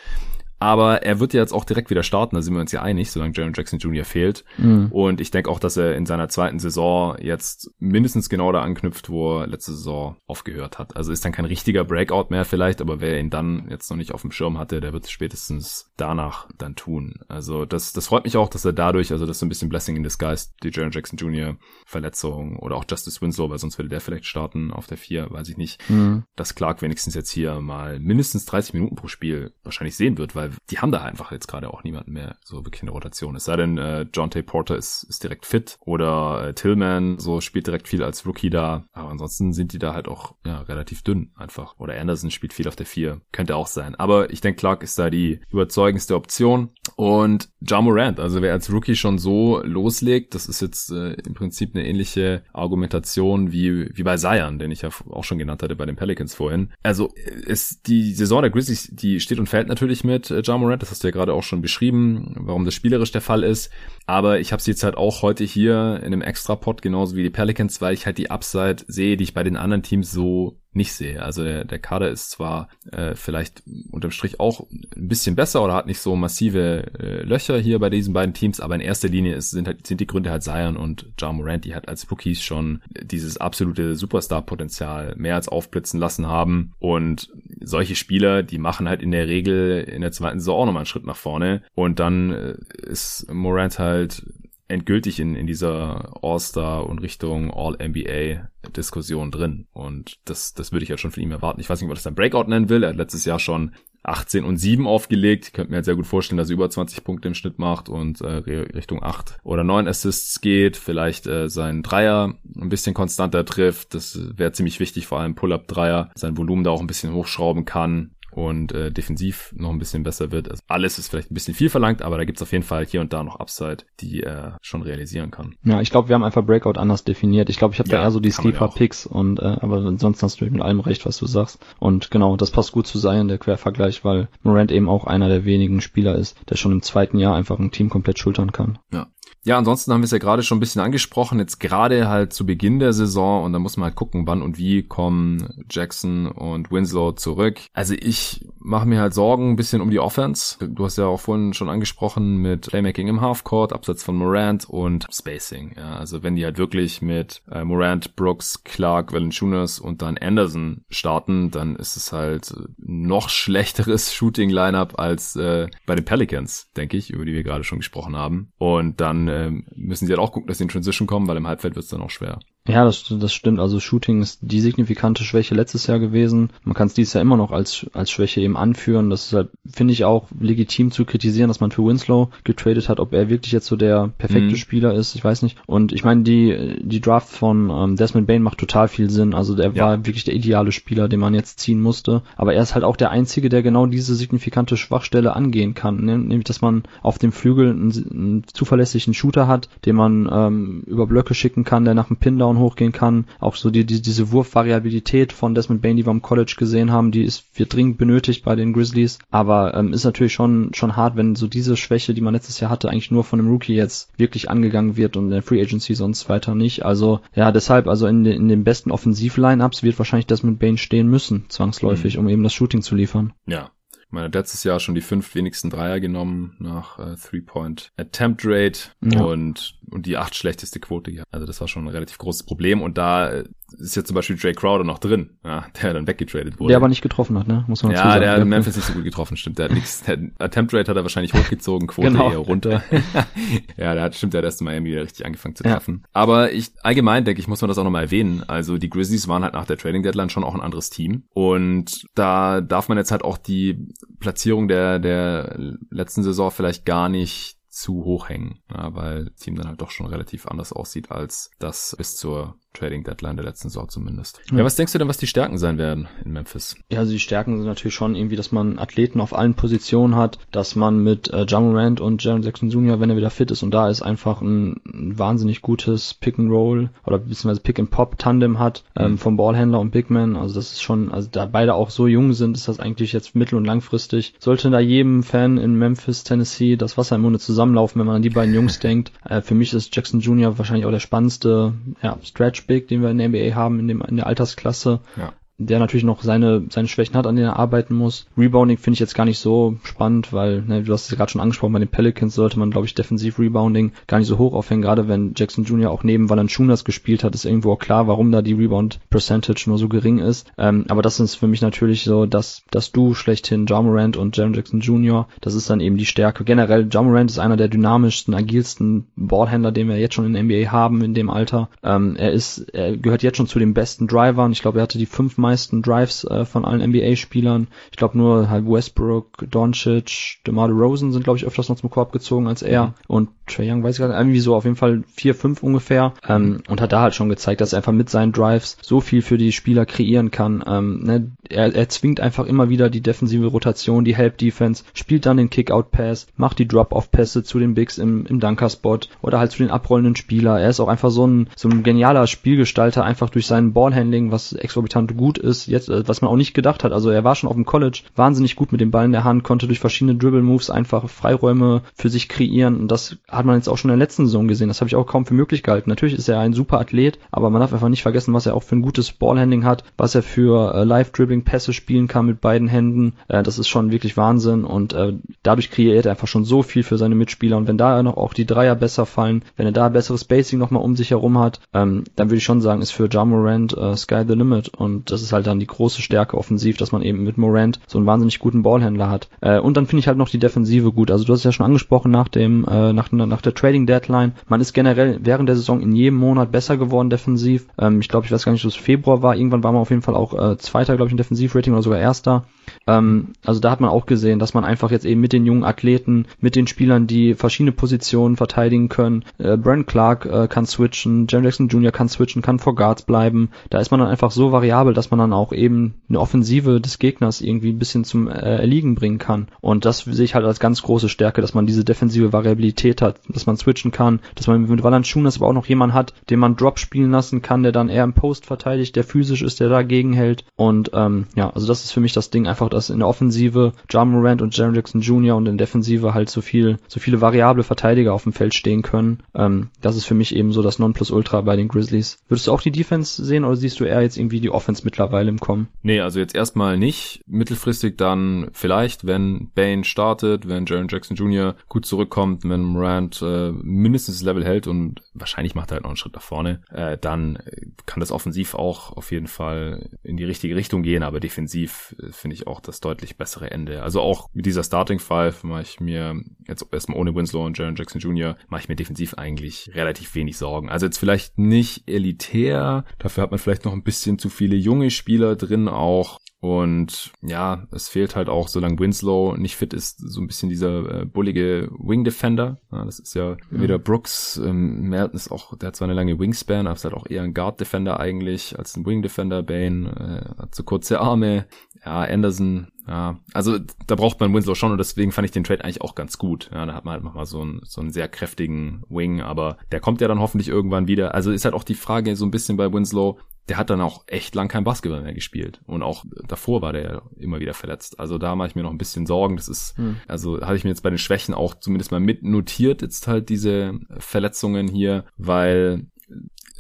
Aber 0.59 1.03
er 1.03 1.21
wird 1.21 1.35
ja 1.35 1.41
jetzt 1.41 1.53
auch 1.53 1.65
direkt 1.65 1.91
wieder 1.91 2.03
starten, 2.03 2.37
da 2.37 2.43
sind 2.43 2.55
wir 2.55 2.61
uns 2.61 2.73
ja 2.73 2.83
einig, 2.83 3.11
solange 3.11 3.33
Jaron 3.35 3.53
Jackson 3.55 3.79
Jr. 3.79 4.05
fehlt. 4.05 4.45
Mhm. 4.57 4.89
Und 4.91 5.21
ich 5.21 5.31
denke 5.31 5.51
auch, 5.51 5.61
dass 5.61 5.77
er 5.77 5.95
in 5.95 6.07
seiner 6.07 6.29
zweiten 6.29 6.59
Saison 6.59 7.17
jetzt 7.21 7.71
mindestens 7.79 8.29
genau 8.29 8.51
da 8.53 8.63
anknüpft, 8.63 9.09
wo 9.09 9.39
er 9.41 9.47
letzte 9.47 9.73
Saison 9.73 10.17
aufgehört 10.27 10.79
hat. 10.79 10.97
Also 10.97 11.13
ist 11.13 11.25
dann 11.25 11.33
kein 11.33 11.45
richtiger 11.45 11.85
Breakout 11.85 12.27
mehr 12.31 12.45
vielleicht, 12.45 12.81
aber 12.81 13.01
wer 13.01 13.21
ihn 13.21 13.31
dann 13.31 13.69
jetzt 13.71 13.91
noch 13.91 13.97
nicht 13.97 14.13
auf 14.13 14.23
dem 14.23 14.33
Schirm 14.33 14.59
hatte, 14.59 14.81
der 14.81 14.93
wird 14.93 15.05
es 15.05 15.11
spätestens 15.11 15.91
danach 15.97 16.49
dann 16.59 16.75
tun. 16.75 17.15
Also 17.29 17.65
das, 17.65 17.93
das 17.93 18.09
freut 18.09 18.25
mich 18.25 18.37
auch, 18.37 18.49
dass 18.49 18.65
er 18.65 18.73
dadurch, 18.73 19.13
also 19.13 19.27
das 19.27 19.37
ist 19.37 19.41
so 19.41 19.47
ein 19.47 19.51
bisschen 19.51 19.69
Blessing 19.69 19.97
in 19.97 20.03
Disguise, 20.03 20.49
die 20.63 20.71
Jaron 20.71 20.91
Jackson 20.91 21.17
Jr. 21.17 21.57
Verletzung 21.87 22.57
oder 22.59 22.77
auch 22.77 22.85
Justice 22.89 23.21
Winslow, 23.21 23.51
weil 23.51 23.59
sonst 23.59 23.79
würde 23.79 23.89
der 23.89 24.01
vielleicht 24.01 24.27
starten 24.27 24.73
auf 24.73 24.87
der 24.87 24.99
4, 24.99 25.31
weiß 25.31 25.49
ich 25.49 25.57
nicht, 25.57 25.89
mhm. 25.89 26.25
dass 26.37 26.55
Clark 26.55 26.83
wenigstens 26.83 27.15
jetzt 27.15 27.31
hier 27.31 27.61
mal 27.61 28.01
mindestens 28.01 28.45
30 28.47 28.75
Minuten 28.75 28.97
pro 28.97 29.09
Spiel 29.09 29.53
wahrscheinlich 29.63 29.97
sehen 29.97 30.19
wird, 30.19 30.35
weil 30.35 30.48
weil 30.49 30.59
die 30.71 30.79
haben 30.79 30.93
da 30.93 31.03
einfach 31.03 31.33
jetzt 31.33 31.47
gerade 31.47 31.73
auch 31.73 31.85
niemanden 31.85 32.13
mehr 32.13 32.37
so 32.45 32.65
wirklich 32.65 32.83
in 32.83 32.87
der 32.87 32.95
Rotation. 32.95 33.37
Es 33.37 33.45
sei 33.45 33.57
denn, 33.57 33.79
äh, 33.79 34.07
John 34.13 34.31
Tay 34.31 34.43
Porter 34.43 34.77
ist, 34.77 35.05
ist 35.05 35.23
direkt 35.23 35.47
fit 35.47 35.77
oder 35.81 36.49
äh, 36.49 36.55
Tillman 36.55 37.19
so 37.19 37.41
spielt 37.41 37.67
direkt 37.67 37.89
viel 37.89 38.03
als 38.03 38.27
Rookie 38.27 38.51
da. 38.51 38.87
Aber 38.93 39.11
ansonsten 39.11 39.53
sind 39.53 39.73
die 39.73 39.79
da 39.79 39.95
halt 39.95 40.09
auch 40.09 40.35
ja, 40.45 40.61
relativ 40.63 41.03
dünn 41.03 41.33
einfach. 41.37 41.79
Oder 41.79 41.99
Anderson 41.99 42.31
spielt 42.31 42.53
viel 42.53 42.69
auf 42.69 42.77
der 42.77 42.87
4. 42.87 43.21
Könnte 43.33 43.57
auch 43.57 43.67
sein. 43.67 43.95
Aber 43.95 44.31
ich 44.31 44.41
denke, 44.41 44.61
Clark 44.61 44.83
ist 44.83 44.99
da 44.99 45.11
die 45.11 45.41
überzeugendste 45.51 46.15
Option. 46.15 46.71
Und 46.97 47.49
Ja 47.61 47.81
Morant, 47.81 48.19
also 48.19 48.43
wer 48.43 48.53
als 48.53 48.73
Rookie 48.73 48.97
schon 48.97 49.19
so 49.19 49.63
loslegt, 49.63 50.35
das 50.35 50.47
ist 50.47 50.61
jetzt 50.61 50.91
äh, 50.91 51.13
im 51.13 51.35
Prinzip 51.35 51.75
eine 51.75 51.87
ähnliche 51.87 52.43
Argumentation 52.53 53.53
wie, 53.53 53.97
wie 53.97 54.03
bei 54.03 54.17
Zion, 54.17 54.59
den 54.59 54.71
ich 54.71 54.83
ja 54.83 54.91
auch 55.11 55.25
schon 55.25 55.39
genannt 55.39 55.63
hatte 55.63 55.77
bei 55.77 55.87
den 55.87 55.97
Pelicans 55.97 56.35
vorhin. 56.35 56.73
Also 56.83 57.13
ist 57.15 57.87
die 57.87 58.13
Saison 58.13 58.43
der 58.43 58.51
Grizzlies, 58.51 58.89
die 58.93 59.21
steht 59.21 59.39
und 59.39 59.49
fällt 59.49 59.69
natürlich 59.69 60.05
mit 60.05 60.31
äh, 60.39 60.43
Ja 60.45 60.57
Morant, 60.57 60.83
das 60.83 60.91
hast 60.91 61.03
du 61.03 61.09
ja 61.09 61.13
gerade 61.13 61.35
auch 61.35 61.43
schon 61.43 61.63
beschrieben, 61.63 62.35
warum 62.39 62.65
das 62.65 62.75
spielerisch 62.75 63.13
der 63.13 63.21
Fall 63.21 63.43
ist. 63.43 63.71
Aber 64.07 64.41
ich 64.41 64.53
habe 64.53 64.63
sie 64.63 64.71
jetzt 64.71 64.85
halt 64.85 64.97
auch 64.97 65.23
heute 65.23 65.45
hier 65.45 65.99
in 66.01 66.07
einem 66.07 66.23
Extra-Pod, 66.23 66.83
genauso 66.83 67.17
wie 67.17 67.23
die 67.23 67.31
Pelicans, 67.31 67.81
weil 67.81 67.95
ich 67.95 68.07
halt 68.07 68.19
die 68.19 68.31
Upside 68.31 68.85
sehe, 68.87 69.17
die 69.17 69.25
ich 69.25 69.35
bei 69.35 69.45
den 69.45 69.57
anderen 69.57 69.83
Teams 69.83 70.11
so 70.13 70.59
nicht 70.79 70.95
sehe. 70.95 71.23
Also 71.23 71.45
der, 71.45 71.67
der 71.67 71.79
Kader 71.79 72.09
ist 72.09 72.31
zwar 72.31 72.69
äh, 72.91 73.15
vielleicht 73.15 73.63
unterm 73.91 74.11
Strich 74.11 74.41
auch 74.41 74.67
ein 74.71 75.09
bisschen 75.09 75.37
besser 75.37 75.63
oder 75.63 75.75
hat 75.75 75.87
nicht 75.87 76.01
so 76.01 76.17
massive 76.17 76.85
äh, 76.99 77.23
Löcher 77.23 77.59
hier 77.59 77.79
bei 77.79 77.91
diesen 77.91 78.15
beiden 78.15 78.33
Teams, 78.33 78.61
aber 78.61 78.75
in 78.75 78.81
erster 78.81 79.09
Linie 79.09 79.35
ist, 79.35 79.51
sind, 79.51 79.67
halt, 79.67 79.87
sind 79.87 80.01
die 80.01 80.07
Gründe 80.07 80.31
halt 80.31 80.43
Zion 80.43 80.77
und 80.79 81.13
Ja 81.21 81.31
Morant, 81.33 81.67
die 81.67 81.75
halt 81.75 81.89
als 81.89 82.11
Rookies 82.11 82.43
schon 82.43 82.81
dieses 83.03 83.37
absolute 83.37 83.97
Superstar-Potenzial 83.97 85.15
mehr 85.17 85.35
als 85.35 85.49
aufblitzen 85.49 86.01
lassen 86.01 86.27
haben. 86.27 86.73
Und 86.79 87.29
solche 87.61 87.95
Spieler, 87.95 88.43
die 88.43 88.59
machen 88.59 88.89
halt 88.89 89.03
in 89.03 89.11
der 89.11 89.29
Regel 89.29 89.83
in 89.83 90.01
der 90.01 90.13
zweiten 90.13 90.41
Saison 90.41 90.61
auch 90.61 90.67
nochmal 90.67 90.81
einen 90.81 90.87
Schritt 90.87 91.07
nach 91.07 91.17
vorne. 91.17 91.63
Und 91.75 91.99
dann 91.99 92.31
äh, 92.31 92.55
ist 92.87 93.27
Morant 93.31 93.79
halt 93.79 94.23
endgültig 94.69 95.19
in, 95.19 95.35
in 95.35 95.47
dieser 95.47 96.23
All-Star 96.23 96.87
und 96.87 96.99
Richtung 97.01 97.51
All-NBA-Diskussion 97.51 99.31
drin. 99.31 99.67
Und 99.73 100.19
das, 100.27 100.55
das 100.55 100.73
würde 100.73 100.85
ich 100.85 100.91
halt 100.91 101.01
schon 101.01 101.11
von 101.11 101.23
ihm 101.23 101.33
erwarten. 101.33 101.61
Ich 101.61 101.69
weiß 101.69 101.81
nicht, 101.81 101.87
ob 101.87 101.93
er 101.93 101.97
das 101.97 102.05
dann 102.05 102.15
Breakout 102.15 102.45
nennen 102.45 102.69
will. 102.69 102.83
Er 102.83 102.91
hat 102.91 102.97
letztes 102.97 103.25
Jahr 103.25 103.39
schon 103.39 103.73
18 104.03 104.45
und 104.45 104.59
7 104.59 104.87
aufgelegt. 104.87 105.47
Ich 105.47 105.53
könnte 105.53 105.71
mir 105.71 105.77
halt 105.77 105.85
sehr 105.85 105.97
gut 105.97 106.07
vorstellen, 106.07 106.39
dass 106.39 106.51
er 106.51 106.55
über 106.55 106.71
20 106.71 107.03
Punkte 107.03 107.29
im 107.29 107.35
Schnitt 107.35 107.59
macht 107.59 107.89
und 107.89 108.21
äh, 108.21 108.27
Richtung 108.29 109.03
8 109.03 109.39
oder 109.43 109.65
9 109.65 109.89
Assists 109.89 110.41
geht. 110.41 110.77
Vielleicht 110.77 111.27
äh, 111.27 111.49
seinen 111.49 111.83
Dreier 111.83 112.35
ein 112.57 112.69
bisschen 112.69 112.95
konstanter 112.95 113.45
trifft. 113.45 113.95
Das 113.95 114.19
wäre 114.37 114.53
ziemlich 114.53 114.81
wichtig, 114.81 115.07
vor 115.07 115.21
allem 115.21 115.35
Pull-Up-Dreier. 115.35 116.11
Sein 116.15 116.37
Volumen 116.37 116.65
da 116.65 116.71
auch 116.71 116.81
ein 116.81 116.87
bisschen 116.87 117.13
hochschrauben 117.13 117.65
kann 117.65 118.13
und 118.31 118.73
äh, 118.73 118.91
defensiv 118.91 119.53
noch 119.57 119.71
ein 119.71 119.79
bisschen 119.79 120.03
besser 120.03 120.31
wird. 120.31 120.51
Also 120.51 120.63
alles 120.69 120.99
ist 120.99 121.09
vielleicht 121.09 121.31
ein 121.31 121.35
bisschen 121.35 121.55
viel 121.55 121.71
verlangt, 121.71 122.03
aber 122.03 122.19
da 122.19 122.25
gibt's 122.25 122.43
auf 122.43 122.53
jeden 122.53 122.65
Fall 122.65 122.87
hier 122.87 123.01
und 123.01 123.13
da 123.13 123.23
noch 123.23 123.41
Upside, 123.41 123.79
die 124.01 124.23
er 124.23 124.59
schon 124.63 124.83
realisieren 124.83 125.31
kann. 125.31 125.57
Ja, 125.65 125.81
ich 125.81 125.91
glaube, 125.91 126.09
wir 126.09 126.15
haben 126.15 126.25
einfach 126.25 126.45
Breakout 126.45 126.79
anders 126.79 127.05
definiert. 127.05 127.49
Ich 127.49 127.59
glaube, 127.59 127.75
ich 127.75 127.81
habe 127.81 127.89
ja, 127.91 127.99
da 127.99 128.03
eher 128.05 128.11
so 128.11 128.21
die 128.21 128.31
Sleeper 128.31 128.69
Picks 128.69 129.07
und 129.07 129.41
äh, 129.41 129.57
aber 129.61 129.79
ansonsten 129.79 130.23
hast 130.23 130.41
du 130.41 130.45
mit 130.47 130.63
allem 130.63 130.81
recht, 130.81 131.07
was 131.07 131.19
du 131.19 131.27
sagst. 131.27 131.59
Und 131.79 132.11
genau, 132.11 132.37
das 132.37 132.51
passt 132.51 132.73
gut 132.73 132.87
zu 132.87 132.99
sein, 132.99 133.29
der 133.29 133.39
Quervergleich, 133.39 134.05
weil 134.05 134.29
Morant 134.43 134.71
eben 134.73 134.89
auch 134.89 135.05
einer 135.05 135.29
der 135.29 135.45
wenigen 135.45 135.81
Spieler 135.81 136.15
ist, 136.15 136.37
der 136.49 136.57
schon 136.57 136.73
im 136.73 136.83
zweiten 136.83 137.19
Jahr 137.19 137.35
einfach 137.35 137.59
ein 137.59 137.71
Team 137.71 137.89
komplett 137.89 138.19
schultern 138.19 138.53
kann. 138.53 138.79
Ja. 138.93 139.09
Ja, 139.49 139.57
ansonsten 139.57 139.95
haben 139.95 140.03
wir 140.03 140.05
es 140.05 140.11
ja 140.11 140.19
gerade 140.19 140.43
schon 140.43 140.59
ein 140.59 140.61
bisschen 140.61 140.83
angesprochen, 140.83 141.39
jetzt 141.39 141.59
gerade 141.59 142.07
halt 142.07 142.35
zu 142.35 142.45
Beginn 142.45 142.81
der 142.81 142.93
Saison 142.93 143.45
und 143.45 143.55
da 143.55 143.59
muss 143.59 143.79
man 143.79 143.85
halt 143.85 143.95
gucken, 143.95 144.27
wann 144.27 144.43
und 144.43 144.59
wie 144.59 144.83
kommen 144.83 145.65
Jackson 145.71 146.27
und 146.27 146.71
Winslow 146.71 147.13
zurück. 147.13 147.59
Also 147.73 147.95
ich 147.99 148.45
mache 148.59 148.85
mir 148.85 149.01
halt 149.01 149.15
Sorgen 149.15 149.53
ein 149.53 149.57
bisschen 149.57 149.81
um 149.81 149.91
die 149.91 150.01
Offense. 150.01 150.59
Du 150.61 150.85
hast 150.85 150.99
ja 150.99 151.07
auch 151.07 151.21
vorhin 151.21 151.55
schon 151.55 151.71
angesprochen 151.71 152.37
mit 152.37 152.69
Playmaking 152.69 153.09
im 153.09 153.23
Halfcourt, 153.23 153.73
Absatz 153.73 154.03
von 154.03 154.17
Morant 154.17 154.69
und 154.69 155.07
Spacing. 155.11 155.77
Ja, 155.79 155.97
also 155.97 156.23
wenn 156.23 156.37
die 156.37 156.45
halt 156.45 156.59
wirklich 156.59 157.01
mit 157.01 157.41
äh, 157.51 157.65
Morant, 157.65 158.17
Brooks, 158.17 158.63
Clark, 158.65 159.15
Valanciunas 159.15 159.79
und 159.79 160.03
dann 160.03 160.19
Anderson 160.19 160.85
starten, 160.91 161.51
dann 161.51 161.77
ist 161.77 161.97
es 161.97 162.13
halt 162.13 162.53
noch 162.77 163.31
schlechteres 163.31 164.13
Shooting-Lineup 164.13 164.99
als 164.99 165.37
äh, 165.37 165.69
bei 165.87 165.95
den 165.95 166.05
Pelicans, 166.05 166.71
denke 166.77 166.99
ich, 166.99 167.09
über 167.09 167.25
die 167.25 167.33
wir 167.33 167.45
gerade 167.45 167.65
schon 167.65 167.79
gesprochen 167.79 168.15
haben. 168.15 168.53
Und 168.59 169.01
dann 169.01 169.29
äh, 169.29 169.38
müssen 169.75 170.07
sie 170.07 170.13
halt 170.13 170.21
auch 170.21 170.33
gucken, 170.33 170.49
dass 170.49 170.59
sie 170.59 170.65
in 170.65 170.71
Transition 170.71 171.07
kommen, 171.07 171.29
weil 171.29 171.37
im 171.37 171.47
Halbfeld 171.47 171.75
wird 171.75 171.85
es 171.85 171.91
dann 171.91 172.01
auch 172.01 172.11
schwer. 172.11 172.41
Ja, 172.69 172.85
das, 172.85 173.07
das 173.09 173.33
stimmt. 173.33 173.61
Also 173.61 173.81
Shooting 173.81 174.21
ist 174.21 174.41
die 174.43 174.61
signifikante 174.61 175.25
Schwäche 175.25 175.55
letztes 175.55 175.87
Jahr 175.87 175.99
gewesen. 175.99 176.51
Man 176.65 176.75
kann 176.75 176.87
es 176.87 176.95
dieses 176.95 177.15
Jahr 177.15 177.23
immer 177.23 177.37
noch 177.37 177.51
als, 177.51 177.87
als 177.95 178.11
Schwäche 178.11 178.43
eben 178.43 178.57
anführen. 178.57 179.09
Das 179.09 179.27
ist 179.27 179.33
halt, 179.33 179.49
finde 179.69 179.95
ich, 179.95 180.05
auch 180.05 180.29
legitim 180.39 180.91
zu 180.91 181.05
kritisieren, 181.05 181.49
dass 181.49 181.61
man 181.61 181.71
für 181.71 181.85
Winslow 181.85 182.29
getradet 182.45 182.89
hat, 182.89 183.01
ob 183.01 183.15
er 183.15 183.31
wirklich 183.31 183.53
jetzt 183.53 183.67
so 183.67 183.77
der 183.77 184.11
perfekte 184.19 184.51
mhm. 184.51 184.57
Spieler 184.57 184.93
ist. 184.95 185.15
Ich 185.15 185.25
weiß 185.25 185.43
nicht. 185.43 185.57
Und 185.67 185.93
ich 185.93 186.05
meine, 186.05 186.23
die, 186.23 186.79
die 186.83 187.01
Draft 187.01 187.31
von 187.31 187.71
ähm, 187.71 187.97
Desmond 187.97 188.27
Bain 188.27 188.43
macht 188.43 188.59
total 188.59 188.89
viel 188.89 189.09
Sinn. 189.09 189.33
Also 189.33 189.55
der 189.55 189.73
ja. 189.73 189.87
war 189.87 190.07
wirklich 190.07 190.25
der 190.25 190.35
ideale 190.35 190.71
Spieler, 190.71 191.09
den 191.09 191.21
man 191.21 191.35
jetzt 191.35 191.61
ziehen 191.61 191.81
musste. 191.81 192.23
Aber 192.37 192.53
er 192.53 192.63
ist 192.63 192.75
halt 192.75 192.85
auch 192.85 192.97
der 192.97 193.11
Einzige, 193.11 193.49
der 193.49 193.63
genau 193.63 193.87
diese 193.87 194.15
signifikante 194.15 194.77
Schwachstelle 194.77 195.35
angehen 195.35 195.73
kann. 195.73 196.05
Ne? 196.05 196.19
Nämlich, 196.19 196.45
dass 196.45 196.61
man 196.61 196.83
auf 197.03 197.19
dem 197.19 197.33
Flügel 197.33 197.71
einen, 197.71 197.93
einen 198.11 198.45
zuverlässigen 198.53 199.15
Shooter 199.15 199.49
hat, 199.49 199.71
den 199.87 199.97
man 199.97 200.29
ähm, 200.31 200.83
über 200.87 201.07
Blöcke 201.07 201.35
schicken 201.35 201.65
kann, 201.65 201.85
der 201.85 201.95
nach 201.95 202.09
dem 202.09 202.17
Pin-Down 202.17 202.58
hochgehen 202.59 202.93
kann. 202.93 203.27
Auch 203.41 203.57
so 203.57 203.71
die, 203.71 203.85
die, 203.85 204.03
diese 204.03 204.33
Wurfvariabilität 204.33 205.33
von 205.33 205.55
Desmond 205.55 205.83
Bain, 205.83 205.97
die 205.97 206.07
wir 206.07 206.11
im 206.11 206.23
College 206.23 206.55
gesehen 206.59 206.93
haben, 206.93 207.11
die 207.11 207.23
ist 207.23 207.59
wird 207.59 207.75
dringend 207.75 207.99
benötigt 207.99 208.45
bei 208.45 208.55
den 208.57 208.73
Grizzlies. 208.73 209.19
Aber 209.31 209.75
ähm, 209.75 209.93
ist 209.93 210.05
natürlich 210.05 210.33
schon, 210.33 210.73
schon 210.75 210.97
hart, 210.97 211.17
wenn 211.17 211.35
so 211.35 211.47
diese 211.47 211.77
Schwäche, 211.77 212.15
die 212.15 212.21
man 212.21 212.35
letztes 212.35 212.61
Jahr 212.61 212.71
hatte, 212.71 212.89
eigentlich 212.89 213.11
nur 213.11 213.25
von 213.25 213.39
einem 213.39 213.51
Rookie 213.51 213.75
jetzt 213.75 214.11
wirklich 214.17 214.51
angegangen 214.51 214.97
wird 214.97 215.17
und 215.17 215.25
in 215.25 215.31
der 215.31 215.43
Free 215.43 215.61
Agency 215.61 215.95
sonst 215.95 216.29
weiter 216.29 216.55
nicht. 216.55 216.85
Also 216.85 217.21
ja, 217.35 217.53
deshalb, 217.53 217.89
also 217.89 218.07
in, 218.07 218.25
in 218.25 218.49
den 218.49 218.65
besten 218.65 218.91
Offensiv-Line-Ups 218.91 219.83
wird 219.83 219.99
wahrscheinlich 219.99 220.27
Desmond 220.27 220.59
Bain 220.59 220.79
stehen 220.79 221.09
müssen, 221.09 221.47
zwangsläufig, 221.49 222.17
mhm. 222.17 222.21
um 222.21 222.29
eben 222.29 222.43
das 222.43 222.55
Shooting 222.55 222.83
zu 222.83 222.95
liefern. 222.95 223.33
Ja, 223.47 223.71
ich 224.09 224.13
meine, 224.13 224.29
letztes 224.29 224.65
Jahr 224.65 224.81
schon 224.81 224.95
die 224.95 225.03
fünf 225.03 225.35
wenigsten 225.35 225.69
Dreier 225.69 226.01
genommen 226.01 226.57
nach 226.59 226.99
äh, 226.99 227.17
Three-Point 227.17 227.93
Attempt 227.99 228.43
Rate 228.45 228.81
ja. 229.03 229.23
und 229.23 229.79
und 229.91 230.07
die 230.07 230.17
acht 230.17 230.35
schlechteste 230.35 230.81
Quote 230.81 231.13
gehabt. 231.13 231.29
Also 231.33 231.47
das 231.47 231.61
war 231.61 231.69
schon 231.69 231.85
ein 231.85 231.89
relativ 231.89 232.19
großes 232.19 232.45
Problem 232.45 232.83
und 232.83 232.99
da 232.99 233.43
ist 233.77 233.97
jetzt 233.97 234.07
zum 234.09 234.15
Beispiel 234.15 234.37
Jay 234.39 234.53
Crowder 234.55 234.85
noch 234.85 234.99
drin, 234.99 235.39
ja, 235.45 235.67
der 235.83 235.93
dann 235.93 236.07
weggetradet 236.07 236.59
wurde. 236.59 236.69
Der 236.69 236.79
aber 236.79 236.89
nicht 236.89 237.03
getroffen 237.03 237.39
hat, 237.39 237.49
ne? 237.49 237.65
Muss 237.69 237.83
man 237.83 237.93
ja, 237.93 237.99
sagen. 237.99 238.21
der 238.23 238.33
hat 238.33 238.47
Memphis 238.47 238.77
nicht 238.77 238.87
so 238.87 238.95
gut 238.95 239.05
getroffen, 239.05 239.37
stimmt. 239.37 239.59
Der 239.59 239.67
hat 239.67 239.73
nichts, 239.73 240.05
Attempt 240.39 240.73
Rate 240.73 240.91
hat 240.91 240.97
er 240.97 241.03
wahrscheinlich 241.03 241.35
hochgezogen, 241.35 241.89
Quote 241.89 242.09
genau. 242.09 242.31
eher 242.31 242.39
runter. 242.39 242.83
ja, 243.77 243.95
der 243.95 244.03
hat, 244.03 244.15
stimmt, 244.15 244.33
der 244.33 244.39
hat 244.39 244.47
erst 244.47 244.61
in 244.61 244.65
Miami 244.65 244.91
wieder 244.91 245.03
richtig 245.03 245.27
angefangen 245.27 245.55
zu 245.55 245.65
treffen. 245.65 246.01
Ja. 246.03 246.09
Aber 246.13 246.53
ich, 246.53 246.71
allgemein 246.83 247.25
denke 247.25 247.41
ich, 247.41 247.49
muss 247.49 247.61
man 247.61 247.69
das 247.69 247.79
auch 247.79 247.85
nochmal 247.85 248.05
erwähnen. 248.05 248.43
Also 248.47 248.79
die 248.79 248.89
Grizzlies 248.89 249.29
waren 249.29 249.43
halt 249.43 249.55
nach 249.55 249.67
der 249.67 249.77
Trading 249.77 250.03
Deadline 250.03 250.31
schon 250.31 250.45
auch 250.45 250.55
ein 250.55 250.63
anderes 250.63 250.91
Team. 250.91 251.25
Und 251.35 252.07
da 252.15 252.61
darf 252.61 252.89
man 252.89 252.99
jetzt 252.99 253.11
halt 253.11 253.23
auch 253.23 253.37
die 253.39 253.89
Platzierung 254.21 254.69
der, 254.69 254.99
der 254.99 255.59
letzten 255.91 256.23
Saison 256.23 256.51
vielleicht 256.51 256.85
gar 256.85 257.09
nicht 257.09 257.59
zu 257.69 258.05
hoch 258.05 258.29
hängen, 258.29 258.61
ja, 258.73 258.95
weil 258.95 259.27
das 259.27 259.37
Team 259.37 259.55
dann 259.55 259.69
halt 259.69 259.81
doch 259.81 259.91
schon 259.91 260.07
relativ 260.07 260.47
anders 260.47 260.73
aussieht 260.73 261.11
als 261.11 261.51
das 261.59 261.95
bis 261.97 262.17
zur 262.17 262.59
Trading 262.79 263.03
Deadline 263.03 263.37
der 263.37 263.45
letzten 263.45 263.69
Saison 263.69 263.89
zumindest. 263.89 264.41
Ja. 264.51 264.59
ja, 264.59 264.65
was 264.65 264.77
denkst 264.77 264.93
du 264.93 264.99
denn, 264.99 265.09
was 265.09 265.19
die 265.19 265.27
Stärken 265.27 265.59
sein 265.59 265.79
werden 265.79 266.09
in 266.25 266.33
Memphis? 266.33 266.77
Ja, 266.91 267.01
also 267.01 267.13
die 267.13 267.19
Stärken 267.19 267.57
sind 267.57 267.67
natürlich 267.67 267.95
schon 267.95 268.15
irgendwie, 268.15 268.37
dass 268.37 268.53
man 268.53 268.79
Athleten 268.79 269.21
auf 269.21 269.37
allen 269.37 269.55
Positionen 269.55 270.17
hat, 270.17 270.39
dass 270.53 270.77
man 270.77 271.03
mit 271.03 271.29
äh, 271.33 271.45
Jamorant 271.47 272.01
und 272.01 272.23
Jaron 272.23 272.43
Jackson 272.43 272.71
Jr., 272.71 273.01
wenn 273.01 273.11
er 273.11 273.17
wieder 273.17 273.31
fit 273.31 273.51
ist 273.51 273.63
und 273.63 273.73
da 273.73 273.89
ist, 273.89 274.03
einfach 274.03 274.41
ein, 274.41 274.81
ein 274.87 275.19
wahnsinnig 275.19 275.63
gutes 275.63 276.15
Pick 276.15 276.39
and 276.39 276.51
Roll 276.51 276.91
oder 277.05 277.19
beziehungsweise 277.19 277.61
Pick 277.61 277.79
and 277.79 277.91
Pop 277.91 278.19
Tandem 278.19 278.59
hat 278.59 278.85
ähm, 278.97 279.13
mhm. 279.13 279.19
vom 279.19 279.37
Ballhändler 279.37 279.81
und 279.81 279.91
Big 279.91 280.11
Man. 280.11 280.37
Also 280.37 280.55
das 280.55 280.73
ist 280.73 280.83
schon, 280.83 281.13
also 281.13 281.29
da 281.31 281.47
beide 281.47 281.75
auch 281.75 281.91
so 281.91 282.07
jung 282.07 282.33
sind, 282.33 282.57
ist 282.57 282.69
das 282.69 282.81
eigentlich 282.81 283.13
jetzt 283.13 283.35
mittel- 283.35 283.57
und 283.57 283.65
langfristig. 283.65 284.35
Sollte 284.39 284.71
da 284.71 284.81
jedem 284.81 285.23
Fan 285.23 285.59
in 285.59 285.75
Memphis, 285.75 286.25
Tennessee 286.25 286.77
das 286.77 286.97
Wasser 286.97 287.17
im 287.17 287.23
Munde 287.23 287.39
zusammenlaufen, 287.39 287.99
wenn 287.99 288.07
man 288.07 288.17
an 288.17 288.23
die 288.23 288.31
beiden 288.31 288.55
Jungs 288.55 288.79
denkt. 288.81 289.13
Äh, 289.25 289.41
für 289.41 289.55
mich 289.55 289.75
ist 289.75 289.95
Jackson 289.95 290.21
Jr. 290.21 290.59
wahrscheinlich 290.59 290.87
auch 290.87 290.91
der 290.91 291.01
spannendste 291.01 291.73
ja, 292.03 292.19
Stretch 292.23 292.67
Big, 292.69 292.87
den 292.87 293.03
wir 293.03 293.11
in 293.11 293.19
der 293.19 293.29
NBA 293.29 293.57
haben, 293.57 293.81
in, 293.81 293.89
dem, 293.89 294.01
in 294.03 294.17
der 294.17 294.29
Altersklasse. 294.29 295.01
Ja 295.17 295.33
der 295.59 295.81
natürlich 295.81 296.05
noch 296.05 296.23
seine, 296.23 296.65
seine 296.71 296.89
Schwächen 296.89 297.17
hat, 297.17 297.27
an 297.27 297.35
denen 297.35 297.49
er 297.49 297.59
arbeiten 297.59 297.95
muss. 297.95 298.27
Rebounding 298.37 298.79
finde 298.79 298.95
ich 298.95 299.01
jetzt 299.01 299.15
gar 299.15 299.25
nicht 299.25 299.41
so 299.41 299.77
spannend, 299.83 300.33
weil, 300.33 300.63
ne, 300.63 300.85
du 300.85 300.93
hast 300.93 301.11
es 301.11 301.17
gerade 301.17 301.31
schon 301.31 301.41
angesprochen, 301.41 301.73
bei 301.73 301.81
den 301.81 301.89
Pelicans 301.89 302.35
sollte 302.35 302.59
man, 302.59 302.71
glaube 302.71 302.87
ich, 302.87 302.95
defensiv 302.95 303.41
Rebounding 303.41 303.93
gar 304.07 304.19
nicht 304.19 304.29
so 304.29 304.39
hoch 304.39 304.55
aufhängen, 304.55 304.83
gerade 304.83 305.09
wenn 305.09 305.33
Jackson 305.37 305.65
Jr. 305.65 305.91
auch 305.91 306.05
neben 306.05 306.31
Valanciunas 306.31 306.85
gespielt 306.85 307.25
hat, 307.25 307.35
ist 307.35 307.45
irgendwo 307.45 307.73
auch 307.73 307.79
klar, 307.81 308.07
warum 308.07 308.31
da 308.31 308.41
die 308.41 308.53
Rebound 308.53 309.01
Percentage 309.11 309.65
nur 309.67 309.79
so 309.79 309.89
gering 309.89 310.21
ist. 310.21 310.47
Ähm, 310.57 310.85
aber 310.89 311.03
das 311.03 311.19
ist 311.19 311.35
für 311.35 311.49
mich 311.49 311.61
natürlich 311.61 312.05
so, 312.05 312.27
dass, 312.27 312.63
dass 312.71 312.93
du 312.93 313.15
schlechthin 313.15 313.67
Jamorant 313.67 314.17
und 314.17 314.37
Jaron 314.37 314.55
Jackson 314.55 314.81
Jr., 314.81 315.27
das 315.41 315.55
ist 315.55 315.69
dann 315.69 315.81
eben 315.81 315.97
die 315.97 316.07
Stärke. 316.07 316.45
Generell, 316.45 316.89
Jamorant 316.91 317.31
ist 317.31 317.41
einer 317.41 317.57
der 317.57 317.69
dynamischsten, 317.69 318.35
agilsten 318.35 319.09
Ballhändler, 319.17 319.73
den 319.73 319.89
wir 319.89 319.99
jetzt 319.99 320.15
schon 320.15 320.27
in 320.27 320.35
der 320.35 320.45
NBA 320.45 320.71
haben 320.71 321.03
in 321.03 321.15
dem 321.15 321.31
Alter. 321.31 321.69
Ähm, 321.83 322.15
er 322.17 322.31
ist, 322.31 322.59
er 322.73 322.97
gehört 322.97 323.25
jetzt 323.25 323.39
schon 323.39 323.49
zu 323.49 323.59
den 323.59 323.75
besten 323.75 324.07
Drivern. 324.07 324.53
Ich 324.53 324.63
glaube, 324.63 324.79
er 324.79 324.83
hatte 324.83 324.99
die 324.99 325.07
fünfmal 325.07 325.48
meisten 325.49 325.83
Drives 325.83 326.25
äh, 326.25 326.45
von 326.45 326.65
allen 326.65 326.83
NBA-Spielern. 326.91 327.69
Ich 327.91 327.97
glaube 327.97 328.19
nur 328.19 328.51
halt 328.51 328.67
Westbrook, 328.67 329.51
Doncic, 329.51 330.39
DeMar 330.47 330.69
Rosen 330.71 331.13
sind 331.13 331.25
glaube 331.25 331.39
ich 331.39 331.47
öfters 331.47 331.69
noch 331.69 331.77
zum 331.77 331.91
Korb 331.91 332.13
gezogen 332.13 332.47
als 332.47 332.63
er 332.63 332.87
mhm. 332.87 332.93
und 333.07 333.29
Trey 333.47 333.71
Young 333.71 333.83
weiß 333.83 333.95
ich 333.95 334.01
gar 334.01 334.09
nicht, 334.09 334.19
irgendwie 334.19 334.41
so 334.41 334.55
auf 334.55 334.65
jeden 334.65 334.77
Fall 334.77 335.03
vier, 335.07 335.35
fünf 335.35 335.63
ungefähr 335.63 336.13
ähm, 336.27 336.63
und 336.69 336.81
hat 336.81 336.93
da 336.93 337.01
halt 337.01 337.15
schon 337.15 337.29
gezeigt, 337.29 337.61
dass 337.61 337.73
er 337.73 337.79
einfach 337.79 337.93
mit 337.93 338.11
seinen 338.11 338.33
Drives 338.33 338.77
so 338.83 339.01
viel 339.01 339.23
für 339.23 339.39
die 339.39 339.53
Spieler 339.53 339.87
kreieren 339.87 340.31
kann. 340.31 340.63
Ähm, 340.67 341.03
ne? 341.03 341.33
er, 341.49 341.75
er 341.75 341.89
zwingt 341.89 342.21
einfach 342.21 342.47
immer 342.47 342.69
wieder 342.69 342.91
die 342.91 343.01
defensive 343.01 343.47
Rotation, 343.47 344.05
die 344.05 344.17
Help 344.17 344.39
Defense, 344.39 344.85
spielt 344.95 345.27
dann 345.27 345.37
den 345.37 345.51
Kick-Out-Pass, 345.51 346.27
macht 346.37 346.59
die 346.59 346.69
Drop-Off-Pässe 346.69 347.43
zu 347.43 347.59
den 347.59 347.75
Bigs 347.75 347.99
im, 347.99 348.27
im 348.27 348.41
Dunker-Spot 348.41 349.01
oder 349.23 349.39
halt 349.39 349.53
zu 349.53 349.59
den 349.59 349.71
abrollenden 349.71 350.17
Spieler. 350.17 350.61
Er 350.61 350.71
ist 350.71 350.81
auch 350.81 350.89
einfach 350.89 351.11
so 351.11 351.27
ein, 351.27 351.49
so 351.57 351.69
ein 351.69 351.83
genialer 351.83 352.27
Spielgestalter, 352.27 353.05
einfach 353.05 353.31
durch 353.31 353.47
sein 353.47 353.73
Ballhandling, 353.73 354.31
was 354.31 354.53
exorbitant 354.53 355.17
gut 355.17 355.38
ist, 355.39 355.67
jetzt, 355.67 355.89
äh, 355.89 356.07
was 356.07 356.21
man 356.21 356.31
auch 356.31 356.37
nicht 356.37 356.55
gedacht 356.55 356.85
hat. 356.85 356.93
Also 356.93 357.11
er 357.11 357.25
war 357.25 357.35
schon 357.35 357.49
auf 357.49 357.57
dem 357.57 357.65
College 357.65 358.03
wahnsinnig 358.17 358.57
gut 358.57 358.73
mit 358.73 358.81
dem 358.81 358.91
Ball 358.91 359.05
in 359.05 359.13
der 359.13 359.25
Hand, 359.25 359.45
konnte 359.45 359.67
durch 359.67 359.81
verschiedene 359.81 360.17
Dribble-Moves 360.17 360.71
einfach 360.71 361.09
Freiräume 361.09 361.83
für 361.95 362.09
sich 362.09 362.29
kreieren 362.29 362.77
und 362.81 362.89
das 362.89 363.17
hat 363.29 363.47
man 363.47 363.57
jetzt 363.57 363.69
auch 363.69 363.79
schon 363.79 363.91
in 363.91 363.99
der 363.99 364.05
letzten 364.05 364.27
Saison 364.27 364.49
gesehen. 364.49 364.69
Das 364.69 364.81
habe 364.81 364.89
ich 364.89 364.97
auch 364.97 365.07
kaum 365.07 365.27
für 365.27 365.35
möglich 365.35 365.63
gehalten. 365.63 365.91
Natürlich 365.91 366.15
ist 366.15 366.29
er 366.29 366.41
ein 366.41 366.53
super 366.53 366.81
Athlet, 366.81 367.19
aber 367.31 367.51
man 367.51 367.61
darf 367.61 367.73
einfach 367.73 367.89
nicht 367.89 368.03
vergessen, 368.03 368.35
was 368.35 368.47
er 368.47 368.55
auch 368.55 368.63
für 368.63 368.77
ein 368.77 368.83
gutes 368.83 369.13
Ballhandling 369.13 369.65
hat, 369.65 369.85
was 369.97 370.15
er 370.15 370.23
für 370.23 370.75
äh, 370.75 370.85
Live-Dribbling-Pässe 370.85 371.73
spielen 371.73 372.09
kann 372.09 372.27
mit 372.27 372.41
beiden 372.41 372.69
Händen. 372.69 373.15
Äh, 373.29 373.43
das 373.43 373.59
ist 373.59 373.69
schon 373.69 373.91
wirklich 373.91 374.17
Wahnsinn 374.17 374.65
und 374.65 374.93
äh, 374.93 375.15
dadurch 375.43 375.71
kreiert 375.71 376.07
er 376.07 376.13
einfach 376.13 376.29
schon 376.29 376.45
so 376.45 376.63
viel 376.63 376.83
für 376.83 376.99
seine 376.99 377.15
Mitspieler 377.15 377.57
und 377.57 377.69
wenn 377.69 377.79
da 377.79 378.03
noch 378.03 378.17
auch 378.17 378.35
die 378.35 378.47
Dreier 378.47 378.75
besser 378.75 379.07
fallen, 379.07 379.43
wenn 379.57 379.67
er 379.67 379.73
da 379.73 379.89
besseres 379.89 380.23
Spacing 380.23 380.59
nochmal 380.59 380.83
um 380.83 380.97
sich 380.97 381.11
herum 381.11 381.39
hat, 381.39 381.61
ähm, 381.73 382.05
dann 382.17 382.29
würde 382.29 382.39
ich 382.39 382.45
schon 382.45 382.61
sagen, 382.61 382.83
ist 382.83 382.93
für 382.93 383.09
Ja 383.11 383.25
Morant 383.25 383.77
äh, 383.77 383.97
Sky 383.97 384.25
the 384.27 384.35
Limit 384.35 384.69
und 384.69 385.11
das 385.11 385.23
ist 385.23 385.28
halt 385.33 385.47
dann 385.47 385.61
die 385.61 385.67
große 385.67 386.03
Stärke 386.03 386.37
offensiv, 386.37 386.77
dass 386.77 386.93
man 386.93 387.03
eben 387.03 387.25
mit 387.25 387.39
Morant 387.39 387.81
so 387.87 387.99
einen 387.99 388.07
wahnsinnig 388.07 388.39
guten 388.39 388.63
Ballhändler 388.63 389.11
hat. 389.11 389.29
Äh, 389.41 389.59
und 389.59 389.77
dann 389.77 389.87
finde 389.87 390.01
ich 390.01 390.09
halt 390.09 390.19
noch 390.19 390.29
die 390.29 390.39
Defensive 390.39 390.93
gut. 390.93 391.11
Also 391.11 391.25
du 391.25 391.33
hast 391.33 391.41
es 391.41 391.45
ja 391.45 391.53
schon 391.53 391.67
angesprochen 391.67 392.11
nach 392.11 392.29
dem 392.29 392.65
äh, 392.69 392.93
nach, 392.93 393.13
nach 393.13 393.43
der 393.43 393.55
Trading 393.55 393.87
Deadline. 393.87 394.33
Man 394.49 394.61
ist 394.61 394.73
generell 394.73 395.19
während 395.23 395.49
der 395.49 395.57
Saison 395.57 395.81
in 395.81 395.93
jedem 395.93 396.19
Monat 396.19 396.53
besser 396.53 396.77
geworden 396.77 397.11
defensiv. 397.11 397.67
Ähm, 397.79 398.01
ich 398.01 398.09
glaube, 398.09 398.27
ich 398.27 398.33
weiß 398.33 398.45
gar 398.45 398.53
nicht, 398.53 398.65
ob 398.65 398.71
es 398.71 398.77
Februar 398.77 399.23
war. 399.23 399.37
Irgendwann 399.37 399.63
war 399.63 399.73
man 399.73 399.83
auf 399.83 399.91
jeden 399.91 400.03
Fall 400.03 400.15
auch 400.15 400.35
äh, 400.35 400.59
Zweiter, 400.59 400.97
glaube 400.97 401.09
ich, 401.09 401.13
in 401.13 401.19
Defensivrating 401.19 401.73
oder 401.73 401.83
sogar 401.83 401.99
Erster. 401.99 402.45
Ähm, 402.87 403.33
also 403.45 403.61
da 403.61 403.71
hat 403.71 403.81
man 403.81 403.91
auch 403.91 404.07
gesehen, 404.07 404.39
dass 404.39 404.55
man 404.55 404.65
einfach 404.65 404.91
jetzt 404.91 405.05
eben 405.05 405.21
mit 405.21 405.33
den 405.33 405.47
jungen 405.47 405.65
Athleten, 405.65 406.27
mit 406.41 406.57
den 406.57 406.67
Spielern, 406.67 407.07
die 407.07 407.35
verschiedene 407.35 407.73
Positionen 407.73 408.37
verteidigen 408.37 408.89
können, 408.89 409.25
äh, 409.39 409.57
Brent 409.57 409.87
Clark 409.87 410.27
äh, 410.27 410.49
kann 410.49 410.67
switchen, 410.67 411.27
Jen 411.29 411.45
Jackson 411.45 411.69
Jr. 411.69 411.93
kann 411.93 412.09
switchen, 412.09 412.43
kann 412.43 412.59
vor 412.59 412.75
Guards 412.75 413.03
bleiben. 413.03 413.51
Da 413.71 413.79
ist 413.79 413.91
man 413.91 414.01
dann 414.01 414.09
einfach 414.09 414.31
so 414.31 414.53
variabel, 414.53 414.95
dass 414.95 415.11
man 415.11 415.18
dann 415.19 415.33
auch 415.33 415.53
eben 415.53 415.95
eine 416.09 416.21
Offensive 416.21 416.81
des 416.81 416.99
Gegners 416.99 417.41
irgendwie 417.41 417.71
ein 417.71 417.79
bisschen 417.79 418.05
zum 418.05 418.29
äh, 418.29 418.33
Erliegen 418.33 418.95
bringen 418.95 419.19
kann. 419.19 419.49
Und 419.61 419.85
das 419.85 420.01
sehe 420.01 420.25
ich 420.25 420.35
halt 420.35 420.45
als 420.45 420.61
ganz 420.61 420.83
große 420.83 421.09
Stärke, 421.09 421.41
dass 421.41 421.55
man 421.55 421.67
diese 421.67 421.85
defensive 421.85 422.33
Variabilität 422.33 423.03
hat, 423.03 423.21
dass 423.29 423.47
man 423.47 423.57
switchen 423.57 423.91
kann, 423.91 424.21
dass 424.35 424.47
man 424.47 424.63
mit 424.63 424.83
Valanciunas 424.83 425.37
aber 425.37 425.49
auch 425.49 425.53
noch 425.53 425.67
jemanden 425.67 425.95
hat, 425.95 426.15
den 426.31 426.39
man 426.39 426.57
Drop 426.57 426.79
spielen 426.79 427.11
lassen 427.11 427.43
kann, 427.43 427.63
der 427.63 427.73
dann 427.73 427.89
eher 427.89 428.05
im 428.05 428.13
Post 428.13 428.47
verteidigt, 428.47 428.97
der 428.97 429.05
physisch 429.05 429.43
ist, 429.43 429.61
der 429.61 429.69
dagegen 429.69 430.13
hält. 430.13 430.45
Und 430.57 430.91
ähm, 430.95 431.27
ja, 431.35 431.51
also 431.51 431.67
das 431.67 431.85
ist 431.85 431.93
für 431.93 432.01
mich 432.01 432.13
das 432.13 432.31
Ding 432.31 432.47
einfach, 432.47 432.69
dass 432.69 432.91
in 432.91 432.99
der 432.99 433.09
Offensive 433.09 433.73
John 433.89 434.11
Morant 434.11 434.43
und 434.43 434.57
Jaron 434.57 434.75
Jackson 434.75 435.01
Jr. 435.01 435.37
und 435.37 435.47
in 435.47 435.59
der 435.59 435.67
Defensive 435.67 436.15
halt 436.15 436.31
so 436.31 436.41
viel, 436.41 436.79
so 436.89 437.01
viele 437.01 437.21
variable 437.21 437.63
Verteidiger 437.63 438.15
auf 438.15 438.23
dem 438.23 438.33
Feld 438.33 438.55
stehen 438.55 438.83
können. 438.83 439.21
Ähm, 439.35 439.69
das 439.81 439.97
ist 439.97 440.05
für 440.05 440.15
mich 440.15 440.35
eben 440.35 440.53
so 440.53 440.63
das 440.63 440.79
Nonplusultra 440.79 441.43
bei 441.43 441.57
den 441.57 441.69
Grizzlies. 441.69 442.19
Würdest 442.29 442.47
du 442.47 442.53
auch 442.53 442.63
die 442.63 442.73
Defense 442.73 443.25
sehen 443.25 443.45
oder 443.45 443.57
siehst 443.57 443.81
du 443.81 443.85
eher 443.85 444.03
jetzt 444.03 444.17
irgendwie 444.17 444.41
die 444.41 444.51
Offense 444.51 444.85
mittlerweile 444.99 445.31
im 445.31 445.39
Kommen? 445.39 445.69
Nee, 445.83 446.01
also 446.01 446.19
jetzt 446.19 446.35
erstmal 446.35 446.77
nicht. 446.77 447.23
Mittelfristig 447.27 447.97
dann 447.97 448.51
vielleicht, 448.53 449.07
wenn 449.07 449.51
Bane 449.55 449.85
startet, 449.85 450.49
wenn 450.49 450.67
Jaron 450.67 450.89
Jackson 450.89 451.17
Jr. 451.17 451.55
gut 451.69 451.87
zurückkommt, 451.87 452.43
wenn 452.45 452.63
Morant 452.63 453.23
äh, 453.23 453.53
mindestens 453.53 454.17
das 454.17 454.25
Level 454.25 454.45
hält 454.45 454.67
und 454.67 455.03
wahrscheinlich 455.15 455.55
macht 455.55 455.71
er 455.71 455.75
halt 455.75 455.85
noch 455.85 455.91
einen 455.91 455.97
Schritt 455.97 456.15
nach 456.15 456.23
vorne, 456.23 456.63
äh, 456.71 456.99
dann 456.99 457.39
kann 457.87 458.01
das 458.01 458.11
offensiv 458.11 458.55
auch 458.55 458.97
auf 458.97 459.13
jeden 459.13 459.29
Fall 459.29 459.91
in 460.03 460.17
die 460.17 460.25
richtige 460.25 460.57
Richtung 460.57 460.83
gehen, 460.83 461.03
aber 461.03 461.21
defensiv 461.21 461.95
äh, 462.03 462.11
finde 462.11 462.35
ich 462.35 462.47
auch 462.47 462.61
das 462.61 462.81
deutlich 462.81 463.17
bessere 463.17 463.51
Ende. 463.51 463.83
Also 463.83 464.01
auch 464.01 464.29
mit 464.33 464.47
dieser 464.47 464.65
Starting 464.65 464.99
Five 464.99 465.45
mache 465.45 465.63
ich 465.63 465.81
mir 465.81 466.21
jetzt 466.49 466.67
erstmal 466.73 466.99
ohne 466.99 467.15
Winslow 467.15 467.45
und 467.45 467.57
Jaron 467.57 467.77
Jackson 467.77 468.01
Jr. 468.01 468.37
mache 468.49 468.63
ich 468.63 468.69
mir 468.69 468.77
defensiv 468.77 469.15
eigentlich 469.15 469.71
relativ 469.75 470.15
wenig 470.17 470.37
Sorgen. 470.37 470.69
Also 470.69 470.87
jetzt 470.87 470.99
vielleicht 470.99 471.39
nicht 471.39 471.89
elitär, 471.89 472.85
dafür 472.99 473.23
hat 473.23 473.31
man 473.31 473.39
vielleicht 473.39 473.65
noch 473.65 473.73
ein 473.73 473.85
bisschen 473.85 474.19
zu 474.19 474.29
viele 474.29 474.57
junge 474.57 474.88
Spieler 474.91 475.37
drin 475.37 475.69
auch. 475.69 476.19
Und 476.41 477.11
ja, 477.21 477.67
es 477.73 477.89
fehlt 477.89 478.15
halt 478.15 478.29
auch, 478.29 478.47
solange 478.47 478.79
Winslow 478.79 479.37
nicht 479.37 479.57
fit 479.57 479.75
ist, 479.75 479.99
so 479.99 480.21
ein 480.21 480.29
bisschen 480.29 480.49
dieser 480.49 481.01
äh, 481.01 481.05
bullige 481.05 481.69
Wing 481.81 482.05
Defender. 482.05 482.61
Ja, 482.71 482.85
das 482.85 483.01
ist 483.01 483.15
ja 483.15 483.37
mhm. 483.51 483.63
wieder 483.63 483.79
Brooks. 483.81 484.37
Ähm, 484.37 484.89
Melton 484.89 485.17
ist 485.17 485.33
auch, 485.33 485.57
der 485.57 485.69
hat 485.69 485.77
zwar 485.77 485.87
eine 485.87 485.97
lange 485.97 486.19
Wingspan, 486.21 486.69
aber 486.69 486.77
ist 486.77 486.85
halt 486.85 486.95
auch 486.95 487.11
eher 487.11 487.23
ein 487.23 487.35
Guard 487.35 487.59
Defender 487.59 487.99
eigentlich 487.99 488.57
als 488.57 488.77
ein 488.77 488.87
Wing 488.87 489.03
Defender. 489.03 489.43
Bane 489.43 490.31
äh, 490.39 490.43
hat 490.43 490.55
zu 490.55 490.63
kurze 490.63 491.01
Arme. 491.01 491.47
Ja, 491.85 492.03
Anderson 492.03 492.69
ja, 492.89 493.19
also 493.35 493.59
da 493.87 493.95
braucht 493.97 494.19
man 494.19 494.33
Winslow 494.33 494.55
schon 494.55 494.73
und 494.73 494.79
deswegen 494.79 495.13
fand 495.13 495.27
ich 495.27 495.31
den 495.31 495.45
Trade 495.45 495.63
eigentlich 495.63 495.83
auch 495.83 495.95
ganz 495.95 496.17
gut. 496.17 496.49
Ja, 496.53 496.65
da 496.65 496.73
hat 496.73 496.87
man 496.87 496.95
halt 496.95 497.05
nochmal 497.05 497.27
so 497.27 497.43
einen, 497.43 497.61
so 497.65 497.83
einen 497.83 497.91
sehr 497.91 498.09
kräftigen 498.09 498.83
Wing, 498.89 499.21
aber 499.21 499.59
der 499.73 499.81
kommt 499.81 500.01
ja 500.01 500.09
dann 500.09 500.21
hoffentlich 500.21 500.49
irgendwann 500.49 500.89
wieder. 500.89 501.15
Also 501.15 501.31
ist 501.31 501.45
halt 501.45 501.55
auch 501.55 501.65
die 501.65 501.75
Frage 501.75 502.17
so 502.17 502.25
ein 502.25 502.31
bisschen 502.31 502.57
bei 502.57 502.73
Winslow, 502.73 503.19
der 503.49 503.59
hat 503.59 503.69
dann 503.71 503.81
auch 503.81 504.05
echt 504.07 504.35
lang 504.35 504.49
kein 504.49 504.65
Basketball 504.65 505.03
mehr 505.03 505.15
gespielt. 505.15 505.61
Und 505.67 505.83
auch 505.83 506.05
davor 506.27 506.63
war 506.63 506.73
der 506.73 507.03
immer 507.17 507.41
wieder 507.41 507.55
verletzt. 507.55 508.01
Also 508.01 508.17
da 508.17 508.35
mache 508.37 508.49
ich 508.49 508.55
mir 508.55 508.63
noch 508.63 508.71
ein 508.71 508.79
bisschen 508.79 509.07
Sorgen. 509.07 509.37
Das 509.37 509.49
ist, 509.49 509.77
hm. 509.77 509.97
also 510.07 510.41
hatte 510.41 510.57
ich 510.57 510.65
mir 510.65 510.71
jetzt 510.71 510.83
bei 510.83 510.91
den 510.91 510.99
Schwächen 510.99 511.35
auch 511.35 511.55
zumindest 511.55 511.91
mal 511.91 512.01
mitnotiert, 512.01 512.83
jetzt 512.83 513.07
halt 513.07 513.29
diese 513.29 513.79
Verletzungen 513.99 514.69
hier, 514.69 515.05
weil 515.17 515.87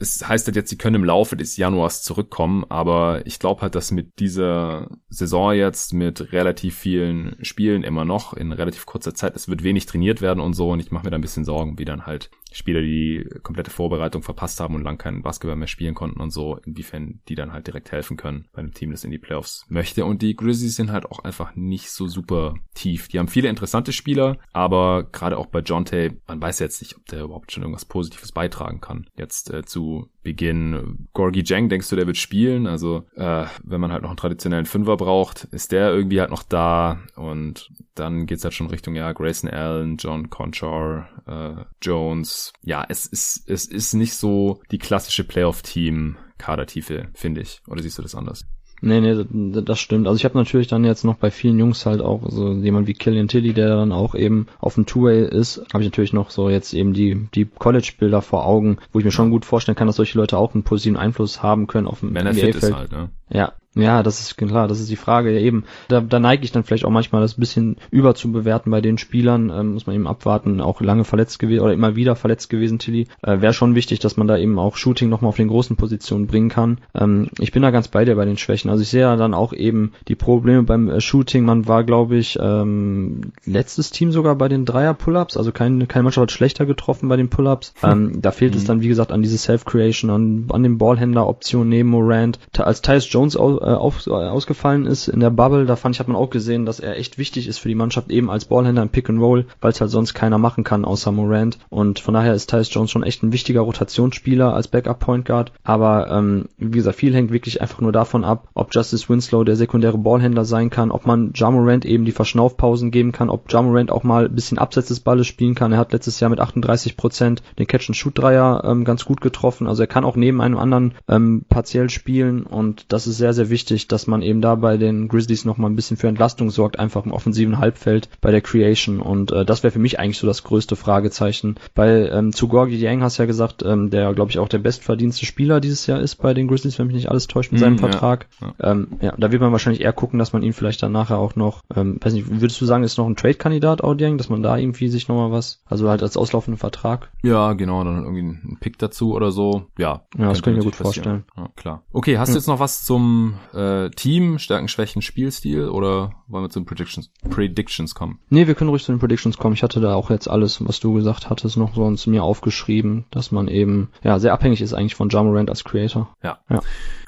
es 0.01 0.27
heißt 0.27 0.47
halt 0.47 0.57
jetzt, 0.57 0.71
sie 0.71 0.79
können 0.79 0.97
im 0.97 1.05
Laufe 1.05 1.37
des 1.37 1.57
Januars 1.57 2.03
zurückkommen, 2.03 2.65
aber 2.69 3.27
ich 3.27 3.39
glaube 3.39 3.63
halt, 3.63 3.75
dass 3.75 3.91
mit 3.91 4.19
dieser 4.19 4.89
Saison 5.09 5.53
jetzt 5.53 5.93
mit 5.93 6.33
relativ 6.33 6.77
vielen 6.77 7.37
Spielen 7.45 7.83
immer 7.83 8.05
noch 8.05 8.33
in 8.35 8.53
relativ 8.53 8.87
kurzer 8.87 9.15
Zeit, 9.15 9.35
es 9.37 9.49
wird 9.49 9.63
wenig 9.63 9.87
trainiert 9.87 10.21
werden 10.21 10.41
und 10.41 10.55
so 10.55 10.71
und 10.71 10.81
ich 10.81 10.91
mache 10.91 11.05
mir 11.05 11.11
da 11.11 11.19
ein 11.19 11.23
bisschen 11.23 11.45
Sorgen, 11.45 11.79
wie 11.79 11.85
dann 11.85 12.07
halt 12.07 12.31
Spieler, 12.53 12.81
die 12.81 13.29
komplette 13.43 13.71
Vorbereitung 13.71 14.23
verpasst 14.23 14.61
haben 14.61 14.75
und 14.75 14.83
lang 14.83 14.99
keinen 14.99 15.23
Basketball 15.23 15.57
mehr 15.57 15.69
spielen 15.69 15.95
konnten 15.95 16.21
und 16.21 16.31
so, 16.31 16.59
inwiefern 16.65 17.21
die 17.29 17.35
dann 17.35 17.53
halt 17.53 17.67
direkt 17.67 17.93
helfen 17.93 18.17
können 18.17 18.49
bei 18.53 18.61
einem 18.61 18.73
Team, 18.73 18.91
das 18.91 19.05
in 19.05 19.11
die 19.11 19.19
Playoffs 19.19 19.67
möchte. 19.69 20.05
Und 20.05 20.23
die 20.23 20.35
Grizzlies 20.35 20.77
sind 20.77 20.91
halt 20.91 21.07
auch 21.07 21.19
einfach 21.21 21.55
nicht 21.57 21.91
so 21.91 22.07
super 22.07 22.55
tief. 22.75 23.09
Die 23.09 23.19
haben 23.19 23.29
viele 23.29 23.49
interessante 23.49 23.93
Spieler, 23.93 24.39
aber 24.53 25.05
gerade 25.05 25.37
auch 25.37 25.47
bei 25.47 25.61
John 25.61 25.85
Tay, 25.85 26.13
man 26.27 26.41
weiß 26.41 26.59
jetzt 26.61 26.81
nicht, 26.81 26.97
ob 26.97 27.05
der 27.07 27.25
überhaupt 27.25 27.53
schon 27.53 27.63
irgendwas 27.63 27.85
Positives 27.85 28.33
beitragen 28.33 28.81
kann. 28.81 29.07
Jetzt 29.17 29.53
äh, 29.53 29.65
zu 29.65 29.88
Beginn. 30.23 31.09
Gorgie 31.13 31.43
Jang, 31.45 31.69
denkst 31.69 31.89
du, 31.89 31.97
der 31.97 32.07
wird 32.07 32.17
spielen? 32.17 32.67
Also, 32.67 33.07
äh, 33.15 33.47
wenn 33.65 33.81
man 33.81 33.93
halt 33.93 34.03
noch 34.03 34.11
einen 34.11 34.17
traditionellen 34.17 34.67
Fünfer 34.67 34.97
braucht, 34.97 35.45
ist 35.45 35.73
der 35.73 35.91
irgendwie 35.91 36.21
halt 36.21 36.31
noch 36.31 36.43
da 36.43 37.01
und 37.17 37.71
dann 37.95 38.27
geht's 38.27 38.45
halt 38.45 38.55
schon 38.55 38.69
Richtung, 38.69 38.95
ja, 38.95 39.13
Grayson 39.13 39.51
Allen, 39.51 39.97
John 39.97 40.31
Conchar, 40.31 41.09
äh, 41.27 41.65
Jones. 41.83 42.53
Ja, 42.63 42.85
es 42.89 43.07
ist, 43.07 43.49
es 43.49 43.67
ist 43.67 43.95
nicht 43.95 44.15
so 44.15 44.61
die 44.71 44.79
klassische 44.79 45.25
Playoff-Team-Kadertiefe, 45.25 47.09
finde 47.15 47.41
ich. 47.41 47.61
Oder 47.67 47.83
siehst 47.83 47.99
du 47.99 48.03
das 48.03 48.15
anders? 48.15 48.45
Nee, 48.81 49.01
nee, 49.01 49.25
das 49.63 49.79
stimmt. 49.81 50.07
Also 50.07 50.17
ich 50.17 50.25
habe 50.25 50.39
natürlich 50.39 50.69
dann 50.69 50.85
jetzt 50.85 51.05
noch 51.05 51.17
bei 51.17 51.31
vielen 51.31 51.59
Jungs 51.59 51.85
halt 51.87 52.01
auch 52.01 52.23
so 52.29 52.53
jemand 52.53 52.87
wie 52.87 52.95
Killian 52.95 53.29
Tilly, 53.29 53.53
der 53.53 53.69
dann 53.69 53.93
auch 53.93 54.15
eben 54.15 54.47
auf 54.61 54.75
dem 54.75 54.87
Two-Way 54.87 55.29
ist, 55.29 55.65
habe 55.73 55.83
ich 55.83 55.91
natürlich 55.91 56.13
noch 56.13 56.31
so 56.31 56.49
jetzt 56.49 56.75
eben 56.75 56.93
die 56.93 57.29
die 57.35 57.45
College-Bilder 57.47 58.23
vor 58.23 58.47
Augen, 58.47 58.79
wo 58.93 58.99
ich 58.99 59.05
mir 59.05 59.11
schon 59.11 59.31
gut 59.31 59.45
vorstellen 59.45 59.77
kann, 59.77 59.87
dass 59.87 59.97
solche 59.97 60.19
Leute 60.19 60.39
auch 60.39 60.55
einen 60.55 60.63
positiven 60.63 60.97
Einfluss 60.97 61.43
haben 61.43 61.67
können 61.67 61.87
auf 61.87 62.01
dem 62.01 62.11
NBA-Feld. 62.11 62.75
Halt, 62.75 62.93
ne? 62.93 63.11
Ja, 63.31 63.53
ja, 63.79 64.03
das 64.03 64.21
ist 64.21 64.37
klar, 64.37 64.69
das 64.69 64.81
ist 64.81 64.91
die 64.91 64.97
Frage. 64.97 65.33
Ja, 65.33 65.41
eben, 65.41 65.65
da, 65.89 66.01
da 66.01 66.19
neige 66.19 66.45
ich 66.45 66.53
dann 66.53 66.65
vielleicht 66.65 66.85
auch 66.85 66.91
manchmal 66.91 67.23
das 67.23 67.35
bisschen 67.35 67.77
überzubewerten 67.91 68.71
bei 68.71 68.81
den 68.81 68.99
Spielern. 68.99 69.51
Ähm, 69.55 69.73
muss 69.75 69.87
man 69.87 69.97
eben 69.97 70.07
abwarten, 70.07 70.61
auch 70.61 70.81
lange 70.81 71.05
verletzt 71.05 71.39
gewesen 71.39 71.63
oder 71.63 71.73
immer 71.73 71.97
wieder 71.97 72.17
verletzt 72.17 72.51
gewesen, 72.51 72.79
Tilly. 72.79 73.07
Äh, 73.23 73.41
Wäre 73.41 73.53
schon 73.53 73.75
wichtig, 73.75 74.01
dass 74.01 74.17
man 74.17 74.27
da 74.27 74.37
eben 74.37 74.59
auch 74.59 74.77
Shooting 74.77 75.09
nochmal 75.09 75.31
auf 75.31 75.37
den 75.37 75.49
großen 75.49 75.77
Positionen 75.77 76.27
bringen 76.27 76.49
kann. 76.49 76.79
Ähm, 76.95 77.29
ich 77.39 77.53
bin 77.53 77.63
da 77.63 77.71
ganz 77.71 77.89
bei 77.89 78.05
dir 78.05 78.17
bei 78.17 78.25
den 78.25 78.37
Schwächen. 78.37 78.71
Also 78.71 78.83
ich 78.83 78.89
sehe 78.89 79.03
ja 79.03 79.17
dann 79.17 79.35
auch 79.35 79.53
eben 79.53 79.93
die 80.09 80.17
Probleme 80.17 80.63
beim 80.65 80.91
äh, 80.91 81.01
Shooting. 81.01 81.45
Man 81.45 81.69
war, 81.69 81.85
glaube 81.85 82.17
ich, 82.17 82.39
ähm, 82.41 83.33
letztes 83.45 83.91
Team 83.91 84.13
sogar 84.13 84.35
bei 84.35 84.49
den 84.49 84.65
Dreier-Pull-Ups. 84.65 85.37
Also 85.37 85.53
kein, 85.53 85.87
keine 85.89 86.05
Mannschaft 86.05 86.23
hat 86.23 86.33
schlechter 86.33 86.67
getroffen 86.67 87.09
bei 87.09 87.17
den 87.17 87.29
Pull-Ups. 87.29 87.75
Ähm, 87.83 88.21
da 88.21 88.33
fehlt 88.33 88.55
mhm. 88.55 88.59
es 88.59 88.65
dann, 88.65 88.81
wie 88.81 88.89
gesagt, 88.89 89.13
an 89.13 89.23
diese 89.23 89.39
Self-Creation, 89.39 90.11
an, 90.11 90.47
an 90.51 90.63
den 90.63 90.79
Ballhändler-Optionen 90.79 91.69
neben 91.69 91.91
Morant. 91.91 92.39
Als 92.59 92.83
Tyus 92.83 93.11
Jones 93.11 93.37
au, 93.37 93.59
äh, 93.59 93.68
auf, 93.73 94.07
äh, 94.07 94.11
ausgefallen 94.11 94.87
ist 94.87 95.09
in 95.09 95.21
der 95.21 95.31
Bubble, 95.31 95.67
da 95.67 95.77
fand 95.77 95.95
ich, 95.95 96.01
hat 96.01 96.09
man 96.09 96.17
auch 96.17 96.31
gesehen, 96.31 96.67
dass 96.67 96.81
er 96.81 96.97
echt 96.97 97.19
wichtig 97.19 97.49
ist 97.49 97.59
für 97.59 97.69
die 97.69 97.75
Mannschaft, 97.75 98.11
eben 98.11 98.31
als 98.31 98.45
Ballhändler 98.45 98.83
im 98.83 98.89
Pick 98.89 99.09
and 99.09 99.21
Roll, 99.21 99.47
weil 99.61 99.73
es 99.73 99.81
halt 99.81 99.91
sonst 99.91 100.15
keiner 100.15 100.39
machen 100.39 100.65
kann 100.65 100.85
außer 100.85 101.13
Morant. 101.13 101.59
Und 101.69 102.01
von 102.01 102.15
daher 102.15 102.35
ist 102.35 102.51
Tyus 102.51 102.73
Jones 102.73 102.91
schon 102.91 103.03
echt 103.03 103.23
ein 103.23 103.33
wichtiger 103.33 103.61
Rotationsspieler 103.61 104.55
als 104.55 104.69
Backup 104.69 105.01
Point 105.01 105.25
Guard. 105.25 105.53
Aber 105.65 106.11
ähm, 106.11 106.47
wie 106.59 106.79
gesagt, 106.79 106.97
viel 106.97 107.15
hängt 107.15 107.33
wirklich 107.33 107.61
einfach 107.61 107.81
nur 107.81 107.93
davon 107.93 108.25
ab, 108.25 108.49
ob 108.55 108.75
Justice 108.75 109.09
Winslow 109.09 109.45
der 109.45 109.57
sekundäre 109.57 109.99
Ballhändler 109.99 110.45
sein 110.45 110.71
kann, 110.71 110.91
ob 110.91 111.07
man 111.07 111.33
Jamorant 111.35 111.85
eben 111.85 112.05
die 112.05 112.13
Verschnaufpausen 112.13 112.91
geben 112.91 113.13
kann, 113.13 113.31
ob 113.31 113.53
Jamorant 113.53 113.91
auch 113.91 114.05
mal 114.05 114.27
ein 114.27 114.35
bisschen 114.35 114.59
abseits 114.59 114.89
des 114.89 115.01
Balles 115.01 115.27
spielen 115.27 115.55
kann. 115.55 115.73
Er 115.73 115.79
hat 115.79 115.93
letztes 115.93 116.21
Jahr 116.21 116.31
mit 116.31 116.41
38 116.41 116.97
Prozent 116.97 117.43
den 117.59 117.67
Catch-and-Shoot-Dreier 117.67 118.63
ähm, 118.65 118.85
ganz 118.85 119.05
gut 119.05 119.21
getroffen. 119.21 119.67
Also 119.67 119.83
er 119.83 119.87
kann 119.87 120.05
auch 120.05 120.17
neben 120.17 120.41
einem 120.41 120.59
anderen 120.59 120.95
ähm, 121.09 121.45
partiell 121.49 121.91
spielen 121.91 122.45
und 122.45 122.87
das 122.93 123.07
ist 123.07 123.19
sehr, 123.19 123.33
sehr 123.33 123.48
wichtig, 123.51 123.89
dass 123.89 124.07
man 124.07 124.23
eben 124.23 124.41
da 124.41 124.55
bei 124.55 124.77
den 124.77 125.09
Grizzlies 125.09 125.45
noch 125.45 125.59
mal 125.59 125.69
ein 125.69 125.77
bisschen 125.77 125.97
für 125.97 126.09
Entlastung 126.09 126.51
sorgt, 126.51 126.79
einfach 126.79 127.05
im 127.05 127.13
offensiven 127.13 127.59
Halbfeld 127.59 128.09
bei 128.21 128.31
der 128.31 128.41
Creation. 128.41 129.01
Und 129.01 129.33
äh, 129.33 129.45
das 129.45 129.63
wäre 129.63 129.73
für 129.73 129.79
mich 129.79 129.99
eigentlich 129.99 130.19
so 130.19 130.27
das 130.27 130.45
größte 130.45 130.77
Fragezeichen. 130.77 131.57
Bei 131.75 132.09
ähm, 132.09 132.33
zu 132.33 132.49
Gorgie 132.49 132.79
Yang 132.79 133.03
hast 133.03 133.19
du 133.19 133.23
ja 133.23 133.27
gesagt, 133.27 133.63
ähm, 133.65 133.91
der 133.91 134.15
glaube 134.15 134.31
ich 134.31 134.39
auch 134.39 134.49
der 134.49 134.59
bestverdienste 134.59 135.27
Spieler 135.27 135.61
dieses 135.61 135.87
Jahr 135.87 136.01
ist 136.01 136.17
bei 136.17 136.35
den 136.35 136.49
Grizzlies, 136.49 136.79
wenn 136.79 136.87
mich 136.87 136.97
nicht 136.97 137.11
alles 137.11 137.27
täuscht 137.27 137.53
mit 137.53 137.61
seinem 137.61 137.77
mm, 137.77 137.79
Vertrag. 137.79 138.27
Ja, 138.41 138.55
ja. 138.59 138.71
Ähm, 138.71 138.89
ja, 139.01 139.15
da 139.17 139.33
wird 139.33 139.41
man 139.41 139.53
wahrscheinlich 139.53 139.83
eher 139.83 139.93
gucken, 139.93 140.19
dass 140.19 140.33
man 140.33 140.43
ihn 140.43 140.53
vielleicht 140.53 140.83
dann 140.83 140.93
nachher 140.93 141.19
auch 141.19 141.37
noch, 141.37 141.63
ähm, 141.75 141.99
weiß 142.01 142.13
nicht, 142.13 142.41
würdest 142.41 142.61
du 142.61 142.65
sagen, 142.65 142.85
ist 142.85 142.99
noch 142.99 143.07
ein 143.07 143.17
Trade-Kandidat 143.17 143.83
Yang, 143.99 144.19
dass 144.19 144.29
man 144.29 144.43
da 144.43 144.57
irgendwie 144.57 144.89
sich 144.89 145.09
noch 145.09 145.17
mal 145.17 145.33
was, 145.33 145.63
also 145.67 145.89
halt 145.89 146.03
als 146.03 146.17
auslaufenden 146.17 146.59
Vertrag? 146.59 147.11
Ja, 147.23 147.53
genau, 147.55 147.83
dann 147.85 148.05
irgendwie 148.05 148.23
ein 148.23 148.59
Pick 148.61 148.79
dazu 148.79 149.15
oder 149.15 149.31
so. 149.31 149.67
Ja, 149.79 150.03
ja 150.17 150.29
das 150.29 150.43
kann 150.43 150.55
ich 150.55 150.59
mir 150.59 150.65
gut 150.65 150.77
vorstellen. 150.77 151.25
Ja, 151.37 151.49
klar. 151.57 151.83
Okay, 151.93 152.19
hast 152.19 152.33
du 152.33 152.37
jetzt 152.37 152.47
noch 152.47 152.61
was 152.61 152.85
zum 152.85 153.38
äh, 153.55 153.91
Team? 153.91 154.39
Stärken, 154.39 154.69
Schwächen, 154.69 155.03
Spielstil 155.03 155.69
oder 155.69 156.13
wollen 156.27 156.45
wir 156.45 156.51
zu 156.51 156.61
den 156.61 156.67
Predictions, 156.67 157.11
Predictions 157.29 157.95
kommen? 157.95 158.19
Nee, 158.29 158.47
wir 158.47 158.55
können 158.55 158.71
ruhig 158.71 158.85
zu 158.85 158.93
den 158.93 158.99
Predictions 158.99 159.39
kommen. 159.39 159.55
Ich 159.55 159.63
hatte 159.63 159.81
da 159.81 159.95
auch 159.95 160.11
jetzt 160.11 160.29
alles, 160.29 160.67
was 160.67 160.81
du 160.81 160.95
gesagt 160.95 161.31
hattest, 161.31 161.57
noch 161.57 161.75
sonst 161.75 162.07
mir 162.07 162.23
aufgeschrieben, 162.23 163.05
dass 163.11 163.33
man 163.33 163.49
eben 163.49 163.91
ja 164.03 164.19
sehr 164.19 164.33
abhängig 164.33 164.61
ist 164.61 164.75
eigentlich 164.75 164.95
von 164.95 165.09
Jamorant 165.09 165.51
als 165.51 165.65
Creator. 165.65 166.15
Ja. 166.23 166.39
ja. 166.51 166.61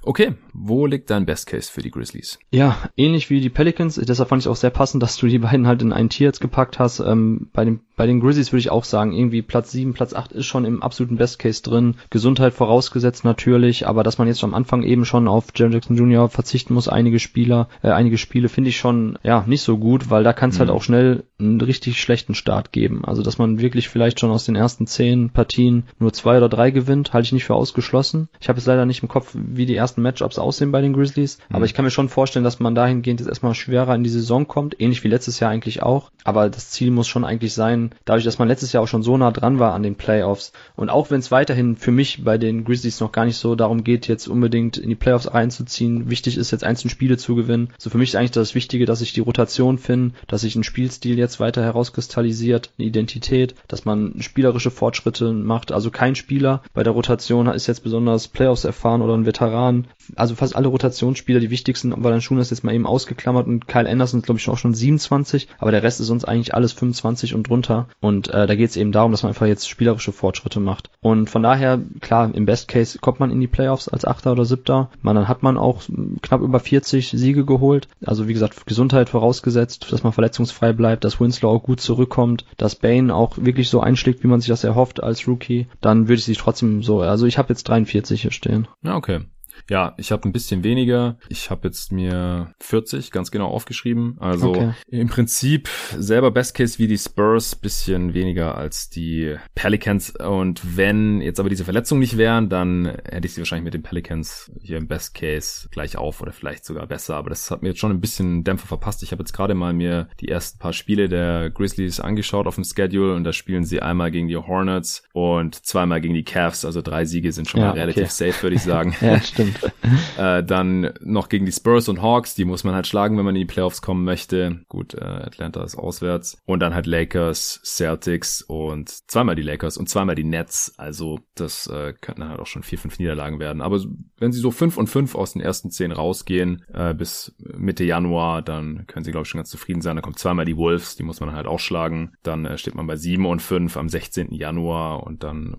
Okay, 0.03 0.33
wo 0.55 0.87
liegt 0.87 1.11
dein 1.11 1.27
Best 1.27 1.47
Case 1.47 1.71
für 1.71 1.83
die 1.83 1.91
Grizzlies? 1.91 2.39
Ja, 2.51 2.77
ähnlich 2.97 3.29
wie 3.29 3.41
die 3.41 3.51
Pelicans. 3.51 3.97
Deshalb 3.97 4.29
fand 4.29 4.43
ich 4.43 4.49
auch 4.49 4.57
sehr 4.57 4.71
passend, 4.71 5.03
dass 5.03 5.17
du 5.17 5.27
die 5.27 5.39
beiden 5.41 5.67
halt 5.67 5.83
in 5.83 5.93
ein 5.93 6.09
Tier 6.09 6.27
jetzt 6.27 6.41
gepackt 6.41 6.79
hast. 6.79 7.01
Ähm, 7.01 7.49
bei, 7.53 7.65
den, 7.65 7.81
bei 7.97 8.07
den 8.07 8.21
Grizzlies 8.21 8.53
würde 8.53 8.61
ich 8.61 8.71
auch 8.71 8.85
sagen, 8.85 9.13
irgendwie 9.13 9.43
Platz 9.43 9.73
7, 9.73 9.93
Platz 9.93 10.15
8 10.15 10.33
ist 10.33 10.47
schon 10.47 10.65
im 10.65 10.83
absoluten 10.83 11.17
Best 11.17 11.39
Case 11.39 11.63
drin. 11.63 11.97
Gesundheit 12.09 12.55
vorausgesetzt 12.55 13.25
natürlich, 13.25 13.87
aber 13.87 14.03
dass 14.03 14.19
man 14.19 14.29
jetzt 14.29 14.43
am 14.43 14.55
Anfang 14.55 14.83
eben 14.83 15.05
schon 15.05 15.29
auf 15.29 15.49
Jaron 15.55 15.73
Jackson 15.73 15.97
Jr. 15.97 16.29
verzichten 16.29 16.75
muss, 16.75 16.89
einige 16.89 17.19
Spieler, 17.19 17.69
äh, 17.83 17.91
einige 17.91 18.19
Spiele 18.19 18.49
finde 18.49 18.71
ich 18.71 18.79
schon 18.79 19.19
ja 19.23 19.45
nicht 19.47 19.63
so 19.63 19.79
gut, 19.79 20.11
weil 20.11 20.25
da 20.25 20.33
kann 20.33 20.51
es 20.51 20.59
halt 20.59 20.69
mhm. 20.69 20.73
halt 20.73 20.81
auch 20.81 20.85
schnell 20.85 21.25
einen 21.39 21.61
richtig 21.61 22.01
schlechten 22.01 22.35
Start 22.35 22.73
geben. 22.73 23.05
Also 23.05 23.23
dass 23.23 23.39
man 23.39 23.61
wirklich 23.61 23.89
vielleicht 23.89 24.21
schon 24.21 24.31
aus 24.31 24.45
den 24.45 24.57
ersten 24.57 24.87
zehn 24.87 25.31
Partien 25.31 25.85
nur 25.99 26.13
zwei 26.13 26.39
oder 26.39 26.49
drei 26.49 26.71
gewinnt, 26.71 27.13
halte 27.13 27.27
ich 27.27 27.33
nicht 27.33 27.45
für 27.45 27.55
ausgeschlossen. 27.55 28.29
Ich 28.41 28.49
habe 28.49 28.59
jetzt 28.59 28.67
leider 28.67 28.87
nicht 28.87 29.03
im 29.03 29.09
Kopf, 29.09 29.35
wie 29.35 29.67
die 29.67 29.77
ersten 29.77 29.90
ersten 29.91 30.03
Matchups 30.03 30.39
aussehen 30.39 30.71
bei 30.71 30.81
den 30.81 30.93
Grizzlies. 30.93 31.39
Mhm. 31.49 31.57
Aber 31.57 31.65
ich 31.65 31.75
kann 31.75 31.85
mir 31.85 31.91
schon 31.91 32.09
vorstellen, 32.09 32.45
dass 32.45 32.61
man 32.61 32.75
dahingehend 32.75 33.21
jetzt 33.21 33.29
erstmal 33.29 33.55
schwerer 33.55 33.95
in 33.95 34.05
die 34.05 34.11
Saison 34.11 34.47
kommt, 34.47 34.81
ähnlich 34.81 35.03
wie 35.03 35.09
letztes 35.09 35.41
Jahr 35.41 35.51
eigentlich 35.51 35.83
auch. 35.83 36.11
Aber 36.25 36.49
das 36.49 36.71
Ziel 36.71 36.91
muss 36.91 37.09
schon 37.09 37.25
eigentlich 37.25 37.55
sein, 37.55 37.91
dadurch, 38.05 38.25
dass 38.25 38.39
man 38.39 38.49
letztes 38.49 38.73
Jahr 38.73 38.83
auch 38.83 38.89
schon 38.89 39.03
so 39.03 39.17
nah 39.17 39.33
dran 39.33 39.59
war 39.59 39.75
an 39.75 39.83
den 39.83 39.97
Playoffs 39.97 40.53
und 40.77 40.91
auch 40.91 41.11
wenn 41.11 41.21
es 41.21 41.31
weiterhin 41.31 41.77
für 41.77 41.91
mich 41.91 42.25
bei 42.25 42.39
den 42.39 42.65
Grizzlies 42.65 43.01
noch 43.01 43.13
gar 43.13 43.25
nicht 43.25 43.37
so 43.37 43.55
darum 43.55 43.85
geht, 43.85 44.07
jetzt 44.07 44.29
unbedingt 44.29 44.77
in 44.77 44.89
die 44.89 44.95
Playoffs 44.95 45.33
reinzuziehen, 45.33 46.11
wichtig 46.11 46.37
ist 46.37 46.53
jetzt 46.53 46.65
einzelne 46.65 46.91
Spiele 46.91 47.17
zu 47.17 47.35
gewinnen. 47.35 47.71
So 47.79 47.91
für 47.91 47.99
mich 47.99 48.11
ist 48.11 48.17
eigentlich 48.17 48.31
das 48.31 48.55
Wichtige, 48.55 48.87
dass 48.87 49.01
ich 49.01 49.13
die 49.13 49.21
Rotation 49.21 49.79
finde, 49.79 50.15
dass 50.29 50.43
sich 50.43 50.55
ein 50.55 50.65
Spielstil 50.65 51.19
jetzt 51.19 51.41
weiter 51.41 51.63
herauskristallisiert, 51.63 52.71
eine 52.79 52.87
Identität, 52.87 53.55
dass 53.69 53.85
man 53.85 54.15
spielerische 54.21 54.71
Fortschritte 54.71 55.33
macht. 55.33 55.73
Also 55.73 55.91
kein 55.91 56.15
Spieler 56.15 56.63
bei 56.75 56.83
der 56.83 56.93
Rotation 56.93 57.49
ist 57.49 57.67
jetzt 57.67 57.83
besonders 57.83 58.29
Playoffs 58.29 58.65
erfahren 58.65 59.03
oder 59.03 59.15
ein 59.15 59.27
Veteran, 59.27 59.80
also 60.17 60.35
fast 60.35 60.57
alle 60.57 60.69
Rotationsspieler, 60.69 61.41
die 61.41 61.51
wichtigsten, 61.51 61.93
Valanciunas 62.03 62.47
ist 62.47 62.51
jetzt 62.51 62.65
mal 62.65 62.75
eben 62.75 62.87
ausgeklammert 62.87 63.47
und 63.47 63.67
Kyle 63.69 63.89
Anderson 63.89 64.21
ist 64.21 64.27
glaube 64.27 64.39
ich 64.39 64.49
auch 64.49 64.59
schon 64.59 64.75
27, 64.75 65.49
aber 65.59 65.71
der 65.71 65.83
Rest 65.83 66.01
ist 66.01 66.11
uns 66.11 66.25
eigentlich 66.25 66.55
alles 66.55 66.73
25 66.73 67.35
und 67.35 67.49
drunter. 67.49 67.89
Und 68.01 68.29
äh, 68.29 68.47
da 68.47 68.55
geht 68.55 68.71
es 68.71 68.77
eben 68.77 68.93
darum, 68.93 69.13
dass 69.13 69.23
man 69.23 69.31
einfach 69.31 69.47
jetzt 69.47 69.69
spielerische 69.69 70.13
Fortschritte 70.13 70.61
macht. 70.61 70.91
Und 71.01 71.31
von 71.31 71.43
daher, 71.43 71.81
klar, 72.01 72.35
im 72.35 72.47
Best 72.47 72.69
Case 72.69 72.99
kommt 72.99 73.21
man 73.21 73.31
in 73.31 73.41
die 73.41 73.47
Playoffs 73.47 73.89
als 73.89 74.05
Achter 74.05 74.33
oder 74.33 74.45
Siebter, 74.45 74.91
man, 75.03 75.17
dann 75.17 75.29
hat 75.29 75.43
man 75.43 75.57
auch 75.57 75.83
knapp 76.23 76.41
über 76.41 76.61
40 76.61 77.11
Siege 77.11 77.45
geholt, 77.45 77.89
also 78.05 78.29
wie 78.29 78.33
gesagt, 78.33 78.67
Gesundheit 78.67 79.09
vorausgesetzt, 79.09 79.93
dass 79.93 80.03
man 80.03 80.13
verletzungsfrei 80.13 80.73
bleibt, 80.73 81.05
dass 81.05 81.21
Winslow 81.21 81.51
auch 81.51 81.63
gut 81.63 81.81
zurückkommt, 81.81 82.45
dass 82.57 82.77
Bane 82.77 83.15
auch 83.15 83.37
wirklich 83.39 83.69
so 83.69 83.81
einschlägt, 83.81 84.23
wie 84.23 84.29
man 84.29 84.41
sich 84.41 84.49
das 84.49 84.65
erhofft 84.65 85.03
als 85.03 85.27
Rookie, 85.27 85.67
dann 85.81 86.09
würde 86.09 86.19
ich 86.19 86.25
sich 86.25 86.39
trotzdem 86.39 86.83
so, 86.83 87.01
also 87.01 87.27
ich 87.27 87.39
habe 87.39 87.51
jetzt 87.51 87.69
43 87.69 88.23
hier 88.23 88.33
stehen. 88.33 88.69
Ja, 88.83 88.97
okay. 88.97 89.21
Ja, 89.69 89.95
ich 89.99 90.13
habe 90.13 90.29
ein 90.29 90.33
bisschen 90.33 90.65
weniger. 90.65 91.17
Ich 91.29 91.51
habe 91.51 91.69
jetzt 91.69 91.93
mir 91.93 92.53
40 92.61 93.11
ganz 93.11 93.31
genau 93.31 93.49
aufgeschrieben. 93.49 94.17
Also 94.21 94.51
okay. 94.51 94.73
im 94.89 95.09
Prinzip 95.09 95.69
selber 95.97 96.31
Best 96.31 96.55
Case 96.55 96.79
wie 96.79 96.87
die 96.87 96.99
Spurs, 96.99 97.55
bisschen 97.57 98.15
weniger 98.15 98.57
als 98.57 98.91
die 98.91 99.37
Pelicans. 99.55 100.11
Und 100.17 100.77
wenn 100.77 101.21
jetzt 101.21 101.41
aber 101.41 101.49
diese 101.49 101.65
Verletzungen 101.65 102.01
nicht 102.01 102.17
wären, 102.17 102.49
dann 102.49 102.87
hätte 103.05 103.27
ich 103.27 103.35
sie 103.35 103.41
wahrscheinlich 103.41 103.65
mit 103.65 103.75
den 103.75 103.83
Pelicans 103.83 104.51
hier 104.61 104.79
im 104.79 104.89
Best 104.89 105.15
Case 105.15 105.69
gleich 105.71 105.97
auf 105.97 106.21
oder 106.21 106.33
vielleicht 106.33 106.65
sogar 106.65 106.87
besser. 106.87 107.17
Aber 107.17 107.31
das 107.31 107.51
hat 107.51 107.63
mir 107.63 107.69
jetzt 107.69 107.81
schon 107.81 107.91
ein 107.91 108.01
bisschen 108.01 108.45
Dämpfer 108.45 108.67
verpasst. 108.67 109.03
Ich 109.03 109.13
habe 109.13 109.23
jetzt 109.23 109.33
gerade 109.33 109.55
mal 109.55 109.73
mir 109.73 110.09
die 110.21 110.29
ersten 110.29 110.59
paar 110.59 110.73
Spiele 110.73 111.09
der 111.09 111.51
Grizzlies 111.51 112.01
angeschaut 112.01 112.47
auf 112.47 112.55
dem 112.55 112.65
Schedule 112.65 113.15
und 113.15 113.25
da 113.25 113.33
spielen 113.33 113.65
sie 113.65 113.83
einmal 113.83 114.11
gegen 114.11 114.29
die 114.29 114.37
Hornets 114.37 115.03
und 115.13 115.55
zweimal 115.55 116.01
gegen 116.01 116.15
die 116.15 116.25
Cavs. 116.25 116.65
Also 116.65 116.83
drei 116.83 117.05
Siege 117.05 117.33
sind 117.33 117.49
schon 117.49 117.61
ja, 117.61 117.69
mal 117.69 117.79
relativ 117.79 118.05
okay. 118.05 118.31
safe, 118.31 118.43
würde 118.43 118.57
ich 118.57 118.63
sagen. 118.63 118.95
ja, 119.01 119.21
stimmt. 119.21 119.50
Stimmt. 119.51 119.75
Äh, 120.19 120.45
dann 120.45 120.93
noch 121.01 121.29
gegen 121.29 121.47
die 121.47 121.53
Spurs 121.53 121.89
und 121.89 122.03
Hawks, 122.03 122.35
die 122.35 122.45
muss 122.45 122.65
man 122.65 122.75
halt 122.75 122.87
schlagen, 122.87 123.17
wenn 123.17 123.25
man 123.25 123.35
in 123.35 123.41
die 123.41 123.53
Playoffs 123.53 123.83
kommen 123.83 124.05
möchte. 124.05 124.61
Gut, 124.69 124.95
äh, 124.95 125.01
Atlanta 125.01 125.63
ist 125.65 125.77
auswärts. 125.77 126.39
Und 126.45 126.61
dann 126.61 126.75
halt 126.75 126.87
Lakers, 126.87 127.61
Celtics 127.65 128.43
und 128.43 128.91
zweimal 129.11 129.35
die 129.35 129.43
Lakers 129.43 129.77
und 129.77 129.89
zweimal 129.89 130.15
die 130.15 130.25
Nets. 130.25 130.75
Also 130.77 131.21
das 131.35 131.67
äh, 131.67 131.95
könnten 132.01 132.29
halt 132.29 132.41
auch 132.41 132.47
schon 132.47 132.63
vier, 132.63 132.79
fünf 132.79 132.99
Niederlagen 132.99 133.39
werden. 133.41 133.63
Aber 133.63 133.81
wenn 134.19 134.33
sie 134.33 134.41
so 134.41 134.51
fünf 134.51 134.77
und 134.77 134.89
fünf 134.89 135.15
aus 135.15 135.33
den 135.33 135.43
ersten 135.43 135.71
zehn 135.71 135.93
rausgehen 135.93 136.65
äh, 136.73 136.95
bis 136.95 137.35
Mitte 137.39 137.85
Januar, 137.85 138.43
dann 138.43 138.87
können 138.87 139.05
sie, 139.05 139.11
glaube 139.11 139.25
ich, 139.25 139.31
schon 139.31 139.39
ganz 139.39 139.51
zufrieden 139.51 139.81
sein. 139.81 139.97
Dann 139.97 140.03
kommt 140.03 140.19
zweimal 140.19 140.45
die 140.45 140.57
Wolves, 140.57 140.97
die 140.97 141.03
muss 141.03 141.21
man 141.21 141.33
halt 141.33 141.47
auch 141.47 141.61
schlagen. 141.61 142.13
Dann 142.23 142.45
äh, 142.45 142.59
steht 142.59 142.75
man 142.75 142.87
bei 142.87 142.97
sieben 142.97 143.27
und 143.27 143.41
fünf 143.41 143.77
am 143.77 143.89
16. 143.89 144.33
Januar 144.33 145.05
und 145.05 145.23
dann 145.23 145.57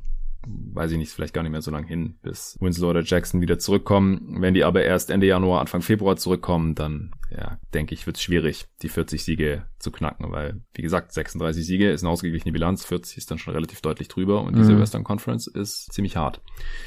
weiß 0.48 0.92
ich 0.92 0.98
nicht, 0.98 1.12
vielleicht 1.12 1.34
gar 1.34 1.44
nicht 1.44 1.52
mehr 1.52 1.62
so 1.62 1.72
lange 1.72 1.88
hin, 1.88 2.16
bis 2.22 2.58
Winslow 2.60 2.90
oder 2.90 3.04
Jackson 3.04 3.42
wieder 3.42 3.60
zurückkommen. 3.60 4.38
Wenn 4.42 4.54
die 4.54 4.64
aber 4.64 4.84
erst 4.84 5.10
Ende 5.10 5.28
Januar, 5.28 5.62
Anfang 5.62 5.82
Februar 5.82 6.18
zurückkommen, 6.18 6.76
dann, 6.76 7.12
ja, 7.30 7.60
denke 7.74 7.94
ich, 7.94 8.06
wird 8.06 8.18
es 8.18 8.24
schwierig, 8.24 8.68
die 8.82 8.90
40 8.90 9.24
Siege 9.24 9.66
zu 9.82 9.92
knacken, 9.92 10.32
weil, 10.32 10.62
wie 10.74 10.82
gesagt, 10.82 11.14
36 11.14 11.66
Siege 11.66 11.92
ist 11.92 12.04
eine 12.04 12.12
ausgeglichene 12.12 12.52
Bilanz, 12.52 12.86
40 12.86 13.18
ist 13.18 13.32
dann 13.32 13.38
schon 13.38 13.54
relativ 13.54 13.82
deutlich 13.82 14.08
drüber 14.08 14.42
und 14.42 14.56
diese 14.56 14.74
mhm. 14.74 14.82
Western 14.82 15.04
Conference 15.04 15.48
ist 15.48 15.92
ziemlich 15.94 16.16
hart. 16.18 16.42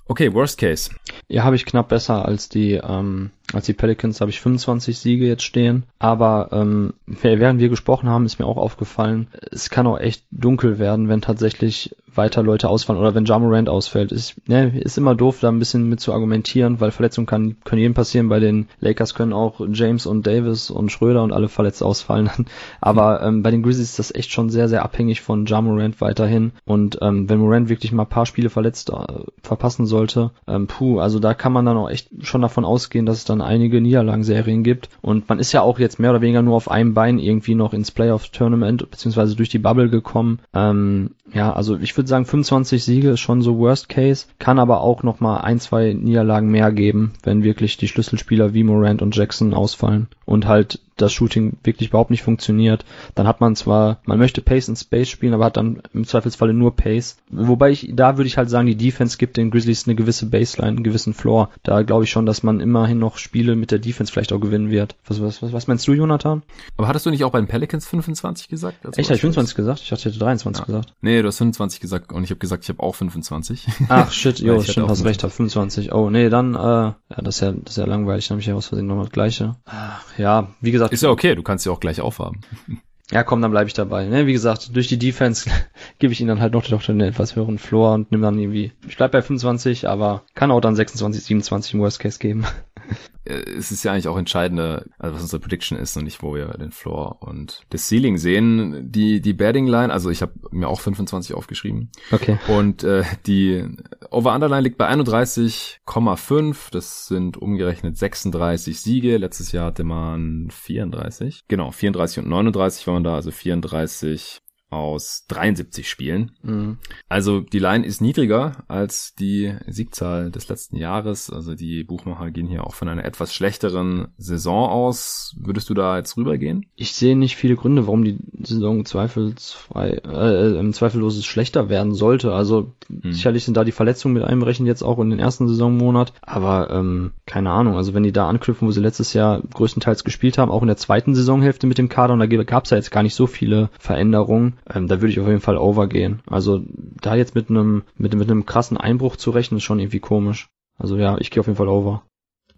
Okay, 0.07 0.32
Worst 0.32 0.59
Case. 0.59 0.90
Ja, 1.28 1.45
habe 1.45 1.57
ich 1.57 1.66
knapp 1.66 1.88
besser 1.88 2.24
als 2.24 2.49
die, 2.49 2.74
ähm, 2.74 3.30
als 3.53 3.66
die 3.66 3.72
Pelicans 3.72 4.20
habe 4.20 4.30
ich 4.30 4.40
25 4.40 4.99
Siege 4.99 5.26
jetzt 5.26 5.42
stehen. 5.42 5.84
Aber 5.99 6.49
ähm, 6.53 6.95
während 7.07 7.61
wir 7.61 7.68
gesprochen 7.68 8.09
haben, 8.09 8.24
ist 8.24 8.38
mir 8.38 8.47
auch 8.47 8.57
aufgefallen, 8.57 9.28
es 9.51 9.70
kann 9.70 9.86
auch 9.86 9.99
echt 9.99 10.24
dunkel 10.30 10.78
werden, 10.78 11.09
wenn 11.09 11.20
tatsächlich 11.20 11.95
weiter 12.16 12.42
Leute 12.42 12.68
ausfallen 12.68 13.01
oder 13.01 13.14
wenn 13.14 13.24
Jamorant 13.24 13.68
ausfällt. 13.68 14.12
Ist, 14.12 14.49
ne, 14.49 14.78
ist 14.78 14.99
immer 14.99 15.14
doof, 15.14 15.38
da 15.40 15.49
ein 15.49 15.59
bisschen 15.59 15.88
mit 15.88 16.01
zu 16.01 16.12
argumentieren, 16.12 16.80
weil 16.80 16.90
Verletzungen 16.90 17.26
kann, 17.26 17.57
können 17.64 17.80
jedem 17.80 17.95
passieren. 17.95 18.28
Bei 18.28 18.40
den 18.40 18.68
Lakers 18.80 19.14
können 19.14 19.32
auch 19.32 19.61
James 19.72 20.07
und 20.07 20.26
Davis 20.26 20.70
und 20.70 20.90
Schröder 20.90 21.22
und 21.22 21.32
alle 21.32 21.49
verletzt 21.49 21.82
ausfallen. 21.82 22.30
Aber 22.85 23.22
ähm, 23.22 23.43
bei 23.43 23.51
den 23.51 23.62
Grizzlies 23.62 23.93
ist 23.93 23.99
das 23.99 24.14
echt 24.14 24.30
schon 24.30 24.51
sehr, 24.51 24.68
sehr 24.68 24.85
abhängig 24.85 25.22
von 25.22 25.47
Jamorant 25.47 26.03
weiterhin. 26.03 26.53
Und 26.66 26.99
ähm, 27.01 27.30
wenn 27.30 27.39
Morant 27.39 27.70
wirklich 27.70 27.93
mal 27.93 28.05
paar 28.05 28.26
Spiele 28.26 28.51
verletzt 28.51 28.91
äh, 28.91 29.22
verpassen 29.43 29.87
sollte, 29.87 30.32
ähm, 30.47 30.66
puh, 30.66 30.99
also 30.99 31.18
da 31.18 31.32
kann 31.32 31.55
man 31.55 31.64
dann 31.64 31.78
auch 31.78 31.89
echt 31.89 32.11
schon 32.20 32.43
davon 32.43 32.66
ausgehen, 32.66 33.07
dass 33.07 33.16
es 33.16 33.24
dann 33.24 33.41
einige 33.41 33.80
Niederlagenserien 33.80 34.62
gibt. 34.64 34.91
Und 35.01 35.26
man 35.30 35.39
ist 35.39 35.53
ja 35.53 35.62
auch 35.62 35.78
jetzt 35.78 35.99
mehr 35.99 36.11
oder 36.11 36.20
weniger 36.20 36.43
nur 36.43 36.57
auf 36.57 36.70
einem 36.70 36.93
Bein 36.93 37.18
irgendwie 37.18 37.55
noch 37.55 37.72
ins 37.72 37.91
Playoff-Tournament 37.91 38.91
beziehungsweise 38.91 39.35
durch 39.35 39.49
die 39.49 39.59
Bubble 39.59 39.89
gekommen. 39.89 40.41
Ähm, 40.53 41.12
ja, 41.35 41.53
also 41.53 41.76
ich 41.76 41.97
würde 41.97 42.09
sagen, 42.09 42.24
25 42.24 42.85
Siege 42.85 43.11
ist 43.11 43.20
schon 43.20 43.43
so 43.43 43.59
Worst 43.59 43.89
Case, 43.89 44.26
kann 44.39 44.61
aber 44.61 44.80
auch 44.80 45.03
noch 45.03 45.18
mal 45.20 45.39
ein, 45.39 45.59
zwei 45.59 45.93
Niederlagen 45.93 46.49
mehr 46.49 46.70
geben, 46.70 47.12
wenn 47.24 47.43
wirklich 47.43 47.76
die 47.76 47.89
Schlüsselspieler 47.89 48.55
wie 48.55 48.62
Morant 48.62 49.03
und 49.03 49.16
Jackson 49.16 49.53
ausfallen 49.53 50.07
und 50.26 50.47
halt 50.47 50.80
das 50.97 51.12
Shooting 51.12 51.57
wirklich 51.64 51.89
überhaupt 51.89 52.11
nicht 52.11 52.22
funktioniert, 52.22 52.85
dann 53.14 53.26
hat 53.26 53.41
man 53.41 53.57
zwar, 53.57 53.99
man 54.05 54.18
möchte 54.18 54.41
Pace 54.41 54.68
and 54.68 54.78
Space 54.78 55.09
spielen, 55.09 55.35
aber 55.35 55.47
hat 55.47 55.57
dann 55.57 55.82
im 55.93 56.07
Zweifelsfalle 56.07 56.55
nur 56.55 56.76
Pace. 56.76 57.16
Wobei 57.30 57.70
ich, 57.70 57.91
da 57.93 58.16
würde 58.16 58.28
ich 58.28 58.39
halt 58.39 58.49
sagen, 58.49 58.66
die 58.66 58.76
Defense 58.76 59.18
gibt 59.18 59.37
den 59.37 59.51
Grizzlies 59.51 59.87
eine 59.87 59.97
gewisse 59.97 60.26
Baseline, 60.26 60.76
einen 60.76 60.85
gewissen 60.85 61.14
Floor. 61.14 61.51
Da 61.62 61.82
glaube 61.82 62.05
ich 62.05 62.11
schon, 62.11 62.26
dass 62.26 62.43
man 62.43 62.61
immerhin 62.61 62.99
noch 62.99 63.18
Spiele 63.18 63.57
mit 63.57 63.70
der 63.70 63.78
Defense 63.78 64.12
vielleicht 64.12 64.32
auch 64.32 64.41
gewinnen 64.41 64.70
wird. 64.70 64.95
Was, 65.07 65.20
was, 65.20 65.43
was, 65.43 65.53
was 65.53 65.66
meinst 65.66 65.87
du, 65.89 65.95
Jonathan? 65.95 66.43
Aber 66.76 66.89
hattest 66.89 67.07
du 67.07 67.11
nicht 67.11 67.24
auch 67.24 67.32
bei 67.32 67.41
den 67.41 67.49
Pelicans 67.49 67.87
25 67.89 68.49
gesagt? 68.49 68.87
Also 68.87 68.99
Echt, 68.99 69.09
habe 69.09 69.16
ich 69.16 69.20
25 69.20 69.57
gesagt? 69.57 69.80
Ich 69.80 69.89
dachte, 69.89 70.09
ich 70.09 70.14
hätte 70.14 70.24
23 70.24 70.61
ja. 70.61 70.66
gesagt. 70.66 70.93
Nee, 71.01 71.22
du 71.25 71.29
hast 71.29 71.39
25 71.39 71.81
gesagt 71.81 72.12
und 72.12 72.22
ich 72.25 72.31
habe 72.31 72.39
gesagt, 72.39 72.64
ich 72.64 72.68
habe 72.68 72.83
auch 72.83 72.95
25. 72.95 73.66
Ach, 73.89 74.12
shit, 74.12 74.39
jo, 74.41 74.62
stimmt, 74.62 74.89
hast 74.89 75.05
recht, 75.05 75.25
hab 75.25 75.33
25. 75.33 75.93
Oh, 75.93 76.11
nee, 76.11 76.29
dann, 76.29 76.55
äh, 76.55 76.59
ja, 76.59 76.97
das 77.09 77.37
ist 77.37 77.41
ja, 77.41 77.53
das 77.53 77.72
ist 77.72 77.77
ja 77.79 77.87
langweilig, 77.87 78.29
dann 78.29 78.37
habe 78.37 78.41
ich 78.41 78.47
ja 78.47 78.55
aus 78.55 78.68
Versehen 78.68 78.87
nochmal 78.87 79.07
das 79.07 79.12
Gleiche. 79.12 79.57
Ach, 79.64 80.05
ja, 80.18 80.49
wie 80.61 80.70
gesagt. 80.70 80.93
Ist 80.93 81.03
ja 81.03 81.11
okay, 81.11 81.35
du 81.35 81.43
kannst 81.43 81.66
ja 81.66 81.72
auch 81.72 81.81
gleich 81.81 82.01
aufhaben. 82.01 82.41
Ja, 83.11 83.22
komm, 83.22 83.43
dann 83.43 83.51
bleibe 83.51 83.68
ich 83.68 83.75
dabei. 83.75 84.07
Ne? 84.07 84.27
Wie 84.27 84.33
gesagt, 84.33 84.75
durch 84.75 84.89
die 84.89 84.99
Defense 84.99 85.51
gebe 85.99 86.14
ich 86.14 86.20
ihnen 86.20 86.29
dann 86.29 86.41
halt 86.41 86.55
noch, 86.55 86.68
noch 86.70 86.89
einen 86.89 87.01
etwas 87.03 87.37
höheren 87.37 87.59
Floor 87.59 87.93
und 87.93 88.11
nimm 88.11 88.22
dann 88.22 88.39
irgendwie, 88.39 88.72
ich 88.89 88.97
bleib 88.97 89.12
bei 89.12 89.20
25, 89.20 89.87
aber 89.87 90.22
kann 90.35 90.51
auch 90.51 90.61
dann 90.61 90.75
26, 90.75 91.22
27 91.22 91.75
im 91.75 91.81
Worst 91.81 92.01
Case 92.01 92.18
geben. 92.18 92.47
Äh, 93.24 93.43
es 93.57 93.70
ist 93.70 93.85
ja 93.85 93.93
eigentlich 93.93 94.09
auch 94.09 94.18
entscheidender, 94.18 94.85
also 94.99 95.14
was 95.14 95.22
unsere 95.22 95.41
Prediction 95.41 95.78
ist 95.78 95.97
und 95.97 96.05
nicht, 96.05 96.22
wo 96.22 96.35
wir 96.35 96.49
den 96.49 96.72
Floor 96.72 97.22
und 97.22 97.62
das 97.70 97.89
Ceiling 97.89 98.18
sehen. 98.18 98.91
Die, 98.91 99.20
die 99.20 99.32
Betting 99.32 99.66
Line, 99.66 99.93
also 99.93 100.11
ich 100.11 100.22
habe 100.22 100.32
mir 100.51 100.68
auch 100.68 100.80
25 100.80 101.35
aufgeschrieben. 101.35 101.91
Okay. 102.12 102.39
Und 102.49 102.85
äh, 102.85 103.05
die 103.26 103.64
Over-Underline 104.11 104.62
liegt 104.62 104.78
bei 104.78 104.91
31,5. 104.91 106.70
Das 106.70 107.07
sind 107.07 107.37
umgerechnet 107.37 107.97
36 107.97 108.80
Siege. 108.80 109.16
Letztes 109.16 109.53
Jahr 109.53 109.66
hatte 109.66 109.85
man 109.85 110.51
34. 110.51 111.45
Genau, 111.49 111.70
34 111.70 112.24
und 112.24 112.28
39 112.28 112.87
waren 112.87 113.05
da, 113.05 113.14
also 113.14 113.30
34 113.30 114.43
aus 114.75 115.25
73 115.29 115.89
Spielen. 115.89 116.33
Mhm. 116.43 116.79
Also 117.09 117.41
die 117.41 117.59
Line 117.59 117.87
ist 117.87 118.01
niedriger 118.01 118.64
als 118.68 119.14
die 119.14 119.55
Siegzahl 119.66 120.31
des 120.31 120.49
letzten 120.49 120.77
Jahres. 120.77 121.31
Also 121.31 121.55
die 121.55 121.85
Buchmacher 121.85 122.31
gehen 122.31 122.47
hier 122.47 122.66
auch 122.66 122.75
von 122.75 122.89
einer 122.89 123.05
etwas 123.05 123.35
schlechteren 123.35 124.09
Saison 124.18 124.68
aus. 124.68 125.37
Würdest 125.39 125.70
du 125.70 125.75
da 125.75 125.97
jetzt 125.99 126.16
rübergehen? 126.16 126.66
Ich 126.75 126.93
sehe 126.93 127.16
nicht 127.16 127.37
viele 127.37 127.57
Gründe, 127.57 127.87
warum 127.87 128.05
die 128.05 128.18
Saison 128.43 128.85
zweifelsfrei, 128.85 129.91
äh, 129.91 130.70
zweifellos 130.72 131.25
schlechter 131.25 131.68
werden 131.68 131.95
sollte. 131.95 132.33
Also 132.33 132.75
mhm. 132.89 133.12
sicherlich 133.12 133.45
sind 133.45 133.57
da 133.57 133.64
die 133.64 133.72
Verletzungen 133.72 134.14
mit 134.14 134.25
einberechnet 134.25 134.66
jetzt 134.66 134.83
auch 134.83 134.99
in 134.99 135.11
den 135.11 135.18
ersten 135.18 135.49
Saisonmonat. 135.49 136.12
Aber 136.22 136.70
ähm, 136.70 137.12
keine 137.27 137.51
Ahnung. 137.51 137.77
Also 137.77 137.95
wenn 137.95 138.03
die 138.03 138.12
da 138.12 138.29
anknüpfen, 138.29 138.66
wo 138.66 138.72
sie 138.72 138.81
letztes 138.81 139.12
Jahr 139.12 139.43
größtenteils 139.43 140.05
gespielt 140.05 140.39
haben, 140.39 140.51
auch 140.51 140.62
in 140.62 140.68
der 140.68 140.77
zweiten 140.77 141.14
Saisonhälfte 141.14 141.66
mit 141.66 141.79
dem 141.79 141.89
Kader, 141.89 142.14
und 142.14 142.20
da 142.20 142.27
gab 142.27 142.64
es 142.64 142.70
ja 142.70 142.77
jetzt 142.77 142.91
gar 142.91 143.03
nicht 143.03 143.14
so 143.14 143.27
viele 143.27 143.70
Veränderungen, 143.79 144.55
ähm, 144.72 144.88
da 144.88 145.00
würde 145.00 145.12
ich 145.12 145.20
auf 145.20 145.28
jeden 145.28 145.40
Fall 145.40 145.56
overgehen. 145.56 146.22
Also 146.26 146.62
da 147.00 147.14
jetzt 147.14 147.34
mit 147.34 147.50
einem 147.50 147.82
mit, 147.96 148.14
mit 148.14 148.30
einem 148.30 148.46
krassen 148.46 148.76
Einbruch 148.76 149.16
zu 149.16 149.30
rechnen, 149.30 149.58
ist 149.58 149.64
schon 149.64 149.78
irgendwie 149.78 150.00
komisch. 150.00 150.48
Also 150.78 150.96
ja, 150.96 151.18
ich 151.18 151.30
gehe 151.30 151.40
auf 151.40 151.46
jeden 151.46 151.56
Fall 151.56 151.68
over. 151.68 152.02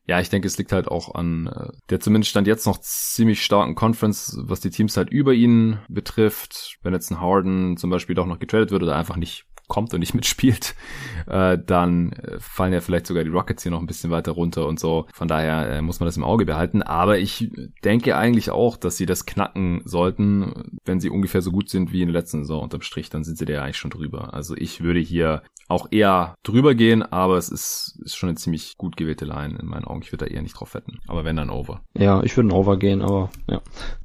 Ja, 0.09 0.21
ich 0.21 0.31
denke, 0.31 0.47
es 0.47 0.57
liegt 0.57 0.71
halt 0.71 0.87
auch 0.87 1.15
an 1.15 1.49
äh, 1.49 1.73
der 1.91 1.99
zumindest 1.99 2.31
stand 2.31 2.47
jetzt 2.47 2.67
noch 2.67 2.79
ziemlich 2.79 3.43
starken 3.43 3.75
Conference, 3.75 4.39
was 4.41 4.61
die 4.61 4.71
Teams 4.71 4.97
halt 4.97 5.11
über 5.11 5.33
ihn 5.33 5.79
betrifft. 5.89 6.79
Wenn 6.83 6.93
jetzt 6.93 7.11
ein 7.11 7.21
Harden 7.21 7.77
zum 7.77 7.91
Beispiel 7.91 8.15
doch 8.15 8.27
noch 8.27 8.39
getradet 8.39 8.71
wird 8.71 8.85
oder 8.85 8.97
einfach 8.97 9.17
nicht 9.17 9.47
kommt 9.69 9.95
und 9.95 10.01
nicht 10.01 10.15
mitspielt, 10.15 10.75
äh, 11.27 11.59
dann 11.59 12.13
äh, 12.13 12.39
fallen 12.39 12.73
ja 12.73 12.81
vielleicht 12.81 13.07
sogar 13.07 13.25
die 13.25 13.31
Rockets 13.31 13.63
hier 13.63 13.73
noch 13.73 13.81
ein 13.81 13.87
bisschen 13.87 14.11
weiter 14.11 14.33
runter 14.33 14.67
und 14.67 14.81
so. 14.81 15.07
Von 15.13 15.29
daher 15.29 15.71
äh, 15.71 15.83
muss 15.83 16.01
man 16.01 16.07
das 16.07 16.17
im 16.17 16.25
Auge 16.25 16.45
behalten. 16.45 16.83
Aber 16.83 17.19
ich 17.19 17.51
denke 17.85 18.17
eigentlich 18.17 18.51
auch, 18.51 18.77
dass 18.77 18.97
sie 18.97 19.07
das 19.07 19.27
knacken 19.27 19.83
sollten, 19.85 20.79
wenn 20.85 21.01
sie 21.01 21.11
ungefähr 21.11 21.43
so 21.43 21.51
gut 21.51 21.69
sind 21.69 21.93
wie 21.93 22.03
in 22.03 22.09
der 22.09 22.21
letzten 22.21 22.45
Saison 22.45 22.63
unterm 22.63 22.83
Strich, 22.83 23.11
dann 23.11 23.25
sind 23.25 23.39
sie 23.39 23.45
da 23.45 23.55
ja 23.55 23.63
eigentlich 23.63 23.77
schon 23.79 23.91
drüber. 23.91 24.35
Also 24.35 24.57
ich 24.57 24.83
würde 24.83 25.01
hier 25.01 25.43
auch 25.69 25.89
eher 25.91 26.37
drüber 26.43 26.75
gehen, 26.75 27.03
aber 27.03 27.37
es 27.37 27.49
ist, 27.49 27.99
ist 28.05 28.17
schon 28.17 28.29
eine 28.29 28.39
ziemlich 28.39 28.77
gut 28.77 28.97
gewählte 28.97 29.25
Line 29.25 29.59
in 29.59 29.67
meinen 29.67 29.85
Augen. 29.85 30.03
Ich 30.03 30.13
würde 30.13 30.27
da 30.27 30.31
eher 30.31 30.43
nicht 30.43 30.59
drauf 30.59 30.75
wetten. 30.75 30.99
Aber 31.09 31.25
wenn 31.25 31.37
dann 31.37 31.51
over. 31.51 31.83
Ja, 31.97 32.23
ich 32.23 32.37
würde 32.37 32.49
ein 32.49 32.53
Over 32.53 32.77
gehen, 32.77 33.03
aber 33.03 33.31
ja. 33.49 33.61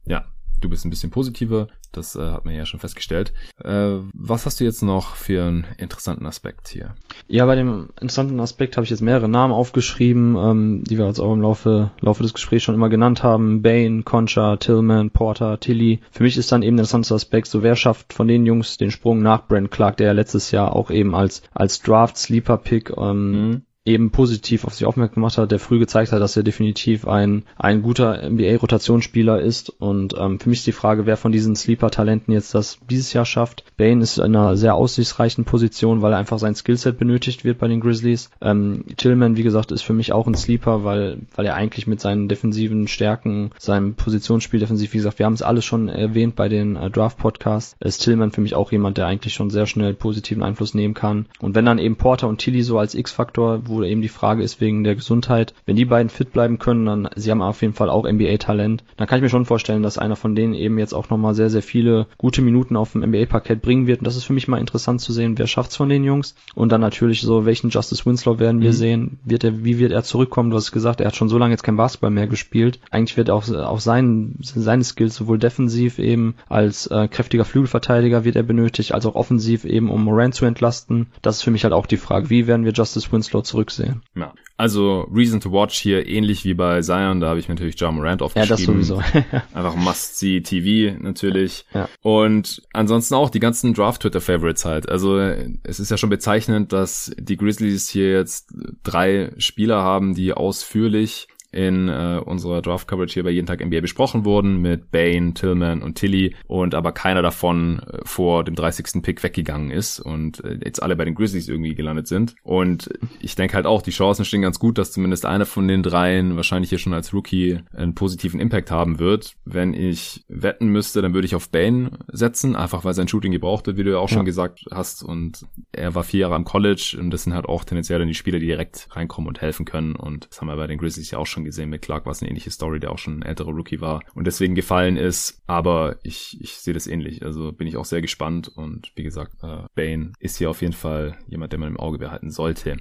Ja, 0.06 0.26
Du 0.62 0.70
bist 0.70 0.86
ein 0.86 0.92
bisschen 0.92 1.10
positiver, 1.10 1.68
das 1.92 2.16
äh, 2.16 2.22
hat 2.22 2.46
man 2.46 2.54
ja 2.54 2.66
schon 2.66 2.80
festgestellt. 2.80 3.34
Äh, 3.64 3.98
was 4.14 4.46
hast 4.46 4.60
du 4.60 4.64
jetzt 4.64 4.84
noch 4.84 5.16
für 5.16 5.44
einen 5.44 5.66
interessanten 5.78 6.28
Aspekt 6.28 6.68
hier? 6.68 6.94
Ja, 7.28 7.48
bei 7.48 7.56
dem 7.56 7.90
interessanten 8.00 8.40
Aspekt 8.40 8.78
habe 8.78 8.84
ich 8.84 8.92
jetzt 8.92 9.02
mehrere 9.02 9.28
Namen 9.28 9.54
aufgeschrieben, 9.54 10.36
ähm, 10.38 10.84
die 10.84 11.00
wir 11.00 11.08
jetzt 11.08 11.20
auch 11.20 11.34
im 11.34 11.42
Laufe, 11.42 11.92
Laufe 12.00 12.22
des 12.22 12.36
Gesprächs 12.36 12.64
schon 12.64 12.76
immer 12.76 12.90
genannt 12.90 13.24
haben. 13.24 13.64
Bane, 13.64 14.04
Concha, 14.04 14.58
Tillman, 14.58 15.10
Porter, 15.10 15.60
Tilly. 15.60 16.00
Für 16.12 16.24
mich 16.24 16.38
ist 16.38 16.52
dann 16.52 16.62
eben 16.62 16.78
der 16.78 16.84
interessante 16.84 17.16
Aspekt, 17.16 17.48
so 17.48 17.64
wer 17.64 17.76
schafft 17.76 18.14
von 18.14 18.28
den 18.28 18.46
Jungs 18.46 18.78
den 18.78 18.92
Sprung 18.92 19.24
nach 19.24 19.48
Brent 19.48 19.72
Clark, 19.72 19.98
der 19.98 20.08
ja 20.08 20.14
letztes 20.14 20.52
Jahr 20.52 20.76
auch 20.76 20.92
eben 20.92 21.16
als, 21.16 21.42
als 21.54 21.82
Draft-Sleeper-Pick 21.82 22.94
ähm, 22.98 23.32
mhm 23.32 23.62
eben 23.84 24.12
positiv 24.12 24.66
auf 24.66 24.76
sich 24.76 24.86
aufmerksam 24.86 25.16
gemacht 25.16 25.38
hat, 25.38 25.52
der 25.52 25.60
früh 25.60 25.80
gezeigt 25.80 26.12
hat, 26.12 26.22
dass 26.22 26.38
er 26.38 26.44
definitiv 26.44 27.08
ein, 27.08 27.44
ein 27.58 27.82
guter 27.82 28.30
NBA-Rotationsspieler 28.30 29.42
ist. 29.42 29.70
Und 29.70 30.14
ähm, 30.20 30.40
für 30.40 30.50
mich 30.50 30.60
ist 30.60 30.68
die 30.68 30.72
Frage, 30.72 31.08
wer 31.08 31.18
von 31.18 31.32
diesen 31.32 31.56
Sleeper-Talenten 31.56 32.32
jetzt 32.32 32.54
das 32.54 32.78
dieses 32.90 33.12
Jahr 33.14 33.26
schafft. 33.26 33.64
Bane 33.78 34.04
ist 34.04 34.20
in 34.20 34.36
einer 34.36 34.56
sehr 34.56 34.76
aussichtsreichen 34.76 35.46
Position, 35.46 36.04
weil 36.04 36.14
er 36.14 36.20
einfach 36.20 36.38
sein 36.38 36.54
Skillset 36.54 37.00
benötigt 37.00 37.44
wird 37.44 37.58
bei 37.58 37.68
den 37.68 37.80
Grizzlies. 37.80 38.30
Ähm, 38.40 38.86
Tillman, 38.98 39.36
wie 39.36 39.44
gesagt, 39.44 39.72
ist 39.72 39.82
für 39.82 39.94
mich 39.94 40.14
auch 40.14 40.28
ein 40.28 40.36
Sleeper, 40.36 40.84
weil, 40.84 41.18
weil 41.36 41.48
er 41.48 41.56
eigentlich 41.56 41.88
mit 41.88 42.00
seinen 42.00 42.28
defensiven 42.28 42.88
Stärken, 42.88 43.50
seinem 43.58 43.96
Positionsspiel 43.96 44.60
defensiv, 44.60 44.94
wie 44.94 44.98
gesagt, 44.98 45.18
wir 45.18 45.26
haben 45.26 45.34
es 45.34 45.42
alles 45.42 45.66
schon 45.66 45.90
erwähnt 45.90 46.36
bei 46.36 46.50
den 46.50 46.76
äh, 46.76 46.92
Draft-Podcasts, 46.92 47.76
ist 47.80 48.04
Tillman 48.04 48.32
für 48.32 48.42
mich 48.42 48.54
auch 48.54 48.72
jemand, 48.72 49.00
der 49.00 49.08
eigentlich 49.08 49.34
schon 49.34 49.50
sehr 49.50 49.66
schnell 49.66 49.96
positiven 49.96 50.44
Einfluss 50.44 50.76
nehmen 50.76 50.94
kann. 50.94 51.26
Und 51.40 51.56
wenn 51.56 51.66
dann 51.66 51.80
eben 51.80 51.96
Porter 51.96 52.28
und 52.28 52.38
Tilly 52.38 52.62
so 52.62 52.78
als 52.78 52.94
X-Faktor, 52.94 53.68
wo 53.72 53.82
eben 53.84 54.02
die 54.02 54.10
Frage 54.10 54.44
ist 54.44 54.62
wegen 54.62 54.84
der 54.84 54.96
Gesundheit. 54.96 55.54
Wenn 55.66 55.76
die 55.76 55.86
beiden 55.86 56.10
fit 56.10 56.32
bleiben 56.32 56.60
können, 56.60 56.86
dann 56.86 57.10
sie 57.16 57.32
haben 57.32 57.42
auf 57.42 57.62
jeden 57.62 57.74
Fall 57.74 57.90
auch 57.90 58.10
NBA-Talent. 58.10 58.84
Dann 58.98 59.08
kann 59.08 59.18
ich 59.18 59.24
mir 59.24 59.30
schon 59.30 59.46
vorstellen, 59.46 59.82
dass 59.82 59.98
einer 59.98 60.16
von 60.16 60.36
denen 60.36 60.54
eben 60.54 60.78
jetzt 60.78 60.94
auch 60.94 61.10
nochmal 61.10 61.34
sehr, 61.34 61.50
sehr 61.50 61.64
viele 61.64 62.08
gute 62.18 62.42
Minuten 62.42 62.76
auf 62.76 62.92
dem 62.92 63.02
NBA-Parkett 63.02 63.62
bringen 63.62 63.88
wird. 63.88 64.00
Und 64.00 64.06
das 64.06 64.16
ist 64.16 64.26
für 64.26 64.34
mich 64.34 64.48
mal 64.48 64.60
interessant 64.60 65.02
zu 65.02 65.14
sehen, 65.14 65.38
wer 65.38 65.48
schafft's 65.48 65.78
von 65.78 65.90
den 65.90 66.04
Jungs. 66.04 66.36
Und 66.54 66.72
dann 66.72 66.82
natürlich 66.82 67.22
so, 67.22 67.46
welchen 67.46 67.70
Justice 67.70 68.06
Winslow 68.06 68.40
werden 68.40 68.62
wir 68.62 68.70
mhm. 68.70 68.76
sehen? 68.76 69.20
Wird 69.24 69.44
er, 69.44 69.64
wie 69.64 69.80
wird 69.80 69.92
er 69.92 70.04
zurückkommen? 70.04 70.52
Du 70.52 70.58
hast 70.58 70.72
gesagt, 70.72 71.02
er 71.02 71.08
hat 71.08 71.16
schon 71.16 71.30
so 71.30 71.38
lange 71.38 71.54
jetzt 71.54 71.64
kein 71.64 71.78
Basketball 71.78 72.12
mehr 72.12 72.28
gespielt. 72.28 72.80
Eigentlich 72.92 73.18
wird 73.18 73.30
auch, 73.30 73.50
auch 73.50 73.80
sein, 73.80 74.36
seine 74.42 74.84
Skills 74.84 75.16
sowohl 75.16 75.40
defensiv 75.40 76.00
eben 76.00 76.36
als 76.50 76.88
äh, 76.88 77.08
kräftiger 77.08 77.46
Flügelverteidiger 77.46 78.24
wird 78.24 78.36
er 78.36 78.44
benötigt, 78.44 78.94
als 78.94 79.06
auch 79.06 79.16
offensiv 79.16 79.66
eben, 79.66 79.90
um 79.90 80.04
Moran 80.04 80.34
zu 80.34 80.46
entlasten. 80.46 81.08
Das 81.22 81.38
ist 81.38 81.44
für 81.44 81.52
mich 81.52 81.64
halt 81.64 81.74
auch 81.74 81.86
die 81.86 81.98
Frage, 81.98 82.30
wie 82.30 82.48
werden 82.48 82.66
wir 82.66 82.74
Justice 82.74 83.12
Winslow 83.12 83.42
zurücksehen? 83.62 84.02
Ja, 84.16 84.34
also 84.58 85.08
Reason 85.12 85.40
to 85.40 85.52
Watch 85.52 85.80
hier 85.80 86.08
ähnlich 86.08 86.46
wie 86.46 86.54
bei 86.54 86.82
Zion, 86.82 87.20
da 87.20 87.30
habe 87.30 87.40
ich 87.40 87.48
natürlich 87.48 87.80
John 87.80 87.96
Morant 87.96 88.22
aufgeschrieben. 88.22 88.50
Ja, 88.50 88.56
das 88.56 88.66
sowieso. 88.66 89.02
Einfach 89.54 89.76
Must-See 89.76 90.42
TV 90.42 90.98
natürlich. 91.02 91.66
Ja. 91.74 91.90
Und 92.02 92.62
ansonsten 92.74 93.16
auch 93.16 93.30
die 93.30 93.40
ganzen 93.40 93.74
Draft-Twitter-Favorites 93.74 94.66
halt. 94.66 94.90
Also 94.90 95.18
es 95.18 95.80
ist 95.80 95.90
ja 95.90 95.98
schon 95.98 96.10
bezeichnend, 96.10 96.74
dass 96.74 97.12
die 97.18 97.38
Grizzlies 97.38 97.90
hier 97.90 98.12
jetzt 98.12 98.54
drei 98.84 99.34
Spieler 99.38 99.82
haben, 99.82 100.14
die 100.14 100.34
ausführlich 100.34 101.28
in 101.52 101.90
äh, 101.90 102.22
unserer 102.24 102.62
Draft 102.62 102.88
Coverage 102.88 103.14
hier 103.14 103.24
bei 103.24 103.30
jeden 103.30 103.48
Tag 103.48 103.66
NBA 103.66 103.82
besprochen 103.82 104.26
wurden 104.26 104.62
mit 104.62 104.92
Bane, 104.92 105.34
Tillman 105.34 105.82
und 105.82 105.96
Tilly 105.96 106.36
und 106.48 106.76
aber 106.76 106.92
keiner 106.94 107.22
davon 107.22 107.80
äh, 107.80 108.00
vor 108.04 108.44
dem 108.44 108.56
30. 108.56 109.02
Pick 109.02 109.22
weggegangen 109.24 109.72
ist 109.72 110.00
und 110.00 110.44
äh, 110.44 110.60
jetzt 110.64 110.82
alle 110.82 110.96
bei 110.96 111.06
den 111.06 111.16
Grizzlies 111.16 111.50
irgendwie 111.50 111.76
gelandet 111.76 112.08
sind 112.08 112.36
und 112.44 112.90
ich 113.20 113.36
denke 113.36 113.56
halt 113.56 113.66
auch, 113.66 113.82
die 113.82 113.92
Chancen 113.92 114.26
stehen 114.26 114.42
ganz 114.42 114.60
gut, 114.60 114.78
dass 114.78 114.92
zumindest 114.92 115.26
einer 115.26 115.46
von 115.46 115.68
den 115.68 115.84
dreien 115.84 116.36
wahrscheinlich 116.38 116.70
hier 116.70 116.80
schon 116.80 116.94
als 116.94 117.14
Rookie 117.14 117.60
einen 117.74 117.96
positiven 117.96 118.40
Impact 118.40 118.72
haben 118.72 119.00
wird. 119.00 119.36
Wenn 119.44 119.74
ich 119.74 120.24
wetten 120.30 120.68
müsste, 120.68 121.02
dann 121.02 121.14
würde 121.14 121.26
ich 121.26 121.36
auf 121.36 121.50
Bane 121.50 121.92
setzen, 122.12 122.56
einfach 122.56 122.86
weil 122.86 122.94
sein 122.94 123.08
Shooting 123.08 123.32
gebraucht 123.32 123.68
wird, 123.68 123.78
wie 123.78 123.84
du 123.84 123.92
ja 123.92 123.98
auch 123.98 124.10
ja. 124.10 124.16
schon 124.16 124.26
gesagt 124.26 124.66
hast 124.72 125.04
und 125.04 125.46
er 125.72 125.96
war 125.96 126.04
vier 126.04 126.22
Jahre 126.22 126.36
am 126.36 126.46
College 126.46 126.98
und 127.00 127.12
das 127.12 127.24
sind 127.24 127.34
halt 127.34 127.46
auch 127.46 127.66
tendenziell 127.66 128.00
dann 128.00 128.08
die 128.08 128.14
Spieler, 128.14 128.40
die 128.40 128.48
direkt 128.48 128.88
reinkommen 128.92 129.28
und 129.28 129.42
helfen 129.42 129.66
können 129.66 129.96
und 129.96 130.28
das 130.30 130.40
haben 130.40 130.48
wir 130.48 130.56
bei 130.56 130.68
den 130.68 130.78
Grizzlies 130.78 131.12
ja 131.12 131.18
auch 131.18 131.28
schon 131.28 131.41
schon 131.42 131.46
gesehen. 131.46 131.70
Mit 131.70 131.82
Clark 131.82 132.06
war 132.06 132.12
es 132.12 132.22
eine 132.22 132.30
ähnliche 132.30 132.52
Story, 132.52 132.80
der 132.80 132.92
auch 132.92 132.98
schon 132.98 133.20
ein 133.20 133.24
älterer 133.24 133.52
Rookie 133.52 133.82
war 133.82 134.02
und 134.14 134.26
deswegen 134.26 134.56
gefallen 134.56 134.98
ist. 134.98 135.42
Aber 135.48 135.98
ich, 136.04 136.38
ich 136.42 136.54
sehe 136.54 136.74
das 136.74 136.88
ähnlich. 136.88 137.24
Also 137.24 137.52
bin 137.52 137.68
ich 137.68 137.78
auch 137.78 137.86
sehr 137.86 138.02
gespannt 138.02 138.48
und 138.48 138.92
wie 138.96 139.04
gesagt, 139.04 139.34
äh, 139.44 139.64
Bane 139.76 140.14
ist 140.20 140.38
hier 140.38 140.50
auf 140.50 140.62
jeden 140.62 140.74
Fall 140.74 141.18
jemand, 141.28 141.52
der 141.52 141.60
man 141.60 141.70
im 141.70 141.80
Auge 141.80 141.98
behalten 141.98 142.32
sollte. 142.32 142.78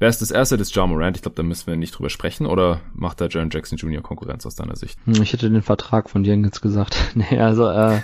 Wer 0.00 0.08
ist 0.08 0.22
das 0.22 0.30
erste? 0.30 0.56
Das 0.56 0.68
ist 0.68 0.76
Ja 0.76 0.86
Morant. 0.86 1.16
Ich 1.16 1.22
glaube, 1.22 1.34
da 1.34 1.42
müssen 1.42 1.66
wir 1.66 1.76
nicht 1.76 1.98
drüber 1.98 2.08
sprechen. 2.08 2.46
Oder 2.46 2.80
macht 2.94 3.20
da 3.20 3.26
Jaron 3.26 3.50
Jackson 3.50 3.78
Jr. 3.78 4.00
Konkurrenz 4.00 4.46
aus 4.46 4.54
deiner 4.54 4.76
Sicht? 4.76 4.96
Hm, 5.06 5.20
ich 5.22 5.32
hätte 5.32 5.50
den 5.50 5.62
Vertrag 5.62 6.08
von 6.08 6.22
dir 6.22 6.36
jetzt 6.36 6.60
gesagt. 6.60 6.96
nee, 7.14 7.38
also, 7.38 7.68
äh. 7.68 7.98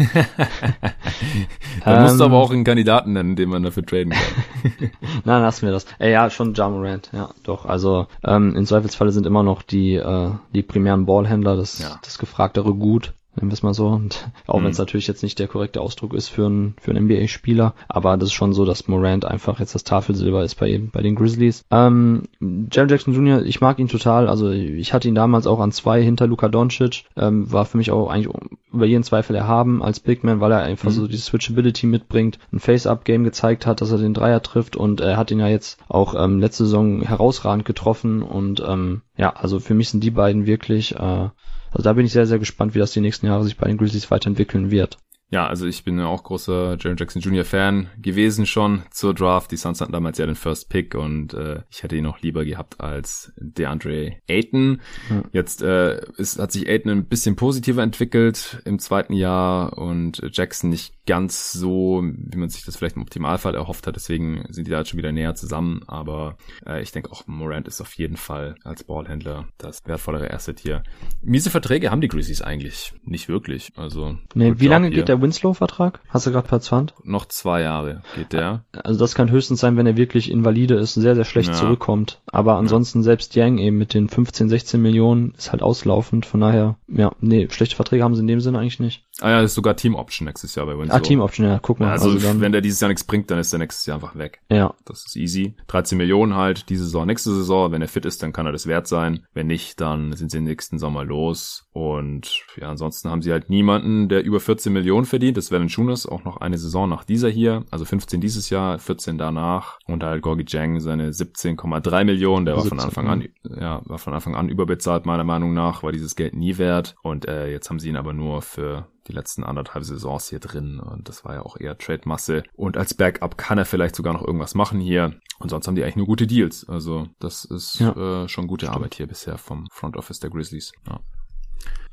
da 1.84 2.00
musst 2.00 2.18
du 2.18 2.24
aber 2.24 2.34
ähm, 2.34 2.40
auch 2.40 2.50
einen 2.50 2.64
Kandidaten 2.64 3.12
nennen, 3.12 3.36
den 3.36 3.48
man 3.48 3.62
dafür 3.62 3.86
traden 3.86 4.12
kann. 4.12 4.72
Nein, 5.24 5.42
lassen 5.42 5.66
wir 5.66 5.72
das. 5.72 5.86
Äh, 6.00 6.10
ja, 6.10 6.30
schon 6.30 6.54
Ja 6.54 6.68
Morant. 6.68 7.10
Ja, 7.12 7.30
doch. 7.44 7.64
Also, 7.64 8.08
ähm, 8.24 8.56
im 8.56 8.66
Zweifelsfalle 8.66 9.12
sind 9.12 9.26
immer 9.26 9.44
noch 9.44 9.62
die, 9.62 9.94
äh, 9.94 10.30
die 10.52 10.62
primären 10.64 11.06
Ballhändler 11.06 11.56
das, 11.56 11.78
ja. 11.78 12.00
das 12.02 12.18
gefragtere 12.18 12.74
Gut 12.74 13.14
nennen 13.36 13.50
wir 13.50 13.54
es 13.54 13.62
mal 13.62 13.74
so. 13.74 13.88
Und 13.88 14.30
auch 14.46 14.60
mhm. 14.60 14.64
wenn 14.64 14.70
es 14.70 14.78
natürlich 14.78 15.06
jetzt 15.06 15.22
nicht 15.22 15.38
der 15.38 15.48
korrekte 15.48 15.80
Ausdruck 15.80 16.14
ist 16.14 16.28
für 16.28 16.46
einen 16.46 16.74
für 16.80 16.90
einen 16.90 17.04
NBA-Spieler, 17.04 17.74
aber 17.88 18.16
das 18.16 18.28
ist 18.28 18.34
schon 18.34 18.52
so, 18.52 18.64
dass 18.64 18.88
Morant 18.88 19.24
einfach 19.24 19.60
jetzt 19.60 19.74
das 19.74 19.84
Tafelsilber 19.84 20.44
ist 20.44 20.56
bei 20.56 20.80
bei 20.92 21.02
den 21.02 21.14
Grizzlies. 21.14 21.64
Ähm, 21.70 22.24
Jaron 22.40 22.88
Jackson 22.88 23.14
Jr., 23.14 23.42
ich 23.42 23.60
mag 23.60 23.78
ihn 23.78 23.88
total. 23.88 24.28
Also 24.28 24.50
ich 24.50 24.92
hatte 24.92 25.08
ihn 25.08 25.14
damals 25.14 25.46
auch 25.46 25.60
an 25.60 25.72
zwei 25.72 26.02
hinter 26.02 26.26
Luka 26.26 26.48
Doncic. 26.48 27.04
Ähm, 27.16 27.50
war 27.52 27.64
für 27.64 27.76
mich 27.76 27.90
auch 27.90 28.08
eigentlich 28.08 28.32
über 28.72 28.86
jeden 28.86 29.04
Zweifel 29.04 29.36
erhaben 29.36 29.82
als 29.82 30.00
Big 30.00 30.24
Man, 30.24 30.40
weil 30.40 30.52
er 30.52 30.62
einfach 30.62 30.90
mhm. 30.90 30.94
so 30.94 31.06
die 31.06 31.16
Switchability 31.16 31.86
mitbringt, 31.86 32.38
ein 32.52 32.58
Face-Up-Game 32.58 33.24
gezeigt 33.24 33.66
hat, 33.66 33.80
dass 33.80 33.92
er 33.92 33.98
den 33.98 34.14
Dreier 34.14 34.42
trifft 34.42 34.76
und 34.76 35.00
er 35.00 35.16
hat 35.16 35.30
ihn 35.30 35.38
ja 35.38 35.48
jetzt 35.48 35.78
auch 35.88 36.14
ähm, 36.16 36.40
letzte 36.40 36.64
Saison 36.64 37.00
herausragend 37.02 37.64
getroffen 37.64 38.22
und 38.22 38.62
ähm, 38.66 39.02
ja, 39.16 39.30
also 39.30 39.60
für 39.60 39.74
mich 39.74 39.90
sind 39.90 40.02
die 40.02 40.10
beiden 40.10 40.46
wirklich 40.46 40.96
äh, 40.96 41.28
also 41.74 41.82
da 41.82 41.92
bin 41.92 42.06
ich 42.06 42.12
sehr, 42.12 42.26
sehr 42.26 42.38
gespannt, 42.38 42.74
wie 42.74 42.78
das 42.78 42.92
die 42.92 43.00
nächsten 43.00 43.26
Jahre 43.26 43.44
sich 43.44 43.56
bei 43.56 43.66
den 43.66 43.76
Grizzlies 43.76 44.10
weiterentwickeln 44.10 44.70
wird. 44.70 44.98
Ja, 45.30 45.48
also 45.48 45.66
ich 45.66 45.82
bin 45.82 45.98
ja 45.98 46.06
auch 46.06 46.22
großer 46.22 46.76
Jaron 46.78 46.96
Jackson 46.96 47.20
Jr. 47.20 47.44
Fan 47.44 47.88
gewesen 47.98 48.46
schon 48.46 48.84
zur 48.92 49.14
Draft. 49.14 49.50
Die 49.50 49.56
Suns 49.56 49.80
hatten 49.80 49.92
damals 49.92 50.18
ja 50.18 50.26
den 50.26 50.36
First 50.36 50.68
Pick 50.68 50.94
und 50.94 51.34
äh, 51.34 51.62
ich 51.70 51.82
hätte 51.82 51.96
ihn 51.96 52.04
noch 52.04 52.20
lieber 52.20 52.44
gehabt 52.44 52.80
als 52.80 53.32
DeAndre 53.38 54.18
Ayton. 54.28 54.80
Ja. 55.10 55.22
Jetzt 55.32 55.62
äh, 55.62 56.00
ist, 56.18 56.38
hat 56.38 56.52
sich 56.52 56.68
Ayton 56.68 56.92
ein 56.92 57.08
bisschen 57.08 57.34
positiver 57.34 57.82
entwickelt 57.82 58.62
im 58.64 58.78
zweiten 58.78 59.14
Jahr 59.14 59.76
und 59.76 60.22
Jackson 60.30 60.70
nicht 60.70 60.93
ganz 61.06 61.52
so, 61.52 62.02
wie 62.02 62.38
man 62.38 62.48
sich 62.48 62.64
das 62.64 62.76
vielleicht 62.76 62.96
im 62.96 63.02
Optimalfall 63.02 63.54
erhofft 63.54 63.86
hat. 63.86 63.96
Deswegen 63.96 64.46
sind 64.50 64.66
die 64.66 64.70
da 64.70 64.78
jetzt 64.78 64.90
schon 64.90 64.98
wieder 64.98 65.12
näher 65.12 65.34
zusammen. 65.34 65.82
Aber 65.86 66.36
äh, 66.66 66.82
ich 66.82 66.92
denke 66.92 67.12
auch, 67.12 67.26
Morant 67.26 67.68
ist 67.68 67.80
auf 67.80 67.94
jeden 67.94 68.16
Fall 68.16 68.54
als 68.64 68.84
Ballhändler 68.84 69.46
das 69.58 69.82
wertvollere 69.84 70.32
Asset 70.32 70.60
hier. 70.60 70.82
Miese 71.22 71.50
Verträge 71.50 71.90
haben 71.90 72.00
die 72.00 72.08
Grizzlies 72.08 72.42
eigentlich 72.42 72.94
nicht 73.02 73.28
wirklich. 73.28 73.72
Also 73.76 74.16
nee, 74.34 74.54
wie 74.56 74.66
lange 74.66 74.90
geht 74.90 75.08
der 75.08 75.20
Winslow-Vertrag? 75.20 76.00
Hast 76.08 76.26
du 76.26 76.32
gerade 76.32 76.48
per 76.48 76.60
Zwand? 76.60 76.94
Noch 77.02 77.26
zwei 77.26 77.60
Jahre 77.62 78.02
geht 78.16 78.32
der. 78.32 78.64
Also 78.72 78.98
das 78.98 79.14
kann 79.14 79.30
höchstens 79.30 79.60
sein, 79.60 79.76
wenn 79.76 79.86
er 79.86 79.96
wirklich 79.96 80.30
invalide 80.30 80.76
ist, 80.76 80.94
sehr, 80.94 81.14
sehr 81.14 81.24
schlecht 81.24 81.50
ja. 81.50 81.54
zurückkommt. 81.54 82.22
Aber 82.26 82.56
ansonsten 82.56 83.00
ja. 83.00 83.04
selbst 83.04 83.34
Yang 83.34 83.58
eben 83.58 83.78
mit 83.78 83.94
den 83.94 84.08
15, 84.08 84.48
16 84.48 84.80
Millionen 84.80 85.34
ist 85.36 85.52
halt 85.52 85.62
auslaufend. 85.62 86.24
Von 86.24 86.40
daher, 86.40 86.76
ja, 86.88 87.12
nee, 87.20 87.48
schlechte 87.50 87.76
Verträge 87.76 88.04
haben 88.04 88.14
sie 88.14 88.20
in 88.20 88.26
dem 88.26 88.40
Sinne 88.40 88.58
eigentlich 88.58 88.80
nicht. 88.80 89.04
Ah 89.20 89.30
ja, 89.30 89.42
das 89.42 89.52
ist 89.52 89.54
sogar 89.54 89.76
Team 89.76 89.94
Option 89.94 90.26
nächstes 90.26 90.54
Jahr 90.54 90.66
bei 90.66 90.76
Winslow. 90.76 90.93
Ah, 90.94 91.00
Team 91.00 91.20
Option, 91.20 91.46
ja, 91.46 91.58
guck 91.60 91.80
mal. 91.80 91.90
Also, 91.90 92.10
also 92.10 92.40
wenn 92.40 92.52
der 92.52 92.60
dieses 92.60 92.80
Jahr 92.80 92.88
nichts 92.88 93.04
bringt, 93.04 93.30
dann 93.30 93.38
ist 93.38 93.52
der 93.52 93.58
nächstes 93.58 93.86
Jahr 93.86 93.96
einfach 93.96 94.16
weg. 94.16 94.40
Ja. 94.50 94.74
Das 94.84 95.04
ist 95.06 95.16
easy. 95.16 95.54
13 95.66 95.98
Millionen 95.98 96.34
halt 96.34 96.68
diese 96.68 96.84
Saison, 96.84 97.06
nächste 97.06 97.34
Saison. 97.34 97.72
Wenn 97.72 97.82
er 97.82 97.88
fit 97.88 98.04
ist, 98.04 98.22
dann 98.22 98.32
kann 98.32 98.46
er 98.46 98.52
das 98.52 98.66
wert 98.66 98.86
sein. 98.86 99.26
Wenn 99.34 99.46
nicht, 99.46 99.80
dann 99.80 100.12
sind 100.12 100.30
sie 100.30 100.40
nächsten 100.40 100.78
Sommer 100.78 101.04
los. 101.04 101.66
Und 101.72 102.44
ja, 102.56 102.70
ansonsten 102.70 103.10
haben 103.10 103.22
sie 103.22 103.32
halt 103.32 103.50
niemanden, 103.50 104.08
der 104.08 104.24
über 104.24 104.40
14 104.40 104.72
Millionen 104.72 105.06
verdient. 105.06 105.36
Das 105.36 105.50
wäre 105.50 105.62
ein 105.62 105.68
Schunas, 105.68 106.06
auch 106.06 106.24
noch 106.24 106.36
eine 106.36 106.58
Saison 106.58 106.88
nach 106.88 107.04
dieser 107.04 107.28
hier. 107.28 107.64
Also 107.70 107.84
15 107.84 108.20
dieses 108.20 108.50
Jahr, 108.50 108.78
14 108.78 109.18
danach. 109.18 109.78
Und 109.86 110.04
halt 110.04 110.22
Gorgi 110.22 110.44
Jang 110.46 110.80
seine 110.80 111.10
17,3 111.10 112.04
Millionen. 112.04 112.46
Der 112.46 112.56
war 112.56 112.64
von 112.64 112.80
Anfang 112.80 113.08
an, 113.08 113.28
ja, 113.42 113.82
war 113.84 113.98
von 113.98 114.14
Anfang 114.14 114.34
an 114.34 114.48
überbezahlt, 114.48 115.06
meiner 115.06 115.24
Meinung 115.24 115.54
nach, 115.54 115.82
war 115.82 115.92
dieses 115.92 116.14
Geld 116.16 116.34
nie 116.34 116.58
wert. 116.58 116.94
Und 117.02 117.26
äh, 117.26 117.50
jetzt 117.50 117.68
haben 117.70 117.78
sie 117.78 117.88
ihn 117.88 117.96
aber 117.96 118.12
nur 118.12 118.42
für 118.42 118.86
die 119.06 119.12
letzten 119.12 119.44
anderthalb 119.44 119.84
Saisons 119.84 120.28
hier 120.28 120.40
drin 120.40 120.80
und 120.80 121.08
das 121.08 121.24
war 121.24 121.34
ja 121.34 121.42
auch 121.42 121.58
eher 121.58 121.76
Trade-Masse. 121.76 122.42
Und 122.54 122.76
als 122.76 122.94
Backup 122.94 123.36
kann 123.36 123.58
er 123.58 123.64
vielleicht 123.64 123.96
sogar 123.96 124.12
noch 124.14 124.22
irgendwas 124.22 124.54
machen 124.54 124.80
hier. 124.80 125.14
Und 125.38 125.50
sonst 125.50 125.66
haben 125.66 125.74
die 125.74 125.82
eigentlich 125.82 125.96
nur 125.96 126.06
gute 126.06 126.26
Deals. 126.26 126.68
Also 126.68 127.08
das 127.18 127.44
ist 127.44 127.80
ja. 127.80 128.24
äh, 128.24 128.28
schon 128.28 128.46
gute 128.46 128.66
Stimmt. 128.66 128.76
Arbeit 128.76 128.94
hier 128.94 129.06
bisher 129.06 129.36
vom 129.38 129.66
Front 129.70 129.96
Office 129.96 130.20
der 130.20 130.30
Grizzlies. 130.30 130.72
Ja. 130.88 131.00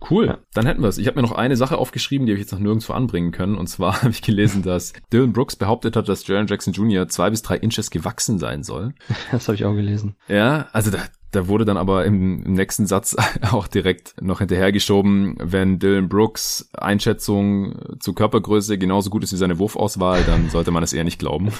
Cool, 0.09 0.25
ja. 0.25 0.39
dann 0.53 0.65
hätten 0.65 0.81
wir 0.81 0.87
es. 0.87 0.97
Ich 0.97 1.05
habe 1.05 1.21
mir 1.21 1.27
noch 1.27 1.33
eine 1.33 1.55
Sache 1.55 1.77
aufgeschrieben, 1.77 2.25
die 2.25 2.33
habe 2.33 2.39
ich 2.39 2.45
jetzt 2.45 2.51
noch 2.51 2.59
nirgendwo 2.59 2.93
anbringen 2.93 3.31
können. 3.31 3.55
Und 3.55 3.67
zwar 3.67 3.97
habe 4.01 4.09
ich 4.09 4.21
gelesen, 4.21 4.63
dass 4.63 4.93
Dylan 5.13 5.33
Brooks 5.33 5.55
behauptet 5.55 5.95
hat, 5.95 6.09
dass 6.09 6.25
Jaron 6.25 6.47
Jackson 6.47 6.73
Jr. 6.73 7.07
zwei 7.07 7.29
bis 7.29 7.43
drei 7.43 7.57
Inches 7.57 7.91
gewachsen 7.91 8.39
sein 8.39 8.63
soll. 8.63 8.93
Das 9.31 9.47
habe 9.47 9.55
ich 9.55 9.65
auch 9.65 9.73
gelesen. 9.73 10.15
Ja, 10.27 10.67
also 10.73 10.91
da, 10.91 10.99
da 11.31 11.47
wurde 11.47 11.65
dann 11.65 11.77
aber 11.77 12.05
im, 12.05 12.43
im, 12.43 12.53
nächsten 12.53 12.85
Satz 12.85 13.15
auch 13.51 13.67
direkt 13.67 14.21
noch 14.21 14.39
hinterhergeschoben, 14.39 15.35
wenn 15.39 15.79
Dylan 15.79 16.09
Brooks 16.09 16.69
Einschätzung 16.73 17.75
zur 17.99 18.15
Körpergröße 18.15 18.77
genauso 18.77 19.09
gut 19.09 19.23
ist 19.23 19.31
wie 19.33 19.37
seine 19.37 19.57
Wurfauswahl, 19.57 20.23
dann 20.25 20.49
sollte 20.49 20.71
man 20.71 20.83
es 20.83 20.93
eher 20.93 21.03
nicht 21.03 21.19
glauben. 21.19 21.51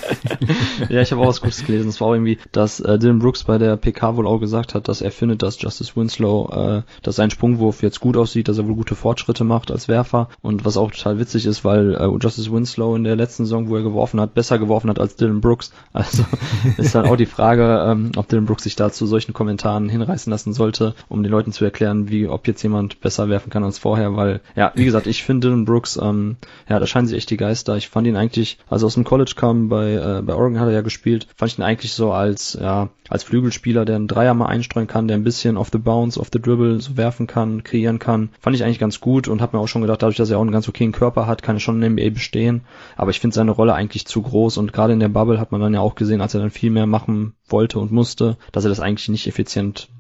ja, 0.90 1.02
ich 1.02 1.12
habe 1.12 1.22
auch 1.22 1.28
was 1.28 1.42
Gutes 1.42 1.66
gelesen. 1.66 1.90
Es 1.90 2.02
war 2.02 2.14
irgendwie, 2.14 2.38
dass 2.52 2.80
äh, 2.82 3.00
Dylan 3.00 3.20
Brooks 3.20 3.46
bei 3.46 3.58
der 3.58 3.78
PK 3.78 4.18
wohl 4.18 4.28
auch 4.28 4.40
gesagt 4.40 4.76
hat, 4.76 4.88
dass 4.88 5.02
er 5.02 5.12
findet, 5.12 5.42
dass 5.42 5.62
Justice 5.62 5.96
Winslow, 5.96 6.50
äh, 6.52 6.82
dass 7.02 7.16
sein 7.16 7.32
Sprungwurf 7.32 7.82
jetzt 7.82 8.02
gut 8.02 8.18
aussieht, 8.18 8.50
dass 8.50 8.58
er 8.58 8.68
wohl 8.68 8.76
gute 8.76 8.96
Fortschritte 8.96 9.44
macht 9.44 9.72
als 9.72 9.88
Werfer 9.88 10.28
und 10.42 10.66
was 10.66 10.78
auch 10.78 10.92
total 10.92 11.20
witzig 11.20 11.46
ist, 11.46 11.64
weil 11.64 11.96
äh, 11.96 12.08
Justice 12.22 12.52
Winslow 12.52 12.96
in 12.96 13.06
der 13.06 13.16
letzten 13.16 13.46
Saison, 13.46 13.70
wo 13.70 13.78
er 13.78 13.84
geworfen 13.84 14.20
hat, 14.20 14.34
besser 14.34 14.60
geworfen 14.60 14.90
hat 14.90 15.00
als 15.00 15.16
Dylan 15.16 15.40
Brooks. 15.40 15.72
Also 15.94 16.26
ist 16.78 16.94
dann 16.94 17.06
auch 17.06 17.16
die 17.16 17.26
Frage, 17.26 17.86
ähm, 17.88 18.12
ob 18.18 18.28
Dylan 18.28 18.46
Brooks 18.46 18.64
sich 18.64 18.76
dazu 18.76 19.06
solchen 19.06 19.34
Kommentaren 19.34 19.61
spontan 19.62 19.90
hinreißen 19.90 20.32
lassen 20.32 20.54
sollte, 20.54 20.96
um 21.08 21.22
den 21.22 21.32
Leuten 21.32 21.52
zu 21.52 21.64
erklären, 21.64 22.10
wie 22.10 22.28
ob 22.28 22.48
jetzt 22.48 22.64
jemand 22.64 23.00
besser 23.00 23.30
werfen 23.30 23.52
kann 23.52 23.64
als 23.64 23.78
vorher, 23.78 24.16
weil, 24.16 24.42
ja, 24.56 24.72
wie 24.76 24.86
gesagt, 24.86 25.06
ich 25.06 25.24
finde 25.24 25.48
Dylan 25.48 25.66
Brooks, 25.66 26.00
ähm, 26.02 26.38
ja, 26.68 26.80
da 26.80 26.88
scheinen 26.88 27.08
sich 27.08 27.18
echt 27.18 27.30
die 27.30 27.38
Geister. 27.38 27.78
Ich 27.78 27.88
fand 27.88 28.08
ihn 28.08 28.16
eigentlich, 28.16 28.58
als 28.70 28.82
er 28.82 28.88
aus 28.88 28.96
dem 28.96 29.04
College 29.04 29.34
kam, 29.36 29.70
bei, 29.70 29.94
äh, 29.94 30.22
bei 30.24 30.34
Oregon 30.34 30.60
hat 30.60 30.68
er 30.68 30.74
ja 30.74 30.82
gespielt, 30.82 31.28
fand 31.36 31.52
ich 31.52 31.60
ihn 31.60 31.64
eigentlich 31.64 31.94
so 31.94 32.12
als, 32.12 32.58
ja, 32.60 32.90
als 33.08 33.24
Flügelspieler, 33.24 33.86
der 33.86 33.98
einen 33.98 34.08
Dreier 34.08 34.34
mal 34.34 34.48
einstreuen 34.48 34.88
kann, 34.88 35.08
der 35.08 35.18
ein 35.18 35.24
bisschen 35.24 35.58
off 35.58 35.70
the 35.72 35.78
bounce, 35.78 36.20
off 36.20 36.30
the 36.32 36.42
dribble 36.42 36.80
so 36.80 36.98
werfen 36.98 37.28
kann, 37.28 37.64
kreieren 37.64 38.00
kann, 38.00 38.30
fand 38.40 38.56
ich 38.56 38.64
eigentlich 38.64 38.80
ganz 38.80 39.00
gut 39.00 39.28
und 39.28 39.42
habe 39.42 39.58
mir 39.58 39.62
auch 39.62 39.68
schon 39.68 39.82
gedacht, 39.82 40.02
dadurch, 40.02 40.18
dass 40.18 40.30
er 40.30 40.38
auch 40.38 40.42
einen 40.42 40.52
ganz 40.52 40.68
okayen 40.68 40.94
Körper 40.94 41.28
hat, 41.28 41.44
kann 41.44 41.58
er 41.58 41.60
schon 41.60 41.76
in 41.76 41.82
der 41.82 41.90
NBA 41.90 42.14
bestehen. 42.14 42.62
Aber 42.96 43.12
ich 43.12 43.20
finde 43.20 43.36
seine 43.36 43.52
Rolle 43.52 43.74
eigentlich 43.74 44.08
zu 44.08 44.22
groß 44.22 44.58
und 44.58 44.74
gerade 44.74 44.94
in 44.94 45.00
der 45.00 45.10
Bubble 45.10 45.40
hat 45.40 45.52
man 45.52 45.62
dann 45.62 45.74
ja 45.74 45.82
auch 45.82 45.96
gesehen, 45.96 46.22
als 46.22 46.34
er 46.34 46.40
dann 46.40 46.52
viel 46.52 46.72
mehr 46.72 46.88
machen 46.88 47.34
wollte 47.48 47.80
und 47.80 47.92
musste, 47.92 48.38
dass 48.54 48.64
er 48.64 48.70
das 48.70 48.80
eigentlich 48.80 49.10
nicht 49.10 49.28
effizient 49.28 49.51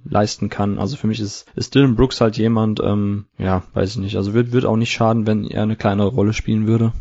leisten 0.03 0.49
kann. 0.49 0.79
Also 0.79 0.97
für 0.97 1.07
mich 1.07 1.19
ist, 1.19 1.45
ist 1.55 1.75
Dylan 1.75 1.95
Brooks 1.95 2.21
halt 2.21 2.37
jemand, 2.37 2.79
ähm, 2.79 3.25
ja, 3.37 3.63
weiß 3.73 3.91
ich 3.91 3.97
nicht. 3.97 4.15
Also 4.17 4.33
wird, 4.33 4.51
wird 4.51 4.65
auch 4.65 4.77
nicht 4.77 4.91
schaden, 4.91 5.27
wenn 5.27 5.45
er 5.45 5.63
eine 5.63 5.75
kleinere 5.75 6.09
Rolle 6.09 6.33
spielen 6.33 6.67
würde. 6.67 6.93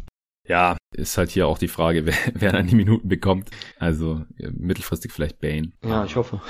Ja, 0.48 0.76
ist 0.92 1.16
halt 1.16 1.30
hier 1.30 1.46
auch 1.46 1.58
die 1.58 1.68
Frage, 1.68 2.06
wer, 2.06 2.14
wer 2.34 2.52
dann 2.52 2.66
die 2.66 2.74
Minuten 2.74 3.08
bekommt. 3.08 3.50
Also 3.78 4.24
mittelfristig 4.36 5.12
vielleicht 5.12 5.40
Bane. 5.40 5.72
Ja, 5.84 6.04
ich 6.04 6.16
hoffe. 6.16 6.40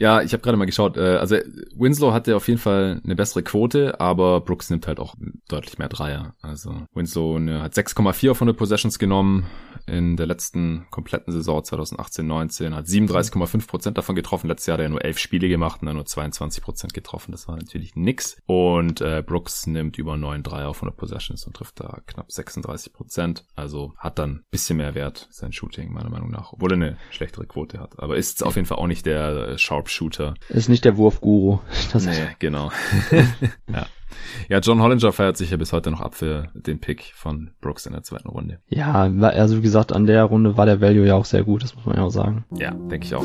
Ja, 0.00 0.22
ich 0.22 0.32
habe 0.32 0.42
gerade 0.42 0.56
mal 0.56 0.64
geschaut. 0.64 0.96
Äh, 0.96 1.16
also 1.16 1.36
Winslow 1.76 2.14
hatte 2.14 2.34
auf 2.34 2.48
jeden 2.48 2.58
Fall 2.58 3.02
eine 3.04 3.14
bessere 3.14 3.42
Quote, 3.42 4.00
aber 4.00 4.40
Brooks 4.40 4.70
nimmt 4.70 4.86
halt 4.86 4.98
auch 4.98 5.14
deutlich 5.46 5.76
mehr 5.76 5.90
Dreier. 5.90 6.34
Also 6.40 6.86
Winslow 6.94 7.38
ne, 7.38 7.60
hat 7.60 7.74
6,4 7.74 8.30
auf 8.30 8.38
100 8.38 8.56
Possessions 8.56 8.98
genommen 8.98 9.46
in 9.86 10.16
der 10.16 10.26
letzten 10.26 10.86
kompletten 10.90 11.32
Saison 11.32 11.60
2018-19, 11.60 12.74
hat 12.74 12.86
37,5 12.86 13.66
Prozent 13.66 13.98
davon 13.98 14.14
getroffen. 14.14 14.48
Letztes 14.48 14.68
Jahr 14.68 14.78
hat 14.78 14.82
er 14.82 14.88
nur 14.88 15.04
11 15.04 15.18
Spiele 15.18 15.48
gemacht 15.48 15.82
und 15.82 15.86
dann 15.86 15.96
nur 15.96 16.06
22 16.06 16.62
Prozent 16.62 16.94
getroffen. 16.94 17.32
Das 17.32 17.48
war 17.48 17.56
natürlich 17.56 17.94
nix. 17.94 18.38
Und 18.46 19.02
äh, 19.02 19.22
Brooks 19.26 19.66
nimmt 19.66 19.98
über 19.98 20.16
9 20.16 20.42
Dreier 20.42 20.68
auf 20.68 20.78
100 20.78 20.96
Possessions 20.96 21.46
und 21.46 21.54
trifft 21.54 21.80
da 21.80 22.00
knapp 22.06 22.32
36 22.32 22.92
Prozent. 22.92 23.44
Also 23.54 23.92
hat 23.98 24.18
dann 24.18 24.44
bisschen 24.50 24.78
mehr 24.78 24.94
Wert 24.94 25.28
sein 25.30 25.52
Shooting 25.52 25.92
meiner 25.92 26.10
Meinung 26.10 26.30
nach, 26.30 26.52
obwohl 26.54 26.72
er 26.72 26.76
eine 26.76 26.96
schlechtere 27.10 27.46
Quote 27.46 27.80
hat. 27.80 27.98
Aber 27.98 28.16
ist 28.16 28.42
auf 28.44 28.56
jeden 28.56 28.66
Fall 28.66 28.78
auch 28.78 28.86
nicht 28.86 29.04
der 29.04 29.48
äh, 29.48 29.58
Sharpshooter. 29.90 30.34
Ist 30.48 30.68
nicht 30.68 30.84
der 30.84 30.96
Wurfguru. 30.96 31.58
Das 31.92 32.06
nee, 32.06 32.12
genau. 32.38 32.70
ja. 33.72 33.86
Ja, 34.48 34.58
John 34.58 34.80
Hollinger 34.80 35.12
feiert 35.12 35.36
sich 35.36 35.50
ja 35.50 35.56
bis 35.56 35.72
heute 35.72 35.90
noch 35.90 36.00
ab 36.00 36.14
für 36.14 36.48
den 36.54 36.78
Pick 36.78 37.12
von 37.16 37.50
Brooks 37.60 37.86
in 37.86 37.92
der 37.92 38.02
zweiten 38.02 38.28
Runde. 38.28 38.58
Ja, 38.68 39.10
also 39.22 39.56
wie 39.56 39.62
gesagt, 39.62 39.92
an 39.92 40.06
der 40.06 40.24
Runde 40.24 40.56
war 40.56 40.66
der 40.66 40.80
Value 40.80 41.06
ja 41.06 41.14
auch 41.14 41.24
sehr 41.24 41.42
gut, 41.42 41.64
das 41.64 41.74
muss 41.74 41.86
man 41.86 41.96
ja 41.96 42.02
auch 42.02 42.10
sagen. 42.10 42.44
Ja, 42.56 42.70
denke 42.70 43.06
ich 43.06 43.14
auch. 43.14 43.24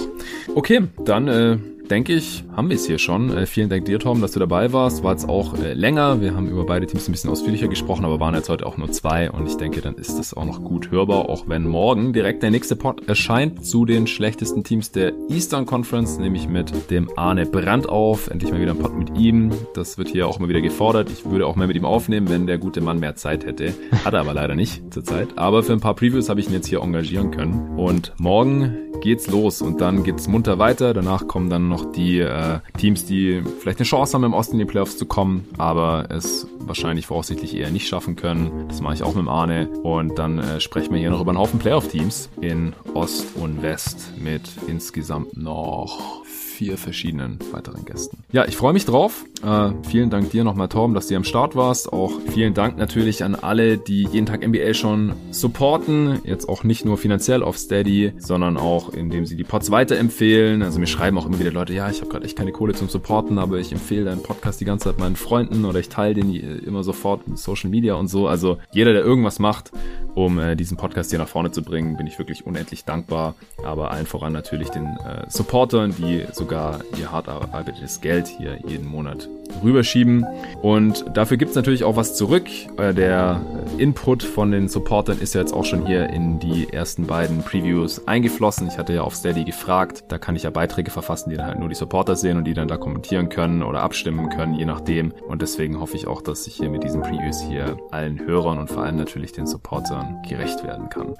Okay, 0.55 0.87
dann 1.03 1.27
äh, 1.27 1.57
denke 1.89 2.13
ich, 2.13 2.43
haben 2.55 2.69
wir 2.69 2.75
es 2.75 2.85
hier 2.85 2.97
schon. 2.97 3.35
Äh, 3.35 3.45
vielen 3.45 3.69
Dank 3.69 3.85
dir, 3.85 3.99
Tom, 3.99 4.21
dass 4.21 4.31
du 4.31 4.39
dabei 4.39 4.73
warst. 4.73 5.03
War 5.03 5.11
jetzt 5.11 5.27
auch 5.27 5.57
äh, 5.57 5.73
länger. 5.73 6.21
Wir 6.21 6.35
haben 6.35 6.49
über 6.49 6.65
beide 6.65 6.85
Teams 6.85 7.07
ein 7.07 7.11
bisschen 7.11 7.29
ausführlicher 7.29 7.67
gesprochen, 7.67 8.05
aber 8.05 8.19
waren 8.19 8.35
jetzt 8.35 8.49
heute 8.49 8.65
auch 8.65 8.77
nur 8.77 8.91
zwei. 8.91 9.29
Und 9.31 9.47
ich 9.47 9.57
denke, 9.57 9.81
dann 9.81 9.95
ist 9.95 10.17
das 10.17 10.33
auch 10.33 10.45
noch 10.45 10.63
gut 10.63 10.91
hörbar, 10.91 11.29
auch 11.29 11.47
wenn 11.47 11.67
morgen 11.67 12.13
direkt 12.13 12.43
der 12.43 12.51
nächste 12.51 12.75
Pod 12.75 13.07
erscheint 13.07 13.65
zu 13.65 13.85
den 13.85 14.07
schlechtesten 14.07 14.63
Teams 14.63 14.91
der 14.91 15.13
Eastern 15.29 15.65
Conference, 15.65 16.17
nämlich 16.17 16.47
mit 16.47 16.91
dem 16.91 17.09
Arne 17.15 17.45
Brandt 17.45 17.87
auf. 17.87 18.29
Endlich 18.29 18.51
mal 18.51 18.61
wieder 18.61 18.71
ein 18.71 18.79
Pod 18.79 18.97
mit 18.97 19.17
ihm. 19.17 19.51
Das 19.73 19.97
wird 19.97 20.09
hier 20.09 20.27
auch 20.27 20.39
immer 20.39 20.49
wieder 20.49 20.61
gefordert. 20.61 21.09
Ich 21.09 21.25
würde 21.25 21.45
auch 21.47 21.55
mehr 21.55 21.67
mit 21.67 21.75
ihm 21.75 21.85
aufnehmen, 21.85 22.29
wenn 22.29 22.47
der 22.47 22.57
gute 22.57 22.81
Mann 22.81 22.99
mehr 22.99 23.15
Zeit 23.15 23.45
hätte. 23.45 23.73
Hat 24.03 24.13
er 24.13 24.21
aber 24.21 24.33
leider 24.35 24.55
nicht 24.55 24.93
zurzeit. 24.93 25.29
Aber 25.37 25.63
für 25.63 25.73
ein 25.73 25.79
paar 25.79 25.95
Previews 25.95 26.29
habe 26.29 26.39
ich 26.39 26.47
ihn 26.47 26.53
jetzt 26.53 26.67
hier 26.67 26.81
engagieren 26.81 27.31
können. 27.31 27.77
Und 27.77 28.13
morgen 28.17 28.77
geht's 29.01 29.27
los 29.27 29.61
und 29.61 29.81
dann 29.81 30.03
geht's 30.03 30.27
munter 30.27 30.59
weiter. 30.59 30.93
Danach 30.93 31.27
kommen 31.27 31.49
dann 31.49 31.67
noch 31.75 31.91
die 31.91 32.19
äh, 32.19 32.59
Teams, 32.77 33.05
die 33.05 33.43
vielleicht 33.59 33.79
eine 33.79 33.85
Chance 33.85 34.13
haben, 34.13 34.23
im 34.23 34.33
Osten 34.33 34.53
in 34.53 34.59
die 34.59 34.65
Playoffs 34.65 34.97
zu 34.97 35.05
kommen, 35.05 35.47
aber 35.57 36.07
es 36.09 36.47
wahrscheinlich 36.59 37.05
voraussichtlich 37.05 37.55
eher 37.55 37.69
nicht 37.69 37.87
schaffen 37.87 38.15
können. 38.15 38.67
Das 38.69 38.81
mache 38.81 38.95
ich 38.95 39.03
auch 39.03 39.13
mit 39.13 39.17
dem 39.17 39.29
Arne. 39.29 39.67
Und 39.83 40.17
dann 40.17 40.39
äh, 40.39 40.59
sprechen 40.59 40.93
wir 40.93 40.99
hier 40.99 41.09
noch 41.09 41.21
über 41.21 41.31
einen 41.31 41.39
Haufen 41.39 41.59
Playoff-Teams 41.59 42.29
in 42.41 42.73
Ost 42.93 43.35
und 43.35 43.61
West 43.61 44.13
mit 44.17 44.41
insgesamt 44.67 45.35
noch 45.37 46.24
vier 46.55 46.77
verschiedenen 46.77 47.37
weiteren 47.51 47.83
Gästen. 47.83 48.23
Ja, 48.31 48.45
ich 48.45 48.55
freue 48.55 48.71
mich 48.71 48.85
drauf. 48.85 49.25
Äh, 49.43 49.71
vielen 49.87 50.09
Dank 50.09 50.31
dir 50.31 50.45
nochmal, 50.45 50.69
Torben, 50.69 50.95
dass 50.95 51.07
du 51.07 51.15
am 51.15 51.25
Start 51.25 51.55
warst. 51.55 51.91
Auch 51.91 52.13
vielen 52.33 52.53
Dank 52.53 52.77
natürlich 52.77 53.23
an 53.23 53.35
alle, 53.35 53.77
die 53.77 54.07
jeden 54.11 54.25
Tag 54.25 54.47
NBA 54.47 54.73
schon 54.73 55.13
supporten. 55.31 56.21
Jetzt 56.23 56.47
auch 56.47 56.63
nicht 56.63 56.85
nur 56.85 56.97
finanziell 56.97 57.43
auf 57.43 57.57
Steady, 57.57 58.13
sondern 58.17 58.55
auch 58.55 58.89
indem 58.93 59.25
sie 59.25 59.35
die 59.35 59.43
Pods 59.43 59.69
weiterempfehlen. 59.69 60.61
Also 60.61 60.79
mir 60.79 60.87
schreiben 60.87 61.17
auch 61.17 61.25
immer 61.25 61.39
wieder 61.39 61.51
Leute, 61.51 61.73
ja, 61.73 61.89
ich 61.89 61.99
habe 61.99 62.09
gerade 62.09 62.25
echt 62.25 62.37
keine 62.37 62.53
Kohle 62.53 62.73
zum 62.73 62.87
Supporten, 62.87 63.37
aber 63.37 63.59
ich 63.59 63.73
empfehle 63.73 64.05
deinen 64.05 64.23
Podcast 64.23 64.61
die 64.61 64.65
ganze 64.65 64.85
Zeit 64.85 64.99
meinen 64.99 65.17
Freunden 65.17 65.65
oder 65.65 65.79
ich 65.79 65.89
teile 65.89 66.13
den 66.13 66.33
immer 66.33 66.83
sofort 66.83 67.27
in 67.27 67.35
Social 67.35 67.69
Media 67.69 67.95
und 67.95 68.07
so. 68.07 68.27
Also 68.27 68.59
jeder, 68.71 68.93
der 68.93 69.03
irgendwas 69.03 69.39
macht, 69.39 69.71
um 70.15 70.39
äh, 70.39 70.55
diesen 70.55 70.77
Podcast 70.77 71.09
hier 71.09 71.19
nach 71.19 71.27
vorne 71.27 71.51
zu 71.51 71.61
bringen, 71.61 71.97
bin 71.97 72.07
ich 72.07 72.17
wirklich 72.17 72.45
unendlich 72.45 72.85
dankbar. 72.85 73.35
Aber 73.63 73.91
allen 73.91 74.05
voran 74.05 74.31
natürlich 74.31 74.69
den 74.69 74.85
äh, 74.85 75.25
Supportern, 75.27 75.93
die 75.97 76.25
sogar 76.45 76.79
ihr 76.99 77.11
hart 77.11 77.27
erarbeitetes 77.27 78.01
Geld 78.01 78.27
hier 78.27 78.59
jeden 78.67 78.87
Monat 78.87 79.27
rüberschieben. 79.63 80.23
Und 80.61 81.05
dafür 81.13 81.37
gibt's 81.37 81.55
natürlich 81.55 81.83
auch 81.83 81.95
was 81.95 82.15
zurück. 82.15 82.45
Äh, 82.77 82.93
der 82.93 83.41
Input 83.79 84.21
von 84.21 84.51
den 84.51 84.67
Supportern 84.67 85.17
ist 85.19 85.33
ja 85.33 85.41
jetzt 85.41 85.53
auch 85.53 85.65
schon 85.65 85.87
hier 85.87 86.07
in 86.11 86.37
die 86.37 86.71
ersten 86.71 87.07
beiden 87.07 87.41
Previews 87.41 88.07
eingeflossen. 88.07 88.67
Ich 88.67 88.77
hatte 88.77 88.93
ja 88.93 89.01
auf 89.01 89.15
Steady 89.15 89.43
gefragt. 89.43 90.03
Da 90.09 90.19
kann 90.19 90.35
ich 90.35 90.43
ja 90.43 90.51
Beiträge 90.51 90.91
verfassen, 90.91 91.31
die 91.31 91.37
dann 91.37 91.47
halt 91.47 91.59
nur 91.59 91.69
die 91.69 91.75
Supporter 91.75 92.15
sehen 92.15 92.37
und 92.37 92.43
die 92.43 92.53
dann 92.53 92.67
da 92.67 92.77
kommentieren 92.77 93.29
können 93.29 93.63
oder 93.63 93.81
abstimmen 93.81 94.29
können, 94.29 94.53
je 94.53 94.65
nachdem. 94.65 95.13
Und 95.27 95.41
deswegen 95.41 95.79
hoffe 95.79 95.97
ich 95.97 96.05
auch, 96.05 96.21
dass 96.21 96.45
ich 96.45 96.55
hier 96.55 96.69
mit 96.69 96.83
diesen 96.83 97.01
Previews 97.01 97.41
hier 97.41 97.77
allen 97.89 98.19
Hörern 98.19 98.59
und 98.59 98.69
vor 98.69 98.83
allem 98.83 98.97
natürlich 98.97 99.31
den 99.31 99.47
Supportern 99.47 100.21
gerecht 100.29 100.63
werden 100.63 100.89
kann. 100.89 101.15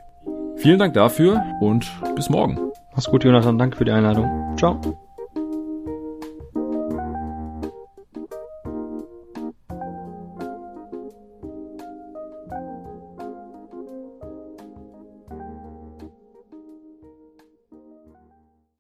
Vielen 0.57 0.77
Dank 0.77 0.93
dafür 0.93 1.43
und 1.61 1.91
bis 2.15 2.30
morgen. 2.30 2.60
Mach's 2.91 3.07
gut, 3.07 3.23
Jonathan. 3.23 3.57
Danke 3.57 3.77
für 3.77 3.85
die 3.85 3.91
Einladung. 3.91 4.56
Ciao. 4.57 5.05